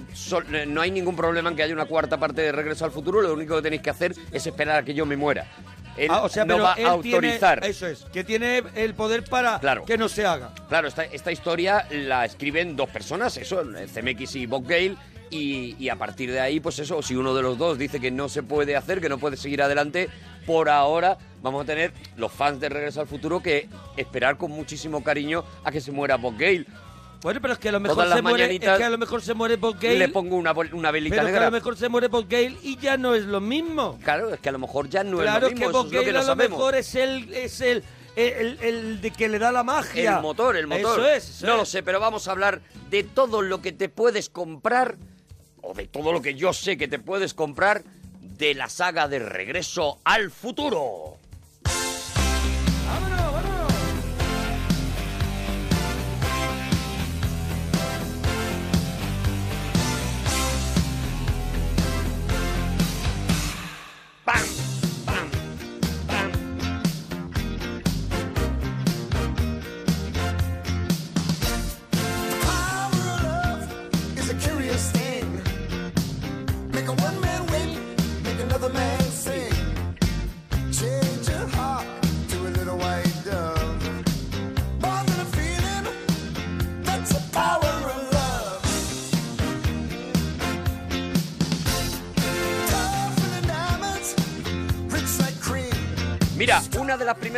eh, 0.56 0.66
no 0.68 0.82
hay 0.82 0.92
ningún 0.92 1.16
problema 1.16 1.50
en 1.50 1.56
que 1.56 1.64
haya 1.64 1.74
una 1.74 1.86
cuarta 1.86 2.18
parte 2.18 2.42
de 2.42 2.52
Regreso 2.52 2.86
al 2.86 2.92
Futuro, 2.92 3.22
lo 3.22 3.34
único 3.34 3.56
que 3.56 3.62
tenéis 3.62 3.82
que 3.82 3.90
hacer 3.90 4.14
es 4.32 4.46
esperar 4.48 4.78
a 4.78 4.84
que 4.84 4.94
yo 4.94 5.06
me 5.06 5.16
muera. 5.18 5.46
Él 5.98 6.08
Ah, 6.12 6.22
o 6.24 6.30
sea, 6.30 6.46
no 6.46 6.54
pero 6.56 6.64
va 6.64 6.74
él 6.74 6.86
a 6.86 6.90
autorizar. 6.92 7.60
Tiene, 7.60 7.72
eso 7.72 7.88
es, 7.88 8.06
que 8.14 8.24
tiene 8.24 8.64
el 8.76 8.94
poder 8.94 9.24
para 9.24 9.60
Claro. 9.60 9.84
que 9.86 9.98
no 9.98 10.08
se 10.08 10.26
haga. 10.26 10.52
Claro, 10.70 10.88
esta, 10.88 11.04
esta 11.04 11.32
historia 11.32 11.86
la 11.92 12.26
escriben 12.26 12.76
dos 12.76 12.90
personas, 12.90 13.36
eso, 13.38 13.62
CMX 13.94 14.36
y 14.36 14.46
Bob 14.46 14.66
Gale, 14.66 14.96
y, 15.30 15.76
y 15.80 15.90
a 15.90 15.96
partir 15.96 16.32
de 16.32 16.40
ahí, 16.40 16.60
pues 16.60 16.80
eso, 16.80 17.02
si 17.02 17.16
uno 17.16 17.34
de 17.36 17.42
los 17.42 17.58
dos 17.58 17.78
dice 17.78 18.00
que 18.00 18.12
no 18.12 18.30
se 18.30 18.44
puede 18.44 18.76
hacer, 18.76 19.02
que 19.02 19.10
no 19.10 19.18
puede 19.18 19.38
seguir 19.38 19.62
adelante, 19.62 20.10
por 20.46 20.70
ahora 20.70 21.18
vamos 21.42 21.64
a 21.64 21.66
tener 21.66 21.94
los 22.18 22.32
fans 22.32 22.60
de 22.60 22.70
Regreso 22.70 23.02
al 23.02 23.08
Futuro 23.08 23.42
que 23.42 23.70
esperar 23.98 24.38
con 24.38 24.52
muchísimo 24.52 25.04
cariño 25.04 25.44
a 25.64 25.72
que 25.72 25.82
se 25.82 25.92
muera 25.92 26.18
Bob 26.18 26.34
Gale. 26.38 26.66
Bueno, 27.22 27.42
pero 27.42 27.54
es 27.54 27.60
que 27.60 27.68
a 27.68 27.74
lo 27.74 27.82
mejor 27.82 27.98
Todas 28.06 28.16
se 28.16 28.22
muere, 28.22 28.56
es 28.56 28.60
que 28.62 28.84
a 28.84 28.90
lo 28.90 28.98
mejor 28.98 29.22
se 29.22 29.34
muere 29.34 29.58
Bob 29.58 29.76
Gale. 29.78 30.00
Le 30.00 30.08
pongo 30.08 30.38
una, 30.38 30.54
una 30.54 30.90
velita 30.90 31.18
pero 31.18 31.26
que 31.28 31.32
negra. 31.34 31.48
a 31.48 31.50
lo 31.50 31.58
mejor 31.58 31.76
se 31.78 31.90
muere 31.90 32.08
Bob 32.08 32.28
Gale 32.30 32.56
y 32.64 32.78
ya 32.78 32.96
no 32.96 33.14
es 33.14 33.26
lo 33.26 33.42
mismo. 33.42 34.00
Claro, 34.04 34.34
es 34.34 34.40
que 34.40 34.48
a 34.48 34.52
lo 34.54 34.60
mejor 34.60 34.88
ya 34.90 35.04
no 35.04 35.18
claro, 35.18 35.48
es 35.48 35.52
lo 35.54 35.58
mismo, 35.60 35.68
que 35.68 35.72
Bob 35.74 35.86
es 35.88 35.92
lo 35.92 36.00
Gale 36.00 36.06
que 36.06 36.14
no 36.14 36.20
a 36.20 36.22
lo 36.22 36.28
sabemos. 36.28 36.58
mejor 36.58 36.76
es 36.76 36.96
el, 36.96 37.34
es 37.34 37.60
el, 37.60 37.84
el, 38.16 38.58
el 38.62 39.02
de 39.02 39.12
que 39.12 39.28
le 39.28 39.38
da 39.38 39.52
la 39.52 39.64
magia. 39.64 40.16
El 40.16 40.22
motor, 40.22 40.56
el 40.56 40.68
motor. 40.68 41.00
Eso 41.02 41.10
es. 41.10 41.30
eso 41.30 41.46
no 41.46 41.58
lo 41.58 41.66
sé, 41.66 41.84
pero 41.84 42.00
vamos 42.00 42.28
a 42.30 42.32
hablar 42.32 42.62
de 42.90 43.04
todo 43.04 43.42
lo 43.42 43.62
que 43.62 43.74
te 43.74 43.90
puedes 43.90 44.30
comprar, 44.30 44.96
o 45.62 45.74
de 45.74 45.88
todo 45.88 46.12
lo 46.12 46.22
que 46.22 46.36
yo 46.36 46.54
sé 46.54 46.78
que 46.78 46.88
te 46.88 47.00
puedes 47.00 47.34
comprar, 47.34 47.84
de 48.22 48.54
la 48.54 48.70
saga 48.70 49.08
de 49.08 49.20
Regreso 49.20 50.00
al 50.04 50.32
Futuro. 50.32 51.18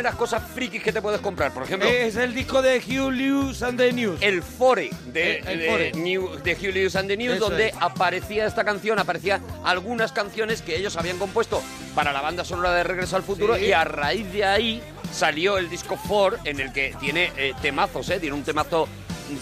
De 0.02 0.08
las 0.08 0.16
cosas 0.16 0.42
frikis 0.54 0.82
que 0.82 0.92
te 0.92 1.00
puedes 1.00 1.20
comprar, 1.20 1.52
por 1.54 1.62
ejemplo, 1.62 1.88
Es 1.88 2.16
el 2.16 2.34
disco 2.34 2.60
de 2.60 2.78
Hugh 2.78 3.12
Lewis 3.12 3.62
and 3.62 3.78
the 3.78 3.92
News. 3.92 4.18
el 4.20 4.42
fore 4.42 4.90
de, 5.06 5.38
El- 5.38 5.48
el 5.48 5.58
de 5.60 5.66
fore. 5.70 5.92
New- 5.92 6.36
de 6.42 6.52
Hugh 6.54 6.74
Lewis 6.74 6.96
and 6.96 7.08
the 7.08 7.16
News, 7.16 7.36
Eso 7.36 7.48
donde 7.48 7.68
es. 7.68 7.74
aparecía 7.80 8.46
esta 8.46 8.64
canción, 8.64 8.98
aparecía 8.98 9.40
algunas 9.64 10.10
canciones 10.12 10.60
que 10.62 10.76
ellos 10.76 10.96
habían 10.96 11.18
compuesto 11.18 11.62
para 11.94 12.12
la 12.12 12.20
banda 12.20 12.44
sonora 12.44 12.72
de 12.74 12.82
Regreso 12.82 13.14
al 13.16 13.22
Futuro 13.22 13.56
Sí. 13.56 13.66
y 13.66 13.72
a 13.72 13.84
raíz 13.84 14.30
de 14.32 14.44
ahí 14.44 14.82
salió 15.12 15.56
el 15.58 15.70
disco 15.70 15.96
4 16.08 16.40
en 16.44 16.58
el 16.60 16.72
que 16.72 16.94
tiene 16.98 17.30
eh, 17.36 17.52
temazos, 17.62 18.08
¿eh? 18.10 18.18
Tiene 18.18 18.34
un 18.34 18.42
temazo 18.42 18.88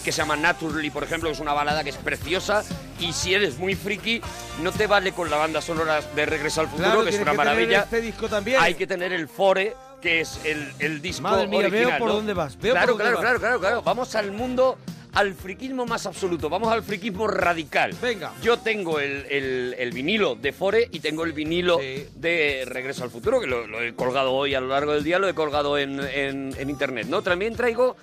que 0.03 0.11
se 0.11 0.19
llama 0.19 0.35
Naturally, 0.37 0.89
por 0.89 1.03
ejemplo, 1.03 1.27
que 1.29 1.33
es 1.33 1.39
una 1.39 1.53
balada 1.53 1.83
que 1.83 1.89
es 1.89 1.97
preciosa 1.97 2.63
y 2.99 3.11
si 3.13 3.33
eres 3.33 3.57
muy 3.57 3.75
friki 3.75 4.21
no 4.61 4.71
te 4.71 4.85
vale 4.87 5.11
con 5.11 5.29
la 5.29 5.37
banda 5.37 5.61
sonora 5.61 6.01
de 6.15 6.25
Regreso 6.25 6.61
al 6.61 6.67
Futuro, 6.67 6.85
Claro, 6.87 7.03
que 7.03 7.09
es 7.09 7.15
tienes 7.15 7.23
una 7.27 7.31
que 7.31 7.37
tener 7.49 7.55
maravilla. 7.55 7.81
este 7.83 7.99
disco 8.01 8.29
también. 8.29 8.59
Hay 8.61 8.75
que 8.75 8.85
tener 8.87 9.11
el 9.11 9.27
fore 9.27 9.75
que 10.01 10.21
es 10.21 10.39
el, 10.45 10.71
el 10.79 11.01
disco 11.01 11.23
Madre 11.23 11.47
mía, 11.47 11.69
veo 11.69 11.97
por 11.97 12.07
¿no? 12.09 12.15
dónde 12.15 12.33
vas, 12.33 12.59
veo 12.59 12.73
claro, 12.73 12.93
por 12.93 12.97
dónde 12.97 13.03
claro, 13.03 13.15
vas. 13.15 13.21
claro, 13.21 13.39
claro, 13.39 13.59
claro. 13.59 13.81
Vamos 13.83 14.15
al 14.15 14.31
mundo, 14.31 14.77
al 15.13 15.33
friquismo 15.33 15.85
más 15.85 16.05
absoluto. 16.05 16.49
Vamos 16.49 16.71
al 16.71 16.83
friquismo 16.83 17.27
radical. 17.27 17.93
Venga. 18.01 18.33
Yo 18.41 18.57
tengo 18.57 18.99
el, 18.99 19.25
el- 19.29 19.75
el 19.77 19.91
vinilo 19.91 20.35
de 20.35 20.51
Fore 20.53 20.89
y 20.91 20.99
tengo 20.99 21.23
el 21.23 21.33
vinilo 21.33 21.77
de 21.77 22.63
Regreso 22.65 23.03
al 23.03 23.09
Futuro, 23.11 23.39
que 23.39 23.47
lo, 23.47 23.67
lo 23.67 23.81
he 23.81 23.93
colgado 23.93 24.31
hoy 24.33 24.55
a 24.55 24.59
lo 24.61 24.67
largo 24.67 24.93
del 24.93 25.03
día, 25.03 25.19
lo 25.19 25.27
he 25.29 25.33
colgado 25.33 25.77
en, 25.77 25.99
en- 25.99 26.55
en 26.57 26.69
internet, 26.69 27.07
¿no? 27.07 27.21
También 27.21 27.55
traigo 27.55 27.95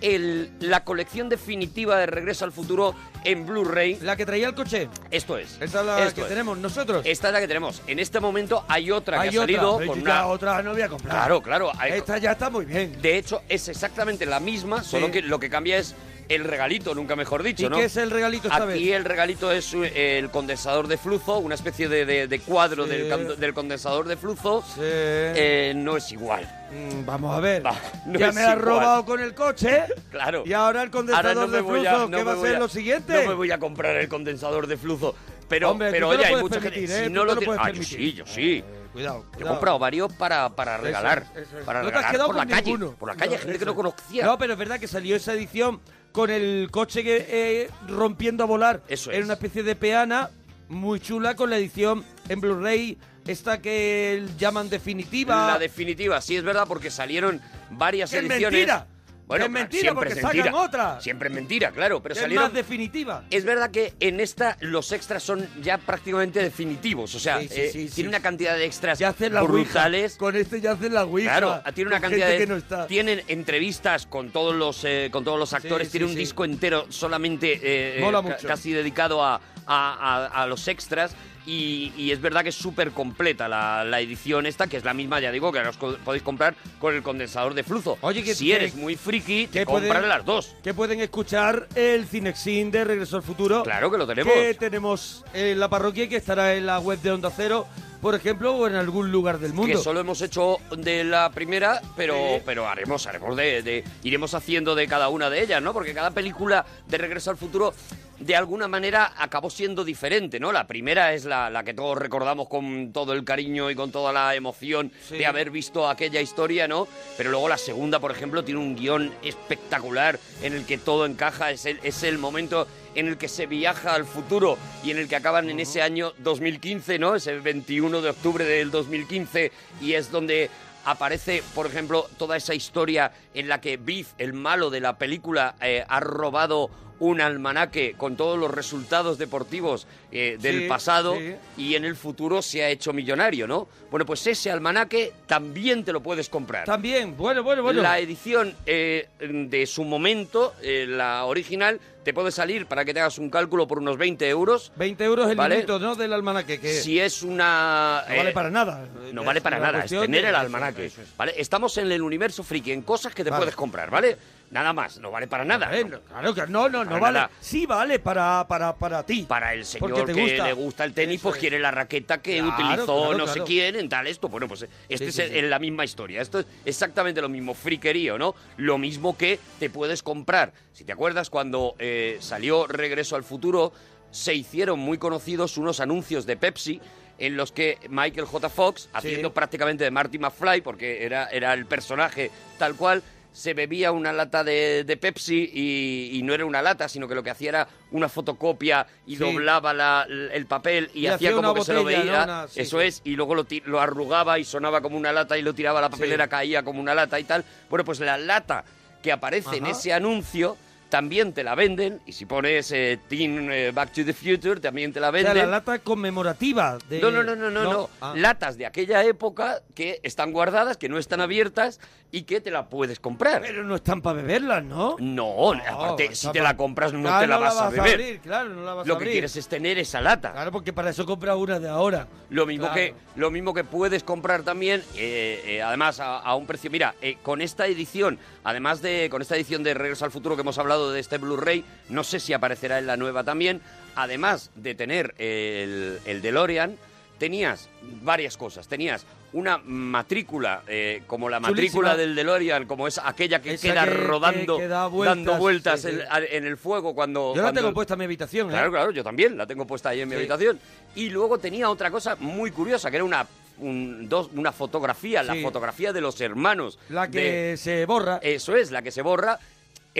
el- 0.00 0.50
la 0.60 0.84
colección 0.84 1.28
definitiva 1.28 1.96
de 1.98 2.06
Regreso 2.06 2.44
al 2.44 2.52
Futuro 2.52 2.94
en 3.24 3.46
Blu-ray. 3.46 3.98
La 4.02 4.16
que 4.16 4.26
traía 4.26 4.48
el 4.48 4.54
coche. 4.54 4.88
Esto 5.10 5.36
es. 5.38 5.54
Esa 5.60 5.80
es 5.80 5.86
la 5.86 5.98
Esto 6.04 6.14
que 6.16 6.20
es. 6.22 6.28
tenemos 6.28 6.58
nosotros. 6.58 7.04
Esta 7.06 7.28
es 7.28 7.32
la 7.34 7.40
que 7.40 7.48
tenemos. 7.48 7.82
En 7.86 7.98
este 7.98 8.20
momento 8.20 8.64
hay 8.68 8.90
otra 8.90 9.20
Hay 9.20 9.30
que 9.30 9.38
ha 9.38 9.40
otra, 9.42 9.54
salido 9.56 9.78
pero 9.78 9.90
con 9.90 9.98
yo 9.98 10.04
una... 10.04 10.26
otra 10.26 10.62
no 10.62 10.72
voy 10.72 10.82
a 10.82 10.88
comprar. 10.88 11.14
Claro, 11.16 11.42
claro. 11.42 11.72
hay- 11.78 11.92
Esta 11.92 12.18
ya 12.18 12.32
está 12.32 12.50
muy 12.50 12.64
bien. 12.66 13.00
De 13.00 13.16
hecho, 13.18 13.42
es 13.48 13.68
exactamente 13.68 14.26
la 14.26 14.38
misma, 14.40 14.82
solo 14.84 15.06
Sí. 15.06 15.12
que 15.12 15.22
lo 15.22 15.40
que 15.40 15.50
cambia 15.50 15.78
es 15.78 15.94
el 16.28 16.44
regalito, 16.44 16.94
nunca 16.94 17.14
mejor 17.16 17.42
dicho, 17.42 17.66
¿Y 17.66 17.68
¿no? 17.68 17.76
qué 17.76 17.84
es 17.84 17.96
el 17.96 18.10
regalito 18.10 18.48
esta 18.48 18.64
Aquí 18.64 18.66
vez? 18.88 18.96
el 18.96 19.04
regalito 19.04 19.52
es 19.52 19.72
eh, 19.74 20.18
el 20.18 20.30
condensador 20.30 20.88
de 20.88 20.96
flujo, 20.98 21.38
una 21.38 21.54
especie 21.54 21.88
de, 21.88 22.04
de- 22.06 22.26
de 22.26 22.38
cuadro 22.40 22.84
Sí. 22.84 22.90
del, 22.90 23.38
del 23.38 23.54
condensador 23.54 24.06
de 24.08 24.16
flujo. 24.16 24.64
Eh, 24.78 25.72
no 25.76 25.96
es 25.96 26.10
igual. 26.12 26.44
Mm, 26.72 27.04
vamos 27.06 27.36
a 27.36 27.40
ver. 27.40 27.62
no 28.06 28.18
ya 28.18 28.28
es 28.28 28.34
me 28.34 28.40
has 28.42 28.48
igual. 28.56 28.60
robado 28.62 29.04
con 29.04 29.20
el 29.20 29.34
coche. 29.34 29.84
Claro. 30.10 30.44
Y 30.46 30.52
ahora 30.54 30.82
el 30.82 30.90
condensador 30.90 31.26
Ahora 31.30 31.40
no 31.42 31.46
me 31.48 31.56
de 31.56 31.62
voy 31.62 31.80
flujo, 31.80 31.98
no 31.98 32.10
¿qué 32.10 32.16
me 32.16 32.22
va 32.24 32.32
a 32.32 32.34
voy 32.36 32.48
ser 32.48 32.58
lo 32.58 32.68
siguiente? 32.68 33.22
No 33.22 33.28
me 33.28 33.34
voy 33.34 33.50
a 33.50 33.58
comprar 33.58 33.96
el 33.96 34.08
condensador 34.08 34.66
de 34.66 34.76
flujo. 34.78 35.14
Pero, 35.48 35.70
Hombre, 35.70 35.88
tú 35.88 35.92
pero 35.92 36.08
te 36.10 36.14
lo 36.16 36.18
oye, 36.20 36.24
hay 36.26 36.32
puedes 36.32 36.42
mucha 36.42 36.60
permitir, 36.60 36.88
gente. 36.88 37.02
¿eh? 37.02 37.04
Si 37.04 37.08
Tú 37.08 37.14
no 37.14 37.20
te 37.20 37.26
lo 37.26 37.34
lo 37.34 37.38
tiene- 37.38 37.46
puedes 37.46 37.60
Ah, 37.60 37.66
yo 37.68 37.72
permitir. 37.74 37.98
sí, 37.98 38.12
yo 38.14 38.26
sí. 38.26 38.64
Cuidado, 38.92 39.18
Yo 39.20 39.28
he 39.28 39.34
cuidado. 39.36 39.54
comprado 39.54 39.78
varios 39.78 40.12
para, 40.14 40.48
para 40.56 40.74
Eso 40.76 40.84
regalar. 40.84 41.26
es, 41.36 41.42
eso 41.42 41.58
es. 41.58 41.64
Para 41.66 41.82
no 41.82 41.88
te 41.90 41.94
has 41.94 41.94
regalar 42.02 42.12
quedado 42.12 42.26
por 42.28 42.36
la 42.36 42.42
con 42.42 42.50
calle. 42.50 42.64
ninguno. 42.72 42.92
Por 42.96 43.08
la 43.10 43.14
calle, 43.16 43.36
gente 43.38 43.52
que 43.52 43.56
eso 43.58 43.64
no 43.66 43.74
conocía. 43.74 44.24
No, 44.24 44.38
pero 44.38 44.52
es 44.54 44.58
verdad 44.58 44.80
que 44.80 44.88
salió 44.88 45.14
esa 45.16 45.34
edición 45.34 45.80
con 46.16 46.30
el 46.30 46.68
coche 46.70 47.04
que, 47.04 47.26
eh, 47.28 47.70
rompiendo 47.88 48.42
a 48.42 48.46
volar. 48.46 48.82
Eso 48.88 49.10
Era 49.10 49.18
es. 49.18 49.24
una 49.26 49.34
especie 49.34 49.62
de 49.62 49.76
peana 49.76 50.30
muy 50.70 50.98
chula 50.98 51.36
con 51.36 51.50
la 51.50 51.58
edición 51.58 52.04
en 52.30 52.40
Blu-ray, 52.40 52.96
esta 53.26 53.60
que 53.60 54.24
llaman 54.38 54.70
definitiva. 54.70 55.46
La 55.46 55.58
definitiva, 55.58 56.22
sí 56.22 56.34
es 56.34 56.42
verdad, 56.42 56.64
porque 56.66 56.90
salieron 56.90 57.42
varias 57.70 58.10
¡Qué 58.10 58.20
ediciones. 58.20 58.50
mentira! 58.50 58.86
Bueno, 59.26 59.46
es 59.46 59.50
mentira 59.50 59.80
siempre 59.80 59.94
porque 59.94 60.12
es 60.14 60.20
sacan 60.20 60.36
mentira. 60.36 60.56
otra. 60.56 61.00
Siempre 61.00 61.28
es 61.28 61.34
mentira, 61.34 61.70
claro, 61.72 62.00
pero 62.00 62.14
que 62.14 62.20
salieron... 62.20 62.44
es 62.44 62.50
más 62.50 62.54
definitiva. 62.56 63.24
Es 63.30 63.44
verdad 63.44 63.70
que 63.72 63.92
en 63.98 64.20
esta 64.20 64.56
los 64.60 64.92
extras 64.92 65.22
son 65.22 65.48
ya 65.62 65.78
prácticamente 65.78 66.40
definitivos, 66.42 67.12
o 67.14 67.18
sea, 67.18 67.40
Sí, 67.40 67.48
sí, 67.48 67.60
eh, 67.60 67.70
sí, 67.72 67.88
tiene 67.92 68.08
una 68.10 68.20
cantidad 68.20 68.56
de 68.56 68.64
extras 68.64 68.98
Ya 69.00 69.08
hacen 69.08 69.34
la 69.34 69.42
brutales. 69.42 70.12
Ouija. 70.12 70.18
Con 70.18 70.36
este 70.36 70.60
ya 70.60 70.72
hacen 70.72 70.94
la 70.94 71.04
Ouija. 71.04 71.38
Claro, 71.38 71.60
tiene 71.74 71.88
una 71.90 72.00
cantidad 72.00 72.28
de 72.28 72.38
que 72.38 72.46
no 72.46 72.56
está. 72.56 72.86
tienen 72.86 73.22
entrevistas 73.26 74.06
con 74.06 74.30
todos 74.30 74.54
los 74.54 74.84
eh, 74.84 75.08
con 75.10 75.24
todos 75.24 75.38
los 75.38 75.52
actores, 75.52 75.90
tiene 75.90 76.06
un 76.06 76.14
disco 76.14 76.44
entero 76.44 76.86
solamente 76.88 77.60
eh, 77.62 78.00
Mola 78.00 78.22
ca- 78.22 78.28
mucho. 78.28 78.46
casi 78.46 78.72
dedicado 78.72 79.24
a, 79.24 79.34
a- 79.34 79.40
a- 79.66 80.42
a 80.42 80.46
los 80.46 80.68
extras. 80.68 81.16
Y, 81.46 81.92
y 81.96 82.10
es 82.10 82.20
verdad 82.20 82.42
que 82.42 82.48
es 82.48 82.56
súper 82.56 82.90
completa 82.90 83.46
la, 83.48 83.84
la 83.84 84.00
edición 84.00 84.46
esta, 84.46 84.66
que 84.66 84.76
es 84.76 84.84
la 84.84 84.92
misma, 84.94 85.20
ya 85.20 85.30
digo, 85.30 85.52
que 85.52 85.60
co- 85.78 85.96
podéis 86.04 86.24
comprar 86.24 86.56
con 86.80 86.92
el 86.94 87.02
condensador 87.04 87.54
de 87.54 87.62
flujo. 87.62 87.96
Oye, 88.00 88.24
que 88.24 88.34
si 88.34 88.50
eres 88.50 88.74
muy 88.74 88.96
friki, 88.96 89.46
te 89.46 89.64
pueden- 89.64 90.08
las 90.08 90.24
dos. 90.24 90.56
Que 90.64 90.74
pueden 90.74 91.00
escuchar 91.00 91.68
el 91.76 92.06
Cinexin 92.06 92.70
de 92.72 92.84
Regreso 92.84 93.16
al 93.16 93.22
Futuro. 93.22 93.62
Claro 93.62 93.90
que 93.92 93.98
lo 93.98 94.06
tenemos. 94.08 94.32
Que 94.34 94.54
tenemos 94.54 95.24
en 95.32 95.60
la 95.60 95.68
parroquia 95.68 96.04
y 96.04 96.08
que 96.08 96.16
estará 96.16 96.54
en 96.54 96.66
la 96.66 96.80
web 96.80 97.00
de 97.00 97.12
Onda 97.12 97.30
Cero, 97.34 97.68
por 98.06 98.14
ejemplo, 98.14 98.54
o 98.54 98.68
en 98.68 98.76
algún 98.76 99.10
lugar 99.10 99.40
del 99.40 99.52
mundo. 99.52 99.76
Que 99.76 99.82
solo 99.82 99.98
hemos 99.98 100.22
hecho 100.22 100.58
de 100.76 101.02
la 101.02 101.28
primera, 101.30 101.82
pero, 101.96 102.14
Sí. 102.36 102.42
pero 102.46 102.68
haremos, 102.68 103.04
haremos 103.08 103.36
de, 103.36 103.62
de- 103.62 103.82
iremos 104.04 104.32
haciendo 104.32 104.76
de 104.76 104.86
cada 104.86 105.08
una 105.08 105.28
de 105.28 105.42
ellas, 105.42 105.60
¿no? 105.60 105.72
Porque 105.72 105.92
cada 105.92 106.12
película 106.12 106.64
de 106.86 106.98
Regreso 106.98 107.30
al 107.32 107.36
Futuro, 107.36 107.74
de 108.20 108.36
alguna 108.36 108.68
manera, 108.68 109.12
acabó 109.18 109.50
siendo 109.50 109.84
diferente, 109.84 110.38
¿no? 110.38 110.52
La 110.52 110.68
primera 110.68 111.14
es 111.14 111.24
la, 111.24 111.50
la 111.50 111.64
que 111.64 111.74
todos 111.74 111.98
recordamos 111.98 112.46
con 112.48 112.92
todo 112.92 113.12
el 113.12 113.24
cariño 113.24 113.72
y 113.72 113.74
con 113.74 113.90
toda 113.90 114.12
la 114.12 114.36
emoción 114.36 114.92
Sí. 115.08 115.18
de 115.18 115.26
haber 115.26 115.50
visto 115.50 115.88
aquella 115.88 116.20
historia, 116.20 116.68
¿no? 116.68 116.86
Pero 117.16 117.30
luego 117.30 117.48
la 117.48 117.58
segunda, 117.58 117.98
por 117.98 118.12
ejemplo, 118.12 118.44
tiene 118.44 118.60
un 118.60 118.76
guion 118.76 119.12
espectacular 119.24 120.20
en 120.42 120.52
el 120.52 120.64
que 120.64 120.78
todo 120.78 121.06
encaja, 121.06 121.50
es 121.50 121.66
el, 121.66 121.80
es 121.82 122.04
el 122.04 122.18
momento 122.18 122.68
en 122.96 123.06
el 123.06 123.18
que 123.18 123.28
se 123.28 123.46
viaja 123.46 123.94
al 123.94 124.04
futuro 124.04 124.58
y 124.82 124.90
en 124.90 124.98
el 124.98 125.08
que 125.08 125.16
acaban 125.16 125.48
en 125.48 125.60
ese 125.60 125.82
año 125.82 126.12
2015, 126.18 126.98
¿no? 126.98 127.14
Es 127.14 127.28
el 127.28 127.40
21 127.40 128.00
de 128.02 128.10
octubre 128.10 128.44
del 128.44 128.72
2015 128.72 129.52
y 129.80 129.92
es 129.92 130.10
donde 130.10 130.50
aparece, 130.84 131.42
por 131.54 131.66
ejemplo, 131.66 132.08
toda 132.16 132.36
esa 132.36 132.54
historia 132.54 133.12
en 133.34 133.48
la 133.48 133.60
que 133.60 133.76
Biff, 133.76 134.08
el 134.18 134.32
malo 134.32 134.70
de 134.70 134.80
la 134.80 134.96
película, 134.96 135.56
eh, 135.60 135.84
ha 135.86 136.00
robado 136.00 136.70
un 136.98 137.20
almanaque 137.20 137.94
con 137.96 138.16
todos 138.16 138.38
los 138.38 138.50
resultados 138.50 139.18
deportivos 139.18 139.86
eh, 140.12 140.38
del 140.40 140.62
Sí, 140.62 140.68
pasado 140.68 141.16
sí. 141.16 141.34
y 141.58 141.74
en 141.74 141.84
el 141.84 141.94
futuro 141.96 142.40
se 142.42 142.64
ha 142.64 142.70
hecho 142.70 142.92
millonario, 142.92 143.46
¿no? 143.46 143.68
Bueno, 143.90 144.06
pues 144.06 144.26
ese 144.26 144.50
almanaque 144.50 145.12
también 145.26 145.84
te 145.84 145.92
lo 145.92 146.00
puedes 146.02 146.28
comprar. 146.28 146.64
También, 146.64 147.16
bueno, 147.16 147.42
bueno, 147.42 147.62
bueno. 147.62 147.82
La 147.82 147.98
edición 147.98 148.54
eh, 148.66 149.08
de 149.20 149.66
su 149.66 149.84
momento, 149.84 150.54
eh, 150.62 150.86
la 150.88 151.24
original, 151.26 151.80
te 152.02 152.14
puede 152.14 152.30
salir, 152.30 152.66
para 152.66 152.84
que 152.84 152.94
te 152.94 153.00
hagas 153.00 153.18
un 153.18 153.30
cálculo, 153.30 153.66
por 153.66 153.78
unos 153.78 153.98
20 153.98 154.28
euros. 154.28 154.72
20 154.76 155.04
euros 155.04 155.28
el 155.30 155.36
¿vale? 155.36 155.64
¿no? 155.66 155.96
Del 155.96 156.12
almanaque. 156.12 156.60
Que 156.60 156.74
Si 156.74 157.00
es 157.00 157.22
una... 157.22 158.04
no 158.08 158.16
vale 158.16 158.32
para 158.32 158.50
nada. 158.50 158.86
no 159.12 159.24
vale 159.24 159.40
para 159.40 159.58
nada, 159.58 159.84
es 159.84 159.90
tener 159.90 160.24
el 160.24 160.30
eso, 160.30 160.36
almanaque. 160.38 160.86
eso. 160.86 161.02
¿vale? 161.16 161.34
Estamos 161.36 161.76
en 161.78 161.90
el 161.90 162.00
universo 162.02 162.42
friki, 162.44 162.72
en 162.72 162.82
cosas 162.82 163.12
que 163.14 163.24
te 163.24 163.30
Vale. 163.30 163.40
puedes 163.40 163.56
comprar, 163.56 163.90
¿vale? 163.90 164.16
Nada 164.50 164.72
más, 164.72 164.98
no 164.98 165.10
vale 165.10 165.26
para 165.26 165.44
nada. 165.44 165.70
No, 165.84 166.00
Claro 166.00 166.34
que 166.34 166.46
no, 166.46 166.68
no, 166.68 166.84
no 166.84 167.00
vale. 167.00 167.14
nada. 167.18 167.30
Sí 167.40 167.66
vale 167.66 167.98
para, 167.98 168.46
para, 168.48 168.74
para 168.74 169.02
ti. 169.04 169.22
Para 169.28 169.52
el 169.52 169.64
señor 169.64 170.06
que 170.06 170.12
gusta. 170.12 170.46
le 170.46 170.52
gusta 170.52 170.84
el 170.84 170.92
tenis, 170.94 171.20
pues 171.20 171.36
quiere 171.36 171.58
la 171.58 171.70
raqueta 171.72 172.18
que 172.22 172.38
Claro, 172.38 172.54
utilizó 172.54 172.96
claro, 173.08 173.18
no 173.18 173.26
sé 173.26 173.40
quién 173.42 173.74
en 173.76 173.88
tal 173.88 174.06
esto. 174.06 174.28
Bueno, 174.28 174.46
pues 174.48 174.62
este 174.88 175.10
Sí, 175.10 175.20
es 175.22 175.28
sí, 175.30 175.34
sí. 175.34 175.42
la 175.42 175.58
misma 175.58 175.84
historia. 175.84 176.22
Esto 176.22 176.38
es 176.40 176.46
exactamente 176.64 177.20
lo 177.20 177.28
mismo, 177.28 177.54
friquerío, 177.54 178.18
¿no? 178.18 178.34
Lo 178.56 178.78
mismo 178.78 179.16
que 179.16 179.38
te 179.58 179.68
puedes 179.68 180.02
comprar. 180.02 180.52
Si 180.72 180.84
te 180.84 180.92
acuerdas, 180.92 181.28
cuando 181.28 181.74
eh, 181.78 182.18
salió 182.20 182.66
Regreso 182.66 183.16
al 183.16 183.24
Futuro, 183.24 183.72
se 184.12 184.32
hicieron 184.34 184.78
muy 184.78 184.96
conocidos 184.98 185.56
unos 185.58 185.80
anuncios 185.80 186.24
de 186.24 186.36
Pepsi 186.36 186.80
en 187.18 187.36
los 187.36 187.50
que 187.50 187.78
Michael 187.88 188.26
J. 188.26 188.48
Fox, 188.50 188.90
haciendo 188.92 189.32
prácticamente 189.32 189.84
de 189.84 189.90
Marty 189.90 190.18
McFly, 190.18 190.60
porque 190.60 191.04
era, 191.04 191.26
era 191.28 191.54
el 191.54 191.64
personaje 191.66 192.30
tal 192.58 192.76
cual, 192.76 193.02
se 193.36 193.52
bebía 193.52 193.92
una 193.92 194.14
lata 194.14 194.42
de, 194.42 194.82
de 194.84 194.96
Pepsi 194.96 195.50
y, 195.52 196.10
y 196.18 196.22
no 196.22 196.32
era 196.32 196.46
una 196.46 196.62
lata, 196.62 196.88
sino 196.88 197.06
que 197.06 197.14
lo 197.14 197.22
que 197.22 197.28
hacía 197.28 197.50
era 197.50 197.68
una 197.90 198.08
fotocopia 198.08 198.86
y 199.06 199.16
Sí. 199.16 199.22
doblaba 199.22 199.74
la- 199.74 200.06
el 200.08 200.46
papel 200.46 200.90
y, 200.94 201.00
Y 201.00 201.06
hacía 201.08 201.28
hacía 201.28 201.32
como 201.32 201.52
que 201.52 201.62
se 201.62 201.74
lo 201.74 201.84
veía. 201.84 202.02
¿no? 202.04 202.24
Una- 202.24 202.48
sí, 202.48 202.60
Eso 202.62 202.80
sí. 202.80 202.86
es, 202.86 203.02
y 203.04 203.10
luego 203.14 203.34
lo, 203.34 203.46
lo 203.66 203.78
arrugaba 203.80 204.38
y 204.38 204.44
sonaba 204.44 204.80
como 204.80 204.96
una 204.96 205.12
lata 205.12 205.36
y 205.36 205.42
lo 205.42 205.52
tiraba 205.54 205.80
a 205.80 205.82
la 205.82 205.90
papelera, 205.90 206.28
caía 206.28 206.62
como 206.62 206.80
una 206.80 206.94
lata 206.94 207.20
y 207.20 207.24
tal. 207.24 207.44
Bueno, 207.68 207.84
pues 207.84 208.00
la 208.00 208.16
lata 208.16 208.64
que 209.02 209.12
aparece 209.12 209.58
en 209.58 209.66
ese 209.66 209.92
anuncio 209.92 210.56
también 210.96 211.34
te 211.34 211.44
la 211.44 211.54
venden 211.54 212.00
y 212.06 212.12
si 212.12 212.24
pones 212.24 212.72
eh, 212.72 212.98
Teen 213.06 213.52
eh, 213.52 213.70
Back 213.70 213.92
to 213.92 214.02
the 214.02 214.14
Future 214.14 214.58
también 214.60 214.94
te 214.94 214.98
la 214.98 215.10
O 215.10 215.12
sea, 215.12 215.22
venden. 215.24 215.36
la 215.36 215.46
lata 215.58 215.78
conmemorativa. 215.80 216.78
De... 216.88 217.00
No, 217.00 217.10
no, 217.10 217.22
no, 217.22 217.36
no, 217.36 217.50
no, 217.50 217.64
no. 217.64 217.90
Ah. 218.00 218.14
Latas 218.16 218.56
de 218.56 218.64
aquella 218.64 219.04
época 219.04 219.60
que 219.74 220.00
están 220.02 220.32
guardadas, 220.32 220.78
que 220.78 220.88
no 220.88 220.96
están 220.96 221.20
abiertas 221.20 221.80
y 222.10 222.22
que 222.22 222.40
te 222.40 222.50
la 222.50 222.70
puedes 222.70 222.98
comprar. 222.98 223.42
Pero 223.42 223.62
no 223.62 223.74
están 223.76 224.00
para 224.00 224.22
beberlas, 224.22 224.64
¿no? 224.64 224.96
No, 225.00 225.52
aparte, 225.52 226.14
si 226.14 226.32
te 226.32 226.38
pa- 226.38 226.44
la 226.44 226.56
compras 226.56 226.94
no 226.94 227.02
Claro, 227.02 227.20
te 227.20 227.26
la 227.26 227.34
no 227.34 227.40
vas, 227.42 227.60
a 227.60 227.68
beber. 227.68 227.92
abrir, 227.92 228.20
claro, 228.20 228.48
no 228.50 228.64
la 228.64 228.72
vas 228.72 228.86
Lo 228.86 228.94
a 228.94 228.96
que 228.98 229.02
abrir. 229.04 229.12
quieres 229.12 229.36
es 229.36 229.48
tener 229.48 229.78
esa 229.78 230.00
lata. 230.00 230.32
Claro, 230.32 230.50
porque 230.50 230.72
para 230.72 230.88
eso 230.88 231.04
compra 231.04 231.36
una 231.36 231.60
de 231.60 231.68
ahora. 231.68 232.08
Lo 232.30 232.46
mismo, 232.46 232.66
Claro. 232.68 232.74
que, 232.76 232.94
lo 233.16 233.30
mismo 233.30 233.52
que 233.52 233.64
puedes 233.64 234.02
comprar 234.02 234.44
también, 234.44 234.82
eh, 234.96 235.42
eh, 235.44 235.62
además 235.62 236.00
a, 236.00 236.18
a 236.20 236.34
un 236.36 236.46
precio. 236.46 236.70
Mira, 236.70 236.94
con 237.22 237.42
esta 237.42 237.66
edición, 237.66 238.18
además 238.44 238.80
de 238.80 239.08
con 239.10 239.20
esta 239.20 239.36
edición 239.36 239.62
de 239.62 239.74
Regreso 239.74 240.04
al 240.06 240.10
Futuro 240.10 240.36
que 240.36 240.42
hemos 240.42 240.56
hablado 240.58 240.85
de 240.90 241.00
este 241.00 241.18
Blu-ray, 241.18 241.64
no 241.88 242.04
sé 242.04 242.20
si 242.20 242.32
aparecerá 242.32 242.78
en 242.78 242.86
la 242.86 242.96
nueva 242.96 243.24
también. 243.24 243.60
Además 243.94 244.50
de 244.54 244.74
tener 244.74 245.14
el, 245.18 245.98
el 246.04 246.20
DeLorean, 246.22 246.76
tenías 247.18 247.68
varias 248.02 248.36
cosas. 248.36 248.68
Tenías 248.68 249.06
una 249.32 249.58
matrícula, 249.58 250.62
eh, 250.68 251.02
como 251.06 251.28
la 251.28 251.40
matrícula 251.40 251.90
Chulísima. 251.90 251.96
del 251.96 252.14
DeLorean, 252.14 252.66
como 252.66 252.86
es 252.86 252.98
aquella 253.02 253.40
que 253.42 253.54
Esa 253.54 253.68
queda 253.68 253.84
que- 253.84 253.90
que- 253.90 253.96
rodando, 253.96 254.58
que 254.58 254.68
da 254.68 254.86
vueltas, 254.86 255.16
dando 255.16 255.38
vueltas 255.38 255.80
sí, 255.82 255.88
sí. 255.90 255.94
en, 256.00 256.24
en 256.30 256.46
el 256.46 256.56
fuego 256.56 256.94
cuando. 256.94 257.30
Yo 257.34 257.36
la 257.36 257.42
cuando- 257.48 257.60
tengo 257.62 257.74
puesta 257.74 257.94
en 257.94 257.98
mi 257.98 258.04
habitación, 258.04 258.48
¿eh? 258.48 258.50
Claro, 258.52 258.70
claro, 258.70 258.90
yo 258.92 259.02
también 259.02 259.36
la 259.36 259.46
tengo 259.46 259.66
puesta 259.66 259.90
ahí 259.90 260.00
en 260.02 260.08
mi 260.08 260.14
Sí. 260.14 260.18
habitación. 260.20 260.60
Y 260.94 261.08
luego 261.10 261.38
tenía 261.38 261.68
otra 261.70 261.90
cosa 261.90 262.16
muy 262.16 262.50
curiosa, 262.50 262.90
que 262.90 262.96
era 262.96 263.04
una, 263.04 263.26
un- 263.58 264.08
dos, 264.08 264.30
una 264.34 264.52
fotografía, 264.52 265.22
la 265.22 265.34
Sí. 265.34 265.42
fotografía 265.42 265.92
de 265.92 266.00
los 266.00 266.20
hermanos. 266.20 266.78
La 266.88 267.10
que 267.10 267.20
de- 267.50 267.56
se 267.56 267.84
borra. 267.86 268.18
Eso 268.22 268.54
es, 268.56 268.70
la 268.70 268.82
que 268.82 268.90
se 268.90 269.02
borra, 269.02 269.38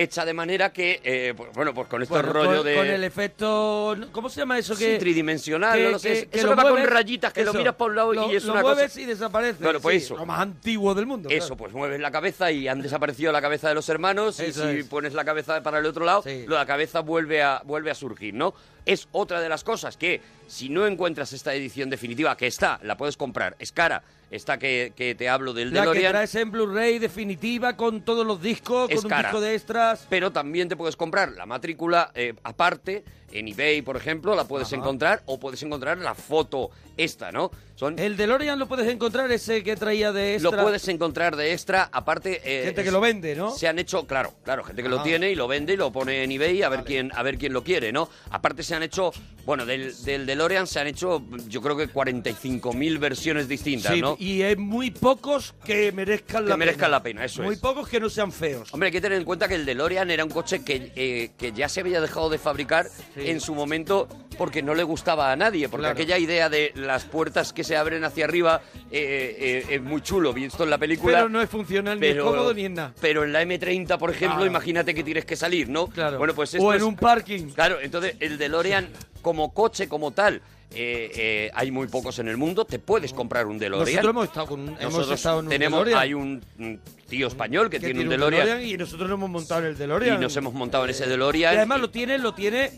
hecha 0.03 0.23
de 0.25 0.33
manera 0.33 0.71
que, 0.71 1.01
eh, 1.03 1.33
pues, 1.35 1.49
bueno, 1.53 1.73
pues 1.73 1.87
con 1.87 2.01
este 2.01 2.13
Bueno, 2.13 2.31
rollo 2.31 2.57
con, 2.57 2.65
de... 2.65 2.75
con 2.75 2.87
el 2.87 3.03
efecto... 3.03 3.95
¿Cómo 4.11 4.29
se 4.29 4.39
llama 4.41 4.57
eso? 4.59 4.75
Sí, 4.75 4.85
que 4.85 4.97
tridimensional, 4.99 5.81
no 5.83 5.89
lo 5.91 5.99
sé. 5.99 6.29
eso 6.31 6.49
que 6.49 6.55
va 6.55 6.63
con 6.69 6.83
rayitas, 6.85 7.33
que 7.33 7.43
lo 7.43 7.53
miras 7.53 7.75
para 7.75 7.89
un 7.89 7.95
lado 7.95 8.13
lo- 8.13 8.31
y 8.31 8.35
es 8.35 8.45
lo 8.45 8.53
una 8.53 8.61
cosa... 8.61 8.73
mueves 8.75 8.97
y 8.97 9.05
desaparece. 9.05 9.63
Bueno, 9.63 9.79
pues 9.79 9.97
sí, 9.99 10.05
eso. 10.05 10.17
Lo 10.17 10.25
más 10.25 10.39
antiguo 10.39 10.93
del 10.93 11.05
mundo. 11.05 11.29
Eso, 11.29 11.47
claro. 11.47 11.57
pues 11.57 11.73
mueves 11.73 11.99
la 11.99 12.11
cabeza 12.11 12.51
y 12.51 12.67
han 12.67 12.81
desaparecido 12.81 13.31
la 13.31 13.41
cabeza 13.41 13.69
de 13.69 13.75
los 13.75 13.89
hermanos 13.89 14.39
Eso 14.39 14.69
y 14.69 14.73
si 14.73 14.79
es. 14.81 14.85
pones 14.87 15.13
la 15.13 15.25
cabeza 15.25 15.61
para 15.63 15.79
el 15.79 15.85
otro 15.85 16.05
lado, 16.05 16.23
la 16.47 16.65
cabeza 16.65 16.99
vuelve 17.01 17.41
a, 17.41 17.61
vuelve 17.65 17.91
a 17.91 17.95
surgir, 17.95 18.33
¿no? 18.33 18.53
Es 18.87 19.07
otra 19.11 19.41
de 19.41 19.49
las 19.49 19.63
cosas 19.63 19.97
que 19.97 20.21
si 20.47 20.69
no 20.69 20.87
encuentras 20.87 21.33
esta 21.33 21.53
edición 21.53 21.89
definitiva, 21.89 22.35
que 22.37 22.47
está, 22.47 22.79
la 22.83 22.97
puedes 22.97 23.17
comprar, 23.17 23.55
es 23.59 23.71
cara, 23.71 24.01
esta 24.31 24.57
que, 24.57 24.93
que 24.95 25.15
te 25.15 25.29
hablo 25.29 25.53
del 25.53 25.73
La 25.73 25.81
que 25.81 25.87
DeLorean, 25.89 26.11
traes 26.13 26.35
en 26.35 26.51
Blu-ray 26.51 26.99
definitiva 26.99 27.77
con 27.77 28.01
todos 28.01 28.25
los 28.25 28.41
discos, 28.41 28.89
es 28.89 28.97
con 28.97 29.05
un 29.05 29.09
cara. 29.09 29.29
disco 29.29 29.41
de 29.41 29.55
extras. 29.55 30.07
Pero 30.09 30.31
también 30.31 30.67
te 30.67 30.75
puedes 30.75 30.95
comprar 30.95 31.31
la 31.31 31.45
matrícula 31.45 32.11
eh, 32.15 32.33
aparte, 32.43 33.03
en 33.31 33.47
eBay, 33.47 33.81
por 33.81 33.97
ejemplo, 33.97 34.35
la 34.35 34.45
puedes 34.45 34.67
Ajá. 34.67 34.77
encontrar, 34.77 35.21
o 35.25 35.39
puedes 35.39 35.61
encontrar 35.63 35.97
la 35.97 36.15
foto 36.15 36.69
esta, 36.95 37.31
¿no? 37.31 37.51
Son 37.75 37.99
El 37.99 38.17
DeLorean 38.17 38.57
lo 38.57 38.67
puedes 38.67 38.87
encontrar, 38.87 39.31
ese 39.31 39.63
que 39.63 39.75
traía 39.75 40.11
de 40.11 40.39
Lo 40.39 40.49
extra. 40.49 40.63
puedes 40.63 40.87
encontrar 40.87 41.35
de 41.35 41.53
extra, 41.53 41.87
aparte... 41.91 42.41
eh, 42.43 42.63
Gente 42.65 42.81
que 42.81 42.87
es- 42.87 42.93
lo 42.93 42.99
vende, 43.01 43.35
¿no? 43.35 43.51
Se 43.51 43.67
han 43.67 43.77
hecho, 43.77 44.07
claro, 44.07 44.33
claro, 44.43 44.63
gente 44.63 44.81
que 44.81 44.89
lo 44.89 45.03
tiene 45.03 45.29
y 45.31 45.35
lo 45.35 45.47
vende 45.47 45.73
y 45.73 45.77
lo 45.77 45.91
pone 45.91 46.23
en 46.23 46.31
eBay 46.31 46.63
a 46.63 46.69
ver 46.69 46.83
quién 46.83 47.11
a 47.13 47.21
ver 47.21 47.37
quién 47.37 47.53
lo 47.53 47.63
quiere, 47.63 47.91
¿no? 47.91 48.09
Aparte 48.31 48.63
se 48.63 48.73
han 48.73 48.81
hecho, 48.81 49.11
bueno, 49.45 49.65
del, 49.67 49.93
del 50.05 50.25
DeLorean 50.25 50.65
se 50.65 50.79
han 50.79 50.87
hecho, 50.87 51.21
yo 51.47 51.61
creo 51.61 51.77
que 51.77 51.87
45.000 51.87 52.97
versiones 52.99 53.47
distintas, 53.47 53.93
Sí, 53.93 54.01
¿no? 54.01 54.15
y 54.19 54.41
hay 54.41 54.55
muy 54.55 54.89
pocos 54.91 55.53
que 55.63 55.91
merezcan 55.91 56.43
Que 56.45 56.49
la 56.49 56.57
merezcan 56.57 56.85
pena. 56.87 56.89
la 56.89 57.03
pena, 57.03 57.25
eso 57.25 57.43
Muy 57.43 57.53
es. 57.55 57.59
pocos 57.59 57.87
que 57.87 57.99
no 57.99 58.09
sean 58.09 58.31
feos. 58.31 58.73
Hombre, 58.73 58.87
hay 58.87 58.91
que 58.93 59.01
tener 59.01 59.17
en 59.19 59.23
cuenta 59.23 59.47
que 59.47 59.55
el 59.55 59.65
DeLorean 59.65 60.09
era 60.09 60.23
un 60.23 60.31
coche 60.31 60.63
que, 60.63 60.91
eh, 60.95 61.29
que 61.37 61.51
ya 61.51 61.69
se 61.69 61.81
había 61.81 62.01
dejado 62.01 62.29
de 62.29 62.39
fabricar 62.39 62.87
en 63.17 63.39
su 63.41 63.55
momento 63.55 64.07
porque 64.37 64.61
no 64.61 64.73
le 64.75 64.83
gustaba 64.83 65.31
a 65.31 65.35
nadie, 65.35 65.67
porque 65.69 65.83
Claro. 65.83 65.93
aquella 65.93 66.17
idea 66.17 66.49
de 66.49 66.71
las 66.75 67.05
puertas 67.05 67.53
que 67.53 67.63
se 67.63 67.75
abren 67.75 68.03
hacia 68.03 68.25
arriba 68.25 68.61
eh, 68.91 69.63
eh, 69.69 69.75
es 69.75 69.81
muy 69.81 70.01
chulo, 70.01 70.33
visto 70.33 70.63
en 70.63 70.69
la 70.69 70.77
película. 70.77 71.17
Pero 71.17 71.29
no 71.29 71.41
es 71.41 71.49
funcional, 71.49 71.99
ni 71.99 72.07
es 72.07 72.17
cómodo, 72.17 72.53
ni 72.53 72.65
es 72.65 72.71
nada. 72.71 72.93
Pero 73.01 73.23
en 73.23 73.33
la 73.33 73.43
M30, 73.43 73.97
por 73.97 74.11
ejemplo, 74.11 74.45
imagínate 74.45 74.93
que 74.93 75.03
tienes 75.03 75.25
que 75.25 75.35
salir, 75.35 75.67
¿no? 75.69 75.87
Claro. 75.87 76.17
Bueno, 76.17 76.33
pues 76.33 76.53
O 76.53 76.57
esto 76.57 76.71
en 76.73 76.77
es- 76.77 76.83
un 76.83 76.95
parking. 76.95 77.49
Claro, 77.49 77.79
entonces 77.81 78.15
el 78.19 78.37
DeLorean 78.37 78.87
como 79.21 79.53
coche, 79.53 79.89
como 79.89 80.11
tal, 80.11 80.41
eh, 80.73 81.11
eh, 81.15 81.51
hay 81.53 81.71
muy 81.71 81.87
pocos 81.87 82.19
en 82.19 82.27
el 82.27 82.37
mundo. 82.37 82.65
Te 82.65 82.77
puedes 82.79 83.13
comprar 83.13 83.47
un 83.47 83.57
DeLorean. 83.57 83.85
Nosotros 83.87 84.09
hemos 84.11 84.25
estado, 84.25 84.47
con, 84.47 84.59
un- 84.61 84.67
hemos 84.69 84.83
Nosotros 84.83 85.11
estado 85.19 85.39
en 85.39 85.45
un 85.45 85.49
tenemos, 85.49 85.79
DeLorean. 85.79 85.99
hay 86.01 86.13
un, 86.13 86.79
tío 87.07 87.27
español 87.27 87.69
que, 87.69 87.79
que 87.79 87.85
tiene, 87.87 88.01
un 88.01 88.09
DeLorean, 88.09 88.61
y 88.63 88.75
nosotros 88.77 89.09
nos 89.09 89.17
hemos 89.17 89.29
montado 89.29 89.61
en 89.61 89.67
el 89.67 89.77
DeLorean. 89.77 90.17
y 90.17 90.21
nos 90.21 90.35
hemos 90.35 90.53
montado 90.53 90.83
en 90.83 90.89
ese 90.91 91.05
Y 91.05 91.09
DeLorean. 91.09 91.55
además 91.55 91.79
lo 91.79 91.89
tiene, 91.89 92.17
lo 92.17 92.33
tiene 92.33 92.71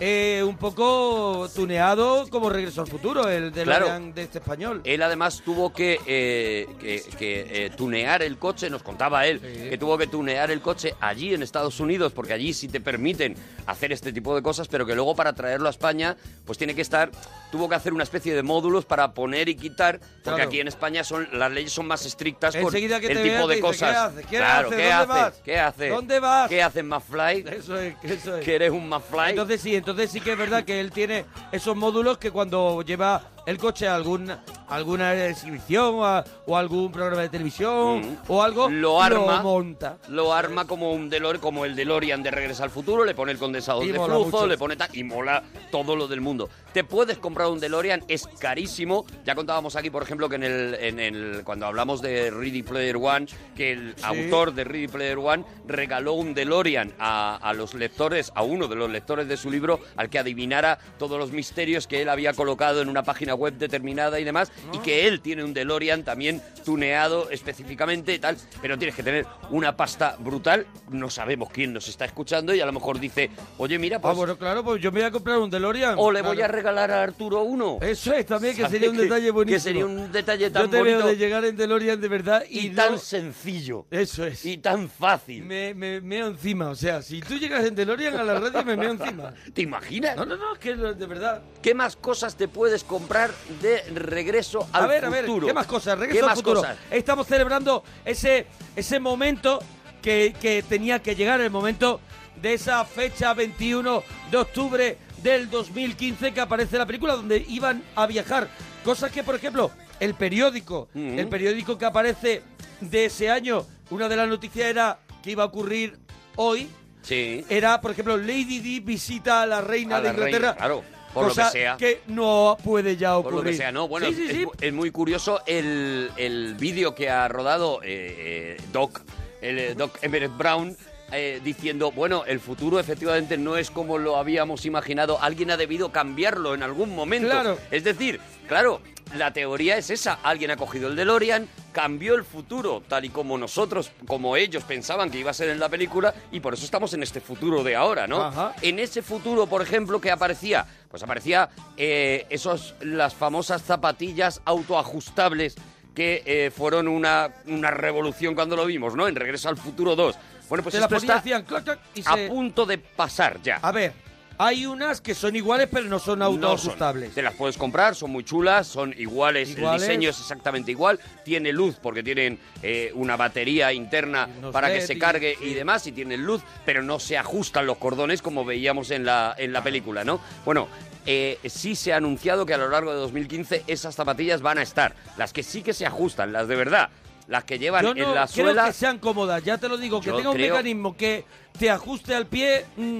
eh, 0.00 0.44
un 0.46 0.56
poco 0.56 1.48
tuneado 1.54 2.28
como 2.30 2.48
Regreso 2.50 2.80
al 2.82 2.86
Futuro, 2.86 3.28
el 3.28 3.52
DeLorean 3.52 3.82
Claro. 4.02 4.14
de 4.14 4.22
este 4.22 4.38
español. 4.38 4.80
Él 4.84 5.02
además 5.02 5.42
tuvo 5.44 5.72
que, 5.72 6.00
eh, 6.06 6.66
que, 6.78 7.02
que, 7.18 7.66
eh, 7.66 7.70
tunear 7.70 8.22
el 8.22 8.38
coche, 8.38 8.70
nos 8.70 8.82
contaba 8.82 9.26
él, 9.26 9.40
que 9.40 9.76
tuvo 9.78 9.98
que 9.98 10.06
tunear 10.06 10.50
el 10.50 10.60
coche 10.60 10.94
allí 11.00 11.34
en 11.34 11.42
Estados 11.42 11.80
Unidos, 11.80 12.12
porque 12.12 12.32
allí 12.32 12.52
sí 12.54 12.68
te 12.68 12.80
permiten 12.80 13.34
hacer 13.66 13.92
este 13.92 14.12
tipo 14.12 14.34
de 14.34 14.42
cosas, 14.42 14.68
pero 14.68 14.86
que 14.86 14.94
luego 14.94 15.16
para 15.16 15.32
traerlo 15.32 15.66
a 15.66 15.70
España, 15.70 16.16
pues 16.44 16.58
tiene 16.58 16.74
que 16.74 16.82
estar, 16.82 17.10
tuvo 17.50 17.68
que 17.68 17.74
hacer 17.74 17.92
una 17.92 18.04
especie 18.04 18.34
de 18.34 18.42
módulos 18.42 18.84
para 18.84 19.12
poner 19.14 19.48
y 19.48 19.56
quitar, 19.56 19.98
porque 19.98 20.22
Claro. 20.22 20.42
aquí 20.44 20.60
en 20.60 20.68
España 20.68 21.02
son 21.04 21.28
las 21.32 21.50
leyes 21.50 21.72
son 21.72 21.86
más 21.86 22.06
estrictas 22.06 22.54
con 22.56 22.74
el 22.74 22.88
tipo 23.00 23.48
de 23.48 23.56
dice, 23.56 23.60
cosas. 23.60 23.90
¿qué 23.90 23.96
haces? 23.96 24.26
¿Qué 24.26 24.36
claro, 24.36 24.68
haces? 24.68 24.76
¿qué 24.78 24.82
¿Dónde 24.84 24.92
haces? 24.94 25.08
vas? 25.08 25.34
¿Qué 25.44 25.58
haces? 25.58 25.90
¿Dónde 25.90 26.20
vas? 26.20 26.48
¿Qué 26.48 26.62
haces, 26.62 26.84
McFly? 26.84 27.44
Eso 27.50 27.78
es, 27.78 27.94
eso 28.04 28.36
es. 28.36 28.44
Que 28.44 28.54
eres 28.54 28.70
un 28.70 28.88
McFly. 28.88 29.30
Entonces 29.30 29.60
sí, 29.60 29.74
entonces 29.74 29.87
sí 30.08 30.20
que 30.20 30.32
es 30.32 30.38
verdad 30.38 30.64
que 30.64 30.80
él 30.80 30.90
tiene 30.90 31.24
esos 31.52 31.76
módulos 31.76 32.18
que 32.18 32.30
cuando 32.30 32.82
lleva 32.82 33.22
el 33.48 33.56
coche 33.56 33.88
a 33.88 33.94
algún, 33.94 34.30
alguna 34.68 35.26
exhibición 35.26 35.94
o, 35.94 36.04
a- 36.04 36.22
o 36.46 36.56
algún 36.56 36.92
programa 36.92 37.22
de 37.22 37.30
televisión 37.30 38.18
o 38.28 38.42
algo, 38.42 38.68
lo 38.68 39.00
arma, 39.02 39.42
monta. 39.42 39.96
lo 40.08 40.34
arma 40.34 40.66
como 40.66 40.92
un 40.92 41.08
DeLorean, 41.08 41.40
como 41.40 41.64
el 41.64 41.74
DeLorean 41.74 42.22
de 42.22 42.30
Regreso 42.30 42.62
al 42.62 42.70
Futuro, 42.70 43.04
le 43.06 43.14
pone 43.14 43.32
el 43.32 43.38
condensador 43.38 43.84
Y 43.84 43.88
de 43.92 43.94
flujo, 43.98 44.24
mucho. 44.26 44.46
le 44.46 44.58
pone 44.58 44.76
tal, 44.76 44.90
y 44.92 45.02
mola 45.02 45.42
todo 45.70 45.96
lo 45.96 46.06
del 46.08 46.20
mundo. 46.20 46.50
Te 46.74 46.84
puedes 46.84 47.16
comprar 47.16 47.48
un 47.48 47.58
DeLorean, 47.58 48.04
es 48.08 48.26
carísimo. 48.38 49.06
Ya 49.24 49.34
contábamos 49.34 49.74
aquí, 49.76 49.88
por 49.88 50.02
ejemplo, 50.02 50.28
que 50.28 50.36
en 50.36 50.42
el, 50.44 50.74
en 50.74 51.00
el 51.00 51.42
cuando 51.42 51.64
hablamos 51.66 52.02
de 52.02 52.30
Ready 52.30 52.62
Player 52.62 52.96
One, 52.96 53.26
que 53.56 53.72
el 53.72 53.94
autor 54.02 54.52
de 54.52 54.64
Ready 54.64 54.88
Player 54.88 55.16
One 55.16 55.44
regaló 55.66 56.12
un 56.12 56.34
DeLorean 56.34 56.92
a, 56.98 57.36
a 57.36 57.54
los 57.54 57.72
lectores, 57.72 58.30
a 58.34 58.42
uno 58.42 58.68
de 58.68 58.76
los 58.76 58.90
lectores 58.90 59.26
de 59.26 59.38
su 59.38 59.50
libro, 59.50 59.80
al 59.96 60.10
que 60.10 60.18
adivinara 60.18 60.78
todos 60.98 61.18
los 61.18 61.32
misterios 61.32 61.86
que 61.86 62.02
él 62.02 62.10
había 62.10 62.34
colocado 62.34 62.82
en 62.82 62.90
una 62.90 63.02
página 63.02 63.34
web 63.38 63.54
determinada 63.54 64.20
y 64.20 64.24
demás, 64.24 64.52
y 64.72 64.78
que 64.78 65.06
él 65.08 65.20
tiene 65.20 65.44
un 65.44 65.54
DeLorean 65.54 66.02
también 66.04 66.42
tuneado 66.64 67.30
específicamente 67.30 68.12
y 68.14 68.18
tal, 68.18 68.36
pero 68.60 68.76
tienes 68.76 68.94
que 68.94 69.02
tener 69.02 69.26
una 69.50 69.76
pasta 69.76 70.16
brutal. 70.18 70.66
No 70.90 71.08
sabemos 71.08 71.48
quién 71.50 71.72
nos 71.72 71.88
está 71.88 72.04
escuchando 72.04 72.54
y 72.54 72.60
a 72.60 72.66
lo 72.66 72.72
mejor 72.72 72.98
dice, 73.00 73.30
oye, 73.56 73.78
mira, 73.78 74.00
pues... 74.00 74.12
Ah, 74.12 74.16
bueno, 74.16 74.36
claro, 74.36 74.62
pues 74.64 74.82
yo 74.82 74.92
me 74.92 75.00
voy 75.00 75.08
a 75.08 75.10
comprar 75.10 75.38
un 75.38 75.48
DeLorean. 75.50 75.94
O 75.98 76.10
le 76.10 76.20
voy 76.22 76.40
a 76.42 76.48
regalar 76.48 76.90
a 76.90 77.02
Arturo 77.02 77.42
uno. 77.42 77.78
Eso 77.80 78.12
es 78.12 78.26
también, 78.26 78.54
que 78.54 78.62
¿Sabes 78.62 78.72
sería 78.74 78.90
un 78.90 78.96
que- 78.96 79.02
detalle 79.04 79.30
buenísimo. 79.30 79.56
Que 79.58 79.60
sería 79.60 79.86
un 79.86 80.12
detalle 80.12 80.50
tan 80.50 80.64
Yo 80.64 80.70
te 80.70 80.78
bonito 80.78 80.98
veo 80.98 81.06
de 81.06 81.16
llegar 81.16 81.44
en 81.44 81.56
DeLorean 81.56 82.00
de 82.00 82.08
verdad 82.08 82.44
y, 82.48 82.66
y 82.66 82.68
no- 82.70 82.76
tan 82.76 82.98
sencillo. 82.98 83.86
Eso 83.90 84.24
es. 84.26 84.44
Y 84.44 84.58
tan 84.58 84.88
fácil. 84.90 85.44
Me, 85.44 85.74
me 85.74 86.00
meo 86.00 86.26
encima, 86.28 86.70
o 86.70 86.74
sea, 86.74 87.00
si 87.02 87.20
tú 87.20 87.38
llegas 87.38 87.64
en 87.64 87.74
DeLorean 87.74 88.16
a 88.16 88.24
la 88.24 88.38
radio 88.40 88.64
me 88.64 88.76
meo 88.76 88.90
encima. 88.92 89.32
¿Te 89.54 89.62
imaginas? 89.62 90.16
No, 90.16 90.24
no, 90.24 90.36
no, 90.36 90.52
es 90.54 90.58
que 90.58 90.74
de 90.74 91.06
verdad. 91.06 91.42
¿Qué 91.62 91.74
más 91.74 91.96
cosas 91.96 92.36
te 92.36 92.48
puedes 92.48 92.84
comprar 92.84 93.27
de 93.60 93.82
regreso 93.94 94.68
al 94.72 94.84
a 94.84 94.86
ver, 94.86 95.04
a 95.04 95.08
ver, 95.10 95.24
futuro? 95.26 95.46
¿qué 95.46 95.52
más 95.54 95.66
cosas? 95.66 95.98
Regreso 95.98 96.14
¿Qué 96.14 96.20
al 96.20 96.26
más 96.26 96.34
futuro. 96.38 96.60
cosas? 96.60 96.78
Estamos 96.90 97.26
celebrando 97.26 97.82
ese, 98.04 98.46
ese 98.76 99.00
momento 99.00 99.62
que, 100.02 100.34
que 100.40 100.62
tenía 100.62 101.00
que 101.02 101.14
llegar, 101.14 101.40
el 101.40 101.50
momento 101.50 102.00
de 102.40 102.54
esa 102.54 102.84
fecha 102.84 103.34
21 103.34 104.02
de 104.30 104.36
octubre 104.36 104.98
del 105.22 105.50
2015 105.50 106.32
que 106.32 106.40
aparece 106.40 106.78
la 106.78 106.86
película 106.86 107.14
donde 107.16 107.44
iban 107.48 107.82
a 107.96 108.06
viajar. 108.06 108.48
Cosas 108.84 109.10
que, 109.10 109.24
por 109.24 109.34
ejemplo, 109.34 109.70
el 109.98 110.14
periódico, 110.14 110.88
el 110.94 111.26
periódico 111.28 111.76
que 111.76 111.84
aparece 111.84 112.42
de 112.80 113.06
ese 113.06 113.28
año, 113.28 113.66
una 113.90 114.08
de 114.08 114.14
las 114.16 114.28
noticias 114.28 114.66
era 114.68 115.00
que 115.22 115.32
iba 115.32 115.42
a 115.42 115.46
ocurrir 115.46 115.98
hoy, 116.36 116.68
Sí. 117.02 117.44
era, 117.48 117.80
por 117.80 117.90
ejemplo, 117.92 118.16
Lady 118.16 118.60
Di 118.60 118.80
visita 118.80 119.42
a 119.42 119.46
la 119.46 119.60
reina 119.60 119.96
A 119.96 120.00
de 120.00 120.08
la 120.08 120.12
reina, 120.12 120.28
Inglaterra. 120.36 120.56
claro, 120.56 120.84
por 121.18 121.28
lo 121.28 121.34
que 121.34 121.40
cosa 121.40 121.50
sea. 121.50 121.76
que 121.76 122.00
no 122.06 122.56
puede 122.64 122.96
ya 122.96 123.14
Por 123.16 123.32
ocurrir. 123.32 123.44
lo 123.44 123.50
que 123.50 123.56
sea, 123.56 123.72
¿no? 123.72 123.88
Bueno, 123.88 124.06
Sí, 124.08 124.14
sí, 124.14 124.26
es, 124.28 124.32
sí. 124.32 124.46
es 124.60 124.72
muy 124.72 124.90
curioso 124.90 125.40
el, 125.46 126.10
el 126.16 126.54
vídeo 126.54 126.94
que 126.94 127.10
ha 127.10 127.28
rodado 127.28 127.80
eh, 127.82 128.56
eh, 128.56 128.56
Doc, 128.72 129.00
el 129.40 129.58
eh, 129.58 129.74
Doc 129.74 129.98
Everett 130.02 130.36
Brown, 130.36 130.76
eh, 131.12 131.40
diciendo, 131.42 131.90
bueno, 131.90 132.24
el 132.26 132.40
futuro 132.40 132.78
efectivamente 132.78 133.38
no 133.38 133.56
es 133.56 133.70
como 133.70 133.98
lo 133.98 134.16
habíamos 134.16 134.66
imaginado, 134.66 135.20
alguien 135.20 135.50
ha 135.50 135.56
debido 135.56 135.90
cambiarlo 135.90 136.54
en 136.54 136.62
algún 136.62 136.94
momento. 136.94 137.30
Claro. 137.30 137.58
Es 137.70 137.84
decir, 137.84 138.20
claro, 138.46 138.80
la 139.16 139.32
teoría 139.32 139.76
es 139.76 139.90
esa, 139.90 140.18
alguien 140.22 140.50
ha 140.50 140.56
cogido 140.56 140.88
el 140.88 140.96
DeLorean, 140.96 141.48
cambió 141.72 142.14
el 142.14 142.24
futuro 142.24 142.82
tal 142.86 143.04
y 143.04 143.08
como 143.08 143.38
nosotros, 143.38 143.90
como 144.06 144.36
ellos 144.36 144.64
pensaban 144.64 145.10
que 145.10 145.18
iba 145.18 145.30
a 145.30 145.34
ser 145.34 145.48
en 145.48 145.58
la 145.58 145.68
película 145.68 146.14
y 146.30 146.40
por 146.40 146.54
eso 146.54 146.64
estamos 146.64 146.92
en 146.92 147.02
este 147.02 147.20
futuro 147.20 147.62
de 147.62 147.76
ahora, 147.76 148.06
¿no? 148.06 148.22
Ajá. 148.22 148.54
En 148.60 148.78
ese 148.78 149.00
futuro, 149.00 149.46
por 149.46 149.62
ejemplo, 149.62 150.00
que 150.00 150.10
aparecía, 150.10 150.66
pues 150.90 151.02
aparecía 151.02 151.48
eh, 151.76 152.26
esos 152.28 152.74
las 152.80 153.14
famosas 153.14 153.62
zapatillas 153.62 154.42
autoajustables 154.44 155.56
que 155.94 156.22
eh, 156.26 156.50
fueron 156.54 156.86
una, 156.86 157.30
una 157.46 157.70
revolución 157.70 158.34
cuando 158.34 158.54
lo 158.54 158.66
vimos, 158.66 158.94
¿no? 158.94 159.08
En 159.08 159.16
Regreso 159.16 159.48
al 159.48 159.56
Futuro 159.56 159.96
2. 159.96 160.16
Bueno, 160.48 160.62
pues 160.62 160.74
esto 160.76 160.96
está 160.96 161.16
hacían 161.16 161.42
clac, 161.44 161.64
clac, 161.64 161.78
y 161.94 162.02
a 162.04 162.14
se- 162.14 162.28
punto 162.28 162.64
de 162.66 162.78
pasar 162.78 163.40
ya. 163.42 163.56
A 163.62 163.70
ver, 163.72 163.92
hay 164.40 164.66
unas 164.66 165.00
que 165.00 165.14
son 165.14 165.34
iguales 165.34 165.68
pero 165.70 165.86
no 165.86 165.98
son 165.98 166.20
No 166.20 166.26
autoajustables. 166.26 167.12
Te 167.14 167.22
las 167.22 167.34
puedes 167.34 167.56
comprar, 167.58 167.94
son 167.94 168.10
muy 168.12 168.24
chulas, 168.24 168.66
son 168.68 168.94
iguales, 168.96 169.50
Iguales. 169.50 169.82
el 169.82 169.88
diseño 169.88 170.10
es 170.10 170.18
exactamente 170.20 170.70
igual, 170.70 170.98
tiene 171.24 171.52
luz 171.52 171.76
porque 171.82 172.02
tienen 172.02 172.38
eh, 172.62 172.92
una 172.94 173.16
batería 173.16 173.72
interna 173.72 174.28
unos 174.38 174.52
para 174.52 174.68
que 174.68 174.74
LED 174.78 174.86
se 174.86 174.94
y- 174.94 174.98
cargue 174.98 175.36
y 175.40 175.54
demás, 175.54 175.86
y 175.86 175.92
tienen 175.92 176.24
luz, 176.24 176.42
pero 176.64 176.82
no 176.82 176.98
se 177.00 177.18
ajustan 177.18 177.66
los 177.66 177.78
cordones 177.78 178.22
como 178.22 178.44
veíamos 178.44 178.90
en 178.90 179.04
la, 179.04 179.34
en 179.38 179.52
la 179.52 179.62
película, 179.62 180.04
¿no? 180.04 180.20
Bueno, 180.44 180.68
eh, 181.04 181.38
sí 181.46 181.74
se 181.74 181.92
ha 181.92 181.96
anunciado 181.96 182.44
que 182.46 182.54
a 182.54 182.58
lo 182.58 182.68
largo 182.68 182.92
de 182.92 182.98
2015 183.00 183.64
esas 183.66 183.94
zapatillas 183.94 184.40
van 184.42 184.58
a 184.58 184.62
estar, 184.62 184.94
las 185.16 185.32
que 185.32 185.42
sí 185.42 185.62
que 185.62 185.72
se 185.72 185.84
ajustan, 185.86 186.32
las 186.32 186.46
de 186.48 186.54
verdad. 186.56 186.90
Las 187.28 187.44
que 187.44 187.58
llevan 187.58 187.84
Yo 187.84 187.94
no 187.94 188.02
en 188.08 188.14
la 188.14 188.26
creo 188.26 188.46
suela. 188.46 188.64
que 188.66 188.72
sean 188.72 188.98
cómodas, 188.98 189.44
ya 189.44 189.58
te 189.58 189.68
lo 189.68 189.76
digo, 189.76 190.00
que 190.00 190.06
Yo 190.08 190.16
tenga 190.16 190.30
un 190.30 190.36
creo- 190.36 190.54
mecanismo 190.54 190.96
que 190.96 191.24
te 191.58 191.70
ajuste 191.70 192.14
al 192.14 192.26
pie, 192.26 192.64
mm, 192.76 192.98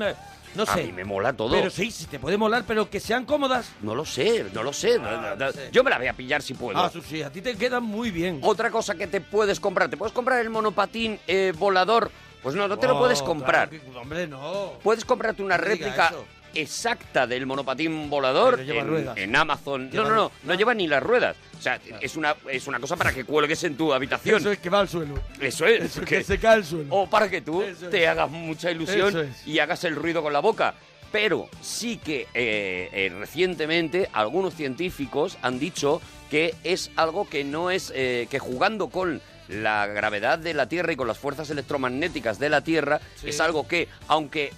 no 0.55 0.63
A 0.65 0.67
sé. 0.67 0.85
mí 0.85 0.93
me 0.93 1.05
mola 1.05 1.33
todo. 1.33 1.51
Pero 1.53 1.71
sí, 1.71 1.91
sí 1.91 2.05
te 2.07 2.19
puede 2.19 2.37
molar, 2.37 2.65
pero 2.67 2.91
que 2.91 3.01
sean 3.01 3.25
cómodas. 3.25 3.71
No 3.81 3.95
lo 3.95 4.05
sé, 4.05 4.45
no 4.53 4.63
lo 4.63 4.73
sé. 4.75 5.01
Yo 5.73 5.83
me 5.83 5.91
la 5.91 5.97
voy 5.99 6.09
a 6.09 6.13
pillar 6.13 6.43
si 6.43 6.53
puedo. 6.55 6.79
Ah, 6.79 6.89
eso 6.91 7.01
sí, 7.01 7.23
a 7.23 7.31
ti 7.33 7.41
te 7.41 7.57
quedan 7.57 7.83
muy 7.85 8.11
bien. 8.11 8.41
Otra 8.43 8.71
cosa 8.71 8.95
que 8.95 9.07
te 9.07 9.21
puedes 9.23 9.61
comprar, 9.61 9.89
¿te 9.89 9.97
puedes 9.97 10.13
comprar 10.13 10.41
el 10.41 10.51
monopatín 10.51 11.19
eh, 11.27 11.53
volador? 11.57 12.11
Pues 12.43 12.55
no, 12.55 12.69
no 12.69 12.79
te 12.79 12.87
lo 12.87 12.97
Oh, 12.97 13.01
puedes 13.01 13.21
comprar. 13.23 13.69
claro 13.71 13.85
que- 13.93 13.99
hombre, 13.99 14.27
no. 14.29 14.75
Puedes 14.83 15.05
comprarte 15.05 15.43
una 15.43 15.57
No 15.57 15.63
diga 15.65 15.75
réplica 15.75 16.07
eso. 16.09 16.25
Exacta 16.55 17.27
del 17.27 17.47
monopatín 17.47 18.09
volador 18.11 18.61
en, 18.61 19.37
Amazon. 19.37 19.91
Lleva- 19.91 20.05
no, 20.05 20.11
no, 20.11 20.17
no, 20.17 20.33
no 20.45 20.55
lleva 20.55 20.75
ni 20.75 20.87
las 20.87 21.03
ruedas. 21.03 21.37
O 21.59 21.61
sea, 21.61 21.81
es 22.01 22.17
una, 22.17 22.37
es 22.51 22.67
una 22.69 22.79
cosa 22.79 22.97
para 22.97 23.13
que 23.13 23.25
cuelgues 23.25 23.65
en 23.65 23.77
tu 23.77 23.93
habitación. 23.93 24.37
Eso 24.41 24.53
es 24.53 24.59
que 24.59 24.71
va 24.71 24.81
al 24.81 24.89
suelo. 24.89 25.15
Eso 25.41 25.67
es. 25.67 25.85
Eso 25.85 26.03
que 26.03 26.23
se 26.23 26.39
cae 26.39 26.55
al 26.55 26.65
suelo. 26.65 26.87
O 26.95 27.11
para 27.11 27.29
que 27.29 27.41
tú 27.41 27.63
Eso 27.63 27.89
te 27.89 28.05
es. 28.05 28.09
hagas 28.09 28.31
mucha 28.31 28.71
ilusión 28.71 29.19
es. 29.19 29.47
y 29.47 29.59
hagas 29.59 29.83
el 29.85 29.97
ruido 29.97 30.23
con 30.23 30.33
la 30.33 30.41
boca. 30.41 30.75
Pero 31.11 31.49
sí 31.63 31.97
que 31.97 32.27
eh, 32.35 32.91
eh, 32.93 33.13
recientemente 33.19 34.09
algunos 34.13 34.55
científicos 34.55 35.39
han 35.43 35.59
dicho 35.59 36.01
que 36.31 36.55
es 36.65 36.91
algo 36.97 37.29
que 37.29 37.43
no 37.45 37.71
es 37.71 37.91
eh, 37.97 38.29
que 38.31 38.39
jugando 38.39 38.89
con 38.91 39.21
la 39.49 39.87
gravedad 39.87 40.39
de 40.39 40.53
la 40.53 40.69
Tierra 40.69 40.93
y 40.93 40.97
con 40.97 41.09
las 41.09 41.17
fuerzas 41.17 41.49
electromagnéticas 41.49 42.39
de 42.39 42.51
la 42.51 42.61
Tierra 42.63 43.01
Sí. 43.17 43.31
es 43.31 43.41
algo 43.41 43.67
que 43.67 43.89
aunque 44.07 44.53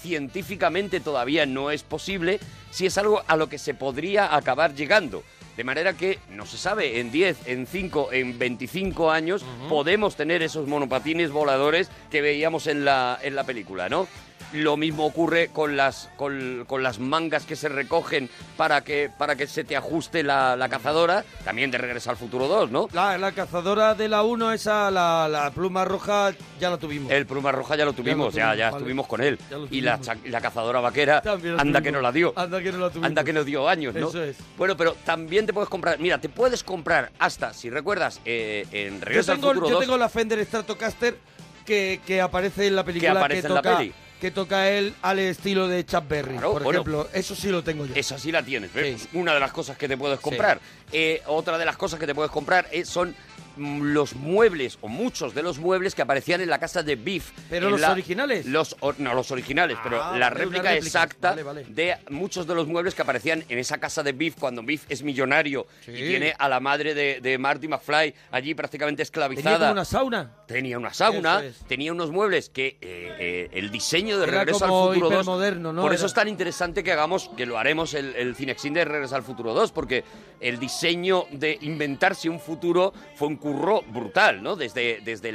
científicamente 0.00 1.00
todavía 1.00 1.46
no 1.46 1.70
es 1.70 1.82
posible, 1.82 2.40
sí 2.70 2.86
es 2.86 2.98
algo 2.98 3.22
a 3.26 3.36
lo 3.36 3.48
que 3.48 3.58
se 3.58 3.74
podría 3.74 4.34
acabar 4.34 4.74
llegando. 4.74 5.22
De 5.56 5.64
manera 5.64 5.94
que 5.94 6.20
no 6.30 6.46
se 6.46 6.56
sabe, 6.56 7.00
en 7.00 7.10
10, 7.10 7.48
en 7.48 7.66
5, 7.66 8.12
en 8.12 8.38
25 8.38 9.10
años 9.10 9.44
podemos 9.68 10.14
tener 10.14 10.40
esos 10.40 10.68
monopatines 10.68 11.32
voladores 11.32 11.90
que 12.12 12.22
veíamos 12.22 12.68
en 12.68 12.84
la, 12.84 13.18
en 13.20 13.34
la 13.34 13.42
película, 13.42 13.88
¿no? 13.88 14.06
Lo 14.54 14.78
mismo 14.78 15.04
ocurre 15.04 15.48
con 15.48 15.76
las, 15.76 16.08
con, 16.16 16.64
con 16.66 16.82
las 16.82 16.98
mangas 16.98 17.44
que 17.44 17.54
se 17.54 17.68
recogen 17.68 18.30
para 18.56 18.82
que, 18.82 19.10
para 19.18 19.36
que 19.36 19.46
se 19.46 19.62
te 19.62 19.76
ajuste 19.76 20.22
la, 20.22 20.56
la 20.56 20.68
cazadora, 20.70 21.22
también 21.44 21.70
de 21.70 21.76
Regreso 21.76 22.08
al 22.10 22.16
Futuro 22.16 22.48
2, 22.48 22.70
¿no? 22.70 22.88
La, 22.92 23.18
la 23.18 23.32
cazadora 23.32 23.94
de 23.94 24.08
la 24.08 24.22
1, 24.22 24.52
esa, 24.52 24.90
la, 24.90 25.28
la 25.28 25.50
pluma 25.50 25.84
roja, 25.84 26.32
ya 26.58 26.70
la 26.70 26.78
tuvimos. 26.78 27.12
El 27.12 27.26
pluma 27.26 27.52
roja 27.52 27.76
ya 27.76 27.84
lo 27.84 27.92
tuvimos, 27.92 28.32
ya, 28.32 28.40
tuvimos, 28.52 28.58
ya, 28.58 28.64
vale. 28.70 28.76
estuvimos 28.78 29.06
con 29.06 29.20
él. 29.20 29.38
Lo 29.50 29.66
Y 29.70 29.82
la, 29.82 29.98
tuvimos. 29.98 30.40
cazadora 30.42 30.80
vaquera, 30.80 31.18
anda 31.18 31.36
tuvimos. 31.38 31.82
que 31.82 31.92
no 31.92 32.00
la 32.00 32.12
dio. 32.12 32.32
Anda 32.34 32.62
que 32.62 32.72
no 32.72 32.78
la 32.78 32.88
tuvimos. 32.88 33.06
Anda 33.06 33.24
que 33.24 33.32
nos 33.34 33.44
dio 33.44 33.68
años, 33.68 33.94
¿no? 33.94 34.08
Eso 34.08 34.22
es. 34.24 34.36
Bueno, 34.56 34.76
pero 34.78 34.94
también 35.04 35.44
te 35.44 35.52
puedes 35.52 35.68
comprar, 35.68 35.98
mira, 35.98 36.18
te 36.20 36.30
puedes 36.30 36.62
comprar 36.64 37.10
hasta, 37.18 37.52
si 37.52 37.68
recuerdas, 37.68 38.20
eh, 38.24 38.66
en 38.72 38.98
Yo 39.00 39.04
Regreso 39.04 39.32
tengo, 39.34 39.48
al 39.50 39.54
Futuro 39.56 39.68
yo 39.68 39.74
2, 39.76 39.84
tengo 39.84 39.98
la 39.98 40.08
Fender 40.08 40.42
Stratocaster 40.44 41.18
que, 41.66 42.00
que 42.06 42.20
aparece 42.22 42.66
en 42.66 42.76
la 42.76 42.84
película. 42.84 43.12
aparece 43.12 43.46
en 43.46 43.54
la 43.54 43.62
peli. 43.62 43.92
Que 44.20 44.30
toca 44.30 44.68
él 44.70 44.94
al 45.02 45.18
estilo 45.18 45.68
de 45.68 45.84
Chuck 45.86 46.08
Berry, 46.08 46.32
Claro, 46.32 46.52
por 46.52 46.62
bueno. 46.64 46.80
ejemplo. 46.80 47.08
Eso 47.12 47.34
sí 47.34 47.48
lo 47.48 47.62
tengo 47.62 47.86
yo. 47.86 47.94
Esa 47.94 48.18
sí 48.18 48.32
la 48.32 48.42
tienes. 48.42 48.72
¿ves? 48.72 49.08
Una 49.12 49.34
de 49.34 49.40
las 49.40 49.52
cosas 49.52 49.76
que 49.76 49.88
te 49.88 49.96
puedes 49.96 50.20
comprar. 50.20 50.60
Eh, 50.92 51.22
otra 51.26 51.58
de 51.58 51.64
las 51.64 51.76
cosas 51.76 52.00
que 52.00 52.06
te 52.06 52.14
puedes 52.14 52.30
comprar 52.32 52.66
eh, 52.72 52.84
son 52.84 53.14
los 53.58 54.14
muebles 54.14 54.78
o 54.80 54.88
muchos 54.88 55.34
de 55.34 55.42
los 55.42 55.58
muebles 55.58 55.94
que 55.94 56.02
aparecían 56.02 56.40
en 56.40 56.48
la 56.50 56.58
casa 56.58 56.82
de 56.82 56.96
Biff. 56.96 57.30
¿Pero 57.50 57.70
los 57.70 57.80
la- 57.80 57.92
originales? 57.92 58.46
Los, 58.46 58.76
no, 58.98 59.14
los 59.14 59.30
originales, 59.30 59.76
pero 59.82 60.02
Ah, 60.02 60.16
la 60.18 60.30
réplica 60.30 60.70
réplica. 60.70 60.76
exacta 60.76 61.30
Vale, 61.30 61.42
vale. 61.42 61.64
de 61.68 61.96
muchos 62.10 62.46
de 62.46 62.54
los 62.54 62.66
muebles 62.66 62.94
que 62.94 63.02
aparecían 63.02 63.44
en 63.48 63.58
esa 63.58 63.78
casa 63.78 64.02
de 64.02 64.12
Biff 64.12 64.36
cuando 64.38 64.62
Biff 64.62 64.84
es 64.88 65.02
millonario 65.02 65.66
Sí. 65.84 65.92
y 65.92 66.06
tiene 66.08 66.34
a 66.38 66.48
la 66.48 66.60
madre 66.60 66.94
de, 66.94 67.20
de 67.20 67.38
Marty 67.38 67.68
McFly 67.68 68.14
allí 68.30 68.54
prácticamente 68.54 69.02
esclavizada. 69.02 69.56
Tenía 69.58 69.72
una 69.72 69.84
sauna. 69.84 70.32
Tenía 70.46 70.78
una 70.78 70.94
sauna, 70.94 71.44
es. 71.44 71.56
tenía 71.68 71.92
unos 71.92 72.10
muebles 72.10 72.48
que 72.50 72.78
eh, 72.80 73.16
eh, 73.18 73.48
el 73.52 73.70
diseño 73.70 74.18
de 74.18 74.24
Era 74.28 74.38
Regreso 74.44 74.64
al 74.64 74.70
Futuro 74.70 75.10
2 75.10 75.12
hipermoderno, 75.12 75.72
¿no? 75.72 75.82
Por 75.82 75.90
Era- 75.92 75.96
eso 75.96 76.06
es 76.06 76.14
tan 76.14 76.28
interesante 76.28 76.82
que 76.82 76.92
hagamos, 76.92 77.30
que 77.36 77.46
lo 77.46 77.58
haremos 77.58 77.94
el, 77.94 78.14
el 78.16 78.34
Cinexin 78.36 78.74
de 78.74 78.84
Regreso 78.84 79.16
al 79.16 79.22
Futuro 79.22 79.52
2, 79.54 79.72
porque 79.72 80.04
el 80.40 80.58
diseño 80.58 81.24
de 81.32 81.58
inventarse 81.62 82.28
un 82.28 82.40
futuro 82.40 82.92
fue 83.16 83.28
un 83.28 83.36
brutal, 83.54 84.42
¿no? 84.42 84.56
Desde, 84.56 85.00
desde 85.04 85.32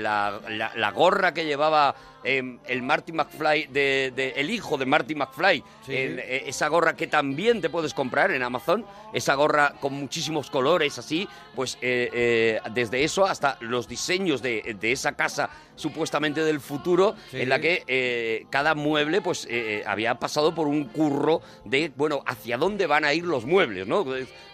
la- 0.49 0.71
la 0.75 0.91
gorra 0.91 1.33
que 1.33 1.45
llevaba 1.45 1.95
eh, 2.23 2.57
el 2.67 2.81
Marty 2.81 3.11
McFly, 3.11 3.67
de, 3.67 4.11
de- 4.15 4.33
el 4.37 4.49
hijo 4.49 4.77
de 4.77 4.85
Marty 4.85 5.15
McFly, 5.15 5.63
Sí. 5.85 5.95
en, 5.95 6.19
eh, 6.19 6.43
esa 6.47 6.67
gorra 6.67 6.95
que 6.95 7.07
también 7.07 7.61
te 7.61 7.69
puedes 7.69 7.93
comprar 7.93 8.31
en 8.31 8.43
Amazon, 8.43 8.85
esa 9.13 9.35
gorra 9.35 9.73
con 9.79 9.93
muchísimos 9.93 10.49
colores 10.49 10.97
así, 10.97 11.27
pues 11.55 11.77
eh, 11.81 12.09
eh, 12.13 12.59
desde 12.73 13.03
eso 13.03 13.25
hasta 13.25 13.57
los 13.61 13.87
diseños 13.87 14.41
de, 14.41 14.75
de 14.79 14.91
esa 14.91 15.13
casa 15.13 15.49
supuestamente 15.75 16.43
del 16.43 16.59
futuro, 16.59 17.15
Sí. 17.31 17.41
en 17.41 17.49
la 17.49 17.59
que 17.59 17.83
eh, 17.87 18.45
cada 18.49 18.75
mueble 18.75 19.21
pues 19.21 19.47
había 19.85 20.15
pasado 20.15 20.53
por 20.53 20.67
un 20.67 20.85
curro 20.85 21.41
de, 21.65 21.91
bueno, 21.95 22.23
hacia 22.25 22.57
dónde 22.57 22.85
van 22.87 23.05
a 23.05 23.13
ir 23.13 23.23
los 23.25 23.45
muebles, 23.45 23.87
¿no? 23.87 24.01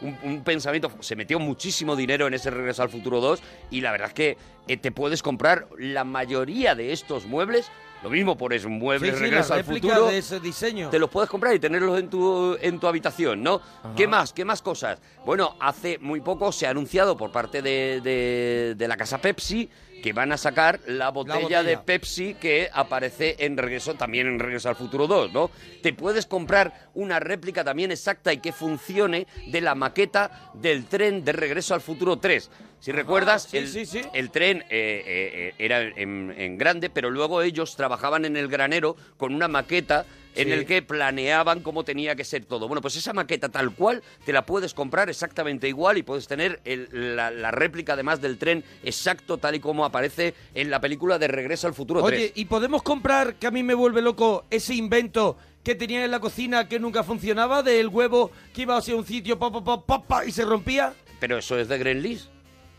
Un, 0.02 0.18
un 0.24 0.44
pensamiento, 0.44 0.92
se 1.02 1.16
metió 1.16 1.40
muchísimo 1.40 1.96
dinero 1.96 2.26
en 2.28 2.34
ese 2.34 2.50
Regreso 2.50 2.84
al 2.84 2.90
Futuro 2.90 3.20
2 3.20 3.42
y 3.70 3.82
la 3.82 3.92
verdad 3.92 4.08
es 4.08 4.14
que 4.14 4.38
te 4.78 4.92
puedes 4.92 5.24
comprar 5.24 5.68
la 5.80 6.04
mayoría 6.04 6.76
de 6.76 6.94
estos 6.94 7.26
muebles, 7.26 7.59
lo 8.02 8.10
mismo 8.10 8.38
por 8.38 8.54
esos 8.54 8.72
muebles 8.72 9.18
Sí, 9.18 9.30
la 9.30 9.40
al 9.40 9.64
Futuro, 9.66 10.08
de 10.08 10.18
ese 10.20 10.40
diseño. 10.40 10.90
te 10.90 10.98
los 11.00 11.10
puedes 11.10 11.30
comprar 11.30 11.54
y 11.54 11.60
tenerlos 11.60 12.00
en 12.00 12.10
tu, 12.10 12.58
en 12.62 12.80
tu 12.80 12.88
habitación, 12.88 13.44
¿no? 13.44 13.60
¿Qué 13.98 14.08
más? 14.08 14.32
¿Qué 14.32 14.46
más 14.46 14.62
cosas? 14.62 15.00
Bueno, 15.26 15.58
hace 15.60 15.98
muy 16.00 16.22
poco 16.22 16.52
se 16.54 16.66
ha 16.66 16.70
anunciado 16.70 17.18
por 17.18 17.32
parte 17.34 17.62
de, 17.62 18.00
de- 18.02 18.76
de 18.78 18.88
la 18.88 18.96
casa 18.96 19.18
Pepsi 19.18 19.70
que 20.02 20.14
van 20.14 20.32
a 20.32 20.38
sacar 20.38 20.80
la 20.88 21.10
botella, 21.10 21.40
botella. 21.40 21.64
de 21.64 21.78
Pepsi 21.78 22.36
que 22.36 22.70
aparece 22.72 23.36
en 23.40 23.58
Regreso, 23.58 23.96
también 23.96 24.28
en 24.28 24.40
Regreso 24.40 24.70
al 24.70 24.76
Futuro 24.76 25.08
2, 25.08 25.34
¿no? 25.34 25.52
Te 25.82 25.94
puedes 25.94 26.26
comprar 26.26 26.90
una 26.94 27.20
réplica 27.20 27.64
también 27.64 27.92
exacta 27.92 28.34
y 28.34 28.38
que 28.38 28.52
funcione 28.52 29.28
de 29.48 29.62
la 29.62 29.76
maqueta 29.76 30.52
del 30.54 30.86
tren 30.86 31.24
de 31.24 31.32
Regreso 31.32 31.74
al 31.74 31.82
Futuro 31.82 32.18
3. 32.18 32.50
Si 32.80 32.94
recuerdas, 32.94 33.44
sí, 33.44 33.58
el, 33.58 33.68
sí, 33.68 33.86
sí. 33.86 34.02
el 34.14 34.32
tren 34.32 34.60
eh, 34.60 34.66
eh, 34.70 35.04
eh, 35.06 35.54
era 35.58 35.82
en, 35.82 36.34
en 36.38 36.58
grande, 36.58 36.90
pero 36.90 37.10
luego 37.10 37.42
ellos 37.42 37.76
trabajaban 37.76 38.24
en 38.24 38.38
el 38.38 38.48
granero 38.48 38.96
con 39.18 39.36
una 39.36 39.50
maqueta 39.50 40.06
en 40.42 40.52
el 40.52 40.66
que 40.66 40.82
planeaban 40.82 41.62
cómo 41.62 41.84
tenía 41.84 42.16
que 42.16 42.24
ser 42.24 42.46
todo. 42.46 42.68
Bueno, 42.68 42.82
pues 42.82 42.96
esa 42.96 43.14
maqueta 43.14 43.50
tal 43.50 43.74
cual 43.76 44.02
te 44.26 44.34
la 44.34 44.46
puedes 44.46 44.74
comprar 44.74 45.10
exactamente 45.10 45.68
igual 45.68 45.98
y 45.98 46.04
puedes 46.04 46.28
tener 46.28 46.60
el- 46.66 47.16
la, 47.16 47.32
la 47.32 47.52
réplica 47.52 47.94
además 47.94 48.22
del 48.22 48.38
tren 48.38 48.64
exacto 48.84 49.38
tal 49.38 49.56
y 49.56 49.60
como 49.60 49.86
aparece 49.86 50.34
en 50.54 50.70
la 50.70 50.80
película 50.82 51.20
de 51.20 51.28
Regreso 51.28 51.68
al 51.68 51.74
Futuro 51.74 52.04
Oye, 52.04 52.18
3. 52.18 52.32
¿y 52.36 52.46
podemos 52.46 52.84
comprar, 52.84 53.36
que 53.36 53.48
a 53.48 53.52
mí 53.52 53.64
me 53.64 53.74
vuelve 53.74 54.02
loco, 54.02 54.46
ese 54.50 54.76
invento 54.76 55.38
que 55.64 55.76
tenían 55.76 56.04
en 56.04 56.12
la 56.12 56.20
cocina 56.20 56.68
que 56.68 56.80
nunca 56.80 57.04
funcionaba, 57.04 57.62
del 57.64 57.90
huevo 57.90 58.32
que 58.54 58.62
iba 58.64 58.78
hacia 58.78 58.96
un 58.96 59.06
sitio, 59.06 59.38
pa, 59.38 59.52
pa, 59.52 60.06
pa, 60.08 60.26
y 60.26 60.32
se 60.32 60.46
rompía? 60.46 60.94
Pero 61.20 61.38
eso 61.38 61.60
es 61.60 61.68
de 61.68 61.78
Gremlins. 61.78 62.30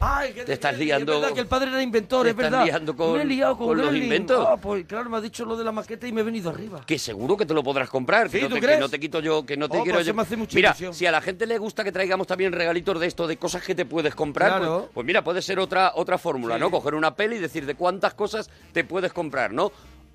Ay, 0.02 0.32
que 0.32 0.44
Te 0.44 0.54
estás 0.54 0.72
Es 0.72 0.78
liando- 0.78 1.20
verdad 1.20 1.34
que 1.34 1.40
el 1.40 1.46
padre 1.46 1.68
era 1.70 1.82
inventor, 1.82 2.22
te 2.22 2.30
es 2.30 2.34
estás 2.34 2.50
verdad. 2.50 2.64
liando 2.64 2.96
con- 2.96 3.12
me 3.18 3.22
he 3.22 3.24
liado 3.26 3.58
con, 3.58 3.66
con 3.66 3.76
los 3.82 3.94
inventos. 3.94 4.46
Ah, 4.48 4.56
pues 4.56 4.86
claro, 4.86 5.10
me 5.10 5.18
ha 5.18 5.20
dicho 5.20 5.44
lo 5.44 5.58
de 5.58 5.62
la 5.64 5.72
maqueta 5.72 6.06
y 6.08 6.12
me 6.12 6.22
he 6.22 6.24
venido 6.24 6.48
arriba. 6.48 6.80
Que 6.86 6.98
seguro 6.98 7.36
que 7.36 7.44
te 7.44 7.52
lo 7.52 7.62
podrás 7.62 7.90
comprar, 7.90 8.30
que, 8.30 8.38
Sí, 8.38 8.42
no 8.44 8.48
¿tú 8.48 8.54
te, 8.54 8.60
que 8.66 8.78
no 8.78 8.88
te 8.88 8.98
quito 8.98 9.20
yo, 9.20 9.44
que 9.44 9.58
no 9.58 9.68
te 9.68 9.76
Oh, 9.76 9.82
quiero 9.82 9.96
pues 9.98 10.06
yo. 10.06 10.12
se 10.12 10.16
me 10.16 10.22
hace 10.22 10.36
mucha 10.38 10.54
mira, 10.56 10.70
ilusión. 10.70 10.94
si 10.94 11.04
a 11.04 11.12
la 11.12 11.20
gente 11.20 11.46
le 11.46 11.58
gusta 11.58 11.84
que 11.84 11.92
traigamos 11.92 12.26
también 12.26 12.50
regalitos 12.52 12.98
de 12.98 13.06
esto, 13.08 13.26
de 13.26 13.36
cosas 13.36 13.62
que 13.62 13.74
te 13.74 13.84
puedes 13.84 14.14
comprar, 14.14 14.56
Claro. 14.58 14.78
pues, 14.80 14.90
pues 14.94 15.06
mira, 15.06 15.22
puede 15.22 15.42
ser 15.42 15.58
otra, 15.58 15.92
otra 15.94 16.16
fórmula, 16.16 16.54
Sí. 16.54 16.60
¿no? 16.60 16.70
Coger 16.70 16.94
una 16.94 17.14
peli 17.14 17.36
y 17.36 17.38
decir 17.40 17.66
de 17.66 17.74
cuántas 17.74 18.14
cosas 18.14 18.48
te 18.72 18.84
puedes 18.84 19.12
comprar, 19.12 19.52
¿no? 19.52 19.70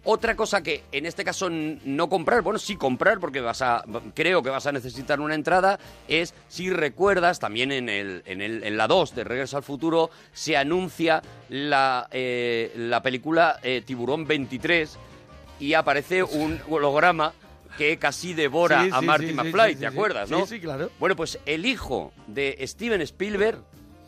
Otra 0.07 0.36
cosa 0.36 0.61
que 0.61 0.84
en 0.91 1.07
este 1.07 1.23
caso 1.23 1.49
no 1.49 2.10
comprar, 2.10 2.44
bueno, 2.44 2.60
sí 2.60 2.76
comprar 2.76 3.19
porque 3.19 3.41
vas 3.41 3.64
a, 3.64 3.84
creo 4.14 4.44
que 4.44 4.52
vas 4.52 4.68
a 4.68 4.72
necesitar 4.72 5.19
una 5.19 5.34
entrada, 5.34 5.80
es 6.07 6.36
si 6.48 6.69
recuerdas, 6.69 7.40
también 7.40 7.72
en, 7.72 7.90
el, 7.90 8.22
en, 8.27 8.41
el, 8.41 8.64
en 8.64 8.77
la 8.77 8.88
2 8.88 9.15
de 9.15 9.23
Regreso 9.23 9.57
al 9.57 9.64
Futuro 9.64 10.11
se 10.32 10.57
anuncia 10.57 11.23
la, 11.49 12.07
eh, 12.11 12.72
la 12.77 13.02
película 13.02 13.60
eh, 13.64 13.82
Tiburón 13.84 14.27
23 14.27 14.98
y 15.60 15.73
aparece 15.73 16.22
un 16.22 16.61
holograma 16.69 17.34
que 17.77 17.98
casi 17.98 18.34
devora 18.34 18.84
Sí, 18.84 18.90
a 18.94 18.99
sí, 18.99 19.06
Marty 19.07 19.26
sí, 19.26 19.32
sí, 19.32 19.36
McFly, 19.38 19.69
sí, 19.69 19.76
¿te 19.76 19.80
sí. 19.80 19.86
acuerdas, 19.86 20.30
Sí, 20.30 20.36
no? 20.36 20.45
sí, 20.45 20.60
claro. 20.60 20.91
Bueno, 20.99 21.15
pues 21.15 21.40
el 21.48 21.65
hijo 21.65 22.14
de 22.27 22.57
Steven 22.68 23.02
Spielberg 23.02 23.57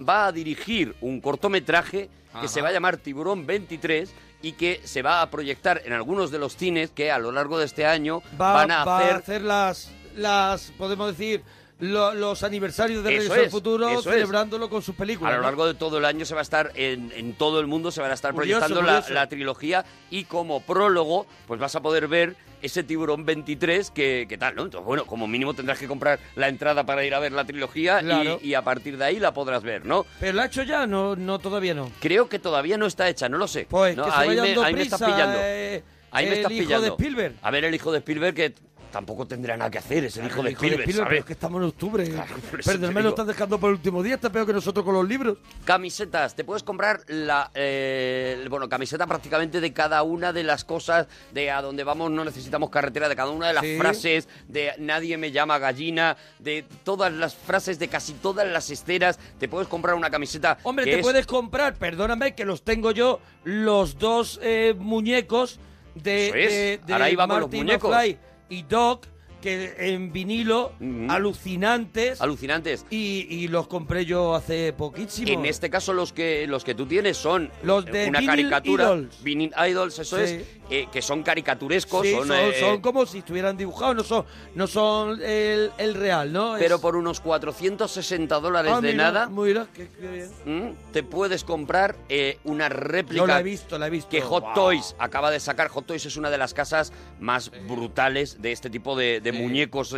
va 0.07 0.28
a 0.28 0.32
dirigir 0.32 0.95
un 1.02 1.22
cortometraje 1.22 2.10
que 2.41 2.48
se 2.48 2.61
va 2.61 2.69
a 2.69 2.72
llamar 2.72 2.98
Tiburón 2.98 3.45
23 3.48 4.11
y 4.44 4.52
que 4.52 4.80
se 4.84 5.02
va 5.02 5.22
a 5.22 5.30
proyectar 5.32 5.82
en 5.86 5.94
algunos 5.94 6.30
de 6.30 6.38
los 6.38 6.56
cines 6.56 6.91
que 6.91 7.11
a 7.11 7.18
lo 7.18 7.32
largo 7.32 7.57
de 7.57 7.65
este 7.65 7.86
año 7.86 8.22
Va, 8.40 8.53
van 8.53 8.72
a 8.72 8.86
va 8.86 9.10
hacer 9.15 9.41
las, 9.41 9.91
las, 10.15 10.72
podemos 10.78 11.07
decir, 11.18 11.41
lo- 11.80 12.14
los 12.14 12.44
aniversarios 12.44 13.03
de 13.03 13.15
Eso 13.15 13.30
Regreso 13.30 13.45
al 13.45 13.49
Futuro, 13.52 13.90
es. 13.90 14.03
celebrándolo 14.03 14.69
con 14.69 14.84
sus 14.84 14.94
películas. 14.95 15.32
A 15.34 15.36
lo 15.38 15.41
¿no? 15.41 15.48
largo 15.48 15.65
de 15.65 15.74
todo 15.74 15.98
el 15.98 16.06
año 16.06 16.26
se 16.26 16.36
va 16.36 16.41
a 16.41 16.44
estar 16.44 16.72
en, 16.76 17.11
en 17.15 17.34
todo 17.34 17.60
el 17.60 17.65
mundo 17.65 17.90
se 17.90 18.02
van 18.02 18.11
a 18.11 18.14
estar 18.14 18.34
Curioso, 18.34 18.68
proyectando 18.68 19.11
la 19.14 19.28
trilogía 19.28 19.84
y 20.11 20.26
como 20.26 20.61
prólogo 20.61 21.26
pues 21.48 21.60
vas 21.60 21.76
a 21.76 21.82
poder 21.82 22.07
ver 22.07 22.36
ese 22.61 22.84
tiburón 22.84 23.25
23 23.25 23.91
que, 23.91 24.25
que 24.27 24.38
tal, 24.38 24.55
¿no? 24.55 24.63
Entonces, 24.63 24.85
bueno, 24.85 25.05
como 25.05 25.27
mínimo 25.27 25.53
tendrás 25.53 25.77
que 25.79 25.88
comprar 25.88 26.19
la 26.35 26.47
entrada 26.47 26.85
para 26.85 27.03
ir 27.05 27.13
a 27.13 27.19
ver 27.19 27.31
la 27.31 27.45
trilogía 27.45 28.01
y- 28.01 28.05
Claro. 28.05 28.39
y, 28.41 28.53
a 28.53 28.61
partir 28.63 28.97
de 28.97 29.05
ahí 29.05 29.19
la 29.19 29.34
podrás 29.34 29.63
ver, 29.63 29.85
¿no? 29.85 30.05
Pero 30.19 30.34
la 30.34 30.43
ha 30.43 30.45
hecho 30.47 30.63
ya, 30.63 30.88
no, 30.88 31.15
no 31.15 31.39
todavía 31.39 31.73
no. 31.73 31.91
Creo 31.99 32.27
que 32.29 32.39
todavía 32.39 32.77
no 32.77 32.85
está 32.85 33.07
hecha, 33.09 33.29
no 33.29 33.38
lo 33.38 33.47
sé. 33.47 33.67
Pues 33.69 33.95
No, 33.95 34.05
que 34.05 34.11
se 34.11 34.17
ahí, 34.17 34.29
me, 34.29 34.63
ahí 34.65 34.73
me 34.73 34.81
estás 34.81 35.01
pillando. 35.01 35.38
eh, 35.41 35.84
ahí 36.11 36.25
me 36.25 36.31
el 36.31 36.38
estás 36.38 36.51
hijo 36.51 36.63
pillando. 36.65 36.84
de 36.85 36.89
Spielberg. 36.91 37.35
A 37.41 37.51
ver, 37.51 37.65
el 37.65 37.75
hijo 37.75 37.91
de 37.91 37.99
Spielberg 37.99 38.34
que 38.35 38.53
tampoco 38.98 39.28
tendrá 39.28 39.56
nada 39.56 39.69
que 39.69 39.78
hacer, 39.78 40.06
es 40.06 40.18
el 40.18 40.26
hijo 40.26 40.41
de 40.41 40.49
Spielberg, 40.53 40.82
Spielberg, 40.82 40.95
¿sabes? 40.95 41.07
pero 41.10 41.19
es 41.19 41.26
que 41.26 41.34
estamos 41.34 41.61
en 41.61 41.68
octubre. 41.68 42.94
mes 42.94 43.03
lo 43.03 43.10
están 43.10 43.28
dejando 43.28 43.60
por 43.60 43.69
el 43.69 43.76
último 43.76 44.02
día, 44.02 44.15
está 44.15 44.32
peor 44.32 44.48
que 44.48 44.53
nosotros 44.53 44.84
con 44.84 44.95
los 44.95 45.07
libros. 45.07 45.38
Camisetas, 45.65 46.34
te 46.36 46.44
puedes 46.44 46.64
comprar 46.64 47.02
la 47.07 47.52
eh, 47.53 48.44
bueno, 48.49 48.68
camiseta 48.68 49.06
prácticamente 49.06 49.61
de 49.61 49.72
cada 49.72 50.02
una 50.02 50.34
de 50.34 50.41
las 50.44 50.65
cosas 50.65 51.06
de 51.32 51.52
a 51.52 51.61
dónde 51.61 51.84
vamos 51.84 52.10
no 52.10 52.26
necesitamos 52.26 52.72
carretera, 52.72 53.07
de 53.07 53.15
cada 53.15 53.30
una 53.30 53.49
de 53.49 53.53
las 53.53 53.64
Sí. 53.64 53.78
frases, 53.78 54.28
de 54.48 54.72
nadie 54.80 55.15
me 55.18 55.32
llama 55.32 55.60
gallina, 55.60 56.18
de 56.40 56.65
todas 56.84 57.14
las 57.14 57.36
frases 57.36 57.78
de 57.78 57.90
casi 57.90 58.14
todas 58.14 58.48
las 58.48 58.72
esteras, 58.72 59.19
te 59.38 59.48
puedes 59.48 59.68
comprar 59.68 59.94
una 59.94 60.10
camiseta 60.10 60.57
Hombre, 60.64 60.86
te 60.86 60.95
es- 60.95 61.02
puedes 61.03 61.28
comprar, 61.28 61.76
perdóname, 61.76 62.34
que 62.34 62.45
los 62.45 62.64
tengo 62.64 62.90
yo, 62.90 63.19
los 63.44 63.99
dos 63.99 64.40
eh, 64.41 64.74
muñecos 64.76 65.60
de, 65.94 66.28
Eso 66.30 66.36
es. 66.38 66.52
de, 66.52 66.82
de 66.86 66.94
Ahora 66.94 67.10
iba 67.11 67.28
con 67.28 67.40
los 67.41 67.52
muñecos. 67.52 67.90
McFly 67.91 68.18
y 68.49 68.64
Doc, 68.64 69.06
que 69.41 69.76
en 69.78 70.11
vinilo, 70.11 70.74
alucinantes. 71.10 72.22
alucinantes. 72.22 72.86
Y, 72.90 73.28
y 73.30 73.48
los 73.48 73.68
compré 73.68 74.06
yo 74.06 74.34
hace 74.36 74.74
poquísimo. 74.74 75.30
En 75.32 75.45
este 75.45 75.69
caso 75.69 75.94
los 75.94 76.11
que 76.14 76.48
los 76.48 76.64
que 76.64 76.74
tú 76.76 76.86
tienes 76.86 77.18
son 77.18 77.52
Los 77.64 77.86
de 77.86 78.07
una 78.07 78.19
Vinyl 78.19 78.30
caricatura, 78.49 78.86
Idols. 78.86 79.24
Vinyl 79.24 79.52
Idols, 79.69 79.99
eso 79.99 80.18
Sí. 80.18 80.24
es, 80.24 80.44
eh, 80.69 80.88
que 80.91 81.02
son 81.02 81.23
caricaturescos, 81.23 82.06
Sí, 82.06 82.11
son, 82.14 82.27
son, 82.27 82.38
eh, 82.38 82.53
son 82.60 82.81
como 82.81 83.06
si 83.06 83.19
estuvieran 83.19 83.56
dibujados, 83.57 83.95
no 83.95 84.03
son, 84.03 84.26
no 84.56 84.68
son 84.68 85.22
el, 85.22 85.72
el 85.77 85.94
real, 85.95 86.31
¿no? 86.34 86.56
Es- 86.57 86.64
pero 86.64 86.80
por 86.81 86.95
unos 86.95 87.19
460 87.22 88.39
dólares 88.39 88.72
Ah, 88.76 88.81
de 88.81 88.91
mira, 88.91 89.03
nada 89.11 89.30
Mira, 89.30 89.68
qué, 89.73 89.89
qué 89.89 90.07
bien. 90.45 90.76
Te 90.91 91.03
puedes 91.03 91.44
comprar 91.44 91.95
eh, 92.10 92.39
una 92.44 92.69
réplica 92.69 93.22
Yo 93.22 93.27
la 93.27 93.39
he 93.39 93.44
visto, 93.44 93.77
la 93.77 93.88
he 93.88 93.89
visto. 93.89 94.10
que 94.10 94.22
Hot 94.22 94.44
Wow. 94.44 94.53
Toys 94.53 94.95
acaba 94.99 95.31
de 95.31 95.39
sacar. 95.39 95.68
Hot 95.69 95.85
Toys 95.85 96.06
es 96.06 96.18
una 96.18 96.30
de 96.30 96.38
las 96.38 96.53
casas 96.53 96.91
más 97.19 97.52
brutales 97.68 98.41
de 98.41 98.52
este 98.52 98.69
tipo 98.69 98.95
de, 98.95 99.22
muñecos 99.34 99.94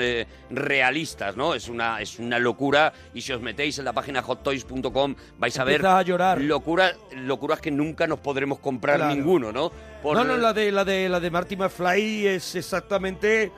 realistas, 0.50 1.36
¿no? 1.36 1.54
Es 1.54 1.68
una, 1.70 2.02
es 2.02 2.20
una 2.20 2.40
locura 2.40 2.94
y 3.14 3.22
si 3.22 3.32
os 3.32 3.42
metéis 3.42 3.78
en 3.80 3.86
la 3.86 3.94
página 3.94 4.22
hottoys.com 4.22 5.16
vais 5.38 5.58
a 5.60 5.64
ver 5.64 5.76
Empiezas 5.76 6.00
a 6.00 6.02
llorar. 6.04 6.42
Locura, 6.42 6.94
locuras 7.16 7.62
que 7.62 7.72
nunca 7.72 8.08
nos 8.08 8.20
podremos 8.20 8.60
comprar 8.60 8.98
Claro. 8.98 9.16
ninguno, 9.16 9.52
¿no? 9.52 9.72
Por- 10.04 10.16
No, 10.16 10.24
no, 10.24 10.38
la 10.38 10.54
de, 10.54 10.72
la 10.72 10.86
de, 10.86 11.10
la 11.10 11.20
de 11.20 11.30
Marty 11.32 11.56
McFly 11.58 12.28
es 12.28 12.56
exactamente 12.56 13.52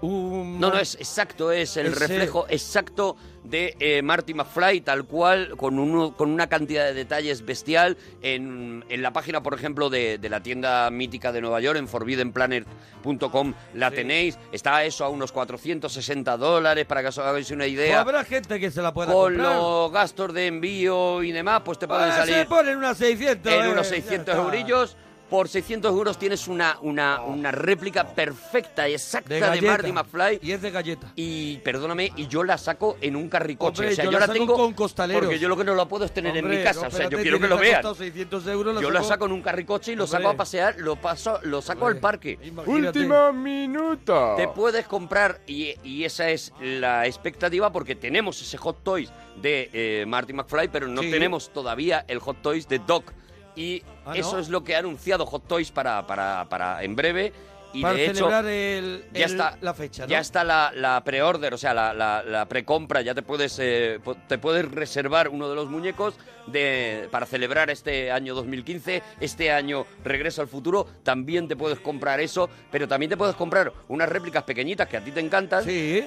un... 0.00 0.58
No, 0.60 0.70
no, 0.70 0.78
es 0.78 0.96
exacto, 0.96 1.52
es 1.52 1.76
el 1.76 1.86
Ese- 1.86 1.98
reflejo 1.98 2.46
exacto 2.48 3.16
de 3.44 3.76
eh, 3.78 4.02
Marty 4.02 4.34
McFly, 4.34 4.80
tal 4.80 5.04
cual, 5.04 5.54
con, 5.56 5.78
uno, 5.78 6.16
con 6.16 6.30
una 6.30 6.46
cantidad 6.48 6.84
de 6.86 6.94
detalles 6.94 7.44
bestial. 7.44 7.96
En, 8.22 8.84
en 8.88 9.02
la 9.02 9.12
página, 9.12 9.42
por 9.42 9.54
ejemplo, 9.54 9.88
de, 9.90 10.18
de 10.18 10.28
la 10.30 10.42
tienda 10.42 10.90
mítica 10.90 11.30
de 11.30 11.40
Nueva 11.42 11.60
York, 11.60 11.78
en 11.78 11.86
forbiddenplanet.com, 11.88 13.54
la 13.74 13.90
tenéis. 13.90 14.38
Está 14.52 14.82
eso 14.84 15.04
a 15.04 15.08
unos 15.10 15.30
460 15.32 16.36
dólares, 16.38 16.86
para 16.86 17.02
que 17.02 17.08
os 17.08 17.18
hagáis 17.18 17.50
una 17.50 17.64
Pues 17.64 17.72
idea. 17.72 18.00
habrá 18.00 18.24
gente 18.24 18.58
que 18.58 18.70
se 18.70 18.82
la 18.82 18.92
pueda 18.94 19.12
Con 19.12 19.34
comprar. 19.34 19.56
los 19.56 19.92
gastos 19.92 20.32
de 20.34 20.46
envío 20.46 21.22
y 21.22 21.32
demás, 21.32 21.62
pues 21.64 21.78
te 21.78 21.86
pueden 21.86 22.04
Pues 22.06 22.16
salir 22.16 22.34
se 22.34 22.44
ponen 22.46 22.78
unas 22.78 22.96
600. 22.98 23.52
en 23.52 23.64
eh, 23.64 23.68
unos 23.72 23.88
ya 23.88 23.94
600 23.96 24.28
está. 24.34 24.42
eurillos. 24.42 24.96
Por 25.30 25.48
600 25.48 25.90
euros 25.90 26.18
tienes 26.18 26.46
una, 26.48 26.76
una, 26.82 27.22
una 27.22 27.50
réplica 27.50 28.06
perfecta 28.06 28.88
y 28.88 28.92
exacta 28.94 29.28
De 29.30 29.36
de, 29.36 29.40
galleta. 29.40 29.66
Marty 29.66 29.92
McFly. 29.92 30.38
Y 30.42 30.52
es 30.52 30.62
de 30.62 30.70
galleta. 30.70 31.12
Y 31.16 31.58
perdóname, 31.58 32.12
y 32.16 32.28
yo 32.28 32.44
la 32.44 32.58
saco 32.58 32.98
en 33.00 33.16
un 33.16 33.28
carricoche. 33.28 33.80
Hombre, 33.82 33.92
o 33.92 33.96
sea, 33.96 34.04
yo 34.04 34.10
yo, 34.10 34.18
la 34.18 34.20
la 34.20 34.26
saco 34.26 34.38
tengo 34.38 34.54
con 34.56 34.74
costaleros. 34.74 35.22
Porque 35.24 35.38
yo 35.38 35.48
lo 35.48 35.56
que 35.56 35.64
no 35.64 35.74
la 35.74 35.86
puedo 35.86 36.04
es 36.04 36.12
tener 36.12 36.36
en 36.36 36.48
mi 36.48 36.62
casa. 36.62 36.82
no, 36.82 36.88
o 36.88 36.90
sea, 36.90 37.08
yo 37.08 37.18
quiero 37.18 37.40
que 37.40 37.48
lo 37.48 37.56
vean. 37.56 37.76
costado 37.76 37.94
600 37.94 38.46
euros, 38.48 38.80
Yo 38.80 38.90
la 38.90 39.02
saco 39.02 39.26
en 39.26 39.32
un 39.32 39.42
carricoche 39.42 39.92
y 39.92 39.96
lo 39.96 40.06
saco 40.06 40.28
a 40.28 40.34
pasear, 40.36 40.76
lo 40.78 40.96
paso, 40.96 41.40
lo 41.42 41.62
saco 41.62 41.86
al 41.86 41.96
parque. 41.98 42.38
Último 42.66 43.32
minuto. 43.32 44.34
Te 44.36 44.48
puedes 44.48 44.86
comprar, 44.86 45.40
y, 45.46 45.74
y 45.82 46.04
esa 46.04 46.28
es 46.30 46.52
la 46.60 47.06
expectativa, 47.06 47.72
porque 47.72 47.94
tenemos 47.94 48.40
ese 48.40 48.56
Hot 48.58 48.82
Toys 48.84 49.10
de 49.40 49.70
eh, 49.72 50.04
Marty 50.06 50.32
McFly, 50.32 50.68
pero 50.68 50.86
no 50.86 51.02
Sí. 51.02 51.10
tenemos 51.10 51.50
todavía 51.50 52.04
el 52.08 52.18
Hot 52.20 52.40
Toys 52.42 52.68
de 52.68 52.78
Doc. 52.78 53.12
Y 53.56 53.82
Ah, 54.06 54.10
¿no? 54.10 54.14
eso 54.14 54.38
es 54.38 54.48
lo 54.48 54.62
que 54.64 54.76
ha 54.76 54.80
anunciado 54.80 55.24
Hot 55.26 55.46
Toys 55.48 55.70
para, 55.70 56.06
para, 56.06 56.46
para 56.48 56.82
en 56.82 56.94
breve. 56.94 57.32
Y 57.74 57.82
Para 57.82 57.94
de 57.94 58.04
hecho, 58.06 58.14
celebrar 58.14 58.46
el- 58.46 59.04
ya 59.12 59.24
el- 59.26 59.30
está, 59.32 59.58
la 59.60 59.74
fecha, 59.74 60.04
¿no? 60.04 60.08
Ya 60.08 60.20
está 60.20 60.44
la, 60.44 60.72
la 60.74 61.02
pre-order, 61.04 61.52
o 61.54 61.58
sea, 61.58 61.74
la, 61.74 61.92
la, 61.92 62.22
la 62.22 62.46
precompra. 62.46 63.02
Ya 63.02 63.14
te 63.14 63.22
puedes, 63.22 63.58
eh, 63.60 63.98
te 64.28 64.38
puedes 64.38 64.70
reservar 64.70 65.28
uno 65.28 65.48
de 65.48 65.56
los 65.56 65.68
muñecos 65.68 66.14
de, 66.46 67.08
para 67.10 67.26
celebrar 67.26 67.70
este 67.70 68.12
año 68.12 68.34
2015. 68.34 69.02
Este 69.20 69.50
año 69.50 69.86
Regreso 70.04 70.40
al 70.42 70.48
Futuro. 70.48 70.86
También 71.02 71.48
te 71.48 71.56
puedes 71.56 71.80
comprar 71.80 72.20
eso, 72.20 72.48
pero 72.70 72.86
también 72.86 73.10
te 73.10 73.16
puedes 73.16 73.34
comprar 73.34 73.72
unas 73.88 74.08
réplicas 74.08 74.44
pequeñitas 74.44 74.86
que 74.88 74.96
a 74.98 75.00
ti 75.04 75.10
te 75.10 75.20
encantan. 75.20 75.64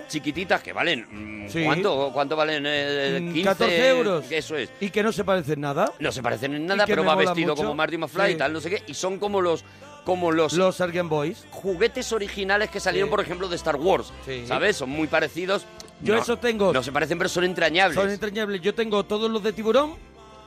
Chiquititas 0.08 0.62
que 0.62 0.74
valen. 0.74 1.06
mm, 1.46 1.50
Sí. 1.50 1.64
¿Cuánto, 1.64 2.12
¿Cuánto 2.14 2.36
valen? 2.36 2.64
Eh, 2.66 3.20
Mm, 3.22 3.34
15 3.34 3.44
14 3.50 3.90
euros. 3.90 4.26
Eso 4.32 4.56
es. 4.58 4.70
Y 4.80 4.90
que 4.90 5.02
no 5.04 5.12
se 5.12 5.24
parecen 5.24 5.62
nada. 5.62 5.92
No 6.00 6.12
se 6.12 6.22
parecen 6.22 6.54
en 6.54 6.66
nada, 6.66 6.86
pero 6.86 7.04
va 7.04 7.16
vestido 7.16 7.50
mucho. 7.54 7.64
como 7.64 7.76
Marty 7.76 7.98
McFly 7.98 8.28
Sí. 8.28 8.32
y 8.34 8.36
tal, 8.36 8.54
no 8.54 8.62
sé 8.62 8.70
qué. 8.70 8.84
Y 8.88 8.94
son 8.94 9.18
como 9.20 9.42
los 9.42 9.64
como 10.08 10.32
los 10.32 10.54
los 10.54 10.82
Boys 11.10 11.46
juguetes 11.52 12.14
originales 12.14 12.70
que 12.70 12.80
salieron 12.80 13.10
Sí. 13.10 13.12
por 13.12 13.20
ejemplo 13.20 13.50
de 13.50 13.58
Star 13.58 13.76
Wars 13.76 14.14
Sí. 14.26 14.46
sabes 14.48 14.78
son 14.78 14.90
muy 14.90 15.08
parecidos 15.08 15.66
Yo 16.02 16.16
No- 16.16 16.22
eso 16.22 16.38
tengo. 16.38 16.72
no 16.72 16.82
se 16.82 16.92
parecen 16.94 17.18
pero 17.18 17.28
son 17.30 17.44
entrañables 17.44 17.96
Son 17.96 18.10
entrañables. 18.10 18.62
Yo 18.62 18.74
tengo 18.74 19.04
todos 19.04 19.30
los 19.30 19.44
de 19.44 19.52
tiburón, 19.52 19.96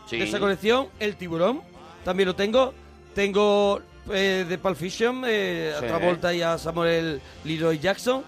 Sí. 0.07 0.17
de 0.17 0.25
esa 0.25 0.39
colección. 0.39 0.89
El 0.99 1.17
tiburón, 1.17 1.61
también 2.05 2.27
lo 2.29 2.35
tengo. 2.37 2.73
Tengo 3.15 3.81
eh, 4.13 4.47
de 4.49 4.59
Pulp 4.59 4.77
Fiction, 4.77 5.25
eh, 5.27 5.75
a. 5.77 5.81
Travolta 5.81 6.33
y 6.33 6.41
a 6.43 6.57
Samuel 6.57 7.21
Leroy 7.45 7.79
Jackson. 7.79 8.23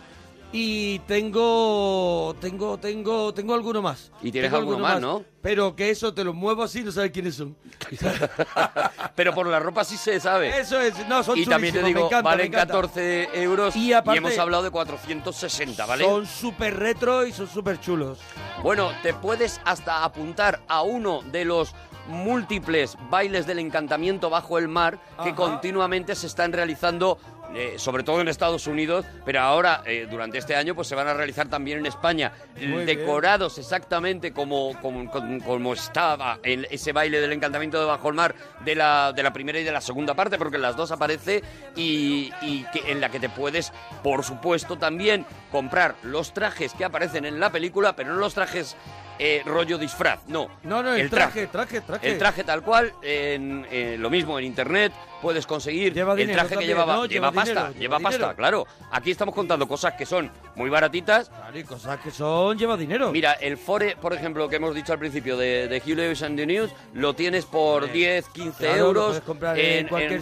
Y 0.55 0.99
tengo, 1.01 2.37
tengo, 2.39 2.79
tengo, 2.79 3.33
tengo 3.33 3.55
alguno 3.55 3.81
más. 3.81 4.13
Y 4.21 4.31
tienes 4.31 4.51
Tengo 4.51 4.59
alguno 4.61 4.79
más, 4.81 5.01
¿no? 5.01 5.25
Pero 5.41 5.75
que 5.75 5.89
eso 5.89 6.13
te 6.13 6.23
lo 6.25 6.35
muevo 6.35 6.63
así, 6.63 6.83
no 6.85 6.93
sabes 6.93 7.11
quiénes 7.11 7.37
son. 7.37 7.57
pero 9.15 9.35
por 9.35 9.47
la 9.47 9.59
ropa 9.59 9.83
sí 9.85 9.97
se 9.97 10.21
sabe 10.21 10.57
Eso 10.61 10.81
es, 10.81 10.95
no, 11.09 11.23
son 11.23 11.37
y 11.39 11.45
también 11.47 11.75
te 11.75 11.83
digo 11.83 12.01
me 12.01 12.07
encanta, 12.07 12.17
me 12.31 12.37
valen 12.37 12.47
encanta. 12.47 12.75
14 12.75 13.43
euros 13.43 13.75
Y 13.77 13.93
aparte- 13.93 14.19
hemos 14.19 14.39
hablado 14.39 14.63
de 14.63 14.71
460 14.71 15.85
vale 15.85 16.05
Son 16.05 16.27
súper 16.27 16.79
retro 16.79 17.27
y 17.27 17.33
son 17.33 17.49
súper 17.49 17.81
chulos. 17.81 18.19
Bueno, 18.63 18.93
te 19.03 19.15
puedes 19.15 19.61
hasta 19.65 20.05
apuntar 20.05 20.61
a 20.69 20.83
uno 20.83 21.23
de 21.33 21.45
los 21.45 21.75
múltiples 22.09 22.97
bailes 23.11 23.47
del 23.47 23.59
encantamiento 23.59 24.29
bajo 24.31 24.59
el 24.59 24.69
mar 24.69 24.99
que 25.23 25.31
Ajá. 25.31 25.35
continuamente 25.37 26.15
se 26.15 26.27
están 26.27 26.53
realizando, 26.53 27.19
eh, 27.55 27.75
sobre 27.77 28.03
todo 28.03 28.21
en 28.21 28.29
Estados 28.29 28.67
Unidos, 28.67 29.05
pero 29.25 29.41
ahora, 29.41 29.83
eh, 29.85 30.07
durante 30.11 30.39
este 30.39 30.57
año, 30.57 30.75
pues 30.75 30.89
se 30.89 30.95
van 30.95 31.09
a 31.09 31.15
realizar 31.15 31.49
también 31.49 31.79
en 31.79 31.87
España, 31.87 32.33
Muy 32.57 32.85
bien. 32.85 32.87
decorados 32.87 33.59
exactamente 33.59 34.33
como, 34.33 34.79
como, 34.81 35.73
estaba 35.73 36.39
en 36.43 36.67
ese 36.71 36.93
baile 36.93 37.21
del 37.21 37.33
encantamiento 37.33 37.79
de 37.79 37.87
bajo 37.87 38.09
el 38.09 38.15
mar 38.15 38.35
de 38.65 38.75
la, 38.75 39.13
de 39.13 39.23
la 39.23 39.33
primera 39.33 39.61
y 39.61 39.65
de 39.65 39.73
la 39.73 39.81
segunda 39.81 40.15
parte, 40.15 40.39
porque 40.39 40.57
en 40.57 40.63
las 40.63 40.77
dos 40.77 40.93
aparece 40.93 41.43
y, 41.77 42.33
y 42.41 42.65
que, 42.73 42.91
en 42.91 43.01
la 43.01 43.11
que 43.11 43.21
te 43.21 43.29
puedes, 43.29 43.73
por 44.03 44.25
supuesto, 44.25 44.79
también 44.79 45.27
comprar 45.51 45.95
los 46.03 46.33
trajes 46.33 46.73
que 46.75 46.85
aparecen 46.85 47.25
en 47.25 47.39
la 47.39 47.51
película, 47.51 47.95
pero 47.95 48.15
no 48.15 48.21
los 48.21 48.35
trajes 48.35 48.77
eh, 49.19 49.43
rollo 49.45 49.79
disfraz, 49.79 50.21
no. 50.29 50.49
No, 50.65 50.83
no, 50.83 50.95
el, 50.95 51.09
traje, 51.11 51.47
traje, 51.47 51.81
traje. 51.81 52.11
El 52.11 52.19
traje 52.19 52.45
tal 52.45 52.63
cual, 52.63 52.93
en, 53.03 53.67
eh, 53.71 53.97
lo 53.99 54.11
mismo 54.11 54.39
en 54.39 54.45
internet, 54.45 54.93
puedes 55.21 55.47
conseguir 55.47 55.93
Lleva 55.95 56.13
el 56.13 56.19
dinero 56.19 56.41
traje 56.41 56.57
que 56.59 56.67
llevaba, 56.67 56.95
¿no? 56.97 57.07
lleva, 57.07 57.31
Lleva 57.31 57.33
pasta, 57.33 57.51
dinero, 57.51 57.69
lleva 57.69 57.81
lleva 57.81 57.99
pasta, 58.01 58.19
dinero. 58.19 58.37
claro. 58.37 58.67
Aquí 58.91 59.11
estamos 59.13 59.35
contando 59.35 59.69
cosas 59.69 59.95
que 59.95 60.05
son 60.05 60.31
muy 60.57 60.69
baratitas. 60.69 61.31
y 61.55 61.63
cosas 61.63 61.99
que 62.01 62.11
son, 62.11 62.59
lleva 62.59 62.77
dinero. 62.77 63.13
Mira, 63.13 63.33
el 63.35 63.57
Fore, 63.57 63.97
por 64.01 64.13
ejemplo, 64.13 64.49
que 64.49 64.57
hemos 64.57 64.75
dicho 64.75 64.93
al 64.93 64.99
principio 64.99 65.37
de, 65.37 65.69
de 65.69 65.79
Hugh 65.79 65.97
Lewis 65.97 66.23
and 66.23 66.37
the 66.37 66.47
News, 66.47 66.71
lo 66.95 67.15
tienes 67.15 67.45
por 67.47 67.91
10, 67.91 68.29
15 68.31 68.59
Claro, 68.59 68.93
lo 68.93 69.07
euros 69.13 69.23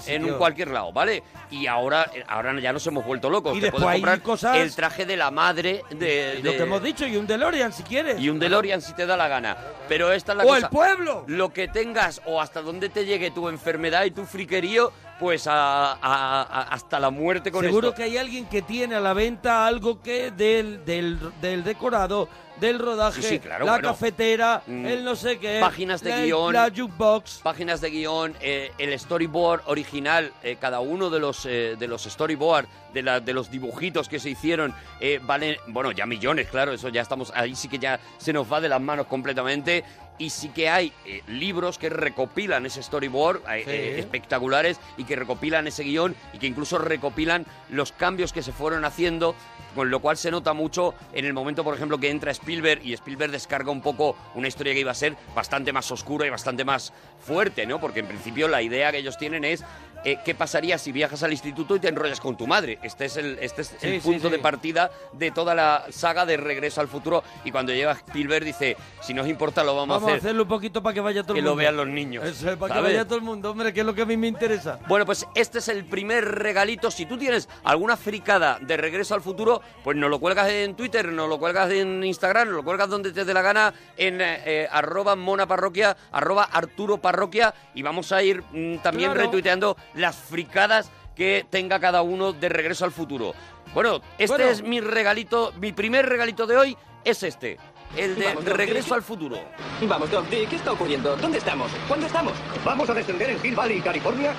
en 0.06 0.24
un 0.24 0.34
cualquier 0.38 0.68
lado, 0.68 0.92
¿vale? 0.92 1.22
Y 1.50 1.66
ahora, 1.66 2.10
ahora 2.28 2.58
ya 2.60 2.72
nos 2.72 2.86
hemos 2.86 3.04
vuelto 3.04 3.30
locos. 3.30 3.56
Y 3.56 3.60
Te 3.60 3.66
después 3.66 3.82
puedes 3.82 3.94
hay 3.96 4.00
comprar 4.00 4.22
cosas- 4.22 4.56
el 4.56 4.74
traje 4.74 5.04
de 5.06 5.16
la 5.16 5.30
madre 5.30 5.82
de, 5.90 6.40
Lo 6.42 6.50
de- 6.52 6.56
que 6.56 6.62
hemos 6.62 6.82
dicho, 6.82 7.06
y 7.06 7.16
un 7.16 7.26
DeLorean 7.26 7.72
si 7.72 7.82
quieres. 7.82 8.20
y 8.20 8.28
un 8.28 8.38
DeLorean 8.38 8.79
si 8.80 8.92
te 8.94 9.06
da 9.06 9.16
la 9.16 9.28
gana. 9.28 9.56
Pero 9.88 10.12
esta 10.12 10.32
es 10.32 10.38
la 10.38 10.44
¡O 10.44 10.48
cosa. 10.48 10.58
el 10.66 10.68
pueblo! 10.70 11.24
Lo 11.26 11.52
que 11.52 11.68
tengas 11.68 12.20
o 12.26 12.40
hasta 12.40 12.62
donde 12.62 12.88
te 12.88 13.04
llegue 13.04 13.30
tu 13.30 13.48
enfermedad 13.48 14.04
y 14.04 14.10
tu 14.10 14.24
friquerío, 14.24 14.92
pues 15.20 15.46
a- 15.46 15.92
a- 15.92 16.42
a- 16.42 16.62
hasta 16.72 16.98
la 16.98 17.10
muerte 17.10 17.52
con 17.52 17.62
Seguro 17.62 17.88
esto. 17.88 17.96
que 17.98 18.04
hay 18.04 18.16
alguien 18.16 18.46
que 18.46 18.62
tiene 18.62 18.94
a 18.96 19.00
la 19.00 19.12
venta 19.12 19.66
algo 19.66 20.00
que 20.00 20.30
del, 20.30 20.82
del, 20.86 21.18
del 21.42 21.62
decorado, 21.62 22.26
del 22.58 22.78
rodaje, 22.78 23.22
Sí, 23.22 23.28
sí, 23.28 23.38
claro, 23.38 23.64
la 23.66 23.72
bueno. 23.72 23.88
cafetera, 23.88 24.62
Mm. 24.66 24.86
el 24.86 25.04
no 25.04 25.14
sé 25.16 25.38
qué, 25.38 25.58
Páginas 25.60 26.02
de 26.02 26.10
la, 26.10 26.24
guion. 26.24 26.52
la 26.54 26.70
jukebox. 26.74 27.40
Páginas 27.42 27.80
de 27.82 27.90
guion, 27.90 28.34
eh, 28.40 28.72
el 28.78 28.98
storyboard 28.98 29.62
original, 29.66 30.32
eh, 30.42 30.56
cada 30.60 30.80
uno 30.80 31.08
de 31.10 31.20
los, 31.20 31.44
eh, 31.46 31.76
de 31.78 31.86
los 31.88 32.02
storyboard, 32.04 32.66
de, 32.94 33.02
la- 33.02 33.20
de 33.20 33.32
los 33.34 33.50
dibujitos 33.50 34.08
que 34.08 34.18
se 34.18 34.30
hicieron, 34.30 34.74
eh, 35.00 35.20
valen, 35.22 35.56
bueno, 35.68 35.92
ya 35.92 36.06
millones, 36.06 36.48
claro, 36.48 36.72
eso 36.72 36.88
ya 36.88 37.02
estamos, 37.02 37.30
ahí 37.34 37.54
sí 37.54 37.68
que 37.68 37.78
ya 37.78 38.00
se 38.18 38.32
nos 38.32 38.50
va 38.50 38.60
de 38.60 38.68
las 38.68 38.80
manos 38.80 39.06
completamente. 39.06 39.84
Y 40.20 40.28
sí 40.28 40.50
que 40.50 40.68
hay 40.68 40.92
eh, 41.06 41.22
libros 41.28 41.78
que 41.78 41.88
recopilan 41.88 42.66
ese 42.66 42.82
storyboard, 42.82 43.38
eh, 43.50 43.62
Sí. 43.64 43.70
eh, 43.70 43.98
espectaculares, 44.00 44.78
y 44.98 45.04
que 45.04 45.16
recopilan 45.16 45.66
ese 45.66 45.82
guion, 45.82 46.14
y 46.34 46.38
que 46.38 46.46
incluso 46.46 46.76
recopilan 46.76 47.46
los 47.70 47.90
cambios 47.90 48.32
que 48.32 48.42
se 48.42 48.52
fueron 48.52 48.84
haciendo, 48.84 49.34
con 49.74 49.90
lo 49.90 50.00
cual 50.00 50.18
se 50.18 50.30
nota 50.30 50.52
mucho 50.52 50.94
en 51.14 51.24
el 51.24 51.32
momento, 51.32 51.64
por 51.64 51.74
ejemplo, 51.74 51.96
que 51.98 52.10
entra 52.10 52.32
Spielberg 52.32 52.84
y 52.84 52.92
Spielberg 52.92 53.32
descarga 53.32 53.70
un 53.70 53.80
poco 53.80 54.14
una 54.34 54.46
historia 54.46 54.74
que 54.74 54.80
iba 54.80 54.90
a 54.90 54.94
ser 54.94 55.16
bastante 55.34 55.72
más 55.72 55.90
oscura 55.90 56.26
y 56.26 56.30
bastante 56.30 56.66
más 56.66 56.92
fuerte, 57.24 57.64
¿no? 57.64 57.80
Porque 57.80 58.00
en 58.00 58.06
principio 58.06 58.46
la 58.46 58.60
idea 58.60 58.92
que 58.92 58.98
ellos 58.98 59.16
tienen 59.16 59.42
es 59.44 59.64
eh, 60.04 60.18
qué 60.24 60.34
pasaría 60.34 60.78
si 60.78 60.92
viajas 60.92 61.22
al 61.22 61.32
instituto 61.32 61.76
y 61.76 61.80
te 61.80 61.88
enrollas 61.88 62.20
con 62.20 62.36
tu 62.36 62.46
madre. 62.46 62.78
Este 62.82 63.04
es 63.06 63.16
el, 63.16 63.38
este 63.40 63.62
es 63.62 63.72
el 63.82 64.00
Sí, 64.00 64.06
punto 64.08 64.28
sí. 64.28 64.32
de 64.32 64.38
partida 64.38 64.90
de 65.12 65.30
toda 65.30 65.54
la 65.54 65.84
saga 65.90 66.24
de 66.26 66.36
Regreso 66.36 66.80
al 66.80 66.88
Futuro. 66.88 67.22
Y 67.44 67.50
cuando 67.50 67.72
llega 67.72 67.92
Spielberg 67.92 68.44
dice, 68.44 68.76
si 69.02 69.14
nos 69.14 69.26
importa 69.28 69.62
lo 69.64 69.74
vamos, 69.76 69.96
Vamos 69.96 70.02
a 70.08 70.12
a 70.12 70.16
hacer. 70.16 70.28
hacerlo 70.28 70.42
un 70.44 70.48
poquito 70.48 70.82
para 70.82 70.94
que 70.94 71.00
vaya 71.00 71.22
todo 71.22 71.34
que 71.34 71.40
el 71.40 71.44
lo 71.44 71.50
mundo. 71.52 71.60
vean 71.60 71.76
los 71.76 71.86
niños, 71.88 72.24
Eso 72.24 72.50
es, 72.50 72.56
para 72.56 72.74
que 72.76 72.80
vaya 72.80 73.04
todo 73.04 73.16
el 73.16 73.22
mundo, 73.22 73.50
hombre, 73.50 73.72
que 73.72 73.80
es 73.80 73.86
lo 73.86 73.94
que 73.94 74.02
a 74.02 74.06
mí 74.06 74.16
me 74.16 74.28
interesa. 74.28 74.78
Bueno, 74.88 75.04
pues 75.06 75.26
este 75.34 75.58
es 75.58 75.68
el 75.68 75.84
primer 75.84 76.24
regalito. 76.24 76.90
Si 76.90 77.06
tú 77.06 77.18
tienes 77.18 77.48
alguna 77.64 77.96
fricada 77.96 78.58
de 78.60 78.76
regreso 78.76 79.14
al 79.14 79.20
futuro, 79.20 79.60
pues 79.84 79.96
nos 79.96 80.08
lo 80.10 80.18
cuelgas 80.18 80.48
en 80.50 80.74
Twitter, 80.76 81.08
nos 81.08 81.28
lo 81.28 81.38
cuelgas 81.38 81.70
en 81.72 82.02
Instagram, 82.04 82.48
nos 82.48 82.56
lo 82.56 82.62
cuelgas 82.64 82.88
donde 82.88 83.12
te 83.12 83.24
dé 83.24 83.34
la 83.34 83.42
gana 83.42 83.74
en 83.96 84.20
eh, 84.20 84.42
eh, 84.44 84.68
arroba 84.70 85.16
monaparroquia, 85.16 85.96
arroba 86.12 86.44
Arturo 86.44 86.98
Parroquia 86.98 87.54
y 87.74 87.82
vamos 87.82 88.12
a 88.12 88.22
ir 88.22 88.42
mm, 88.52 88.78
también 88.82 89.10
Claro. 89.12 89.26
retuiteando 89.26 89.76
las 89.94 90.16
fricadas 90.16 90.90
que 91.14 91.44
tenga 91.50 91.80
cada 91.80 92.02
uno 92.02 92.32
de 92.32 92.48
regreso 92.48 92.84
al 92.84 92.92
futuro. 92.92 93.34
Bueno, 93.74 94.00
este 94.18 94.36
Bueno. 94.36 94.50
es 94.50 94.62
mi 94.62 94.80
regalito, 94.80 95.52
mi 95.60 95.72
primer 95.72 96.06
regalito 96.08 96.46
de 96.46 96.56
hoy 96.56 96.76
es 97.04 97.22
este, 97.22 97.58
el 97.96 98.16
de 98.16 98.24
Vamos, 98.26 98.44
Doc, 98.44 98.54
regreso 98.56 98.88
¿qué- 98.88 98.94
al 98.94 99.02
futuro. 99.02 99.38
Vamos, 99.82 100.10
Doc, 100.10 100.28
¿qué 100.28 100.44
está 100.56 100.72
ocurriendo? 100.72 101.16
¿Dónde 101.16 101.38
estamos? 101.38 101.70
¿Cuándo 101.86 102.06
estamos? 102.06 102.32
Vamos 102.64 102.88
a 102.90 102.94
descender 102.94 103.30
en 103.30 103.38
Hill 103.44 103.54
Valley, 103.54 103.80
California, 103.80 104.32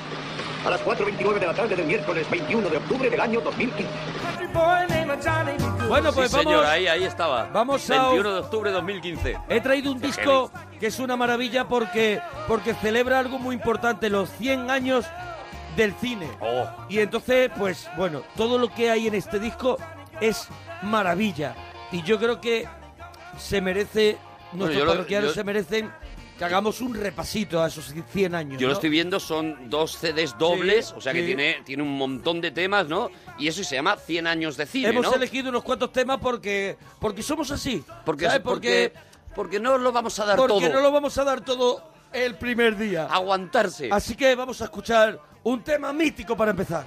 a 0.66 0.70
las 0.70 0.82
4.29 0.82 1.40
de 1.40 1.48
la 1.48 1.54
tarde 1.54 1.76
del 1.76 1.86
miércoles 1.86 2.30
21 2.30 2.70
de 2.70 2.78
octubre 2.78 3.10
del 3.10 3.20
año 3.22 3.42
2015. 3.42 3.90
Bueno, 5.88 6.12
pues 6.14 6.30
sí, 6.32 6.38
vamos. 6.38 6.52
señor, 6.52 6.66
ahí, 6.66 6.88
ahí 6.88 7.04
estaba. 7.04 7.46
Vamos 7.54 7.90
a- 7.90 8.02
21 8.10 8.34
de 8.34 8.40
octubre 8.40 8.70
de 8.70 8.76
2015. 8.76 9.38
He 9.50 9.62
traído 9.62 9.92
un 9.92 10.00
disco 10.02 10.52
que 10.80 10.88
es 10.88 11.00
una 11.00 11.16
maravilla 11.16 11.68
porque, 11.68 12.22
porque 12.48 12.74
celebra 12.76 13.20
algo 13.20 13.40
muy 13.40 13.56
importante, 13.56 14.10
los 14.10 14.30
100 14.32 14.70
años 14.70 15.06
del 15.76 15.94
cine. 15.96 16.30
Oh. 16.42 16.66
Y 16.90 17.00
entonces, 17.00 17.50
pues 17.58 17.88
bueno, 17.98 18.24
todo 18.36 18.58
lo 18.58 18.74
que 18.74 18.90
hay 18.90 19.08
en 19.08 19.16
este 19.16 19.40
disco 19.40 19.78
es 20.20 20.48
maravilla. 20.82 21.56
Y 21.92 22.02
yo 22.04 22.20
creo 22.20 22.40
que 22.42 22.68
se 23.38 23.62
merece, 23.62 24.18
nuestros 24.54 24.80
yo 24.80 24.86
lo- 24.86 24.92
parroquianos 24.94 25.30
yo- 25.30 25.36
se 25.36 25.44
merecen 25.44 25.92
que 26.38 26.46
hagamos 26.46 26.82
un 26.82 26.96
repasito 26.96 27.62
a 27.62 27.68
esos 27.68 27.94
100 28.12 28.34
años. 28.34 28.60
Yo 28.60 28.68
lo 28.68 28.74
estoy 28.74 28.90
viendo, 28.90 29.20
son 29.20 29.70
dos 29.70 29.92
CDs 29.98 30.36
dobles, 30.40 30.88
Sí, 30.88 30.94
o 30.98 31.02
sea 31.02 31.14
que 31.14 31.20
sí. 31.20 31.26
tiene, 31.28 31.62
tiene 31.64 31.84
un 31.84 31.96
montón 31.98 32.42
de 32.42 32.50
temas, 32.52 32.88
¿no? 32.88 33.10
Y 33.38 33.48
eso 33.48 33.64
se 33.64 33.76
llama 33.76 33.96
100 33.96 34.26
años 34.26 34.58
de 34.58 34.66
cine, 34.66 34.90
Hemos 34.90 35.06
¿no? 35.06 35.14
elegido 35.14 35.50
unos 35.50 35.64
cuantos 35.64 35.92
temas 35.94 36.18
porque, 36.20 36.78
porque 37.00 37.22
somos 37.22 37.52
así. 37.52 37.84
Porque, 38.06 38.26
¿sabes? 38.26 38.42
porque, 38.42 38.92
porque 39.36 39.60
no 39.60 39.78
lo 39.78 39.92
vamos 39.92 40.18
a 40.20 40.26
dar 40.26 40.36
porque 40.38 40.54
todo. 40.66 40.74
no 40.74 40.82
lo 40.82 40.92
vamos 40.92 41.16
a 41.18 41.24
dar 41.24 41.42
todo 41.42 41.84
el 42.12 42.34
primer 42.36 42.76
día. 42.76 43.06
Aguantarse. 43.06 43.90
Así 43.92 44.16
que 44.16 44.34
vamos 44.34 44.62
a 44.62 44.66
escuchar 44.66 45.20
un 45.44 45.64
tema 45.64 45.92
mítico 45.94 46.36
para 46.36 46.52
empezar. 46.52 46.86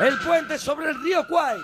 El 0.00 0.18
puente 0.18 0.58
sobre 0.58 0.90
el 0.90 1.02
río 1.02 1.26
Kwai. 1.26 1.58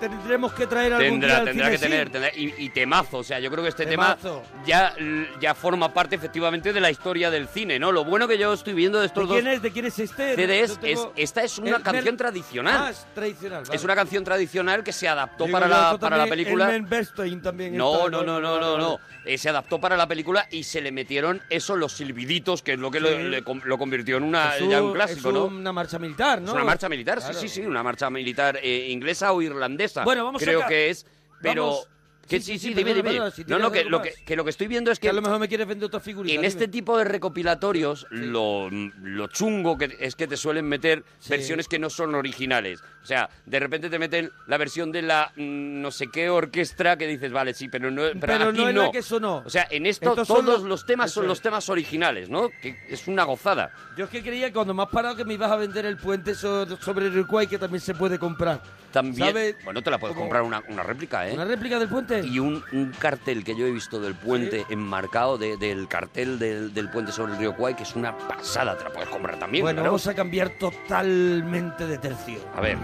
Tendremos 0.00 0.52
que 0.54 0.66
traer 0.66 0.94
algún 0.94 1.20
día 1.20 1.28
Tendrá, 1.28 1.36
al 1.38 1.44
tendrá 1.44 1.70
que 1.70 1.78
tener, 1.78 2.10
tendrá- 2.10 2.32
y, 2.34 2.54
y 2.58 2.68
temazo, 2.70 3.18
o 3.18 3.24
sea, 3.24 3.38
yo 3.38 3.50
creo 3.50 3.62
que 3.62 3.68
este 3.68 3.86
Temazo. 3.86 4.42
tema 4.42 4.59
ya, 4.70 4.94
ya 5.40 5.54
forma 5.54 5.92
parte 5.92 6.14
efectivamente 6.16 6.72
de 6.72 6.80
la 6.80 6.90
historia 6.90 7.30
del 7.30 7.48
cine, 7.48 7.78
¿no? 7.78 7.90
Lo 7.92 8.04
bueno 8.04 8.28
que 8.28 8.38
yo 8.38 8.52
estoy 8.52 8.72
viendo 8.72 8.98
de 8.98 9.02
¿De 9.02 9.06
estos 9.08 9.28
quién 9.28 9.44
dos 9.44 9.54
es? 9.54 9.62
¿De 9.62 9.70
quién 9.72 9.84
es 9.86 9.98
este? 9.98 10.34
CDs 10.36 10.78
tengo- 10.78 11.12
es, 11.16 11.22
esta 11.24 11.42
es 11.42 11.58
una 11.58 11.76
El 11.76 11.82
canción 11.82 12.16
tradicional. 12.16 12.76
Ah, 12.86 12.90
es 12.90 13.06
tradicional. 13.14 13.62
vale. 13.64 13.76
Es 13.76 13.84
una 13.84 13.94
canción 13.96 14.24
tradicional 14.24 14.84
que 14.84 14.92
se 14.92 15.08
adaptó 15.08 15.44
Digo 15.46 15.58
para 15.58 15.68
la, 15.68 15.98
para 15.98 16.16
la 16.16 16.26
película. 16.26 16.74
El 16.74 16.82
Men 16.84 17.42
también. 17.42 17.76
No, 17.76 18.08
no, 18.08 18.22
no, 18.22 18.40
no, 18.40 18.60
no, 18.60 18.78
no. 18.78 18.98
Eh, 19.24 19.36
se 19.36 19.48
adaptó 19.50 19.78
para 19.80 19.96
la 19.96 20.06
película 20.06 20.46
y 20.50 20.62
se 20.62 20.80
le 20.80 20.92
metieron 20.92 21.42
eso, 21.50 21.76
los 21.76 21.92
silbiditos, 21.92 22.62
que 22.62 22.72
es 22.74 22.78
lo 22.78 22.90
que 22.90 23.00
lo, 23.00 23.10
le 23.18 23.42
convirtió 23.42 24.16
en 24.16 24.22
una, 24.22 24.56
Es 24.56 24.68
ya 24.68 24.80
un- 24.80 24.88
un 24.88 24.94
clásico, 24.94 25.28
es 25.28 25.34
¿no? 25.34 25.44
una 25.46 25.72
marcha 25.72 25.98
militar, 25.98 26.40
¿no? 26.40 26.48
Es 26.48 26.54
una 26.54 26.64
marcha 26.64 26.88
militar, 26.88 27.18
Claro. 27.18 27.34
sí, 27.34 27.48
sí, 27.48 27.60
sí, 27.60 27.66
una 27.66 27.82
marcha 27.82 28.08
militar 28.08 28.58
eh, 28.62 28.88
inglesa 28.90 29.32
o 29.32 29.42
irlandesa. 29.42 30.04
Bueno, 30.04 30.24
vamos 30.24 30.42
Creo 30.42 30.60
acá. 30.60 30.68
que 30.68 30.90
es, 30.90 31.06
pero... 31.42 31.66
Vamos. 31.66 31.88
Que 32.30 32.40
Sí, 32.40 32.52
sí, 32.58 32.68
sí, 32.68 32.74
dime, 32.74 32.94
dime. 32.94 33.10
perdona, 33.10 33.30
si 33.32 33.44
no, 33.44 33.58
no, 33.58 33.72
que 33.72 33.84
lo, 33.84 34.00
que, 34.00 34.14
que 34.24 34.36
lo 34.36 34.44
que 34.44 34.50
estoy 34.50 34.68
viendo 34.68 34.92
es 34.92 34.98
Que 35.00 35.06
que 35.06 35.08
a 35.10 35.12
lo 35.12 35.20
mejor 35.20 35.40
me 35.40 35.48
quieres 35.48 35.66
vender 35.66 35.86
otra 35.88 35.98
figurita. 35.98 36.34
en 36.38 36.44
este 36.44 36.60
dime. 36.60 36.72
tipo 36.72 36.96
de 36.96 37.04
recopilatorios 37.04 38.06
lo, 38.10 38.70
lo 38.70 39.26
chungo 39.26 39.76
que 39.76 39.96
es 39.98 40.14
que 40.14 40.28
te 40.28 40.36
suelen 40.36 40.66
meter 40.66 41.04
versiones 41.28 41.66
que 41.66 41.78
no 41.80 41.90
son 41.90 42.14
originales. 42.14 42.82
O 43.02 43.06
sea, 43.06 43.28
de 43.46 43.58
repente 43.58 43.88
te 43.88 43.98
meten 43.98 44.30
la 44.46 44.56
versión 44.58 44.92
de 44.92 45.02
la 45.02 45.32
mm, 45.34 45.80
no 45.80 45.90
sé 45.90 46.08
qué 46.08 46.28
orquesta 46.28 46.96
que 46.98 47.06
dices, 47.06 47.32
vale, 47.32 47.54
sí, 47.54 47.68
pero 47.68 47.90
no, 47.90 48.02
pero, 48.02 48.20
Pero 48.20 48.44
aquí 48.50 48.58
no 48.58 48.68
es 48.68 48.74
no. 48.74 48.82
la 48.84 48.90
que 48.92 49.02
sonó. 49.02 49.42
O 49.44 49.50
sea, 49.50 49.66
en 49.70 49.86
esto 49.86 50.10
Estos 50.10 50.28
son 50.28 50.44
todos 50.44 50.60
los- 50.60 50.68
los 50.68 50.86
temas 50.86 51.06
eso 51.10 51.14
son 51.20 51.24
es. 51.24 51.28
los 51.28 51.40
temas 51.40 51.68
originales, 51.70 52.28
¿no? 52.28 52.50
Que 52.62 52.78
es 52.88 53.08
una 53.08 53.24
gozada. 53.24 53.72
Yo 53.96 54.04
es 54.04 54.10
que 54.10 54.22
creía 54.22 54.48
que 54.48 54.52
cuando 54.54 54.74
me 54.74 54.82
has 54.82 54.90
parado 54.90 55.16
que 55.16 55.24
me 55.24 55.34
ibas 55.34 55.50
a 55.50 55.56
vender 55.56 55.86
el 55.86 55.96
puente 55.96 56.34
so- 56.34 56.76
sobre 56.78 57.06
el 57.06 57.12
Uruguay 57.18 57.46
que 57.46 57.58
también 57.58 57.80
se 57.80 57.94
puede 57.94 58.18
comprar. 58.18 58.60
También, 58.92 59.28
¿Sabe? 59.28 59.56
bueno, 59.64 59.82
te 59.82 59.90
la 59.90 59.98
puedes 59.98 60.14
Como- 60.16 60.26
comprar 60.26 60.42
una, 60.42 60.62
una 60.68 60.82
réplica, 60.82 61.28
¿eh? 61.28 61.32
¿Una 61.32 61.44
réplica 61.44 61.78
del 61.78 61.88
puente? 61.88 62.20
Y 62.26 62.38
un, 62.40 62.62
un 62.72 62.90
cartel 62.98 63.44
que 63.44 63.56
yo 63.56 63.64
he 63.66 63.70
visto 63.70 64.00
del 64.00 64.14
puente 64.16 64.66
enmarcado 64.68 65.38
de- 65.38 65.56
del 65.56 65.86
cartel 65.88 66.38
del, 66.40 66.74
del 66.74 66.90
puente 66.90 67.12
sobre 67.12 67.32
el 67.32 67.38
río 67.38 67.54
Kwai, 67.54 67.76
que 67.76 67.84
es 67.84 67.94
una 67.94 68.18
pasada, 68.18 68.76
te 68.76 68.84
la 68.84 68.90
puedes 68.90 69.08
comprar 69.08 69.38
también. 69.38 69.62
bueno, 69.62 69.76
claro. 69.78 69.92
vamos 69.92 70.06
a 70.08 70.14
cambiar 70.14 70.50
totalmente 70.58 71.86
de 71.86 71.98
tercio. 71.98 72.40
A 72.54 72.60
ver. 72.60 72.76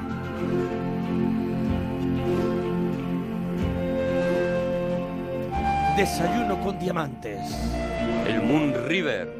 Desayuno 5.96 6.60
con 6.60 6.78
diamantes. 6.78 7.40
El 8.28 8.42
Moon 8.42 8.74
River. 8.86 9.32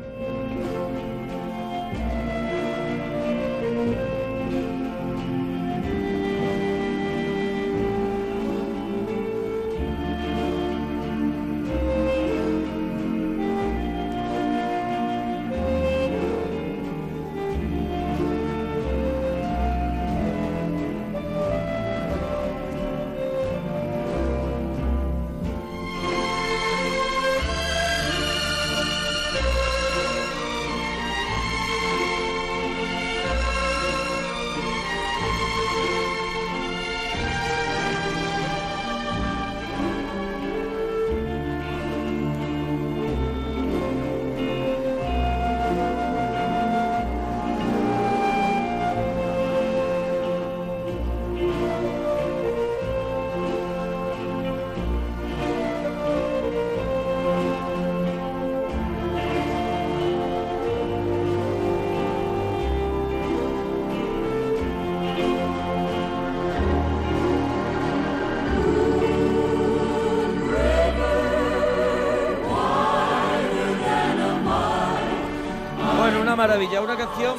Maravilla, 76.57 76.81
una 76.81 76.97
canción 76.97 77.37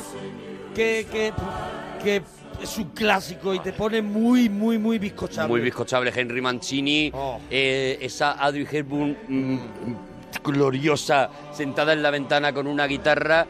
que, 0.76 1.08
que, 1.12 1.34
que 2.04 2.22
es 2.62 2.78
un 2.78 2.86
clásico 2.92 3.54
y 3.54 3.60
te 3.60 3.74
pone 3.74 4.02
muy, 4.02 4.50
muy, 4.50 4.78
muy 4.78 5.00
bizcochable. 5.00 5.48
Muy 5.50 5.62
bizcochable, 5.62 6.12
Henry 6.16 6.42
Mancini, 6.42 7.12
Oh. 7.14 7.40
eh, 7.50 7.98
esa 8.02 8.32
Audrey 8.34 8.68
Hepburn 8.70 9.18
mm, 9.28 9.58
gloriosa, 10.44 11.30
sentada 11.52 11.94
en 11.94 12.04
la 12.04 12.12
ventana 12.12 12.54
con 12.54 12.68
una 12.68 12.86
guitarra, 12.86 13.46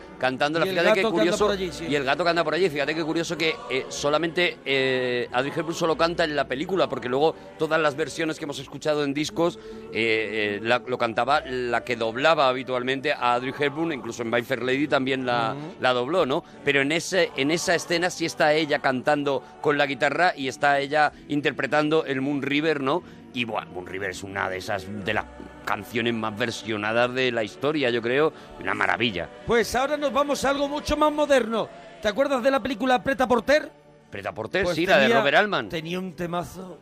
el 0.63 0.69
Fíjate 0.69 1.01
qué 1.01 1.01
curioso. 1.11 1.49
allí, 1.49 1.71
sí. 1.71 1.85
Y 1.89 1.95
el 1.95 2.03
gato 2.03 2.23
que 2.23 2.29
anda 2.29 2.43
por 2.43 2.53
allí. 2.53 2.69
Fíjate 2.69 2.95
qué 2.95 3.03
curioso 3.03 3.37
que 3.37 3.55
eh, 3.69 3.85
solamente 3.89 4.57
eh, 4.65 5.29
Audrey 5.31 5.53
Hepburn 5.55 5.75
solo 5.75 5.97
canta 5.97 6.23
en 6.23 6.35
la 6.35 6.47
película, 6.47 6.89
porque 6.89 7.07
luego 7.09 7.35
todas 7.59 7.79
las 7.79 7.95
versiones 7.95 8.37
que 8.39 8.45
hemos 8.45 8.59
escuchado 8.59 9.03
en 9.03 9.13
discos 9.13 9.57
eh, 9.93 10.57
eh, 10.57 10.59
la- 10.63 10.81
lo 10.85 10.97
cantaba 10.97 11.41
la 11.41 11.83
que 11.83 11.95
doblaba 11.95 12.49
habitualmente 12.49 13.13
a 13.13 13.35
Audrey 13.35 13.53
Hepburn, 13.57 13.91
incluso 13.93 14.23
en 14.23 14.29
My 14.31 14.41
Fair 14.43 14.63
Lady 14.63 14.87
también 14.87 15.25
la, 15.25 15.55
la 15.79 15.93
dobló, 15.93 16.25
¿no? 16.25 16.43
Pero 16.65 16.81
en, 16.81 16.91
ese, 16.91 17.31
en 17.37 17.51
esa 17.51 17.75
escena 17.75 18.09
sí 18.09 18.25
está 18.25 18.53
ella 18.53 18.79
cantando 18.79 19.43
con 19.61 19.77
la 19.77 19.85
guitarra 19.85 20.33
y 20.35 20.47
está 20.47 20.79
ella 20.79 21.11
interpretando 21.27 22.05
el 22.05 22.21
Moon 22.21 22.41
River, 22.41 22.81
¿no? 22.81 23.03
Y 23.33 23.43
bueno, 23.43 23.67
Moon 23.71 23.85
River 23.85 24.09
es 24.11 24.23
una 24.23 24.49
de 24.49 24.57
esas, 24.57 24.85
de 25.05 25.13
las 25.13 25.25
canciones 25.65 26.13
más 26.13 26.35
versionadas 26.37 27.13
de 27.13 27.31
la 27.31 27.43
historia, 27.43 27.89
yo 27.89 28.01
creo, 28.01 28.31
una 28.59 28.73
maravilla. 28.73 29.29
Pues 29.45 29.75
ahora 29.75 29.97
nos 30.07 30.13
vamos 30.13 30.45
a 30.45 30.49
algo 30.51 30.69
mucho 30.69 30.95
más 30.95 31.11
moderno. 31.11 31.67
¿Te 32.01 32.07
acuerdas 32.07 32.41
de 32.41 32.49
la 32.49 32.61
película 32.61 33.03
Preta 33.03 33.27
Porter? 33.27 33.69
Preta 34.09 34.33
Porter, 34.33 34.63
Pues 34.63 34.75
sí, 34.75 34.85
la 34.85 34.95
de 34.97 35.03
tenía- 35.03 35.17
Robert 35.19 35.37
Altman. 35.37 35.67
Tenía 35.69 35.99
un 35.99 36.15
temazo. 36.15 36.79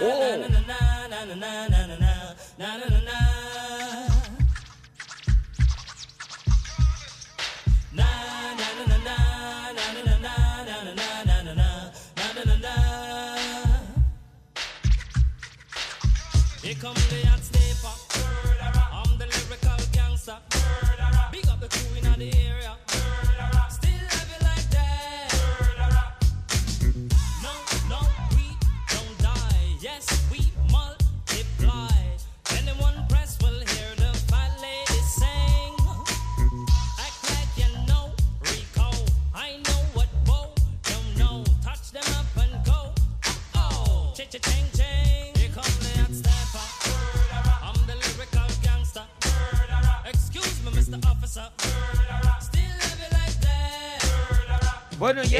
Oh. 0.00 0.38
Here 16.62 16.74
come 16.74 16.94
the 16.94 17.26
hot 17.28 17.40
stepper. 17.42 18.27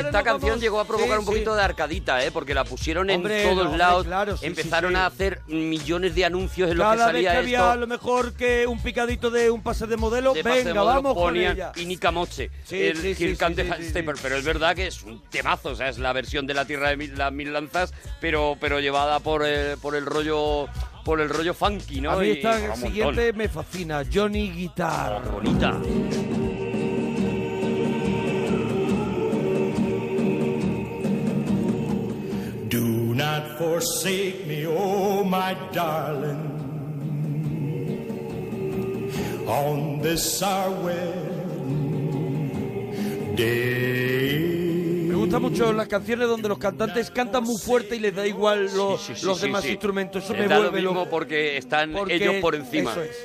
Esta 0.07 0.23
canción 0.23 0.51
vamos- 0.51 0.61
llegó 0.63 0.81
a 0.81 0.85
provocar 0.85 1.15
Sí, 1.15 1.19
un 1.21 1.25
poquito 1.27 1.51
sí. 1.53 1.57
de 1.59 1.63
arcadita, 1.63 2.25
¿eh? 2.25 2.31
Porque 2.31 2.55
la 2.55 2.65
pusieron 2.65 3.09
Hombre, 3.11 3.43
en 3.43 3.49
todos 3.49 3.57
no, 3.57 3.63
hombre, 3.71 3.79
lados. 3.79 4.07
claro, 4.07 4.37
sí, 4.37 4.47
Empezaron 4.47 4.97
a 4.97 5.07
hacer 5.07 5.41
millones 5.47 6.15
de 6.15 6.25
anuncios 6.25 6.71
en 6.71 6.79
los 6.79 6.87
que 6.87 6.97
Cada 6.97 7.07
vez 7.13 7.15
salía 7.17 7.33
que 7.33 7.37
había 7.39 7.59
esto. 7.59 7.71
a 7.71 7.77
lo 7.77 7.87
mejor 7.87 8.33
que 8.35 8.67
un 8.67 8.83
picadito 8.83 9.31
de 9.31 9.51
un 9.51 9.63
pase 9.63 9.87
de 9.87 9.97
modelo, 9.97 10.33
de 10.35 10.43
pase 10.43 10.59
de 10.59 10.65
venga, 10.65 10.81
modelo 10.83 10.95
vamos 11.03 11.15
con 11.15 11.23
ponían 11.25 11.53
ella. 11.53 11.73
Y 11.77 11.87
Nika 11.87 12.11
Moche, 12.11 12.51
Sí, 12.65 12.77
el 12.87 12.97
Stepper. 12.97 14.17
Pero 14.23 14.37
es 14.37 14.45
verdad 14.45 14.75
que 14.75 14.87
es 14.87 15.03
un 15.03 15.23
temazo, 15.31 15.71
o 15.71 15.75
sea, 15.75 15.89
es 15.89 15.99
la 15.99 16.13
versión 16.13 16.47
de 16.47 16.55
la 16.55 16.65
Tierra 16.65 16.91
de 16.91 16.97
mil- 16.97 17.17
las 17.17 17.33
Mil 17.33 17.53
Lanzas, 17.53 17.93
pero, 18.21 18.57
pero 18.61 18.81
llevada 18.81 19.21
por 19.21 19.45
el, 19.45 19.79
por 19.79 19.95
el 19.95 20.07
rollo 20.07 20.69
por 21.05 21.23
el 21.23 21.31
rollo 21.31 21.55
funky, 21.55 22.03
¿no? 22.03 22.11
A 22.11 22.17
mí 22.17 22.27
Y 22.27 22.31
esta 22.33 22.59
montón. 22.59 22.77
siguiente 22.83 23.33
me 23.33 23.49
fascina, 23.49 24.03
Johnny 24.13 24.51
Guitar. 24.51 25.23
bonita. 25.31 25.79
Forsake 33.59 34.47
me, 34.47 34.67
oh 34.67 35.25
my 35.25 35.55
darling, 35.73 36.55
on 39.49 40.01
this 40.03 40.43
our 40.43 40.71
wedding 40.71 41.25
day. 43.37 45.07
Me 45.09 45.15
gustan 45.15 45.43
mucho 45.43 45.73
las 45.73 45.89
canciones 45.89 46.29
donde 46.29 46.49
los 46.49 46.59
cantantes 46.59 47.11
cantan 47.11 47.43
muy 47.45 47.57
fuerte 47.59 47.97
y 47.97 47.99
les 48.01 48.15
da 48.15 48.27
igual 48.27 48.67
los, 48.77 49.01
Sí, 49.03 49.15
sí, 49.17 49.27
los 49.27 49.39
sí, 49.39 49.47
demás 49.47 49.65
sí. 49.65 49.71
instrumentos. 49.71 50.23
Eso 50.25 50.33
Les 50.35 50.43
me 50.43 50.49
da 50.49 50.57
lo 50.57 50.63
vuelve 50.71 50.81
mismo 50.83 50.95
loco. 51.01 51.11
porque 51.11 51.57
están 51.57 51.93
Porque 51.93 52.15
ellos 52.17 52.37
por 52.41 52.55
encima. 52.55 52.93
eso 52.93 53.03
es. 53.03 53.17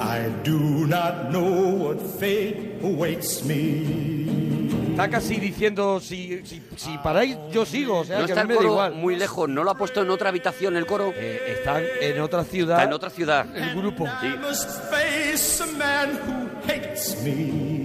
I 0.00 0.28
do 0.42 0.86
not 0.86 1.30
know 1.30 1.74
what 1.76 2.00
fate 2.18 2.69
awaits 2.82 3.44
me. 3.44 4.20
Está 4.90 5.08
casi 5.08 5.36
diciendo, 5.36 5.98
si, 6.00 6.44
si, 6.44 6.60
si 6.76 6.98
paráis, 6.98 7.36
yo 7.52 7.64
sigo. 7.64 8.00
O 8.00 8.04
sea, 8.04 8.18
no 8.18 8.26
que 8.26 8.32
está 8.32 8.42
a 8.42 8.44
mí 8.44 8.52
el 8.52 8.54
me 8.54 8.54
da 8.54 8.60
coro 8.60 8.72
igual. 8.72 8.94
muy 8.94 9.16
lejos, 9.16 9.48
no 9.48 9.64
lo 9.64 9.70
ha 9.70 9.74
puesto 9.74 10.02
en 10.02 10.10
otra 10.10 10.28
habitación 10.28 10.76
el 10.76 10.86
coro. 10.86 11.12
están 11.12 11.82
en 12.00 12.20
otra 12.20 12.44
ciudad. 12.44 12.78
Está 12.78 12.88
en 12.88 12.92
otra 12.92 13.10
ciudad. 13.10 13.46
El 13.56 13.74
grupo. 13.74 14.06
Face 14.06 15.62
a 15.62 15.66
man 15.78 16.18
who 16.26 16.48
hates 16.70 17.16
me. 17.24 17.80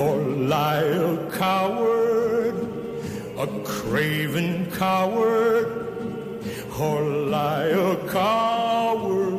Or 0.00 0.16
lie 0.16 0.94
a 0.94 1.28
coward, 1.36 2.54
a 3.36 3.46
craven 3.64 4.68
coward, 4.78 5.66
or 6.78 7.02
lie 7.02 7.72
a 7.72 7.96
coward 8.12 9.37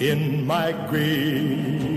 in 0.00 0.46
my 0.46 0.72
grave. 0.88 1.96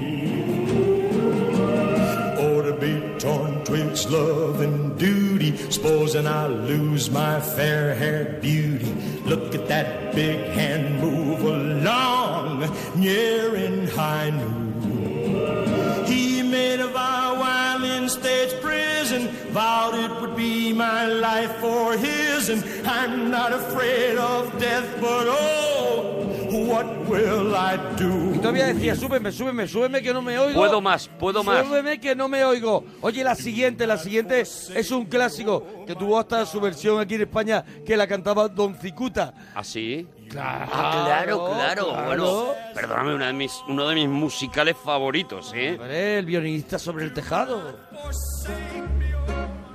Oh, 2.40 2.62
to 2.62 2.74
be 2.80 3.20
torn 3.20 3.64
twixt 3.66 4.10
love 4.10 4.62
and 4.62 4.98
duty, 4.98 5.56
supposing 5.70 6.26
I 6.26 6.48
lose 6.48 7.10
my 7.12 7.42
fair 7.42 7.94
haired 7.96 8.42
beauty. 8.42 8.94
Look 9.26 9.54
at 9.54 9.68
that 9.68 10.16
big 10.16 10.40
hand 10.52 11.02
move 11.02 11.42
along, 11.44 12.70
near 12.96 13.56
in 13.56 13.88
high 13.88 14.30
noon. 14.30 16.06
He 16.06 16.42
made 16.42 16.80
a 16.80 16.88
vow 16.88 17.40
while 17.40 17.84
in 17.84 18.08
state's 18.10 18.54
prison, 18.56 19.28
vowed 19.52 19.96
it 19.96 20.22
would 20.22 20.36
be 20.36 20.72
my 20.74 21.06
life 21.06 21.56
for 21.58 21.98
his, 21.98 22.50
and 22.50 22.64
I'm 22.88 23.30
not 23.30 23.52
afraid 23.52 24.18
of 24.18 24.58
death, 24.60 24.88
but 25.02 25.28
oh, 25.28 26.19
what 26.52 26.86
will 27.08 27.54
I 27.54 27.78
do? 28.02 28.36
Y 28.36 28.40
todavía 28.40 28.68
decía, 28.68 28.96
súbeme, 28.96 29.32
súbeme, 29.32 29.68
súbeme 29.68 30.02
que 30.02 30.14
no 30.14 30.22
me 30.22 30.38
oigo. 30.38 30.60
Puedo 30.60 30.82
más, 30.82 31.08
puedo 31.20 31.44
más. 31.44 31.66
Súbeme 31.66 32.00
que 32.00 32.16
no 32.16 32.28
me 32.28 32.44
oigo. 32.44 32.84
Oye, 33.02 33.24
la 33.24 33.36
siguiente, 33.36 33.86
la 33.88 33.98
siguiente 33.98 34.42
es 34.42 34.92
un 34.92 35.06
clásico 35.06 35.64
que 35.86 35.96
tuvo 35.96 36.18
hasta 36.20 36.46
su 36.46 36.60
versión 36.60 37.00
aquí 37.00 37.16
en 37.16 37.22
España 37.22 37.64
que 37.86 37.96
la 37.98 38.08
cantaba 38.08 38.48
Don 38.48 38.76
Cicuta. 38.76 39.34
¿Ah, 39.56 39.64
sí? 39.64 40.08
Claro, 40.30 40.70
Ah, 40.72 40.92
claro, 41.08 41.46
claro. 41.56 41.88
claro. 41.90 42.06
Bueno, 42.06 42.46
perdóname, 42.76 43.16
una 43.16 43.28
de 43.28 43.34
mis, 43.34 43.52
uno 43.68 43.88
de 43.88 43.96
mis 43.96 44.08
musicales 44.08 44.76
favoritos, 44.84 45.52
¿eh? 45.56 45.72
Hombre, 45.80 46.20
el 46.20 46.26
violinista 46.28 46.78
sobre 46.78 47.06
el 47.06 47.14
tejado. 47.14 47.80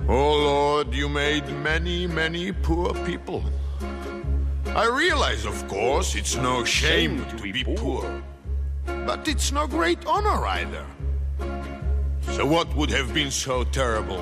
Oh 0.07 0.37
Lord, 0.83 0.91
you 0.93 1.09
made 1.09 1.43
many, 1.63 2.07
many 2.07 2.51
poor 2.53 2.93
people. 3.05 3.41
I 4.75 4.87
realize, 4.87 5.45
of 5.45 5.65
course, 5.69 6.15
it's 6.15 6.35
no 6.35 6.65
shame 6.65 7.25
to 7.29 7.41
be 7.41 7.63
poor. 7.63 8.21
But 8.85 9.25
it's 9.25 9.53
no 9.53 9.67
great 9.67 10.05
honor 10.05 10.45
either. 10.45 10.85
So, 12.33 12.45
what 12.45 12.75
would 12.75 12.89
have 12.89 13.13
been 13.13 13.31
so 13.31 13.63
terrible 13.63 14.21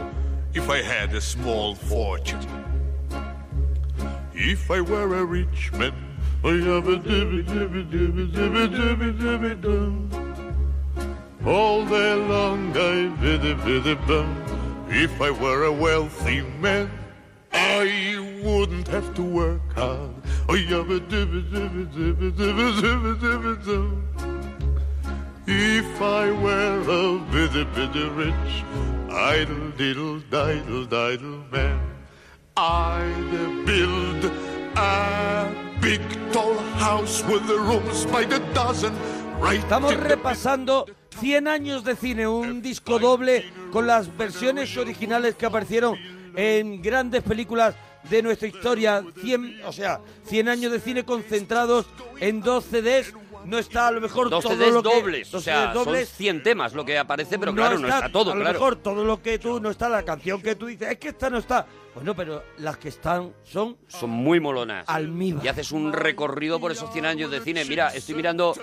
if 0.53 0.69
I 0.69 0.83
had 0.83 1.11
a 1.15 1.21
small 1.21 1.73
fortune? 1.73 2.45
If 4.35 4.69
I 4.69 4.81
were 4.81 5.15
a 5.15 5.25
rich 5.25 5.71
man, 5.73 5.95
I 6.43 6.51
have 6.69 6.87
a 6.87 6.97
dibby 6.97 7.43
dibby 7.47 7.89
dibby 7.89 8.31
dibby 8.31 8.67
dibby 8.77 9.11
dibby 9.17 9.59
dum. 9.59 10.09
All 11.47 11.83
day 11.83 12.13
long 12.13 12.77
I 12.77 13.07
biddy 13.19 13.55
biddy 13.55 13.95
bum. 14.05 14.29
If 14.89 15.19
I 15.19 15.31
were 15.31 15.63
a 15.63 15.71
wealthy 15.71 16.41
man, 16.61 16.91
I 17.51 18.41
wouldn't 18.43 18.87
have 18.89 19.15
to 19.15 19.23
work 19.23 19.73
hard. 19.73 20.13
If 25.45 26.01
I 26.01 26.31
were 26.31 26.81
a 26.81 27.19
bitty 27.31 27.63
bitty 27.75 28.09
rich, 28.09 28.63
idle 29.09 29.71
diddle 29.77 30.19
diddle 30.29 30.85
diddle 30.85 31.43
man, 31.51 31.79
I'd 32.57 33.65
build 33.65 34.31
a 34.75 35.49
big 35.81 36.01
tall 36.31 36.57
house 36.77 37.23
with 37.23 37.47
the 37.47 37.57
rooms 37.59 38.05
by 38.05 38.25
the 38.25 38.39
dozen. 38.53 38.93
Right 39.39 39.59
Estamos 39.59 39.95
repasando 39.95 40.85
100 41.19 41.47
años 41.47 41.83
de 41.83 41.95
cine, 41.95 42.27
un 42.27 42.61
disco 42.61 42.99
doble 42.99 43.45
con 43.71 43.87
las 43.87 44.15
versiones 44.17 44.75
originales 44.77 45.35
que 45.35 45.45
aparecieron 45.45 45.97
en 46.35 46.81
grandes 46.81 47.23
películas 47.23 47.75
de 48.09 48.21
nuestra 48.23 48.47
historia. 48.47 49.03
100, 49.21 49.61
o 49.65 49.71
sea, 49.73 49.99
100 50.25 50.49
años 50.49 50.71
de 50.71 50.79
cine 50.79 51.03
concentrados 51.05 51.85
en 52.19 52.41
dos 52.41 52.65
CDs. 52.65 53.13
No 53.45 53.57
está 53.57 53.87
a 53.89 53.91
lo 53.91 53.99
mejor 53.99 54.29
Dos 54.29 54.41
todo 54.43 54.53
CDs 54.55 54.71
lo 54.73 54.81
que- 54.81 54.89
dobles, 54.89 55.33
o 55.33 55.41
sea, 55.41 55.65
CDs 55.73 55.73
dobles. 55.85 56.07
son 56.07 56.17
100 56.17 56.43
temas 56.43 56.73
lo 56.73 56.85
que 56.85 56.97
aparece, 56.97 57.37
pero 57.37 57.53
claro, 57.53 57.77
no 57.77 57.89
está 57.89 58.09
todo, 58.09 58.31
a 58.31 58.35
lo 58.35 58.41
claro. 58.41 58.53
mejor 58.57 58.75
todo 58.77 59.03
lo 59.03 59.21
que 59.21 59.37
tú 59.37 59.59
no 59.59 59.69
está, 59.69 59.89
la 59.89 60.03
canción 60.03 60.41
que 60.41 60.55
tú 60.55 60.67
dices, 60.67 60.89
es 60.91 60.97
que 60.97 61.09
esta 61.09 61.29
no 61.29 61.39
está. 61.39 61.65
Bueno, 61.95 62.15
pero 62.15 62.43
las 62.57 62.77
que 62.77 62.89
están 62.89 63.33
son 63.43 63.77
Son 63.87 64.09
muy 64.09 64.39
molonas. 64.39 64.85
Almíbar. 64.87 65.45
Y 65.45 65.47
haces 65.47 65.71
un 65.71 65.93
recorrido 65.93 66.59
por 66.59 66.71
esos 66.71 66.91
100 66.91 67.05
años 67.05 67.29
de 67.31 67.39
cine. 67.41 67.63
Mira, 67.65 67.89
estoy 67.89 68.15
mirando, 68.15 68.55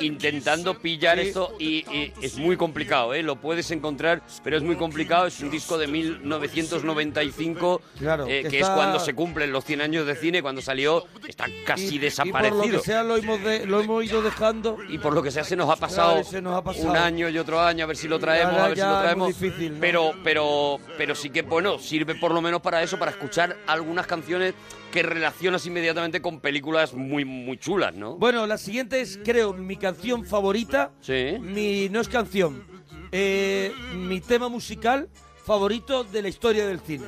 intentando 0.00 0.78
pillar 0.78 1.18
Sí. 1.18 1.26
esto 1.28 1.54
y, 1.58 1.78
y 1.90 2.12
es 2.22 2.36
muy 2.38 2.56
complicado, 2.56 3.12
¿eh? 3.14 3.22
Lo 3.22 3.36
puedes 3.36 3.70
encontrar, 3.70 4.22
pero 4.44 4.56
es 4.56 4.62
muy 4.62 4.76
complicado. 4.76 5.26
Es 5.26 5.40
un 5.40 5.50
disco 5.50 5.78
de 5.78 5.86
1995, 5.88 7.82
Claro, 7.98 8.26
eh, 8.26 8.42
que 8.42 8.48
que 8.50 8.60
está- 8.60 8.72
es 8.72 8.76
cuando 8.76 9.00
se 9.00 9.14
cumplen 9.14 9.52
los 9.52 9.64
100 9.64 9.80
años 9.80 10.06
de 10.06 10.14
cine. 10.14 10.42
Cuando 10.42 10.60
salió, 10.62 11.04
está 11.26 11.46
casi 11.64 11.96
y 11.96 11.98
desaparecido. 11.98 12.58
por 12.62 12.66
lo 12.72 12.78
que 12.78 12.84
sea 12.84 13.02
lo 13.02 13.16
hemos, 13.16 13.42
de- 13.42 13.66
lo 13.66 13.80
hemos 13.80 14.04
ido 14.04 14.22
dejando. 14.22 14.78
Y 14.88 14.98
por 14.98 15.12
lo 15.14 15.22
que 15.22 15.30
sea 15.30 15.44
se 15.44 15.56
nos 15.56 15.68
ha 15.70 15.76
pasado, 15.76 16.12
Claro, 16.14 16.24
se 16.28 16.40
nos 16.42 16.56
ha 16.56 16.62
pasado. 16.62 16.90
un 16.90 16.96
año 16.96 17.28
y 17.28 17.38
otro 17.38 17.60
año 17.60 17.84
a 17.84 17.86
ver 17.88 17.96
si 17.96 18.08
lo 18.08 18.18
traemos, 18.18 18.54
a 18.56 18.68
ver 18.68 18.76
si 18.78 18.84
lo 18.84 19.00
traemos. 19.00 19.28
difícil, 19.40 19.74
¿no? 19.74 19.80
Pero, 19.80 20.12
pero, 20.24 20.78
pero 20.96 21.14
sí 21.14 21.30
que 21.30 21.42
bueno, 21.42 21.78
sirve 21.78 22.14
por 22.14 22.32
lo 22.32 22.40
menos 22.40 22.59
para 22.60 22.82
eso, 22.82 22.98
para 22.98 23.10
escuchar 23.10 23.56
algunas 23.66 24.06
canciones 24.06 24.54
que 24.92 25.02
relacionas 25.02 25.64
inmediatamente 25.66 26.20
con 26.20 26.40
películas 26.40 26.94
muy, 26.94 27.24
muy 27.24 27.58
chulas, 27.58 27.94
¿no? 27.94 28.16
Bueno, 28.16 28.46
la 28.46 28.58
siguiente 28.58 29.00
es, 29.00 29.18
creo, 29.24 29.52
mi 29.52 29.76
canción 29.76 30.24
favorita. 30.24 30.92
Sí. 31.00 31.36
Mi, 31.40 31.88
no 31.88 32.00
es 32.00 32.08
canción, 32.08 32.64
eh, 33.12 33.72
mi 33.94 34.20
tema 34.20 34.48
musical 34.48 35.08
favorito 35.44 36.04
de 36.04 36.22
la 36.22 36.28
historia 36.28 36.66
del 36.66 36.80
cine. 36.80 37.06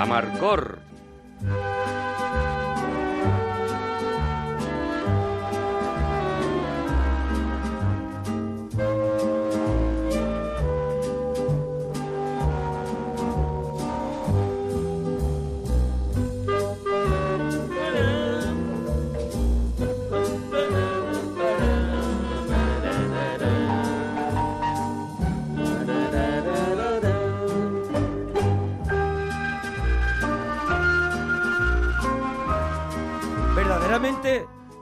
Amarcor. 0.00 0.78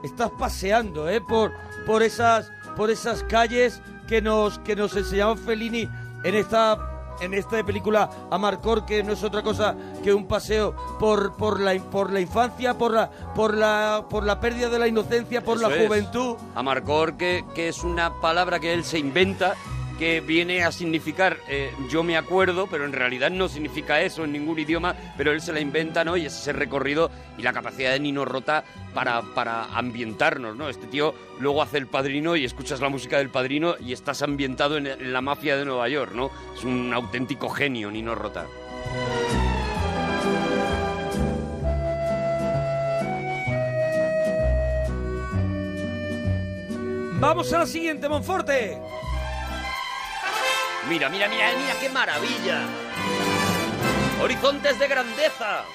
Estás 0.09 0.31
paseando 0.37 1.09
¿eh? 1.09 1.21
por, 1.21 1.51
por, 1.85 2.03
esas, 2.03 2.51
por 2.75 2.89
esas 2.91 3.23
calles 3.23 3.81
que 4.07 4.21
nos, 4.21 4.59
que 4.59 4.75
nos 4.75 4.95
enseñaba 4.95 5.35
Fellini 5.37 5.87
en 6.23 6.35
esta, 6.35 6.77
en 7.21 7.33
esta 7.33 7.63
película 7.63 8.09
Amarcor, 8.31 8.85
que 8.85 9.03
no 9.03 9.13
es 9.13 9.23
otra 9.23 9.41
cosa 9.43 9.75
que 10.03 10.13
un 10.13 10.25
paseo 10.27 10.75
por, 10.99 11.35
por, 11.37 11.59
la, 11.59 11.75
por 11.79 12.11
la 12.11 12.19
infancia, 12.19 12.77
por 12.77 12.93
la, 12.93 13.09
por, 13.35 13.55
la, 13.55 14.05
por 14.09 14.23
la 14.25 14.39
pérdida 14.39 14.69
de 14.69 14.79
la 14.79 14.87
inocencia, 14.87 15.43
por 15.43 15.57
Eso 15.57 15.69
la 15.69 15.75
es. 15.75 15.87
juventud. 15.87 16.35
Amarcor, 16.55 17.15
que, 17.17 17.45
que 17.55 17.69
es 17.69 17.83
una 17.83 18.19
palabra 18.21 18.59
que 18.59 18.73
él 18.73 18.83
se 18.83 18.99
inventa, 18.99 19.55
que 19.99 20.21
viene 20.21 20.63
a 20.63 20.71
significar 20.71 21.37
eh, 21.49 21.71
yo 21.89 22.03
me 22.03 22.15
acuerdo, 22.15 22.67
pero 22.67 22.85
en 22.85 22.93
realidad 22.93 23.29
no 23.29 23.49
significa 23.49 24.01
eso 24.01 24.23
en 24.23 24.31
ningún 24.31 24.57
idioma, 24.57 24.95
pero 25.17 25.33
él 25.33 25.41
se 25.41 25.51
la 25.51 25.59
inventa, 25.59 26.05
¿no? 26.05 26.15
Y 26.15 26.25
es 26.25 26.33
ese 26.33 26.53
recorrido 26.53 27.11
y 27.37 27.41
la 27.41 27.51
capacidad 27.51 27.91
de 27.91 27.99
Nino 27.99 28.23
Rota 28.23 28.63
para, 28.93 29.21
para 29.21 29.65
ambientarnos, 29.65 30.55
¿no? 30.55 30.69
Este 30.69 30.87
tío 30.87 31.13
luego 31.39 31.61
hace 31.61 31.77
El 31.77 31.87
Padrino 31.87 32.37
y 32.37 32.45
escuchas 32.45 32.79
la 32.79 32.87
música 32.87 33.17
del 33.17 33.29
Padrino 33.29 33.75
y 33.77 33.91
estás 33.91 34.21
ambientado 34.21 34.77
en, 34.77 34.87
en 34.87 35.11
la 35.11 35.19
mafia 35.19 35.57
de 35.57 35.65
Nueva 35.65 35.89
York, 35.89 36.13
¿no? 36.13 36.31
Es 36.55 36.63
un 36.63 36.93
auténtico 36.93 37.49
genio, 37.49 37.91
Nino 37.91 38.15
Rota. 38.15 38.45
Vamos 47.19 47.51
a 47.51 47.59
la 47.59 47.65
siguiente, 47.65 48.07
Monforte. 48.07 48.79
Mira, 50.87 51.09
mira, 51.09 51.27
mira, 51.27 51.51
mira, 51.57 51.75
qué 51.79 51.89
maravilla. 51.89 52.65
Horizontes 54.21 54.79
de 54.79 54.87
grandeza. 54.87 55.65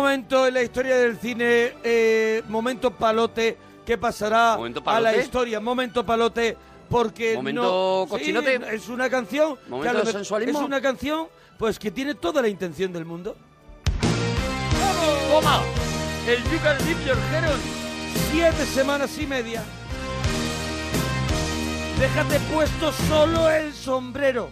Momento 0.00 0.46
en 0.46 0.54
la 0.54 0.62
historia 0.62 0.96
del 0.96 1.18
cine, 1.18 1.74
eh, 1.84 2.42
momento 2.48 2.90
palote, 2.90 3.56
que 3.84 3.96
pasará 3.98 4.56
¿Momento 4.56 4.80
a 4.86 5.00
la 5.00 5.08
palote? 5.10 5.24
historia, 5.24 5.60
momento 5.60 6.04
palote, 6.04 6.56
porque 6.88 7.34
¿Momento 7.34 7.62
no... 8.04 8.06
cochinote? 8.10 8.58
Sí, 8.58 8.64
es 8.72 8.88
una 8.88 9.08
canción... 9.08 9.56
que 9.56 9.62
a 9.62 9.68
¿Momento 9.70 9.92
lo 9.94 9.98
de 10.00 10.04
me- 10.06 10.12
sensualismo? 10.12 10.58
Es 10.60 10.66
una 10.66 10.80
canción, 10.80 11.26
pues, 11.58 11.78
que 11.78 11.90
tiene 11.90 12.14
toda 12.14 12.42
la 12.42 12.48
intención 12.48 12.92
del 12.92 13.04
mundo. 13.04 13.36
¡Toma! 15.30 15.60
El 16.26 16.42
You 16.44 16.58
Can 16.62 16.78
Leave 16.84 17.04
Your 17.06 17.16
Hair 17.32 17.44
On. 17.52 17.60
Siete 18.32 18.64
semanas 18.66 19.16
y 19.18 19.26
media. 19.26 19.62
Déjate 22.00 22.40
puesto 22.52 22.92
solo 23.08 23.48
el 23.50 23.72
sombrero. 23.72 24.50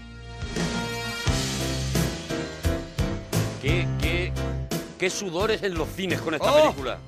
¿Qué, 3.60 3.86
qué, 5.04 5.10
sudores 5.10 5.62
en 5.62 5.74
los 5.74 5.88
cines 5.90 6.18
con 6.20 6.32
esta 6.34 6.50
Oh. 6.50 6.62
película? 6.62 6.98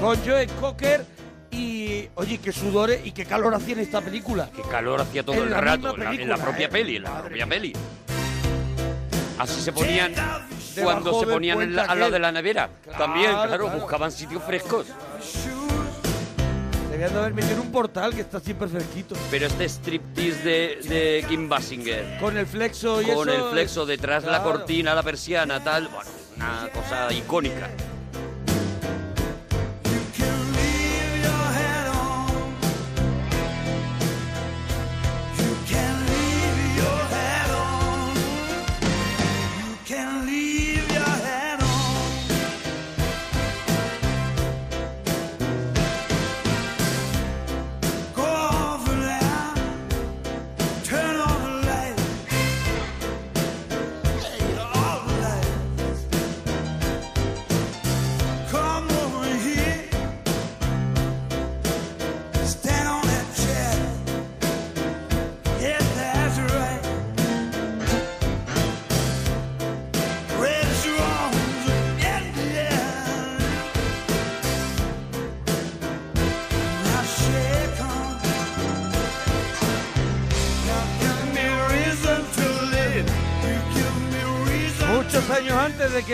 Con 0.00 0.16
Joe 0.24 0.46
Cocker 0.60 1.04
y... 1.50 2.08
Oye, 2.14 2.38
qué 2.38 2.52
sudores 2.52 3.04
y 3.04 3.12
qué 3.12 3.24
calor 3.26 3.54
hacía 3.54 3.74
en 3.74 3.80
esta 3.80 4.00
película. 4.00 4.48
Qué 4.54 4.62
calor 4.62 5.00
hacía 5.02 5.22
todo 5.22 5.36
En 5.36 5.42
el 5.44 5.50
la 5.50 5.60
rato, 5.60 5.94
en 5.94 6.00
la, 6.04 6.10
en 6.10 6.28
la 6.28 6.36
película, 6.36 6.36
propia 6.38 6.66
¿eh? 6.66 6.68
peli, 6.68 6.96
en 6.96 7.02
la 7.02 7.20
propia 7.22 7.46
peli. 7.46 7.72
Así 9.38 9.60
se 9.60 9.72
ponían 9.72 10.12
Debajo 10.14 11.00
cuando 11.00 11.20
se 11.20 11.26
del 11.26 11.34
ponían 11.34 11.60
en 11.62 11.76
la- 11.76 11.82
puente 11.82 11.92
al 11.92 11.98
lado 11.98 12.08
aquel. 12.08 12.12
de 12.12 12.18
la 12.20 12.32
nevera. 12.32 12.70
También, 12.96 13.30
claro. 13.32 13.68
buscaban 13.70 14.12
sitios 14.12 14.42
frescos. 14.44 14.86
Debían 17.00 17.14
de 17.14 17.20
haber 17.20 17.32
metido 17.32 17.54
en 17.54 17.60
un 17.60 17.72
portal 17.72 18.14
que 18.14 18.20
está 18.20 18.40
siempre 18.40 18.68
fresquito. 18.68 19.14
Pero 19.30 19.46
este 19.46 19.64
striptease 19.64 20.42
de, 20.42 20.78
de 20.86 21.24
Kim 21.26 21.48
Basinger. 21.48 22.18
Con 22.20 22.36
el 22.36 22.46
flexo 22.46 23.00
y 23.00 23.06
Con 23.06 23.26
eso, 23.26 23.46
el 23.46 23.52
flexo 23.52 23.86
detrás 23.86 24.24
la 24.24 24.42
claro. 24.42 24.58
cortina, 24.58 24.94
la 24.94 25.02
persiana, 25.02 25.64
tal. 25.64 25.88
Bueno, 25.88 26.10
una 26.36 26.68
cosa 26.74 27.10
icónica. 27.10 27.70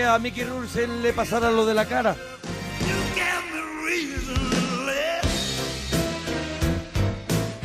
A 0.07 0.19
Mickey 0.19 0.45
Rourke 0.45 0.87
le 0.87 1.13
pasara 1.13 1.51
lo 1.51 1.67
de 1.67 1.75
la 1.75 1.85
cara. 1.85 2.17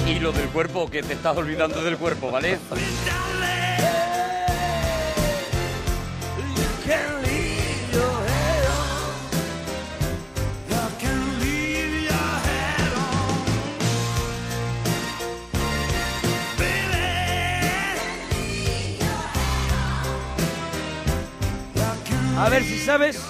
Y 0.08 0.20
lo 0.20 0.32
del 0.32 0.48
cuerpo, 0.50 0.90
que 0.90 1.04
te 1.04 1.14
estás 1.14 1.38
olvidando 1.38 1.84
del 1.84 1.98
cuerpo, 1.98 2.32
¿vale? 2.32 2.60
A 22.42 22.50
ver 22.50 22.64
si 22.64 22.80
sabes 22.80 23.22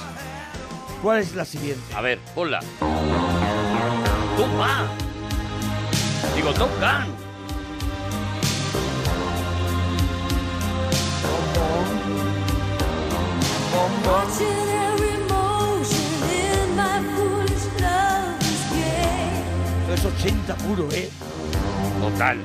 cuál 1.02 1.20
es 1.20 1.36
la 1.36 1.44
siguiente. 1.44 1.84
A 1.94 2.00
ver, 2.00 2.18
ponla. 2.34 2.62
¡Toma! 4.38 4.88
Digo, 6.34 6.54
Top 6.54 6.70
Gun. 6.80 7.14
Watching 14.06 14.70
every 14.88 15.18
motion 15.28 16.24
in 16.32 16.76
my 16.78 17.02
foolish 17.14 17.68
love's 17.82 18.64
game. 18.72 19.94
Esto 19.94 20.08
es 20.08 20.26
80 20.26 20.56
puro, 20.56 20.88
¿eh? 20.94 21.10
Total. 22.00 22.38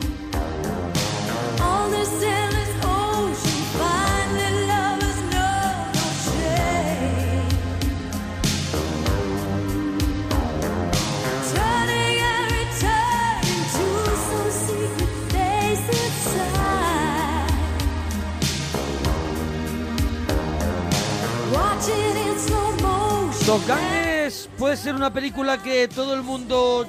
Motion. 23.46 23.60
Top 23.60 23.66
Gun 23.66 23.78
es- 23.78 24.48
puede 24.58 24.76
ser 24.76 24.94
una 24.94 25.12
película 25.12 25.62
que 25.62 25.88
todo 25.88 26.14
el 26.14 26.22
mundo 26.22 26.86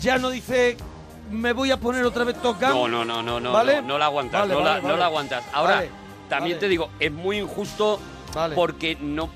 ya 0.00 0.18
no 0.18 0.30
dice 0.30 0.76
me 1.30 1.52
voy 1.52 1.70
a 1.70 1.78
poner 1.78 2.04
otra 2.04 2.24
vez 2.24 2.40
Top 2.42 2.60
Gun. 2.60 2.70
No, 2.70 2.88
no, 2.88 3.04
no, 3.04 3.22
no, 3.22 3.40
no, 3.40 3.52
¿Vale? 3.52 3.76
no, 3.80 3.88
no 3.88 3.98
la 3.98 4.06
aguantas, 4.06 4.40
Vale, 4.42 4.52
no, 4.54 4.58
vale, 4.60 4.70
la, 4.70 4.76
no 4.80 4.86
vale. 4.88 4.98
la 4.98 5.04
aguantas. 5.06 5.44
Ahora, 5.52 5.84
también 6.28 6.58
te 6.58 6.68
digo, 6.68 6.90
es 7.00 7.10
muy 7.12 7.38
injusto 7.38 8.00
porque 8.54 8.96
no, 9.00 9.30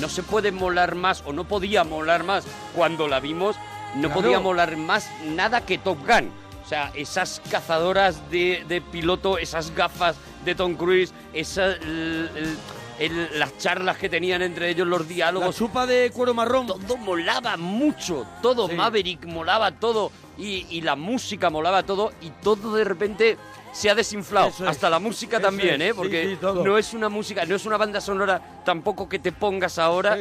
no 0.00 0.08
se 0.08 0.22
puede 0.22 0.50
molar 0.52 0.94
más 0.96 1.22
o 1.26 1.32
no 1.32 1.44
podía 1.44 1.84
molar 1.84 2.24
más 2.24 2.44
cuando 2.74 3.06
la 3.06 3.20
vimos, 3.20 3.56
no 3.94 4.08
Claro. 4.08 4.14
podía 4.22 4.40
molar 4.40 4.76
más 4.76 5.08
nada 5.26 5.60
que 5.64 5.78
Top 5.78 5.98
Gun. 6.06 6.30
O 6.64 6.68
sea, 6.68 6.90
esas 6.94 7.40
cazadoras 7.50 8.28
de, 8.30 8.64
de 8.66 8.80
piloto, 8.80 9.36
esas 9.38 9.70
gafas 9.74 10.16
de 10.44 10.54
Tom 10.54 10.74
Cruise, 10.76 11.12
esa, 11.34 11.66
el- 11.66 12.30
el- 12.34 12.56
el- 12.98 13.38
las 13.38 13.56
charlas 13.58 13.96
que 13.98 14.08
tenían 14.08 14.42
entre 14.42 14.70
ellos, 14.70 14.86
los 14.86 15.06
diálogos. 15.08 15.48
La 15.48 15.54
chupa 15.58 15.86
de 15.86 16.10
cuero 16.12 16.34
marrón. 16.34 16.66
Todo 16.66 16.96
molaba 16.96 17.56
mucho, 17.56 18.26
todo. 18.42 18.68
Sí. 18.68 18.74
Maverick 18.74 19.24
molaba 19.26 19.72
todo. 19.72 20.10
Y, 20.36 20.66
y 20.70 20.80
la 20.80 20.96
música 20.96 21.48
molaba 21.50 21.82
todo. 21.84 22.12
Y 22.20 22.30
todo 22.42 22.74
de 22.74 22.82
repente 22.84 23.36
se 23.72 23.88
ha 23.90 23.94
desinflado. 23.94 24.48
Eso 24.48 24.64
es. 24.64 24.70
Hasta 24.70 24.88
la 24.90 24.98
música 24.98 25.36
Eso 25.38 25.46
también, 25.46 25.80
es. 25.82 25.90
¿eh? 25.90 25.94
Porque 25.94 26.36
sí, 26.40 26.46
no 26.64 26.76
es 26.78 26.92
una 26.94 27.08
música, 27.08 27.44
no 27.44 27.54
es 27.56 27.66
una 27.66 27.76
banda 27.76 28.00
sonora 28.00 28.40
tampoco 28.64 29.08
que 29.08 29.18
te 29.20 29.30
pongas 29.32 29.78
ahora. 29.78 30.16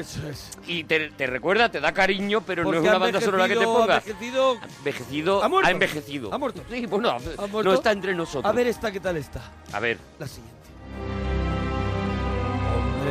Y 0.67 0.83
te, 0.83 1.09
te 1.11 1.27
recuerda, 1.27 1.69
te 1.69 1.79
da 1.79 1.91
cariño, 1.91 2.41
pero 2.41 2.63
Porque 2.63 2.79
no 2.79 2.83
es 2.85 2.89
una 2.89 2.97
banda 2.99 3.21
sonora 3.21 3.47
que 3.47 3.55
te 3.55 3.61
envejecido- 3.63 3.79
ponga. 3.79 3.93
ha 3.95 3.97
envejecido- 3.99 4.57
Envejecido. 4.79 5.43
¿Ha 5.43 5.49
muerto? 5.49 5.69
envejecido. 5.71 6.33
¿Ha 6.33 6.37
muerto? 6.37 6.61
Sí, 6.69 6.85
bueno, 6.85 7.09
¿Ha 7.09 7.47
muerto? 7.47 7.63
no 7.63 7.73
está 7.73 7.91
entre 7.91 8.13
nosotros. 8.15 8.45
A 8.45 8.51
ver 8.55 8.67
esta, 8.67 8.91
¿qué 8.91 8.99
tal 8.99 9.17
está? 9.17 9.41
A 9.71 9.79
ver. 9.79 9.97
La 10.19 10.27
siguiente. 10.27 10.62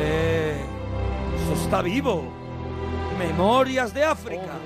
Eso 0.01 1.53
está 1.63 1.81
vivo. 1.81 2.23
Memorias 3.17 3.93
de 3.93 4.03
África. 4.03 4.57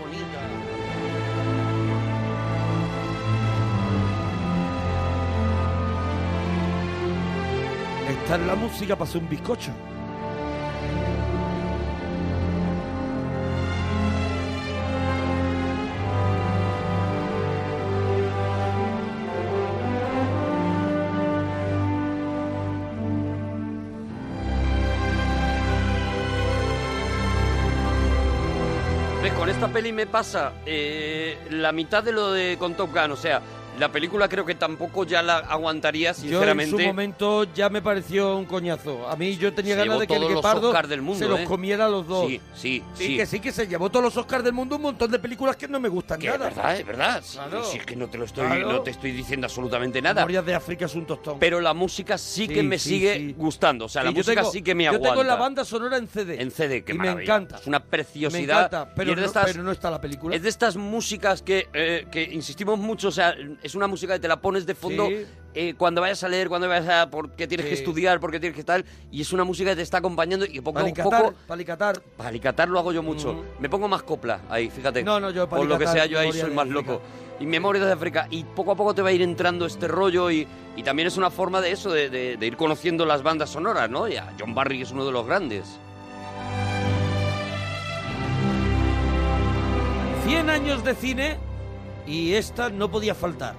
Esta 8.09 8.35
es 8.35 8.41
la 8.41 8.55
música 8.55 8.95
para 8.95 9.09
hacer 9.09 9.21
un 9.21 9.29
bizcocho. 9.29 9.71
Esta 29.57 29.73
peli 29.73 29.91
me 29.91 30.05
pasa 30.05 30.53
eh, 30.67 31.35
la 31.49 31.71
mitad 31.71 32.03
de 32.03 32.11
lo 32.11 32.31
de 32.31 32.57
con 32.59 32.75
Top 32.75 32.93
Gun. 32.93 33.11
O 33.11 33.15
sea, 33.15 33.41
la 33.79 33.91
película 33.91 34.27
creo 34.27 34.45
que 34.45 34.55
tampoco 34.55 35.05
ya 35.05 35.21
la 35.21 35.37
aguantaría, 35.39 36.11
Yo 36.11 36.15
en 36.17 36.21
sinceramente. 36.29 36.71
su 36.71 36.79
momento 36.87 37.43
ya 37.53 37.69
me 37.69 37.81
pareció 37.81 38.35
un 38.37 38.45
coñazo. 38.45 39.07
A 39.07 39.15
mí 39.15 39.37
yo 39.37 39.53
tenía 39.53 39.75
Se 39.75 39.79
ganas 39.81 39.99
de 39.99 40.07
que 40.07 40.15
el 40.15 40.27
guepardo 40.27 40.73
mundo, 41.01 41.15
se 41.19 41.27
los 41.27 41.39
¿eh? 41.41 41.43
comiera 41.45 41.85
a 41.85 41.89
los 41.89 42.07
dos. 42.07 42.27
Sí, 42.27 42.41
sí, 42.55 42.83
Sí, 42.95 43.05
sí. 43.07 43.17
que 43.17 43.25
sí, 43.25 43.39
que 43.39 43.51
se 43.51 43.67
llevó 43.67 43.89
todos 43.89 44.03
los 44.03 44.17
Oscars 44.17 44.43
del 44.43 44.53
mundo 44.53 44.75
un 44.77 44.81
montón 44.83 45.11
de 45.11 45.19
películas 45.19 45.55
que 45.55 45.67
no 45.67 45.79
me 45.79 45.89
gustan 45.89 46.19
Que 46.19 46.27
es 46.27 46.33
nada. 46.33 46.45
verdad, 46.49 46.77
es 46.79 46.85
verdad. 46.85 47.23
Claro. 47.31 47.63
Si 47.63 47.77
es 47.77 47.85
que 47.85 47.95
no 47.95 48.07
te 48.09 48.17
lo 48.17 48.25
estoy, 48.25 48.45
Claro. 48.47 48.71
no 48.71 48.81
te 48.81 48.91
estoy 48.91 49.11
diciendo 49.11 49.45
absolutamente 49.45 50.01
nada. 50.01 50.21
Memorias 50.21 50.45
de 50.45 50.55
África 50.55 50.85
es 50.85 50.95
un 50.95 51.05
tostón. 51.05 51.39
Pero 51.39 51.61
la 51.61 51.73
música 51.73 52.17
sí, 52.17 52.47
que 52.47 52.63
me 52.63 52.79
sí, 52.79 52.89
sigue 52.89 53.33
gustando. 53.37 53.85
O 53.85 53.89
sea, 53.89 54.03
la 54.03 54.11
yo 54.11 54.17
música 54.17 54.35
tengo- 54.41 54.51
sí 54.51 54.61
que 54.61 54.75
me 54.75 54.83
Yo 54.85 54.89
aguanta. 54.91 55.09
tengo 55.09 55.23
la 55.23 55.35
banda 55.35 55.63
sonora 55.65 55.97
en 55.97 56.07
CD. 56.07 56.41
En 56.41 56.51
CD, 56.51 56.83
qué 56.83 56.93
y 56.93 56.97
me 56.97 57.09
encanta. 57.09 57.57
Es 57.57 57.67
una 57.67 57.79
Me 57.79 57.85
preciosidad. 57.85 58.65
encanta, 58.67 58.89
Y 58.91 58.95
pero, 58.97 59.11
es 59.11 59.17
no, 59.17 59.25
estas- 59.25 59.45
pero 59.45 59.63
no 59.63 59.71
está 59.71 59.91
la 59.91 60.01
película. 60.01 60.35
Es 60.35 60.41
de 60.43 60.49
estas 60.49 60.75
músicas 60.77 61.41
que, 61.41 61.67
eh, 61.73 62.07
que 62.11 62.23
insistimos 62.23 62.79
mucho, 62.79 63.09
o 63.09 63.11
sea, 63.11 63.35
es 63.67 63.75
una 63.75 63.87
música 63.87 64.13
que 64.15 64.19
te 64.19 64.27
la 64.27 64.41
pones 64.41 64.65
de 64.65 64.73
fondo 64.75 65.07
Sí. 65.07 65.25
eh, 65.53 65.73
cuando 65.77 66.01
vayas 66.01 66.23
a 66.23 66.27
leer, 66.27 66.49
cuando 66.49 66.67
vayas 66.67 66.87
a... 66.89 67.09
porque 67.09 67.47
tienes 67.47 67.65
que 67.67 67.75
Sí. 67.75 67.81
estudiar, 67.83 68.19
porque 68.19 68.39
tienes 68.39 68.55
que 68.57 68.63
tal, 68.63 68.83
y 69.11 69.21
es 69.21 69.31
una 69.31 69.43
música 69.43 69.69
que 69.71 69.77
te 69.77 69.81
está 69.83 69.99
acompañando 69.99 70.45
y 70.45 70.59
poco 70.61 70.79
a 70.79 70.85
poco... 70.85 71.33
palicatar. 71.47 72.01
Palicatar 72.17 72.67
lo 72.69 72.79
hago 72.79 72.91
yo 72.91 73.03
mucho. 73.03 73.43
Me 73.59 73.69
pongo 73.69 73.87
más 73.87 74.03
copla 74.03 74.41
ahí, 74.49 74.69
fíjate. 74.69 75.03
No, 75.03 75.19
no, 75.19 75.29
yo 75.29 75.47
Por 75.47 75.59
lo 75.59 75.77
que 75.77 75.85
palicatar, 75.85 75.93
sea, 75.93 76.05
yo 76.05 76.19
ahí 76.19 76.31
soy 76.31 76.49
de 76.49 76.55
más 76.55 76.65
África. 76.67 76.81
loco. 76.81 77.01
Y 77.39 77.45
Memorias 77.45 77.85
de 77.85 77.91
África. 77.93 78.27
Y 78.31 78.43
poco 78.43 78.71
a 78.71 78.75
poco 78.75 78.95
te 78.95 79.01
va 79.03 79.09
a 79.09 79.11
ir 79.11 79.21
entrando 79.21 79.65
este 79.67 79.87
rollo 79.87 80.31
y, 80.31 80.47
y 80.75 80.81
también 80.83 81.07
es 81.07 81.17
una 81.17 81.29
forma 81.29 81.61
de 81.61 81.71
eso, 81.71 81.91
de, 81.91 82.09
de- 82.09 82.35
de 82.37 82.45
ir 82.47 82.57
conociendo 82.57 83.05
las 83.05 83.21
bandas 83.21 83.49
sonoras, 83.51 83.89
¿no? 83.91 84.07
Ya, 84.07 84.33
John 84.39 84.55
Barry 84.55 84.81
es 84.81 84.91
uno 84.91 85.05
de 85.05 85.11
los 85.11 85.25
grandes. 85.27 85.77
100 90.25 90.49
años 90.49 90.83
de 90.83 90.95
cine 90.95 91.37
y 92.07 92.33
esta 92.33 92.69
no 92.69 92.89
podía 92.89 93.13
faltar. 93.13 93.55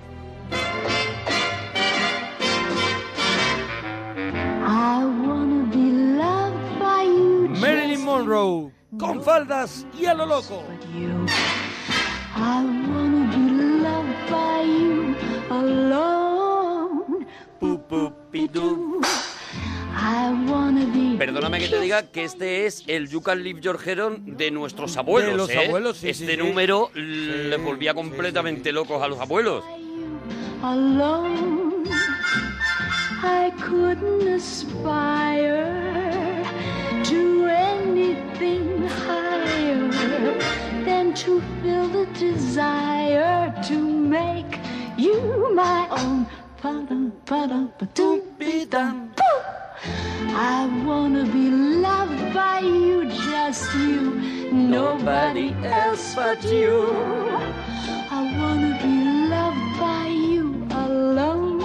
Marilyn 7.60 8.04
Monroe, 8.04 8.72
con 8.98 9.22
faldas 9.22 9.86
y 9.98 10.06
a 10.06 10.14
lo 10.14 10.26
loco. 10.26 10.64
Alone. 15.50 17.26
I 20.00 20.30
wanna 20.48 20.86
be. 20.86 21.16
Perdóname 21.18 21.58
que 21.58 21.68
te 21.68 21.80
diga 21.80 22.02
que 22.04 22.22
este 22.24 22.66
es 22.66 22.84
el 22.86 23.08
You 23.08 23.20
Can 23.20 23.42
Leave 23.42 23.60
Your 23.60 23.78
Head 23.84 23.98
On 24.04 24.36
de 24.36 24.50
nuestros 24.52 24.96
abuelos, 24.96 25.32
De 25.32 25.36
los 25.36 25.50
¿eh? 25.50 25.66
abuelos, 25.66 25.96
sí, 25.98 26.08
Este 26.10 26.26
sí, 26.26 26.32
sí. 26.32 26.36
número 26.38 26.90
les 26.94 27.60
volvía 27.62 27.94
completamente 27.94 28.70
locos 28.72 29.02
a 29.02 29.08
los 29.08 29.18
abuelos. 29.18 29.64
alone. 30.62 31.84
I 33.22 33.50
couldn't 33.60 34.28
aspire 34.28 35.64
to 37.04 37.46
anything 37.50 38.86
higher 38.86 39.90
than 40.84 41.12
to 41.14 41.40
feel 41.62 41.88
the 41.88 42.06
desire 42.18 43.52
to 43.68 43.74
make 43.78 44.58
you 44.96 45.52
my 45.54 45.88
own. 45.90 46.26
I 49.84 50.66
wanna 50.84 51.24
be 51.24 51.50
loved 51.50 52.34
by 52.34 52.60
you, 52.60 53.06
just 53.30 53.74
you, 53.74 54.50
nobody 54.52 55.54
else 55.64 56.14
but 56.14 56.42
you. 56.44 56.86
I 58.10 58.20
wanna 58.38 58.78
be 58.82 59.28
loved 59.28 59.78
by 59.78 60.08
you 60.08 60.66
alone. 60.70 61.64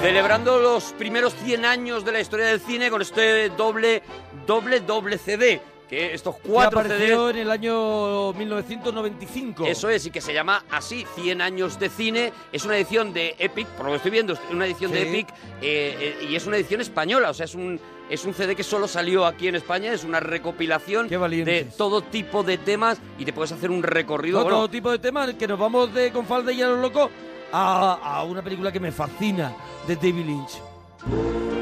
Celebrando 0.00 0.58
los 0.58 0.92
primeros 0.92 1.34
100 1.34 1.64
años 1.64 2.04
de 2.04 2.12
la 2.12 2.20
historia 2.20 2.46
del 2.46 2.60
cine 2.60 2.90
con 2.90 3.02
este 3.02 3.50
doble, 3.50 4.02
doble, 4.46 4.80
doble 4.80 5.18
CD. 5.18 5.60
Que 5.92 6.14
estos 6.14 6.36
Que 6.36 6.48
cuatro 6.48 6.80
apareció 6.80 7.26
CDs 7.26 7.34
en 7.34 7.42
el 7.42 7.50
año 7.50 8.32
1995. 8.32 9.66
Eso 9.66 9.90
es, 9.90 10.06
y 10.06 10.10
que 10.10 10.22
se 10.22 10.32
llama 10.32 10.64
así, 10.70 11.04
100 11.16 11.42
años 11.42 11.78
de 11.78 11.90
cine. 11.90 12.32
Es 12.50 12.64
una 12.64 12.78
edición 12.78 13.12
de 13.12 13.36
Epic, 13.38 13.66
por 13.68 13.84
lo 13.84 13.92
que 13.92 13.96
estoy 13.96 14.10
viendo, 14.10 14.32
es 14.32 14.40
una 14.50 14.64
edición 14.64 14.90
de. 14.90 15.02
Epic 15.02 15.28
eh, 15.60 16.16
eh, 16.22 16.28
y 16.30 16.34
es 16.34 16.46
una 16.46 16.56
edición 16.56 16.80
española, 16.80 17.28
o 17.28 17.34
sea, 17.34 17.44
es 17.44 17.54
un, 17.54 17.78
es 18.08 18.24
un 18.24 18.32
CD 18.32 18.56
que 18.56 18.62
solo 18.62 18.88
salió 18.88 19.26
aquí 19.26 19.48
en 19.48 19.54
España, 19.56 19.92
es 19.92 20.02
una 20.02 20.18
recopilación 20.18 21.08
de 21.08 21.66
todo 21.76 22.00
tipo 22.00 22.42
de 22.42 22.56
temas 22.56 22.98
y 23.18 23.26
te 23.26 23.34
puedes 23.34 23.52
hacer 23.52 23.70
un 23.70 23.82
recorrido. 23.82 24.42
Bueno, 24.42 24.56
todo 24.56 24.70
tipo 24.70 24.90
de 24.90 24.98
temas, 24.98 25.34
que 25.34 25.46
nos 25.46 25.58
vamos 25.58 25.92
de 25.92 26.10
con 26.10 26.24
falda 26.24 26.52
y 26.52 26.62
a 26.62 26.68
los 26.68 26.78
locos 26.78 27.10
a, 27.52 27.98
a 28.02 28.24
una 28.24 28.40
película 28.40 28.72
que 28.72 28.80
me 28.80 28.92
fascina, 28.92 29.54
de 29.86 29.96
David 29.96 30.24
Lynch. 30.24 31.61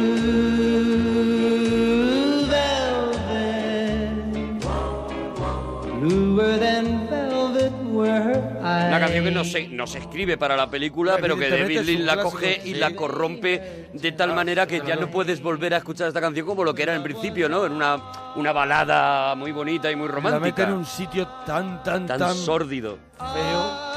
Una 8.87 8.99
canción 8.99 9.23
que 9.25 9.31
no 9.31 9.43
se, 9.43 9.67
no 9.67 9.87
se 9.87 9.99
escribe 9.99 10.37
para 10.37 10.55
la 10.55 10.69
película, 10.69 11.17
pero 11.19 11.37
que 11.37 11.49
David 11.49 11.81
Lynch 11.81 12.01
la 12.01 12.21
coge 12.21 12.61
y 12.65 12.73
la 12.75 12.91
corrompe 12.91 13.89
de 13.93 14.11
tal 14.11 14.33
manera 14.33 14.67
que 14.67 14.81
ya 14.85 14.95
no 14.95 15.09
puedes 15.09 15.41
volver 15.41 15.73
a 15.73 15.77
escuchar 15.77 16.07
esta 16.07 16.21
canción 16.21 16.45
como 16.45 16.63
lo 16.63 16.73
que 16.73 16.83
era 16.83 16.95
en 16.95 17.03
principio, 17.03 17.49
¿no? 17.49 17.65
En 17.65 17.71
una, 17.73 17.99
una 18.35 18.51
balada 18.51 19.35
muy 19.35 19.51
bonita 19.51 19.91
y 19.91 19.95
muy 19.95 20.07
La 20.07 20.13
mete 20.15 20.29
romántica. 20.31 20.63
en 20.63 20.73
un 20.73 20.85
sitio 20.85 21.27
tan, 21.45 21.83
tan, 21.83 22.05
tan, 22.05 22.19
tan, 22.19 22.35
sórdido. 22.35 22.97
feo. 23.17 23.91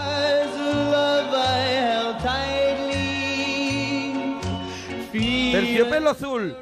Terciopelo 5.13 6.11
azul. 6.11 6.57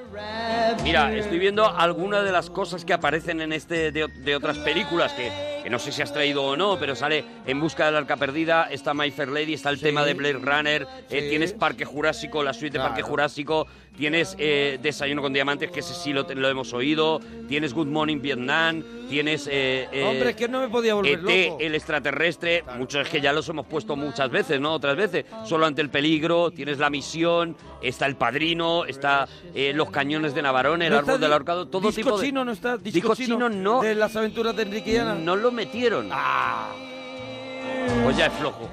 Mira, 0.82 1.12
estoy 1.14 1.38
viendo 1.38 1.66
algunas 1.66 2.24
de 2.24 2.32
las 2.32 2.50
cosas 2.50 2.84
que 2.84 2.92
aparecen 2.92 3.40
en 3.40 3.52
este 3.52 3.90
de, 3.92 4.08
de 4.08 4.36
otras 4.36 4.58
películas 4.58 5.12
que, 5.12 5.30
que 5.62 5.70
no 5.70 5.78
sé 5.78 5.92
si 5.92 6.02
has 6.02 6.12
traído 6.12 6.42
o 6.44 6.56
no, 6.56 6.78
pero 6.78 6.94
sale 6.94 7.24
En 7.46 7.60
busca 7.60 7.86
del 7.86 7.96
arca 7.96 8.16
perdida, 8.16 8.68
está 8.70 8.94
My 8.94 9.10
Fair 9.10 9.28
Lady, 9.28 9.54
está 9.54 9.70
el 9.70 9.80
tema 9.80 10.04
de 10.04 10.14
Blade 10.14 10.34
Runner, 10.34 10.86
eh, 11.10 11.28
tienes 11.28 11.52
Parque 11.52 11.84
Jurásico, 11.84 12.42
la 12.42 12.52
suite 12.52 12.78
de 12.78 12.84
Parque. 12.84 13.02
Jurásico, 13.02 13.66
tienes 13.96 14.34
eh, 14.38 14.78
Desayuno 14.82 15.22
con 15.22 15.32
Diamantes, 15.32 15.70
que 15.70 15.80
ese 15.80 15.94
sí 15.94 16.12
lo, 16.12 16.22
lo 16.22 16.48
hemos 16.48 16.72
oído, 16.72 17.20
tienes 17.48 17.74
Good 17.74 17.86
Morning 17.88 18.20
Vietnam, 18.20 18.82
tienes... 19.08 19.46
eh, 19.46 19.88
eh, 19.92 20.04
Hombre, 20.04 20.34
que 20.34 20.48
no 20.48 20.60
me 20.60 20.68
podía 20.68 20.94
volver 20.94 21.18
ET, 21.18 21.48
loco. 21.48 21.58
el 21.60 21.74
extraterrestre, 21.74 22.64
muchos 22.78 23.02
es 23.02 23.08
que 23.08 23.20
ya 23.20 23.32
los 23.32 23.48
hemos 23.48 23.66
puesto 23.66 23.96
muchas 23.96 24.30
veces, 24.30 24.60
¿no? 24.60 24.72
Otras 24.72 24.96
veces, 24.96 25.26
solo 25.44 25.66
ante 25.66 25.82
el 25.82 25.90
peligro, 25.90 26.50
tienes 26.50 26.78
la 26.78 26.90
misión, 26.90 27.56
está 27.82 28.06
el 28.06 28.16
padrino, 28.16 28.84
está 28.86 29.28
eh, 29.54 29.72
los 29.74 29.90
cañones 29.90 30.34
de 30.34 30.42
Navarone, 30.42 30.86
el 30.86 30.92
¿No 30.92 30.98
árbol 30.98 31.20
del 31.20 31.32
ahorcado, 31.32 31.68
todo 31.68 31.88
disco 31.88 32.02
tipo 32.02 32.18
de... 32.18 32.26
chino 32.26 32.44
no 32.44 32.52
está? 32.52 32.76
Disco, 32.78 32.94
Disco 32.94 33.14
chino, 33.14 33.36
chino 33.36 33.48
no. 33.48 33.82
De 33.82 33.94
las 33.94 34.16
aventuras 34.16 34.56
de 34.56 34.62
Enrique 34.62 34.92
y 34.92 34.96
Ana. 34.96 35.14
No 35.14 35.36
lo 35.36 35.51
metieron. 35.52 36.10
Pues 38.04 38.16
ya 38.16 38.26
es 38.26 38.32
flojo. 38.34 38.68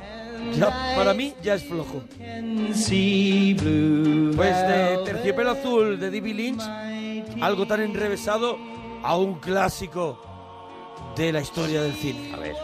Ya, 0.58 0.70
para 0.96 1.14
mí 1.14 1.34
ya 1.42 1.56
es 1.56 1.64
flojo. 1.64 2.02
Pues 4.36 4.56
de. 4.68 5.02
Terciopelo 5.06 5.52
Azul 5.52 6.00
de 6.00 6.10
David 6.12 6.36
Lynch, 6.36 6.64
algo 7.42 7.68
tan 7.68 7.82
enrevesado 7.82 8.58
a 9.04 9.18
un 9.18 9.36
clásico 9.36 10.22
de 11.16 11.32
la 11.32 11.42
historia 11.42 11.82
del 11.82 11.94
cine. 11.94 12.34
A 12.34 12.38
ver. 12.38 12.56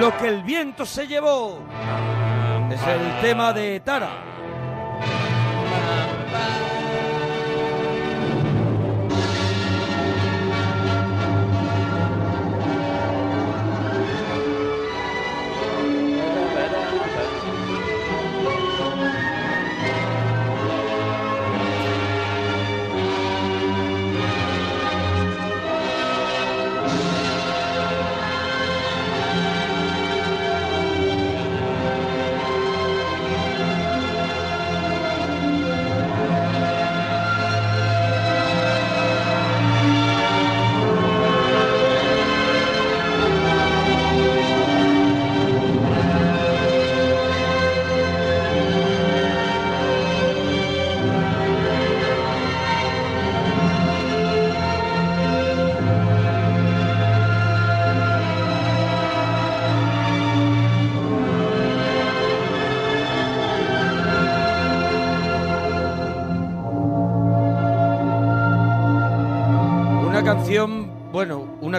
Lo 0.00 0.16
que 0.18 0.28
el 0.28 0.42
viento 0.42 0.86
se 0.86 1.06
llevó. 1.06 1.58
Es 2.70 2.80
el 2.82 3.20
tema 3.20 3.52
de 3.52 3.80
Tara. 3.80 4.10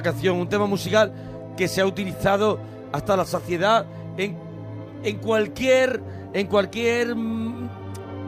Canción, 0.04 0.38
un 0.38 0.48
tema 0.50 0.68
musical 0.68 1.12
que 1.58 1.68
se 1.68 1.82
ha 1.82 1.86
utilizado 1.86 2.60
hasta 2.92 3.18
la 3.18 3.26
saciedad 3.26 3.86
en, 4.18 4.38
en 5.04 5.18
cualquier 5.18 6.02
en 6.34 6.48
cualquier 6.48 7.16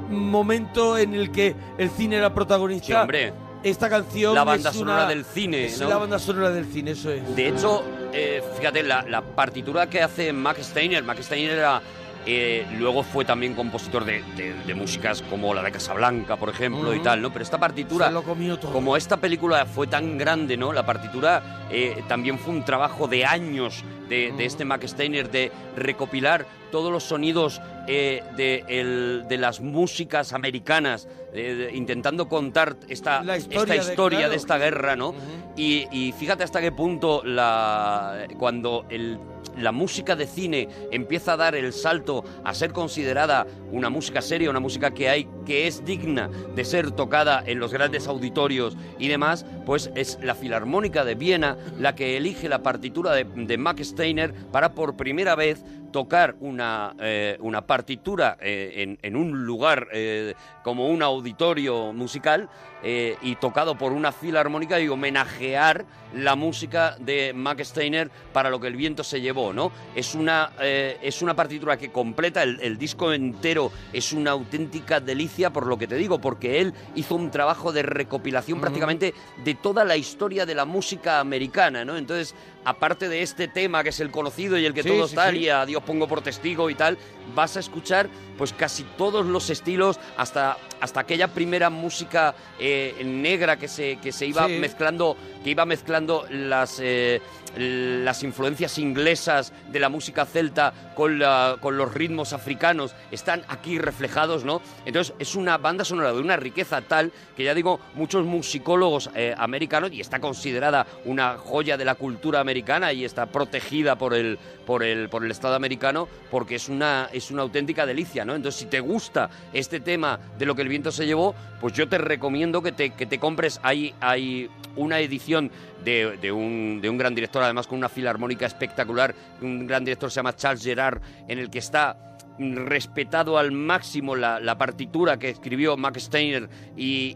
momento 0.10 0.97
en 0.97 1.14
el 1.14 1.31
que 1.31 1.56
el 1.77 1.89
cine 1.89 2.18
era 2.18 2.34
protagonista. 2.34 2.85
Sí, 2.85 2.93
hombre. 2.93 3.34
Esta 3.64 3.89
canción 3.89 4.35
La 4.35 4.43
banda 4.43 4.69
es 4.69 4.76
sonora 4.76 4.97
una- 4.99 5.07
del 5.10 5.26
cine, 5.26 5.65
es 5.65 5.81
¿no? 5.81 5.89
la 5.89 5.97
banda 5.97 6.19
sonora 6.19 6.52
del 6.52 6.65
cine, 6.65 6.91
eso 6.91 7.10
es. 7.11 7.35
De 7.35 7.47
hecho, 7.47 7.84
eh, 8.14 8.43
fíjate, 8.60 8.84
la, 8.84 9.02
la 9.02 9.22
partitura 9.23 9.89
que 9.89 10.03
hace 10.03 10.31
Max 10.34 10.68
Steiner, 10.68 11.03
Max 11.03 11.26
Steiner 11.26 11.57
era, 11.57 11.81
eh, 12.26 12.65
luego 12.80 13.03
fue 13.03 13.23
también 13.26 13.53
compositor 13.53 14.03
de, 14.06 14.23
de- 14.35 14.53
de 14.53 14.73
músicas 14.73 15.22
como 15.23 15.53
la 15.53 15.61
de 15.61 15.72
Casablanca, 15.72 16.35
por 16.38 16.49
ejemplo, 16.49 16.93
y 16.93 16.99
tal, 16.99 17.22
¿no? 17.22 17.31
Pero 17.31 17.43
esta 17.43 17.60
partitura, 17.60 18.07
Se 18.07 18.14
lo 18.14 18.23
comió 18.23 18.57
todo. 18.57 18.72
como 18.72 18.97
esta 18.97 19.18
película 19.18 19.65
fue 19.65 19.88
tan 19.88 20.18
grande, 20.18 20.57
¿no? 20.57 20.73
La 20.73 20.85
partitura 20.85 21.68
eh, 21.72 22.03
también 22.07 22.39
fue 22.39 22.53
un 22.53 22.65
trabajo 22.65 23.07
de 23.07 23.26
años 23.26 23.84
de, 24.10 24.31
de 24.38 24.45
este 24.45 24.65
Max 24.65 24.91
Steiner 24.91 25.30
de 25.31 25.52
recopilar 25.76 26.45
todos 26.72 26.91
los 26.91 27.03
sonidos 27.03 27.61
eh, 27.88 28.23
de, 28.35 28.64
el- 28.68 29.26
de 29.27 29.38
las 29.38 29.61
músicas 29.61 30.34
americanas, 30.34 31.07
eh, 31.34 31.53
de- 31.69 31.76
intentando 31.76 32.27
contar 32.27 32.76
esta, 32.89 33.23
La 33.23 33.35
esta 33.35 33.53
historia 33.56 33.84
de- 33.84 33.89
historia 33.91 34.18
claro. 34.19 34.31
de 34.31 34.38
esta 34.38 34.57
guerra, 34.57 34.95
¿no? 34.95 35.14
y, 35.56 35.88
y 35.91 36.11
fíjate 36.11 36.43
hasta 36.43 36.60
qué 36.60 36.72
punto 36.72 37.22
la, 37.23 38.27
cuando 38.38 38.85
el, 38.89 39.18
la 39.57 39.72
música 39.72 40.15
de 40.15 40.27
cine 40.27 40.69
empieza 40.91 41.34
a 41.34 41.38
dar 41.38 41.56
el 41.56 41.73
salto 41.73 42.23
a 42.44 42.53
ser 42.53 42.72
considerada 42.72 43.48
una 43.72 43.90
música 43.90 44.22
seria, 44.22 44.49
una 44.49 44.60
música 44.60 44.94
que 44.94 45.10
hay 45.10 45.27
que 45.45 45.68
es 45.68 45.86
digna 45.86 46.30
de 46.56 46.65
ser 46.65 46.91
tocada 46.91 47.44
en 47.45 47.60
los 47.60 47.72
grandes 47.72 48.07
auditorios 48.07 48.77
y 48.99 49.07
demás, 49.07 49.45
pues 49.65 49.91
es 49.95 50.19
la 50.22 50.36
Filarmónica 50.36 51.06
de 51.06 51.15
Viena 51.15 51.57
la 51.80 51.95
que 51.95 52.18
elige 52.18 52.49
la 52.49 52.64
partitura 52.64 53.14
de, 53.14 53.23
de 53.23 53.57
Max 53.57 53.90
Steiner 53.90 54.34
para 54.52 54.73
por 54.73 54.95
primera 54.95 55.36
vez 55.36 55.64
tocar 55.95 56.36
una, 56.41 56.94
eh, 56.99 57.38
una 57.40 57.65
partitura 57.65 58.38
eh, 58.41 58.73
en, 58.84 58.99
en 59.02 59.15
un 59.15 59.45
lugar 59.45 59.88
eh, 59.94 60.34
como 60.61 60.90
un 60.90 61.02
auditorio 61.02 61.94
musical 61.94 62.49
eh, 62.84 63.18
y 63.22 63.35
tocado 63.35 63.77
por 63.77 63.91
una 63.91 64.11
filarmónica 64.11 64.80
y 64.80 64.88
homenajear 64.88 65.85
la 66.14 66.35
música 66.35 66.95
de 66.99 67.34
Max 67.34 67.69
Steiner 67.69 68.10
para 68.31 68.49
lo 68.49 68.60
que 68.60 68.68
el 68.68 68.76
viento 68.76 69.03
se 69.03 69.19
llevó, 69.22 69.52
¿no? 69.53 69.72
Es 69.95 70.15
una, 70.15 70.52
eh, 70.61 70.97
es 71.02 71.22
una 71.22 71.35
partitura 71.35 71.77
que 71.77 71.91
completa 71.91 72.43
el, 72.43 72.60
el 72.61 72.77
disco 72.77 73.11
entero, 73.11 73.72
es 73.91 74.14
una 74.14 74.31
auténtica 74.31 74.99
delicia 74.99 75.49
por 75.52 75.68
lo 75.68 75.77
que 75.77 75.88
te 75.88 75.95
digo, 75.95 76.19
porque 76.19 76.61
él 76.61 76.73
hizo 76.95 77.15
un 77.15 77.31
trabajo 77.31 77.73
de 77.73 77.84
recopilación 77.84 78.61
prácticamente 78.61 79.14
de 79.43 79.56
toda 79.56 79.84
la 79.84 79.97
historia 79.97 80.45
de 80.45 80.56
la 80.56 80.65
música 80.65 81.19
americana, 81.19 81.84
¿no? 81.84 81.97
Entonces, 81.97 82.34
aparte 82.64 83.10
de 83.10 83.22
este 83.22 83.47
tema 83.47 83.84
que 83.84 83.89
es 83.89 83.99
el 83.99 84.11
conocido 84.11 84.57
y 84.57 84.65
el 84.65 84.73
que 84.73 84.84
Sí, 84.84 84.89
todos 84.89 85.10
sí, 85.10 85.15
tal 85.15 85.34
sí. 85.34 85.41
y 85.41 85.49
a 85.49 85.65
Dios 85.65 85.84
pongo 85.84 86.07
por 86.07 86.22
testigo 86.22 86.69
y 86.69 86.76
tal, 86.76 86.97
vas 87.34 87.57
a 87.57 87.60
escuchar 87.60 88.10
pues 88.38 88.53
casi 88.53 88.84
todos 88.97 89.26
los 89.26 89.49
estilos 89.49 89.99
hasta 90.18 90.57
hasta 90.81 90.99
aquella 90.99 91.30
primera 91.30 91.69
música 91.69 92.35
eh, 92.60 92.74
negra 93.03 93.57
que 93.57 93.68
se 93.68 93.97
que 93.97 94.11
se 94.11 94.26
iba 94.26 94.47
Sí. 94.47 94.53
mezclando 94.60 95.15
que 95.43 95.49
iba 95.52 95.65
mezclando 95.65 96.26
las 96.30 96.80
eh, 96.81 97.22
las 97.57 98.23
influencias 98.23 98.77
inglesas 98.77 99.53
de 99.72 99.80
la 99.80 99.90
música 99.90 100.26
celta 100.26 100.73
con, 100.95 101.19
la- 101.19 101.57
con 101.60 101.77
los 101.77 101.94
ritmos 101.94 102.34
africanos 102.34 102.95
están 103.11 103.44
aquí 103.48 103.77
reflejados, 103.80 104.44
¿no? 104.45 104.61
Entonces 104.86 105.14
es 105.19 105.36
una 105.36 105.57
banda 105.57 105.86
sonora 105.86 106.14
de 106.14 106.19
una 106.19 106.38
riqueza 106.38 106.82
tal 106.82 107.11
que 107.36 107.44
ya 107.44 107.53
digo, 107.53 107.80
muchos 107.95 108.26
musicólogos 108.26 109.10
eh, 109.15 109.34
americanos, 109.38 109.91
y 109.91 110.02
está 110.02 110.19
considerada 110.19 110.86
una 111.06 111.38
joya 111.38 111.77
de 111.77 111.86
la 111.86 111.95
cultura 111.95 112.40
americana 112.40 112.94
y 112.94 113.03
está 113.06 113.26
protegida 113.26 113.98
por 113.98 114.14
el, 114.14 114.38
por 114.65 114.84
el, 114.84 115.10
por 115.10 115.23
el 115.23 115.32
Estado 115.32 115.56
americano, 115.56 116.07
porque 116.32 116.56
es 116.56 116.69
una, 116.69 117.10
es 117.11 117.32
una 117.32 117.41
auténtica 117.41 117.86
delicia, 117.86 118.26
¿no? 118.26 118.36
Entonces 118.36 118.60
si 118.61 118.68
te 118.68 118.80
gusta 118.80 119.30
este 119.53 119.80
tema 119.80 120.19
de 120.38 120.45
lo 120.45 120.56
que 120.56 120.61
el 120.61 120.68
viento 120.69 120.91
se 120.91 121.06
llevó, 121.06 121.36
pues 121.61 121.73
yo 121.73 121.88
te 121.88 121.98
recomiendo 121.98 122.61
que 122.61 122.72
te, 122.72 122.91
que 122.91 123.06
te 123.06 123.19
compres, 123.19 123.60
hay, 123.64 123.94
hay 123.99 124.49
una 124.76 124.99
edición 124.99 125.52
de, 125.86 126.32
un, 126.32 126.80
de 126.82 126.90
un 126.90 126.98
gran 126.98 127.16
director, 127.16 127.44
además 127.44 127.68
con 127.68 127.78
una 127.78 127.90
filarmónica 127.90 128.45
espectacular, 128.45 129.16
un 129.41 129.66
gran 129.68 129.86
director 129.86 130.10
se 130.12 130.16
llama 130.18 130.36
Charles 130.36 130.64
Gerard, 130.64 131.02
en 131.28 131.40
el 131.40 131.49
que 131.49 131.60
está 131.60 131.98
respetado 132.38 133.38
al 133.38 133.53
máximo 133.53 134.14
la, 134.14 134.41
la 134.41 134.57
partitura 134.57 135.18
que 135.18 135.30
escribió 135.30 135.78
Max 135.78 136.03
Steiner 136.03 136.49
y, 136.76 137.14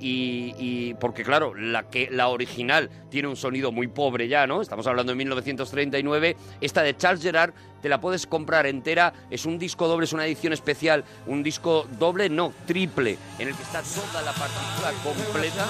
y- 0.58 0.94
porque 0.94 1.24
claro 1.24 1.54
la 1.56 1.90
que 1.90 2.08
la 2.10 2.30
original 2.30 2.90
tiene 3.10 3.28
un 3.28 3.36
sonido 3.36 3.74
muy 3.74 3.88
pobre 3.88 4.30
ya 4.30 4.48
no 4.48 4.62
estamos 4.62 4.88
hablando 4.88 5.12
de 5.12 5.18
1939 5.18 6.38
esta 6.62 6.84
de 6.84 6.96
Charles 6.96 7.22
Gerard 7.22 7.52
te 7.82 7.90
la 7.90 8.00
puedes 8.02 8.28
comprar 8.28 8.66
entera. 8.66 9.14
Es 9.30 9.46
un 9.46 9.58
disco 9.60 9.88
doble 9.88 10.04
es 10.06 10.12
una 10.14 10.26
edición 10.26 10.52
especial. 10.52 11.06
Un 11.28 11.44
disco 11.44 11.88
doble 11.98 12.30
no 12.30 12.52
triple 12.66 13.18
en 13.40 13.48
el 13.48 13.56
que 13.56 13.64
está 13.64 13.82
toda 13.82 14.22
la 14.22 14.34
partitura 14.34 14.92
completa 15.02 15.66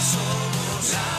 somos 0.00 0.92
la 0.92 1.15